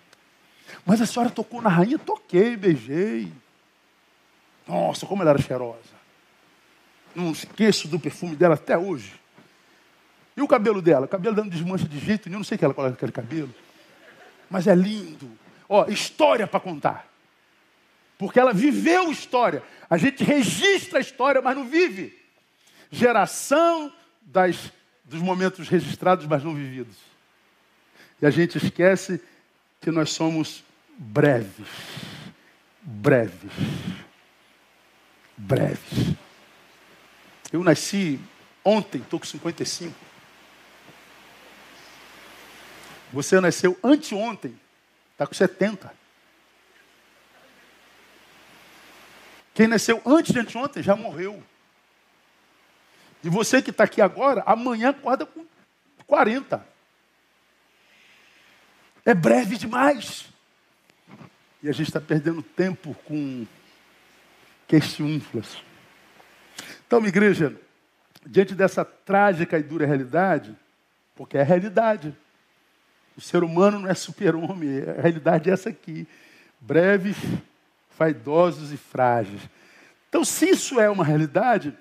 Mas 0.85 1.01
a 1.01 1.07
senhora 1.07 1.31
tocou 1.31 1.63
na 1.63 1.71
rainha? 1.71 2.01
Toquei, 2.01 2.57
beijei. 2.57 3.33
Nossa, 4.67 5.07
como 5.07 5.23
ela 5.23 5.31
era 5.31 5.41
cheirosa. 5.41 5.95
Não 7.15 7.31
esqueço 7.31 7.87
do 7.87 8.01
perfume 8.01 8.35
dela 8.35 8.57
até 8.57 8.77
hoje. 8.77 9.21
E 10.37 10.43
o 10.43 10.49
cabelo 10.49 10.81
dela? 10.81 11.07
O 11.07 11.09
cabelo 11.09 11.35
dando 11.35 11.51
desmancha 11.51 11.87
de 11.87 11.99
jeito 11.99 12.29
nenhum, 12.29 12.41
não 12.41 12.45
sei 12.45 12.57
que 12.57 12.65
ela 12.65 12.75
coloca 12.75 12.95
aquele 12.95 13.13
cabelo. 13.13 13.55
Mas 14.49 14.67
é 14.67 14.75
lindo. 14.75 15.31
Ó, 15.69 15.87
história 15.87 16.47
para 16.47 16.61
contar. 16.61 17.09
Porque 18.19 18.39
ela 18.39 18.53
viveu 18.53 19.11
história. 19.11 19.63
A 19.89 19.97
gente 19.97 20.23
registra 20.23 20.99
a 20.99 21.01
história, 21.01 21.41
mas 21.41 21.57
não 21.57 21.67
vive. 21.67 22.19
Geração 22.91 23.93
das, 24.21 24.73
dos 25.05 25.21
momentos 25.21 25.69
registrados, 25.69 26.27
mas 26.27 26.45
não 26.45 26.55
vividos. 26.55 26.97
E 28.21 28.27
a 28.27 28.31
gente 28.31 28.59
esquece 28.59 29.23
que 29.81 29.91
nós 29.91 30.11
somos 30.11 30.63
breves. 30.99 31.69
Breves. 32.83 33.53
Breves. 35.37 36.15
Eu 37.53 37.65
nasci 37.65 38.21
ontem, 38.65 38.99
estou 38.99 39.19
com 39.19 39.27
55. 39.27 40.10
Você 43.13 43.41
nasceu 43.41 43.79
anteontem, 43.83 44.59
está 45.13 45.27
com 45.27 45.35
70. 45.35 45.93
Quem 49.55 49.67
nasceu 49.67 50.01
antes 50.07 50.33
de 50.33 50.39
anteontem 50.39 50.83
já 50.83 50.95
morreu. 50.95 51.43
E 53.23 53.29
você 53.29 53.61
que 53.61 53.71
está 53.71 53.85
aqui 53.85 54.01
agora, 54.01 54.43
amanhã 54.47 54.91
acorda 54.91 55.27
com 55.27 55.45
40. 56.07 56.67
É 59.05 59.13
breve 59.13 59.57
demais. 59.57 60.27
E 61.63 61.69
a 61.69 61.73
gente 61.73 61.89
está 61.89 62.01
perdendo 62.01 62.43
tempo 62.43 62.95
com 63.05 63.47
questiúnfulas. 64.67 65.59
Então, 66.87 67.05
igreja, 67.07 67.55
diante 68.25 68.55
dessa 68.55 68.85
trágica 68.85 69.59
e 69.59 69.63
dura 69.63 69.87
realidade, 69.87 70.57
porque 71.15 71.37
é 71.37 71.43
a 71.43 71.45
realidade. 71.45 72.17
O 73.21 73.23
ser 73.23 73.45
humano 73.45 73.81
não 73.81 73.91
é 73.91 73.93
super-homem, 73.93 74.81
a 74.81 75.03
realidade 75.03 75.51
é 75.51 75.53
essa 75.53 75.69
aqui. 75.69 76.09
Breves, 76.59 77.19
vaidosos 77.99 78.73
e 78.73 78.79
frágeis. 78.79 79.43
Então, 80.09 80.25
se 80.25 80.49
isso 80.49 80.81
é 80.81 80.89
uma 80.89 81.05
realidade, 81.05 81.77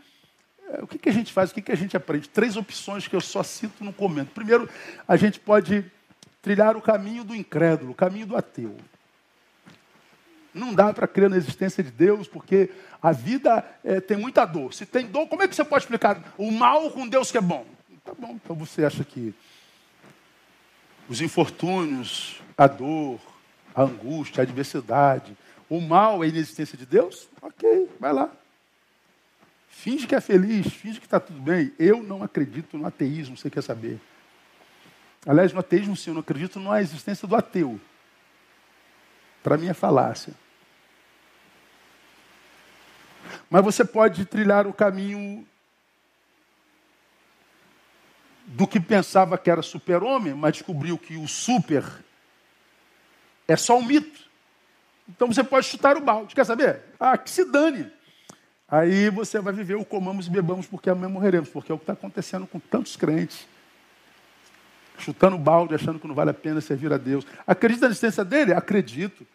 é, 0.69 0.83
o 0.83 0.87
que, 0.87 0.97
que 0.97 1.07
a 1.07 1.13
gente 1.13 1.31
faz? 1.31 1.49
O 1.49 1.53
que, 1.53 1.61
que 1.61 1.71
a 1.71 1.77
gente 1.77 1.95
aprende? 1.95 2.27
Três 2.27 2.57
opções 2.57 3.07
que 3.07 3.15
eu 3.15 3.21
só 3.21 3.41
cito 3.41 3.85
no 3.85 3.93
comento. 3.93 4.31
Primeiro, 4.33 4.69
a 5.07 5.15
gente 5.15 5.39
pode 5.39 5.89
trilhar 6.41 6.75
o 6.75 6.81
caminho 6.81 7.23
do 7.23 7.33
incrédulo, 7.33 7.91
o 7.91 7.95
caminho 7.95 8.27
do 8.27 8.35
ateu. 8.35 8.75
Não 10.53 10.73
dá 10.73 10.93
para 10.93 11.07
crer 11.07 11.29
na 11.29 11.37
existência 11.37 11.81
de 11.81 11.89
Deus, 11.89 12.27
porque 12.27 12.69
a 13.01 13.13
vida 13.13 13.65
é, 13.81 14.01
tem 14.01 14.17
muita 14.17 14.43
dor. 14.43 14.73
Se 14.73 14.85
tem 14.85 15.07
dor, 15.07 15.25
como 15.27 15.41
é 15.41 15.47
que 15.47 15.55
você 15.55 15.63
pode 15.63 15.85
explicar 15.85 16.21
o 16.37 16.51
mal 16.51 16.91
com 16.91 17.07
Deus 17.07 17.31
que 17.31 17.37
é 17.37 17.41
bom? 17.41 17.65
Tá 18.03 18.11
bom, 18.13 18.37
então 18.43 18.57
você 18.57 18.83
acha 18.83 19.05
que 19.05 19.33
os 21.09 21.21
infortúnios, 21.21 22.39
a 22.55 22.67
dor, 22.67 23.19
a 23.73 23.81
angústia, 23.81 24.41
a 24.41 24.43
adversidade, 24.43 25.35
o 25.67 25.81
mal 25.81 26.23
é 26.23 26.27
a 26.27 26.29
inexistência 26.29 26.77
de 26.77 26.85
Deus? 26.85 27.27
Ok, 27.41 27.89
vai 27.99 28.13
lá. 28.13 28.31
Finge 29.69 30.05
que 30.05 30.13
é 30.13 30.21
feliz, 30.21 30.71
finge 30.73 30.99
que 30.99 31.05
está 31.05 31.19
tudo 31.19 31.41
bem. 31.41 31.73
Eu 31.79 32.03
não 32.03 32.21
acredito 32.21 32.77
no 32.77 32.85
ateísmo, 32.85 33.35
você 33.35 33.49
quer 33.49 33.63
saber. 33.63 33.99
Aliás, 35.25 35.51
no 35.51 35.59
ateísmo, 35.59 35.95
sim, 35.95 36.11
eu 36.11 36.13
não 36.13 36.21
acredito 36.21 36.59
na 36.59 36.81
existência 36.81 37.27
do 37.27 37.35
ateu. 37.35 37.79
Para 39.41 39.57
mim 39.57 39.67
é 39.67 39.73
falácia. 39.73 40.33
Mas 43.49 43.63
você 43.63 43.83
pode 43.83 44.25
trilhar 44.25 44.67
o 44.67 44.73
caminho 44.73 45.47
do 48.49 48.67
que 48.67 48.79
pensava 48.79 49.37
que 49.37 49.49
era 49.49 49.61
super-homem, 49.61 50.33
mas 50.33 50.53
descobriu 50.53 50.97
que 50.97 51.15
o 51.15 51.27
super 51.27 51.83
é 53.47 53.55
só 53.55 53.77
um 53.77 53.83
mito. 53.83 54.27
Então 55.07 55.27
você 55.27 55.43
pode 55.43 55.67
chutar 55.67 55.95
o 55.95 56.01
balde. 56.01 56.33
Quer 56.33 56.45
saber? 56.45 56.81
Ah, 56.99 57.17
que 57.17 57.29
se 57.29 57.45
dane. 57.45 57.91
Aí 58.67 59.09
você 59.09 59.39
vai 59.39 59.53
viver 59.53 59.75
o 59.75 59.85
comamos 59.85 60.27
e 60.27 60.29
bebamos 60.29 60.65
porque 60.65 60.89
amanhã 60.89 61.09
morreremos, 61.09 61.49
porque 61.49 61.71
é 61.71 61.75
o 61.75 61.77
que 61.77 61.83
está 61.83 61.93
acontecendo 61.93 62.47
com 62.47 62.59
tantos 62.59 62.95
crentes. 62.95 63.47
Chutando 64.97 65.35
o 65.35 65.39
balde, 65.39 65.75
achando 65.75 65.99
que 65.99 66.07
não 66.07 66.15
vale 66.15 66.31
a 66.31 66.33
pena 66.33 66.59
servir 66.59 66.91
a 66.91 66.97
Deus. 66.97 67.25
Acredita 67.45 67.85
na 67.85 67.91
existência 67.91 68.25
dele? 68.25 68.53
Acredito. 68.53 69.25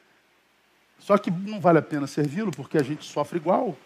Só 0.99 1.17
que 1.19 1.31
não 1.31 1.61
vale 1.61 1.79
a 1.79 1.83
pena 1.83 2.07
servi-lo 2.07 2.51
porque 2.51 2.79
a 2.79 2.83
gente 2.83 3.05
sofre 3.05 3.39
igual. 3.39 3.77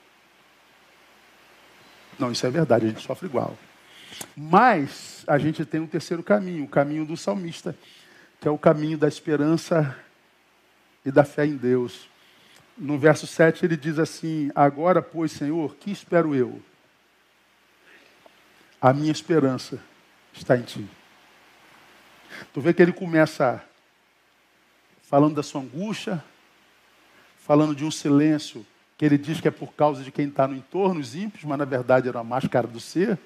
Não, 2.18 2.32
isso 2.32 2.46
é 2.46 2.50
verdade, 2.50 2.86
a 2.86 2.88
gente 2.88 3.02
sofre 3.02 3.26
igual. 3.26 3.56
Mas 4.36 5.24
a 5.26 5.38
gente 5.38 5.64
tem 5.64 5.80
um 5.80 5.86
terceiro 5.86 6.22
caminho, 6.22 6.64
o 6.64 6.68
caminho 6.68 7.04
do 7.04 7.16
salmista, 7.16 7.76
que 8.40 8.48
é 8.48 8.50
o 8.50 8.58
caminho 8.58 8.96
da 8.96 9.08
esperança 9.08 9.96
e 11.04 11.10
da 11.10 11.24
fé 11.24 11.46
em 11.46 11.56
Deus. 11.56 12.08
No 12.76 12.98
verso 12.98 13.26
7 13.26 13.64
ele 13.64 13.76
diz 13.76 13.98
assim: 13.98 14.50
Agora, 14.54 15.02
pois, 15.02 15.32
Senhor, 15.32 15.74
que 15.76 15.90
espero 15.90 16.34
eu? 16.34 16.60
A 18.80 18.92
minha 18.92 19.10
esperança 19.10 19.80
está 20.32 20.56
em 20.56 20.62
Ti. 20.62 20.88
Tu 22.52 22.60
vê 22.60 22.72
que 22.72 22.80
ele 22.80 22.92
começa 22.92 23.62
falando 25.02 25.34
da 25.34 25.42
sua 25.42 25.62
angústia, 25.62 26.22
falando 27.38 27.74
de 27.74 27.84
um 27.84 27.90
silêncio 27.90 28.64
que 28.96 29.04
ele 29.04 29.16
diz 29.16 29.40
que 29.40 29.48
é 29.48 29.50
por 29.50 29.72
causa 29.74 30.02
de 30.02 30.10
quem 30.10 30.28
está 30.28 30.46
no 30.46 30.56
entorno, 30.56 31.00
os 31.00 31.14
ímpios, 31.14 31.44
mas 31.44 31.58
na 31.58 31.64
verdade 31.64 32.08
era 32.08 32.18
a 32.18 32.24
máscara 32.24 32.66
do 32.66 32.80
ser. 32.80 33.18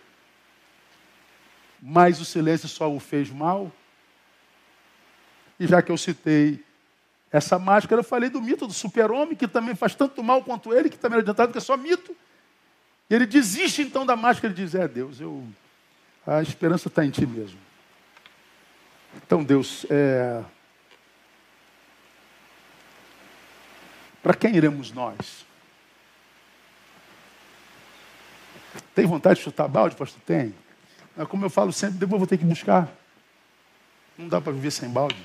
Mas 1.85 2.21
o 2.21 2.25
silêncio 2.25 2.69
só 2.69 2.89
o 2.89 3.01
fez 3.01 3.29
mal. 3.29 3.73
E 5.59 5.67
já 5.67 5.83
que 5.83 5.91
eu 5.91 5.99
citei 5.99 6.65
essa 7.31 7.59
máscara, 7.59 8.01
eu 8.01 8.05
falei 8.05 8.31
do 8.31 8.41
mito 8.41 8.69
do 8.69 8.73
super-homem, 8.73 9.35
que 9.35 9.49
também 9.49 9.75
faz 9.75 9.97
tanto 9.97 10.23
mal 10.23 10.45
quanto 10.45 10.73
ele, 10.73 10.89
que 10.89 10.97
também 10.97 11.19
é 11.19 11.23
adiantado, 11.23 11.51
que 11.51 11.59
é 11.59 11.61
só 11.61 11.77
mito. 11.77 12.15
E 13.11 13.15
ele 13.15 13.27
desiste 13.27 13.83
então 13.83 14.07
da 14.07 14.15
máscara 14.15 14.53
e 14.53 14.57
diz: 14.57 14.77
É 14.77 14.87
Deus, 14.87 15.21
eu, 15.21 15.45
a 16.25 16.41
esperança 16.41 16.87
está 16.87 17.05
em 17.05 17.11
ti 17.11 17.27
mesmo. 17.27 17.59
Então, 19.17 19.43
Deus, 19.43 19.85
é... 19.91 20.43
para 24.23 24.35
quem 24.35 24.55
iremos 24.55 24.93
nós? 24.93 25.45
Tem 28.95 29.05
vontade 29.05 29.39
de 29.39 29.45
chutar 29.45 29.67
balde, 29.69 29.97
pastor? 29.97 30.21
Tem. 30.25 30.55
Mas 31.17 31.29
como 31.29 31.45
eu 31.45 31.51
falo 31.51 31.73
sempre, 31.73 31.99
depois 31.99 32.19
vou 32.19 32.27
ter 32.27 32.39
que 32.39 32.45
buscar. 32.45 32.89
Não 34.17 34.29
dá 34.29 34.41
para 34.41 34.53
viver 34.53 34.71
sem 34.71 34.89
balde. 34.89 35.17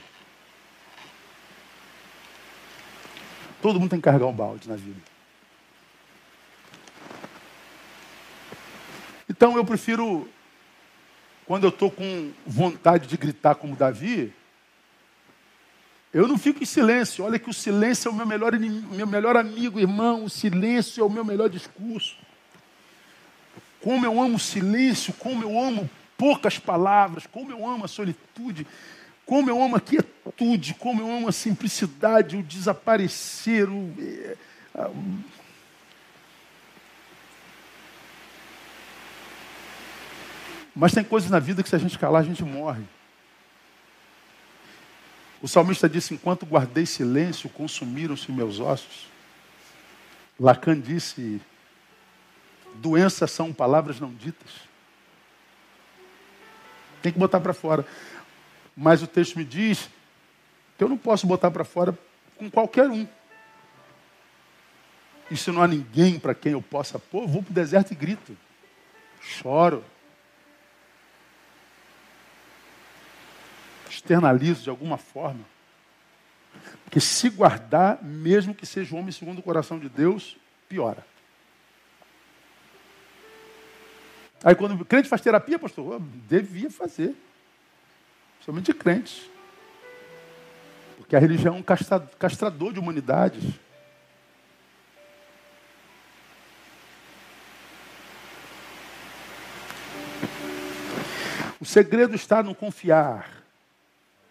Todo 3.62 3.80
mundo 3.80 3.90
tem 3.90 4.00
que 4.00 4.06
carregar 4.06 4.28
um 4.28 4.34
balde 4.34 4.68
na 4.68 4.76
vida. 4.76 5.02
Então 9.30 9.58
eu 9.58 9.66
prefiro 9.66 10.28
quando 11.46 11.64
eu 11.64 11.70
estou 11.70 11.90
com 11.90 12.32
vontade 12.46 13.08
de 13.08 13.16
gritar 13.16 13.56
como 13.56 13.76
Davi, 13.76 14.34
eu 16.14 16.28
não 16.28 16.38
fico 16.38 16.62
em 16.62 16.66
silêncio. 16.66 17.24
Olha 17.24 17.40
que 17.40 17.50
o 17.50 17.54
silêncio 17.54 18.10
é 18.10 18.12
o 18.12 18.16
meu 18.16 18.26
melhor, 18.26 18.52
meu 18.58 19.08
melhor 19.08 19.38
amigo, 19.38 19.80
irmão. 19.80 20.26
O 20.26 20.30
silêncio 20.30 21.02
é 21.02 21.06
o 21.06 21.10
meu 21.10 21.24
melhor 21.24 21.50
discurso. 21.50 22.18
Como 23.82 24.06
eu 24.06 24.22
amo 24.22 24.36
o 24.36 24.40
silêncio, 24.40 25.14
como 25.14 25.44
eu 25.44 25.60
amo 25.60 25.90
poucas 26.18 26.58
palavras, 26.58 27.26
como 27.28 27.52
eu 27.52 27.68
amo 27.68 27.86
a 27.86 27.88
solitude, 27.88 28.66
como 29.26 29.50
eu 29.50 29.62
amo 29.62 29.76
a 29.76 29.80
quietude, 29.80 30.74
como 30.74 31.02
eu 31.02 31.12
amo 31.12 31.28
a 31.28 31.32
simplicidade, 31.32 32.38
o 32.38 32.44
desaparecer, 32.44 33.70
o, 33.70 33.94
eh, 34.00 34.38
Mas 40.80 40.94
tem 40.94 41.04
coisas 41.04 41.32
na 41.32 41.40
vida 41.40 41.64
que 41.64 41.70
se 41.70 41.76
a 41.76 41.80
gente 41.80 41.98
calar, 41.98 42.22
a 42.22 42.26
gente 42.26 42.44
morre. 42.44 42.84
O 45.42 45.48
salmista 45.48 45.90
disse: 45.90 46.14
Enquanto 46.14 46.46
guardei 46.46 46.86
silêncio, 46.86 47.50
consumiram-se 47.50 48.32
meus 48.32 48.60
ossos. 48.60 49.08
Lacan 50.40 50.80
disse: 50.80 51.42
Doenças 52.78 53.32
são 53.32 53.54
palavras 53.54 54.00
não 54.00 54.14
ditas. 54.14 54.50
Tem 57.02 57.12
que 57.12 57.20
botar 57.20 57.40
para 57.40 57.54
fora. 57.54 57.86
Mas 58.76 59.02
o 59.02 59.08
texto 59.08 59.38
me 59.38 59.46
diz 59.46 59.90
que 60.78 60.84
eu 60.84 60.90
não 60.90 60.98
posso 60.98 61.26
botar 61.26 61.52
para 61.52 61.64
fora 61.64 61.98
com 62.38 62.50
qualquer 62.50 62.90
um. 62.90 63.08
E 65.30 65.36
se 65.36 65.52
não 65.52 65.62
há 65.62 65.68
ninguém 65.68 66.20
para 66.20 66.34
quem 66.34 66.54
eu 66.54 66.62
possa 66.62 66.98
pôr, 66.98 67.28
vou 67.28 67.44
para 67.44 67.52
o 67.52 67.54
deserto 67.54 67.92
e 67.92 67.96
grito. 67.96 68.38
Choro. 69.20 69.84
externalizo 74.08 74.64
de 74.64 74.70
alguma 74.70 74.98
forma. 74.98 75.44
Porque 76.84 77.00
se 77.00 77.30
guardar, 77.30 78.02
mesmo 78.02 78.56
que 78.56 78.66
seja 78.66 78.96
homem 78.96 79.12
segundo 79.12 79.40
o 79.40 79.44
coração 79.44 79.78
de 79.78 79.90
Deus, 79.90 80.38
piora. 80.70 81.06
Aí 84.44 84.56
quando 84.56 84.80
o 84.80 84.86
crente 84.86 85.10
faz 85.10 85.22
terapia, 85.22 85.58
pastor, 85.58 86.00
devia 86.30 86.70
fazer. 86.70 87.16
Somente 88.46 88.74
crentes. 88.74 89.30
Porque 90.98 91.16
a 91.16 91.20
religião 91.20 91.56
é 91.56 91.58
um 91.60 91.64
castrador 92.18 92.74
de 92.74 92.80
humanidades. 92.80 93.44
O 101.60 101.66
segredo 101.66 102.16
está 102.16 102.44
no 102.44 102.54
confiar, 102.54 103.44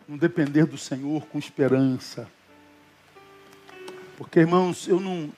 no 0.07 0.16
depender 0.16 0.65
do 0.65 0.78
Senhor 0.78 1.27
com 1.27 1.39
esperança. 1.39 2.31
Porque, 4.16 4.41
irmãos, 4.41 4.89
eu 4.89 5.01
não. 5.01 5.31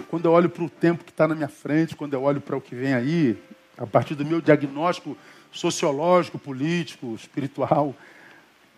Quando 0.00 0.26
eu 0.26 0.32
olho 0.32 0.48
para 0.48 0.64
o 0.64 0.70
tempo 0.70 1.04
que 1.04 1.10
está 1.10 1.28
na 1.28 1.34
minha 1.34 1.48
frente, 1.48 1.96
quando 1.96 2.14
eu 2.14 2.22
olho 2.22 2.40
para 2.40 2.56
o 2.56 2.60
que 2.60 2.74
vem 2.74 2.94
aí, 2.94 3.36
a 3.76 3.86
partir 3.86 4.14
do 4.14 4.24
meu 4.24 4.40
diagnóstico 4.40 5.16
sociológico, 5.50 6.38
político, 6.38 7.14
espiritual, 7.14 7.94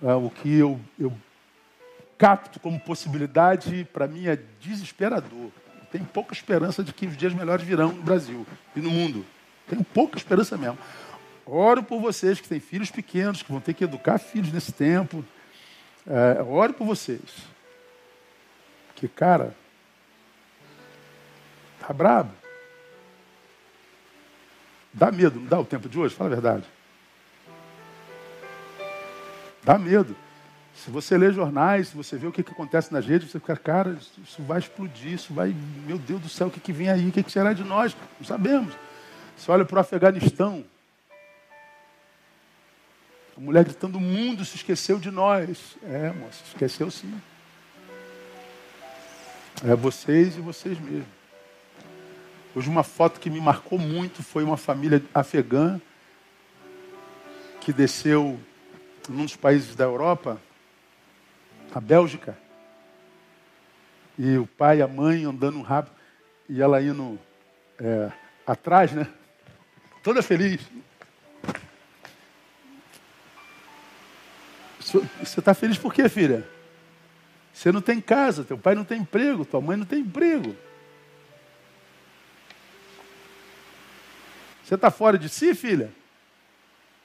é, 0.02 0.12
o 0.14 0.28
que 0.30 0.58
eu, 0.58 0.80
eu 0.98 1.12
capto 2.18 2.58
como 2.60 2.78
possibilidade, 2.80 3.86
para 3.92 4.06
mim 4.06 4.26
é 4.26 4.38
desesperador. 4.60 5.50
Tenho 5.90 6.04
pouca 6.06 6.34
esperança 6.34 6.82
de 6.82 6.92
que 6.92 7.06
os 7.06 7.16
dias 7.16 7.32
melhores 7.32 7.64
virão 7.64 7.92
no 7.92 8.02
Brasil 8.02 8.46
e 8.74 8.80
no 8.80 8.90
mundo. 8.90 9.24
Tenho 9.68 9.84
pouca 9.84 10.18
esperança 10.18 10.56
mesmo. 10.56 10.78
Oro 11.46 11.82
por 11.82 12.00
vocês 12.00 12.40
que 12.40 12.48
têm 12.48 12.58
filhos 12.58 12.90
pequenos, 12.90 13.42
que 13.42 13.52
vão 13.52 13.60
ter 13.60 13.74
que 13.74 13.84
educar 13.84 14.18
filhos 14.18 14.52
nesse 14.52 14.72
tempo. 14.72 15.24
É, 16.06 16.42
oro 16.42 16.74
por 16.74 16.86
vocês. 16.86 17.20
Que, 18.96 19.06
cara, 19.06 19.54
tá 21.86 21.92
brabo. 21.92 22.32
Dá 24.92 25.10
medo, 25.10 25.40
não 25.40 25.46
dá 25.46 25.58
o 25.58 25.64
tempo 25.64 25.88
de 25.88 25.98
hoje? 25.98 26.14
Fala 26.14 26.30
a 26.30 26.34
verdade. 26.34 26.64
Dá 29.62 29.78
medo. 29.78 30.16
Se 30.74 30.90
você 30.90 31.16
lê 31.16 31.32
jornais, 31.32 31.88
se 31.88 31.96
você 31.96 32.16
vê 32.16 32.26
o 32.26 32.32
que, 32.32 32.42
que 32.42 32.52
acontece 32.52 32.92
nas 32.92 33.06
redes, 33.06 33.30
você 33.30 33.38
fica, 33.38 33.56
cara, 33.56 33.96
isso 34.22 34.42
vai 34.42 34.58
explodir, 34.58 35.12
isso 35.12 35.32
vai, 35.32 35.54
meu 35.86 35.98
Deus 35.98 36.20
do 36.20 36.28
céu, 36.28 36.48
o 36.48 36.50
que, 36.50 36.60
que 36.60 36.72
vem 36.72 36.88
aí? 36.88 37.08
O 37.08 37.12
que, 37.12 37.22
que 37.22 37.30
será 37.30 37.52
de 37.52 37.64
nós? 37.64 37.96
Não 38.18 38.26
sabemos. 38.26 38.74
Você 39.36 39.50
olha 39.50 39.64
para 39.64 39.76
o 39.76 39.80
Afeganistão, 39.80 40.64
a 43.36 43.40
mulher 43.40 43.64
gritando: 43.64 43.98
o 43.98 44.00
mundo 44.00 44.44
se 44.44 44.56
esqueceu 44.56 44.98
de 44.98 45.10
nós. 45.10 45.76
É, 45.82 46.12
moça, 46.12 46.42
esqueceu 46.46 46.90
sim. 46.90 47.12
É 49.64 49.74
vocês 49.74 50.36
e 50.36 50.40
vocês 50.40 50.78
mesmos. 50.78 51.23
Hoje, 52.56 52.70
uma 52.70 52.84
foto 52.84 53.18
que 53.18 53.28
me 53.28 53.40
marcou 53.40 53.78
muito 53.80 54.22
foi 54.22 54.44
uma 54.44 54.56
família 54.56 55.02
afegã 55.12 55.80
que 57.60 57.72
desceu 57.72 58.38
num 59.08 59.24
dos 59.24 59.34
países 59.34 59.74
da 59.74 59.82
Europa, 59.82 60.40
a 61.74 61.80
Bélgica, 61.80 62.38
e 64.16 64.38
o 64.38 64.46
pai 64.46 64.78
e 64.78 64.82
a 64.82 64.86
mãe 64.86 65.24
andando 65.24 65.60
rápido, 65.62 65.96
e 66.48 66.62
ela 66.62 66.80
indo 66.80 67.18
é, 67.80 68.12
atrás, 68.46 68.92
né? 68.92 69.08
Toda 70.04 70.22
feliz. 70.22 70.60
Você 74.78 75.40
está 75.40 75.54
feliz 75.54 75.76
por 75.76 75.92
quê, 75.92 76.08
filha? 76.08 76.48
Você 77.52 77.72
não 77.72 77.80
tem 77.80 78.00
casa, 78.00 78.44
teu 78.44 78.56
pai 78.56 78.76
não 78.76 78.84
tem 78.84 79.00
emprego, 79.00 79.44
tua 79.44 79.60
mãe 79.60 79.76
não 79.76 79.86
tem 79.86 80.00
emprego. 80.00 80.54
Você 84.64 84.76
está 84.76 84.90
fora 84.90 85.18
de 85.18 85.28
si, 85.28 85.54
filha? 85.54 85.92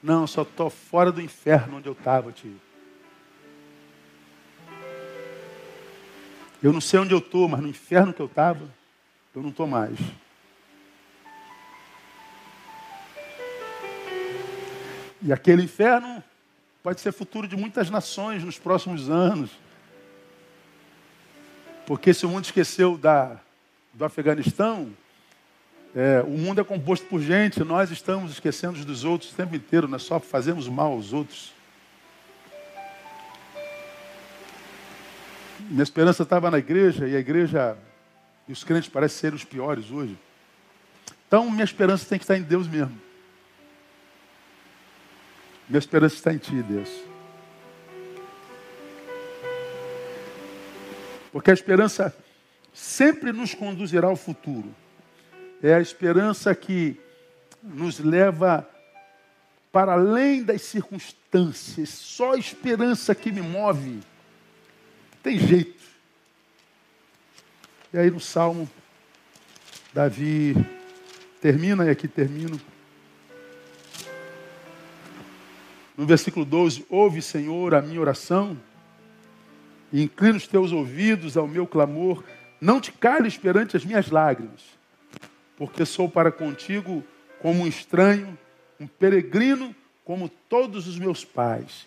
Não, 0.02 0.26
só 0.26 0.44
estou 0.44 0.69
fora 0.69 1.11
do 1.11 1.22
inferno 1.22 1.77
onde 1.77 1.90
eu 1.90 1.94
estava, 1.94 2.31
tio. 2.31 2.56
Eu 6.64 6.72
não 6.72 6.80
sei 6.80 7.02
onde 7.02 7.14
eu 7.14 7.18
estou, 7.18 7.49
mas 7.49 7.60
no 7.60 7.68
inferno 7.68 8.14
que 8.14 8.22
eu 8.22 8.27
estava, 8.27 8.61
eu 9.36 9.41
não 9.41 9.49
estou 9.49 9.68
mais. 9.68 9.99
E 15.22 15.34
aquele 15.34 15.64
inferno 15.64 16.23
pode 16.81 17.02
ser 17.02 17.11
futuro 17.11 17.45
de 17.45 17.57
muitas 17.57 17.90
nações 17.90 18.41
nos 18.41 18.57
próximos 18.57 19.10
anos. 19.10 19.52
Porque 21.86 22.14
se 22.14 22.26
o 22.26 22.30
mundo 22.30 22.45
esqueceu 22.45 22.98
da, 22.98 23.38
do 23.94 24.06
Afeganistão, 24.06 24.95
é, 25.95 26.22
o 26.22 26.38
mundo 26.38 26.61
é 26.61 26.64
composto 26.64 27.06
por 27.07 27.20
gente, 27.20 27.64
nós 27.64 27.90
estamos 27.90 28.32
esquecendo 28.32 28.84
dos 28.86 29.03
outros 29.03 29.32
o 29.32 29.36
tempo 29.36 29.56
inteiro, 29.56 29.88
nós 29.88 30.03
só 30.03 30.20
fazemos 30.20 30.68
mal 30.68 30.91
aos 30.91 31.14
outros. 31.14 31.53
Minha 35.61 35.84
esperança 35.84 36.24
estava 36.24 36.52
na 36.52 36.60
igreja, 36.60 37.07
e 37.07 37.16
a 37.16 37.20
igreja 37.20 37.78
e 38.48 38.52
os 38.52 38.64
crentes 38.64 38.90
parecem 38.90 39.20
ser 39.20 39.34
os 39.34 39.44
piores 39.44 39.91
hoje. 39.91 40.18
Então, 41.28 41.49
minha 41.49 41.64
esperança 41.64 42.07
tem 42.07 42.18
que 42.18 42.24
estar 42.24 42.38
em 42.38 42.41
Deus 42.41 42.68
mesmo. 42.68 42.99
Minha 45.68 45.80
esperança 45.80 46.16
está 46.16 46.34
em 46.34 46.38
Ti, 46.38 46.64
Deus. 46.64 46.90
Porque 51.32 51.52
a 51.52 51.53
esperança 51.53 52.16
sempre 52.74 53.32
nos 53.32 53.53
conduzirá 53.53 54.07
ao 54.07 54.16
futuro. 54.16 54.74
É 55.61 55.73
a 55.73 55.81
esperança 55.81 56.53
que 56.56 56.99
nos 57.64 57.99
leva 57.99 58.68
para 59.72 59.94
além 59.94 60.44
das 60.44 60.61
circunstâncias. 60.61 61.90
Só 61.90 62.34
a 62.34 62.38
esperança 62.38 63.14
que 63.14 63.31
me 63.31 63.41
move. 63.41 63.99
Tem 65.22 65.38
jeito. 65.38 65.80
E 67.91 67.98
aí 67.98 68.10
no 68.10 68.19
Salmo, 68.19 68.69
Davi 69.94 70.56
termina, 71.41 71.86
e 71.86 71.90
aqui 71.90 72.07
termino. 72.07 72.60
No 75.98 76.06
versículo 76.06 76.45
12, 76.45 76.86
ouve, 76.90 77.22
Senhor, 77.22 77.76
a 77.76 77.81
minha 77.81 77.99
oração, 77.99 78.57
e 79.91 80.03
inclina 80.03 80.38
os 80.38 80.48
teus 80.48 80.72
ouvidos 80.72 81.36
ao 81.36 81.48
meu 81.48 81.68
clamor, 81.68 82.23
não 82.61 82.80
te 82.80 82.91
cales 82.91 83.38
perante 83.38 83.76
as 83.76 83.84
minhas 83.84 84.10
lágrimas, 84.10 84.61
porque 85.60 85.86
sou 85.86 86.10
para 86.10 86.31
contigo 86.31 87.03
como 87.41 87.64
um 87.64 87.68
estranho, 87.68 88.36
um 88.80 88.88
peregrino, 88.88 89.76
como 90.06 90.30
todos 90.30 90.88
os 90.88 90.98
meus 90.98 91.26
pais. 91.26 91.86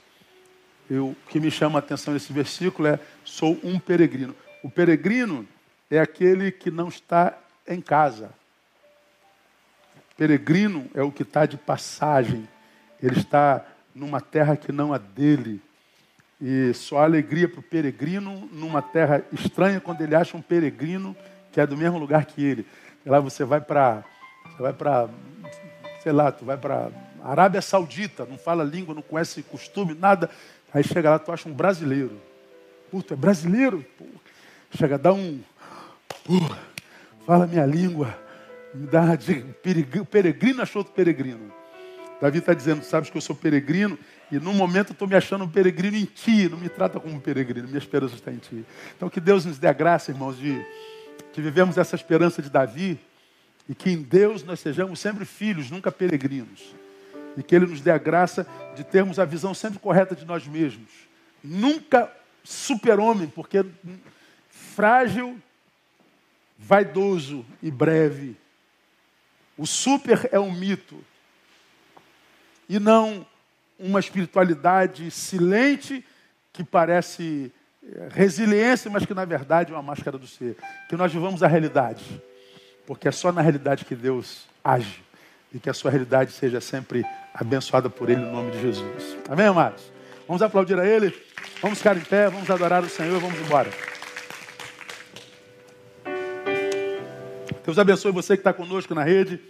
Eu, 0.91 1.09
o 1.09 1.17
que 1.29 1.41
me 1.41 1.51
chama 1.51 1.79
a 1.79 1.81
atenção 1.81 2.13
nesse 2.13 2.33
versículo 2.35 2.87
é: 2.87 3.01
sou 3.25 3.59
um 3.65 3.81
peregrino. 3.81 4.37
O 4.63 4.71
peregrino 4.71 5.49
é 5.91 5.99
aquele 5.99 6.53
que 6.53 6.71
não 6.71 6.89
está 6.89 7.37
em 7.67 7.81
casa. 7.81 8.31
Peregrino 10.19 10.89
é 10.95 11.03
o 11.03 11.11
que 11.11 11.23
está 11.23 11.47
de 11.47 11.57
passagem. 11.57 12.47
Ele 13.03 13.19
está 13.19 13.67
numa 13.95 14.21
terra 14.21 14.55
que 14.55 14.71
não 14.71 14.93
a 14.93 14.99
dele. 14.99 15.63
E 16.39 16.75
só 16.75 16.99
alegria 16.99 17.49
para 17.49 17.61
o 17.61 17.63
peregrino 17.63 18.49
numa 18.53 18.83
terra 18.83 19.25
estranha 19.33 19.81
quando 19.81 20.03
ele 20.03 20.15
acha 20.15 20.37
um 20.37 20.43
peregrino 20.43 21.17
que 21.51 21.61
é 21.61 21.67
do 21.67 21.77
mesmo 21.77 21.99
lugar 21.99 22.27
que 22.27 22.43
ele. 22.43 22.67
Lá 23.05 23.21
você 23.21 23.45
vai 23.45 23.61
para, 23.61 24.05
você 24.45 24.63
vai 24.63 24.73
para, 24.73 25.09
sei 26.03 26.13
lá, 26.13 26.31
tu 26.31 26.45
vai 26.45 26.57
para 26.57 26.91
Arábia 27.23 27.61
Saudita, 27.61 28.25
não 28.25 28.39
fala 28.39 28.65
língua, 28.65 28.95
não 28.95 29.03
conhece 29.03 29.43
costume, 29.43 29.95
nada. 29.95 30.31
Aí 30.73 30.83
chega 30.83 31.11
lá, 31.11 31.19
tu 31.19 31.33
acha 31.33 31.49
um 31.49 31.53
brasileiro. 31.53 32.21
Puta, 32.91 33.15
é 33.15 33.17
brasileiro? 33.17 33.85
Pô. 33.99 34.05
Chega, 34.77 34.99
dá 34.99 35.13
um. 35.13 35.41
Uh, 36.29 36.57
fala 37.27 37.47
minha 37.47 37.67
língua. 37.67 38.17
Me 38.75 38.87
dá 38.87 39.03
uma 39.03 39.17
dica. 39.17 39.47
Peregrino 40.11 40.63
achou 40.63 40.81
outro 40.81 40.95
peregrino. 40.95 41.53
Davi 42.23 42.39
está 42.39 42.55
dizendo, 42.55 42.85
sabes 42.85 43.11
que 43.11 43.17
eu 43.17 43.21
sou 43.21 43.35
peregrino 43.35 43.99
e 44.31 44.39
no 44.39 44.55
momento 44.55 44.93
estou 44.93 45.09
me 45.09 45.17
achando 45.17 45.43
um 45.43 45.49
peregrino 45.49 45.97
em 45.97 46.05
ti, 46.05 46.49
não 46.49 46.57
me 46.57 46.69
trata 46.69 47.01
como 47.01 47.17
um 47.17 47.19
peregrino, 47.19 47.67
minha 47.67 47.79
esperança 47.79 48.15
está 48.15 48.31
em 48.31 48.37
ti. 48.37 48.65
Então 48.97 49.11
que 49.11 49.19
Deus 49.19 49.45
nos 49.45 49.59
dê 49.59 49.67
a 49.67 49.73
graça, 49.73 50.13
irmãos, 50.13 50.39
de 50.39 50.65
que 51.33 51.41
vivemos 51.41 51.79
essa 51.79 51.97
esperança 51.97 52.43
de 52.43 52.51
Davi 52.51 52.99
e 53.69 53.75
que 53.75 53.91
em 53.91 54.03
Deus 54.03 54.43
nós 54.43 54.61
sejamos 54.61 55.01
sempre 55.01 55.25
filhos, 55.25 55.71
nunca 55.71 55.91
peregrinos. 55.91 56.75
E 57.37 57.43
que 57.43 57.55
Ele 57.55 57.67
nos 57.67 57.81
dê 57.81 57.91
a 57.91 57.99
graça 57.99 58.47
de 58.77 58.85
termos 58.85 59.19
a 59.19 59.25
visão 59.25 59.55
sempre 59.55 59.79
correta 59.79 60.15
de 60.15 60.25
nós 60.25 60.47
mesmos. 60.47 60.91
Nunca 61.43 62.11
super-homem, 62.45 63.29
porque 63.29 63.65
frágil, 64.51 65.41
vaidoso 66.59 67.45
e 67.63 67.71
breve. 67.71 68.37
O 69.57 69.67
super 69.67 70.29
é 70.31 70.39
um 70.39 70.53
mito. 70.53 71.03
e 72.69 72.79
não 72.79 73.27
uma 73.79 74.01
espiritualidade 74.01 75.11
silente 75.11 76.05
que 76.53 76.63
parece 76.63 77.53
resiliência, 78.11 78.91
mas 78.91 79.05
que 79.05 79.15
na 79.15 79.25
verdade 79.25 79.73
é 79.73 79.75
uma 79.75 79.83
máscara 79.83 80.17
do 80.17 80.27
ser. 80.27 80.57
Que 80.89 80.97
nós 80.97 81.13
vivamos 81.13 81.43
a 81.43 81.47
realidade, 81.47 82.05
porque 82.87 83.09
é 83.09 83.13
só 83.13 83.33
na 83.33 83.41
realidade 83.41 83.85
que 83.85 83.95
Deus 83.95 84.47
age 84.65 85.03
e 85.53 85.59
que 85.59 85.69
a 85.69 85.75
sua 85.75 85.91
realidade 85.91 86.33
seja 86.33 86.61
sempre 86.61 87.05
abençoada 87.35 87.91
por 87.91 88.09
Ele, 88.09 88.21
no 88.21 88.33
nome 88.33 88.51
de 88.53 88.61
Jesus. 88.61 89.17
Amém, 89.29 89.47
amados? 89.47 89.91
Vamos 90.27 90.43
aplaudir 90.43 90.79
a 90.79 90.87
Ele, 90.87 91.15
vamos 91.61 91.79
ficar 91.79 91.97
em 91.97 92.01
pé, 92.01 92.29
vamos 92.29 92.49
adorar 92.49 92.83
o 92.83 92.89
Senhor 92.89 93.21
vamos 93.21 93.39
embora. 93.41 93.71
Deus 97.65 97.79
abençoe 97.79 98.11
você 98.11 98.37
que 98.37 98.41
está 98.41 98.53
conosco 98.53 98.95
na 98.95 99.05
rede. 99.05 99.41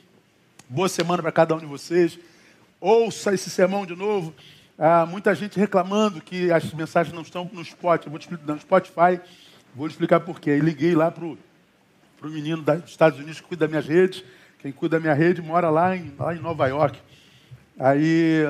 Boa 0.69 0.89
semana 0.89 1.23
para 1.23 1.33
cada 1.33 1.55
um 1.55 1.59
de 1.59 1.67
vocês. 1.67 2.19
Ouça 2.81 3.33
esse 3.33 3.49
sermão 3.49 3.87
de 3.87 3.95
novo. 3.95 4.35
Muita 5.09 5.33
gente 5.33 5.61
reclamando 5.61 6.21
que 6.21 6.51
as 6.51 6.73
mensagens 6.75 7.15
não 7.15 7.23
estão 7.23 7.49
no 7.53 7.65
Spotify. 7.65 8.11
Vou 8.11 8.19
te 8.19 8.23
explicar, 8.23 8.53
no 8.53 8.61
Spotify. 8.61 9.21
Vou 9.77 9.87
explicar 9.87 10.19
por 10.21 10.41
quê. 10.41 10.59
Liguei 10.59 10.93
lá 10.93 11.09
para 11.09 11.25
o 11.25 11.39
menino 12.25 12.63
dos 12.63 12.91
Estados 12.91 13.17
Unidos 13.17 13.41
que 13.41 13.47
cuida 13.47 13.61
das 13.67 13.71
minhas 13.71 13.87
redes. 13.87 14.25
Quem 14.59 14.73
cuida 14.73 14.97
da 14.97 15.01
minha 15.01 15.15
rede 15.15 15.41
mora 15.41 15.71
lá 15.71 15.97
em, 15.97 16.13
lá 16.19 16.35
em 16.35 16.41
Nova 16.41 16.67
York. 16.67 16.99
Aí 17.79 18.45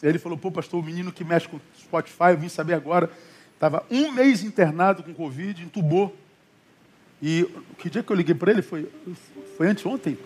ele 0.00 0.18
falou, 0.18 0.38
pô, 0.38 0.52
pastor, 0.52 0.80
o 0.80 0.82
menino 0.82 1.10
que 1.10 1.24
mexe 1.24 1.48
com 1.48 1.58
Spotify, 1.76 2.30
eu 2.30 2.38
vim 2.38 2.48
saber 2.48 2.74
agora, 2.74 3.10
estava 3.54 3.84
um 3.90 4.12
mês 4.12 4.44
internado 4.44 5.02
com 5.02 5.12
Covid, 5.12 5.60
entubou. 5.60 6.16
E 7.20 7.48
que 7.78 7.90
dia 7.90 8.02
que 8.02 8.12
eu 8.12 8.16
liguei 8.16 8.34
para 8.34 8.52
ele? 8.52 8.62
Foi, 8.62 8.88
foi 9.56 9.68
anteontem? 9.68 10.16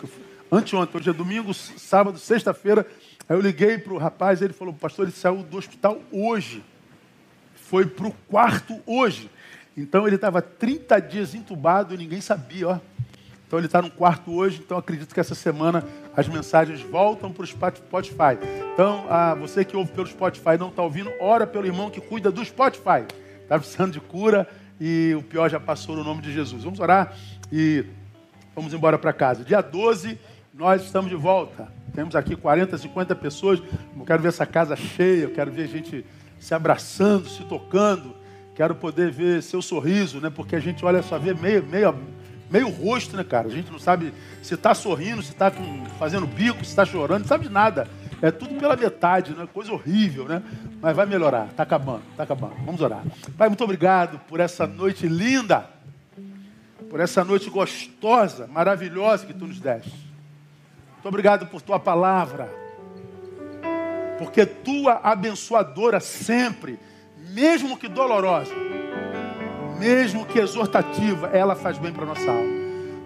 Anteontem, 0.51 0.99
hoje 0.99 1.09
é 1.09 1.13
domingo, 1.13 1.53
sábado, 1.55 2.19
sexta-feira. 2.19 2.85
Aí 3.29 3.35
eu 3.35 3.41
liguei 3.41 3.77
para 3.77 3.93
o 3.93 3.97
rapaz, 3.99 4.41
ele 4.41 4.53
falou, 4.53 4.73
pastor, 4.73 5.05
ele 5.05 5.15
saiu 5.15 5.43
do 5.43 5.55
hospital 5.55 5.99
hoje. 6.11 6.63
Foi 7.53 7.85
para 7.85 8.07
o 8.07 8.11
quarto 8.27 8.81
hoje. 8.87 9.29
Então 9.77 10.07
ele 10.07 10.15
estava 10.15 10.41
30 10.41 10.99
dias 10.99 11.35
entubado 11.35 11.93
e 11.93 11.97
ninguém 11.97 12.19
sabia, 12.21 12.67
ó. 12.67 12.79
Então 13.45 13.59
ele 13.59 13.67
está 13.67 13.81
no 13.81 13.89
quarto 13.89 14.31
hoje, 14.33 14.61
então 14.63 14.77
acredito 14.77 15.13
que 15.13 15.19
essa 15.19 15.35
semana 15.35 15.83
as 16.15 16.27
mensagens 16.27 16.81
voltam 16.81 17.31
para 17.31 17.43
o 17.43 17.47
Spotify. 17.47 18.37
Então, 18.73 19.05
ah, 19.09 19.35
você 19.35 19.63
que 19.63 19.77
ouve 19.77 19.91
pelo 19.91 20.07
Spotify 20.07 20.57
não 20.59 20.69
está 20.69 20.81
ouvindo, 20.81 21.11
ora 21.19 21.45
pelo 21.47 21.65
irmão 21.65 21.89
que 21.89 22.01
cuida 22.01 22.31
do 22.31 22.43
Spotify. 22.43 23.05
Está 23.41 23.57
precisando 23.57 23.91
de 23.91 23.99
cura 23.99 24.47
e 24.79 25.15
o 25.17 25.23
pior 25.23 25.49
já 25.49 25.59
passou 25.59 25.95
no 25.95 26.03
nome 26.03 26.21
de 26.21 26.33
Jesus. 26.33 26.63
Vamos 26.63 26.79
orar 26.79 27.15
e 27.51 27.85
vamos 28.55 28.73
embora 28.73 28.97
para 28.97 29.13
casa. 29.13 29.43
Dia 29.43 29.61
12, 29.61 30.19
nós 30.53 30.83
estamos 30.83 31.09
de 31.09 31.15
volta. 31.15 31.78
Temos 31.93 32.15
aqui 32.15 32.35
40, 32.35 32.77
50 32.77 33.15
pessoas. 33.15 33.61
Eu 33.97 34.05
quero 34.05 34.21
ver 34.21 34.29
essa 34.29 34.45
casa 34.45 34.75
cheia, 34.75 35.23
eu 35.23 35.31
quero 35.31 35.51
ver 35.51 35.67
gente 35.67 36.05
se 36.39 36.53
abraçando, 36.53 37.27
se 37.27 37.43
tocando. 37.43 38.15
Quero 38.55 38.75
poder 38.75 39.11
ver 39.11 39.41
seu 39.41 39.61
sorriso, 39.61 40.19
né? 40.19 40.29
Porque 40.29 40.55
a 40.55 40.59
gente 40.59 40.83
olha 40.83 41.01
só 41.01 41.17
vê 41.17 41.33
meio, 41.33 41.65
meio 41.65 41.95
meio 42.49 42.67
rosto, 42.69 43.15
né, 43.15 43.23
cara? 43.23 43.47
A 43.47 43.51
gente 43.51 43.71
não 43.71 43.79
sabe 43.79 44.13
se 44.41 44.55
está 44.55 44.73
sorrindo, 44.73 45.21
se 45.21 45.31
está 45.31 45.51
fazendo 45.97 46.25
bico, 46.25 46.63
se 46.65 46.71
está 46.71 46.85
chorando, 46.85 47.21
não 47.21 47.27
sabe 47.27 47.47
de 47.47 47.53
nada. 47.53 47.87
É 48.21 48.31
tudo 48.31 48.55
pela 48.55 48.75
metade, 48.75 49.33
né? 49.33 49.47
Coisa 49.53 49.71
horrível, 49.71 50.25
né? 50.27 50.41
Mas 50.81 50.95
vai 50.95 51.05
melhorar. 51.05 51.47
Está 51.47 51.63
acabando, 51.63 52.01
está 52.11 52.23
acabando. 52.23 52.55
Vamos 52.65 52.81
orar. 52.81 53.03
Pai, 53.37 53.47
muito 53.47 53.63
obrigado 53.63 54.19
por 54.27 54.39
essa 54.39 54.67
noite 54.67 55.07
linda, 55.07 55.69
por 56.89 56.99
essa 56.99 57.23
noite 57.23 57.49
gostosa, 57.49 58.47
maravilhosa 58.47 59.25
que 59.25 59.33
Tu 59.33 59.47
nos 59.47 59.59
deste. 59.59 60.08
Muito 60.99 61.07
obrigado 61.07 61.47
por 61.47 61.61
Tua 61.61 61.79
palavra, 61.79 62.49
porque 64.17 64.45
Tua 64.45 64.99
abençoadora 65.03 65.99
sempre, 65.99 66.79
mesmo 67.31 67.77
que 67.77 67.87
dolorosa 67.87 68.53
mesmo 69.79 70.25
que 70.25 70.37
exortativa, 70.37 71.27
ela 71.27 71.55
faz 71.55 71.77
bem 71.77 71.93
para 71.93 72.05
nossa 72.05 72.29
alma. 72.29 72.59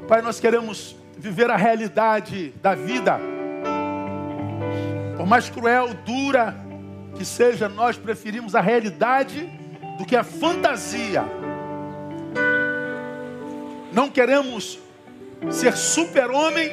Pai, 0.07 0.23
nós 0.23 0.39
queremos 0.39 0.95
viver 1.15 1.49
a 1.51 1.55
realidade 1.55 2.49
da 2.61 2.73
vida. 2.73 3.19
Por 5.15 5.27
mais 5.27 5.49
cruel, 5.49 5.93
dura 6.03 6.57
que 7.15 7.23
seja, 7.23 7.69
nós 7.69 7.95
preferimos 7.95 8.55
a 8.55 8.59
realidade 8.59 9.47
do 9.99 10.05
que 10.05 10.15
a 10.15 10.23
fantasia. 10.23 11.23
Não 13.93 14.09
queremos 14.09 14.79
ser 15.51 15.77
super-homem, 15.77 16.71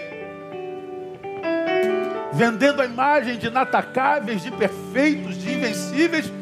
vendendo 2.41 2.81
a 2.81 2.87
imagem 2.87 3.37
de 3.37 3.49
inatacáveis, 3.49 4.43
de 4.43 4.51
perfeitos, 4.51 5.37
de 5.37 5.53
invencíveis 5.53 6.33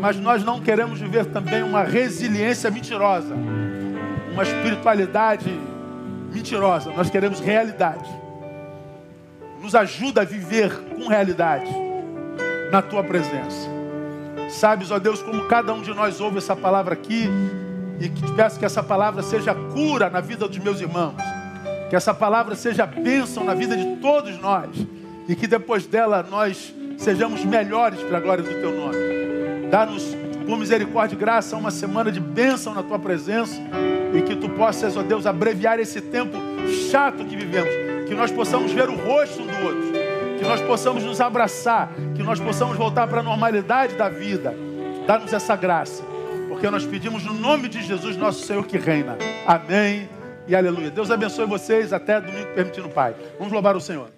mas 0.00 0.16
nós 0.18 0.44
não 0.44 0.60
queremos 0.60 1.00
viver 1.00 1.24
também 1.26 1.62
uma 1.62 1.82
resiliência 1.82 2.70
mentirosa, 2.70 3.34
uma 4.30 4.42
espiritualidade 4.42 5.50
mentirosa. 6.32 6.92
Nós 6.92 7.08
queremos 7.08 7.40
realidade. 7.40 8.08
Nos 9.62 9.74
ajuda 9.74 10.20
a 10.20 10.24
viver 10.24 10.70
com 10.94 11.08
realidade 11.08 11.72
na 12.70 12.82
tua 12.82 13.02
presença. 13.02 13.68
Sabes, 14.50 14.90
ó 14.90 14.98
Deus, 14.98 15.22
como 15.22 15.48
cada 15.48 15.72
um 15.72 15.80
de 15.80 15.94
nós 15.94 16.20
ouve 16.20 16.38
essa 16.38 16.54
palavra 16.54 16.92
aqui 16.92 17.28
e 17.98 18.08
que 18.10 18.22
te 18.22 18.32
peço 18.32 18.58
que 18.58 18.66
essa 18.66 18.82
palavra 18.82 19.22
seja 19.22 19.54
cura 19.54 20.10
na 20.10 20.20
vida 20.20 20.46
dos 20.46 20.58
meus 20.58 20.80
irmãos, 20.80 21.16
que 21.88 21.96
essa 21.96 22.12
palavra 22.12 22.54
seja 22.54 22.84
bênção 22.84 23.44
na 23.44 23.54
vida 23.54 23.76
de 23.76 23.96
todos 23.96 24.38
nós 24.38 24.68
e 25.28 25.34
que 25.34 25.46
depois 25.46 25.86
dela 25.86 26.26
nós 26.28 26.74
sejamos 26.98 27.44
melhores 27.44 28.00
para 28.00 28.18
a 28.18 28.20
glória 28.20 28.44
do 28.44 28.50
teu 28.60 28.74
nome. 28.74 28.96
Dá-nos, 29.70 30.16
por 30.46 30.56
misericórdia 30.56 31.16
e 31.16 31.18
graça, 31.18 31.56
uma 31.56 31.70
semana 31.70 32.10
de 32.10 32.20
bênção 32.20 32.72
na 32.72 32.82
tua 32.82 32.98
presença 32.98 33.60
e 34.14 34.22
que 34.22 34.36
tu 34.36 34.48
possas, 34.50 34.96
ó 34.96 35.02
Deus, 35.02 35.26
abreviar 35.26 35.78
esse 35.78 36.00
tempo 36.00 36.36
chato 36.90 37.24
que 37.24 37.36
vivemos. 37.36 37.70
Que 38.08 38.14
nós 38.14 38.30
possamos 38.30 38.70
ver 38.70 38.88
o 38.88 38.94
rosto 38.94 39.42
um 39.42 39.46
do 39.46 39.64
outro, 39.64 39.92
que 40.38 40.44
nós 40.44 40.60
possamos 40.62 41.02
nos 41.02 41.20
abraçar, 41.20 41.92
que 42.14 42.22
nós 42.22 42.38
possamos 42.38 42.76
voltar 42.76 43.08
para 43.08 43.18
a 43.18 43.22
normalidade 43.22 43.96
da 43.96 44.08
vida. 44.08 44.54
Dá-nos 45.06 45.32
essa 45.32 45.56
graça, 45.56 46.04
porque 46.48 46.70
nós 46.70 46.86
pedimos 46.86 47.24
no 47.24 47.34
nome 47.34 47.68
de 47.68 47.82
Jesus, 47.82 48.16
nosso 48.16 48.46
Senhor 48.46 48.64
que 48.64 48.78
reina. 48.78 49.18
Amém 49.44 50.08
e 50.46 50.54
aleluia. 50.54 50.90
Deus 50.90 51.10
abençoe 51.10 51.46
vocês. 51.46 51.92
Até 51.92 52.20
domingo, 52.20 52.46
permitindo, 52.54 52.88
Pai. 52.88 53.14
Vamos 53.38 53.52
louvar 53.52 53.74
o 53.74 53.80
Senhor. 53.80 54.15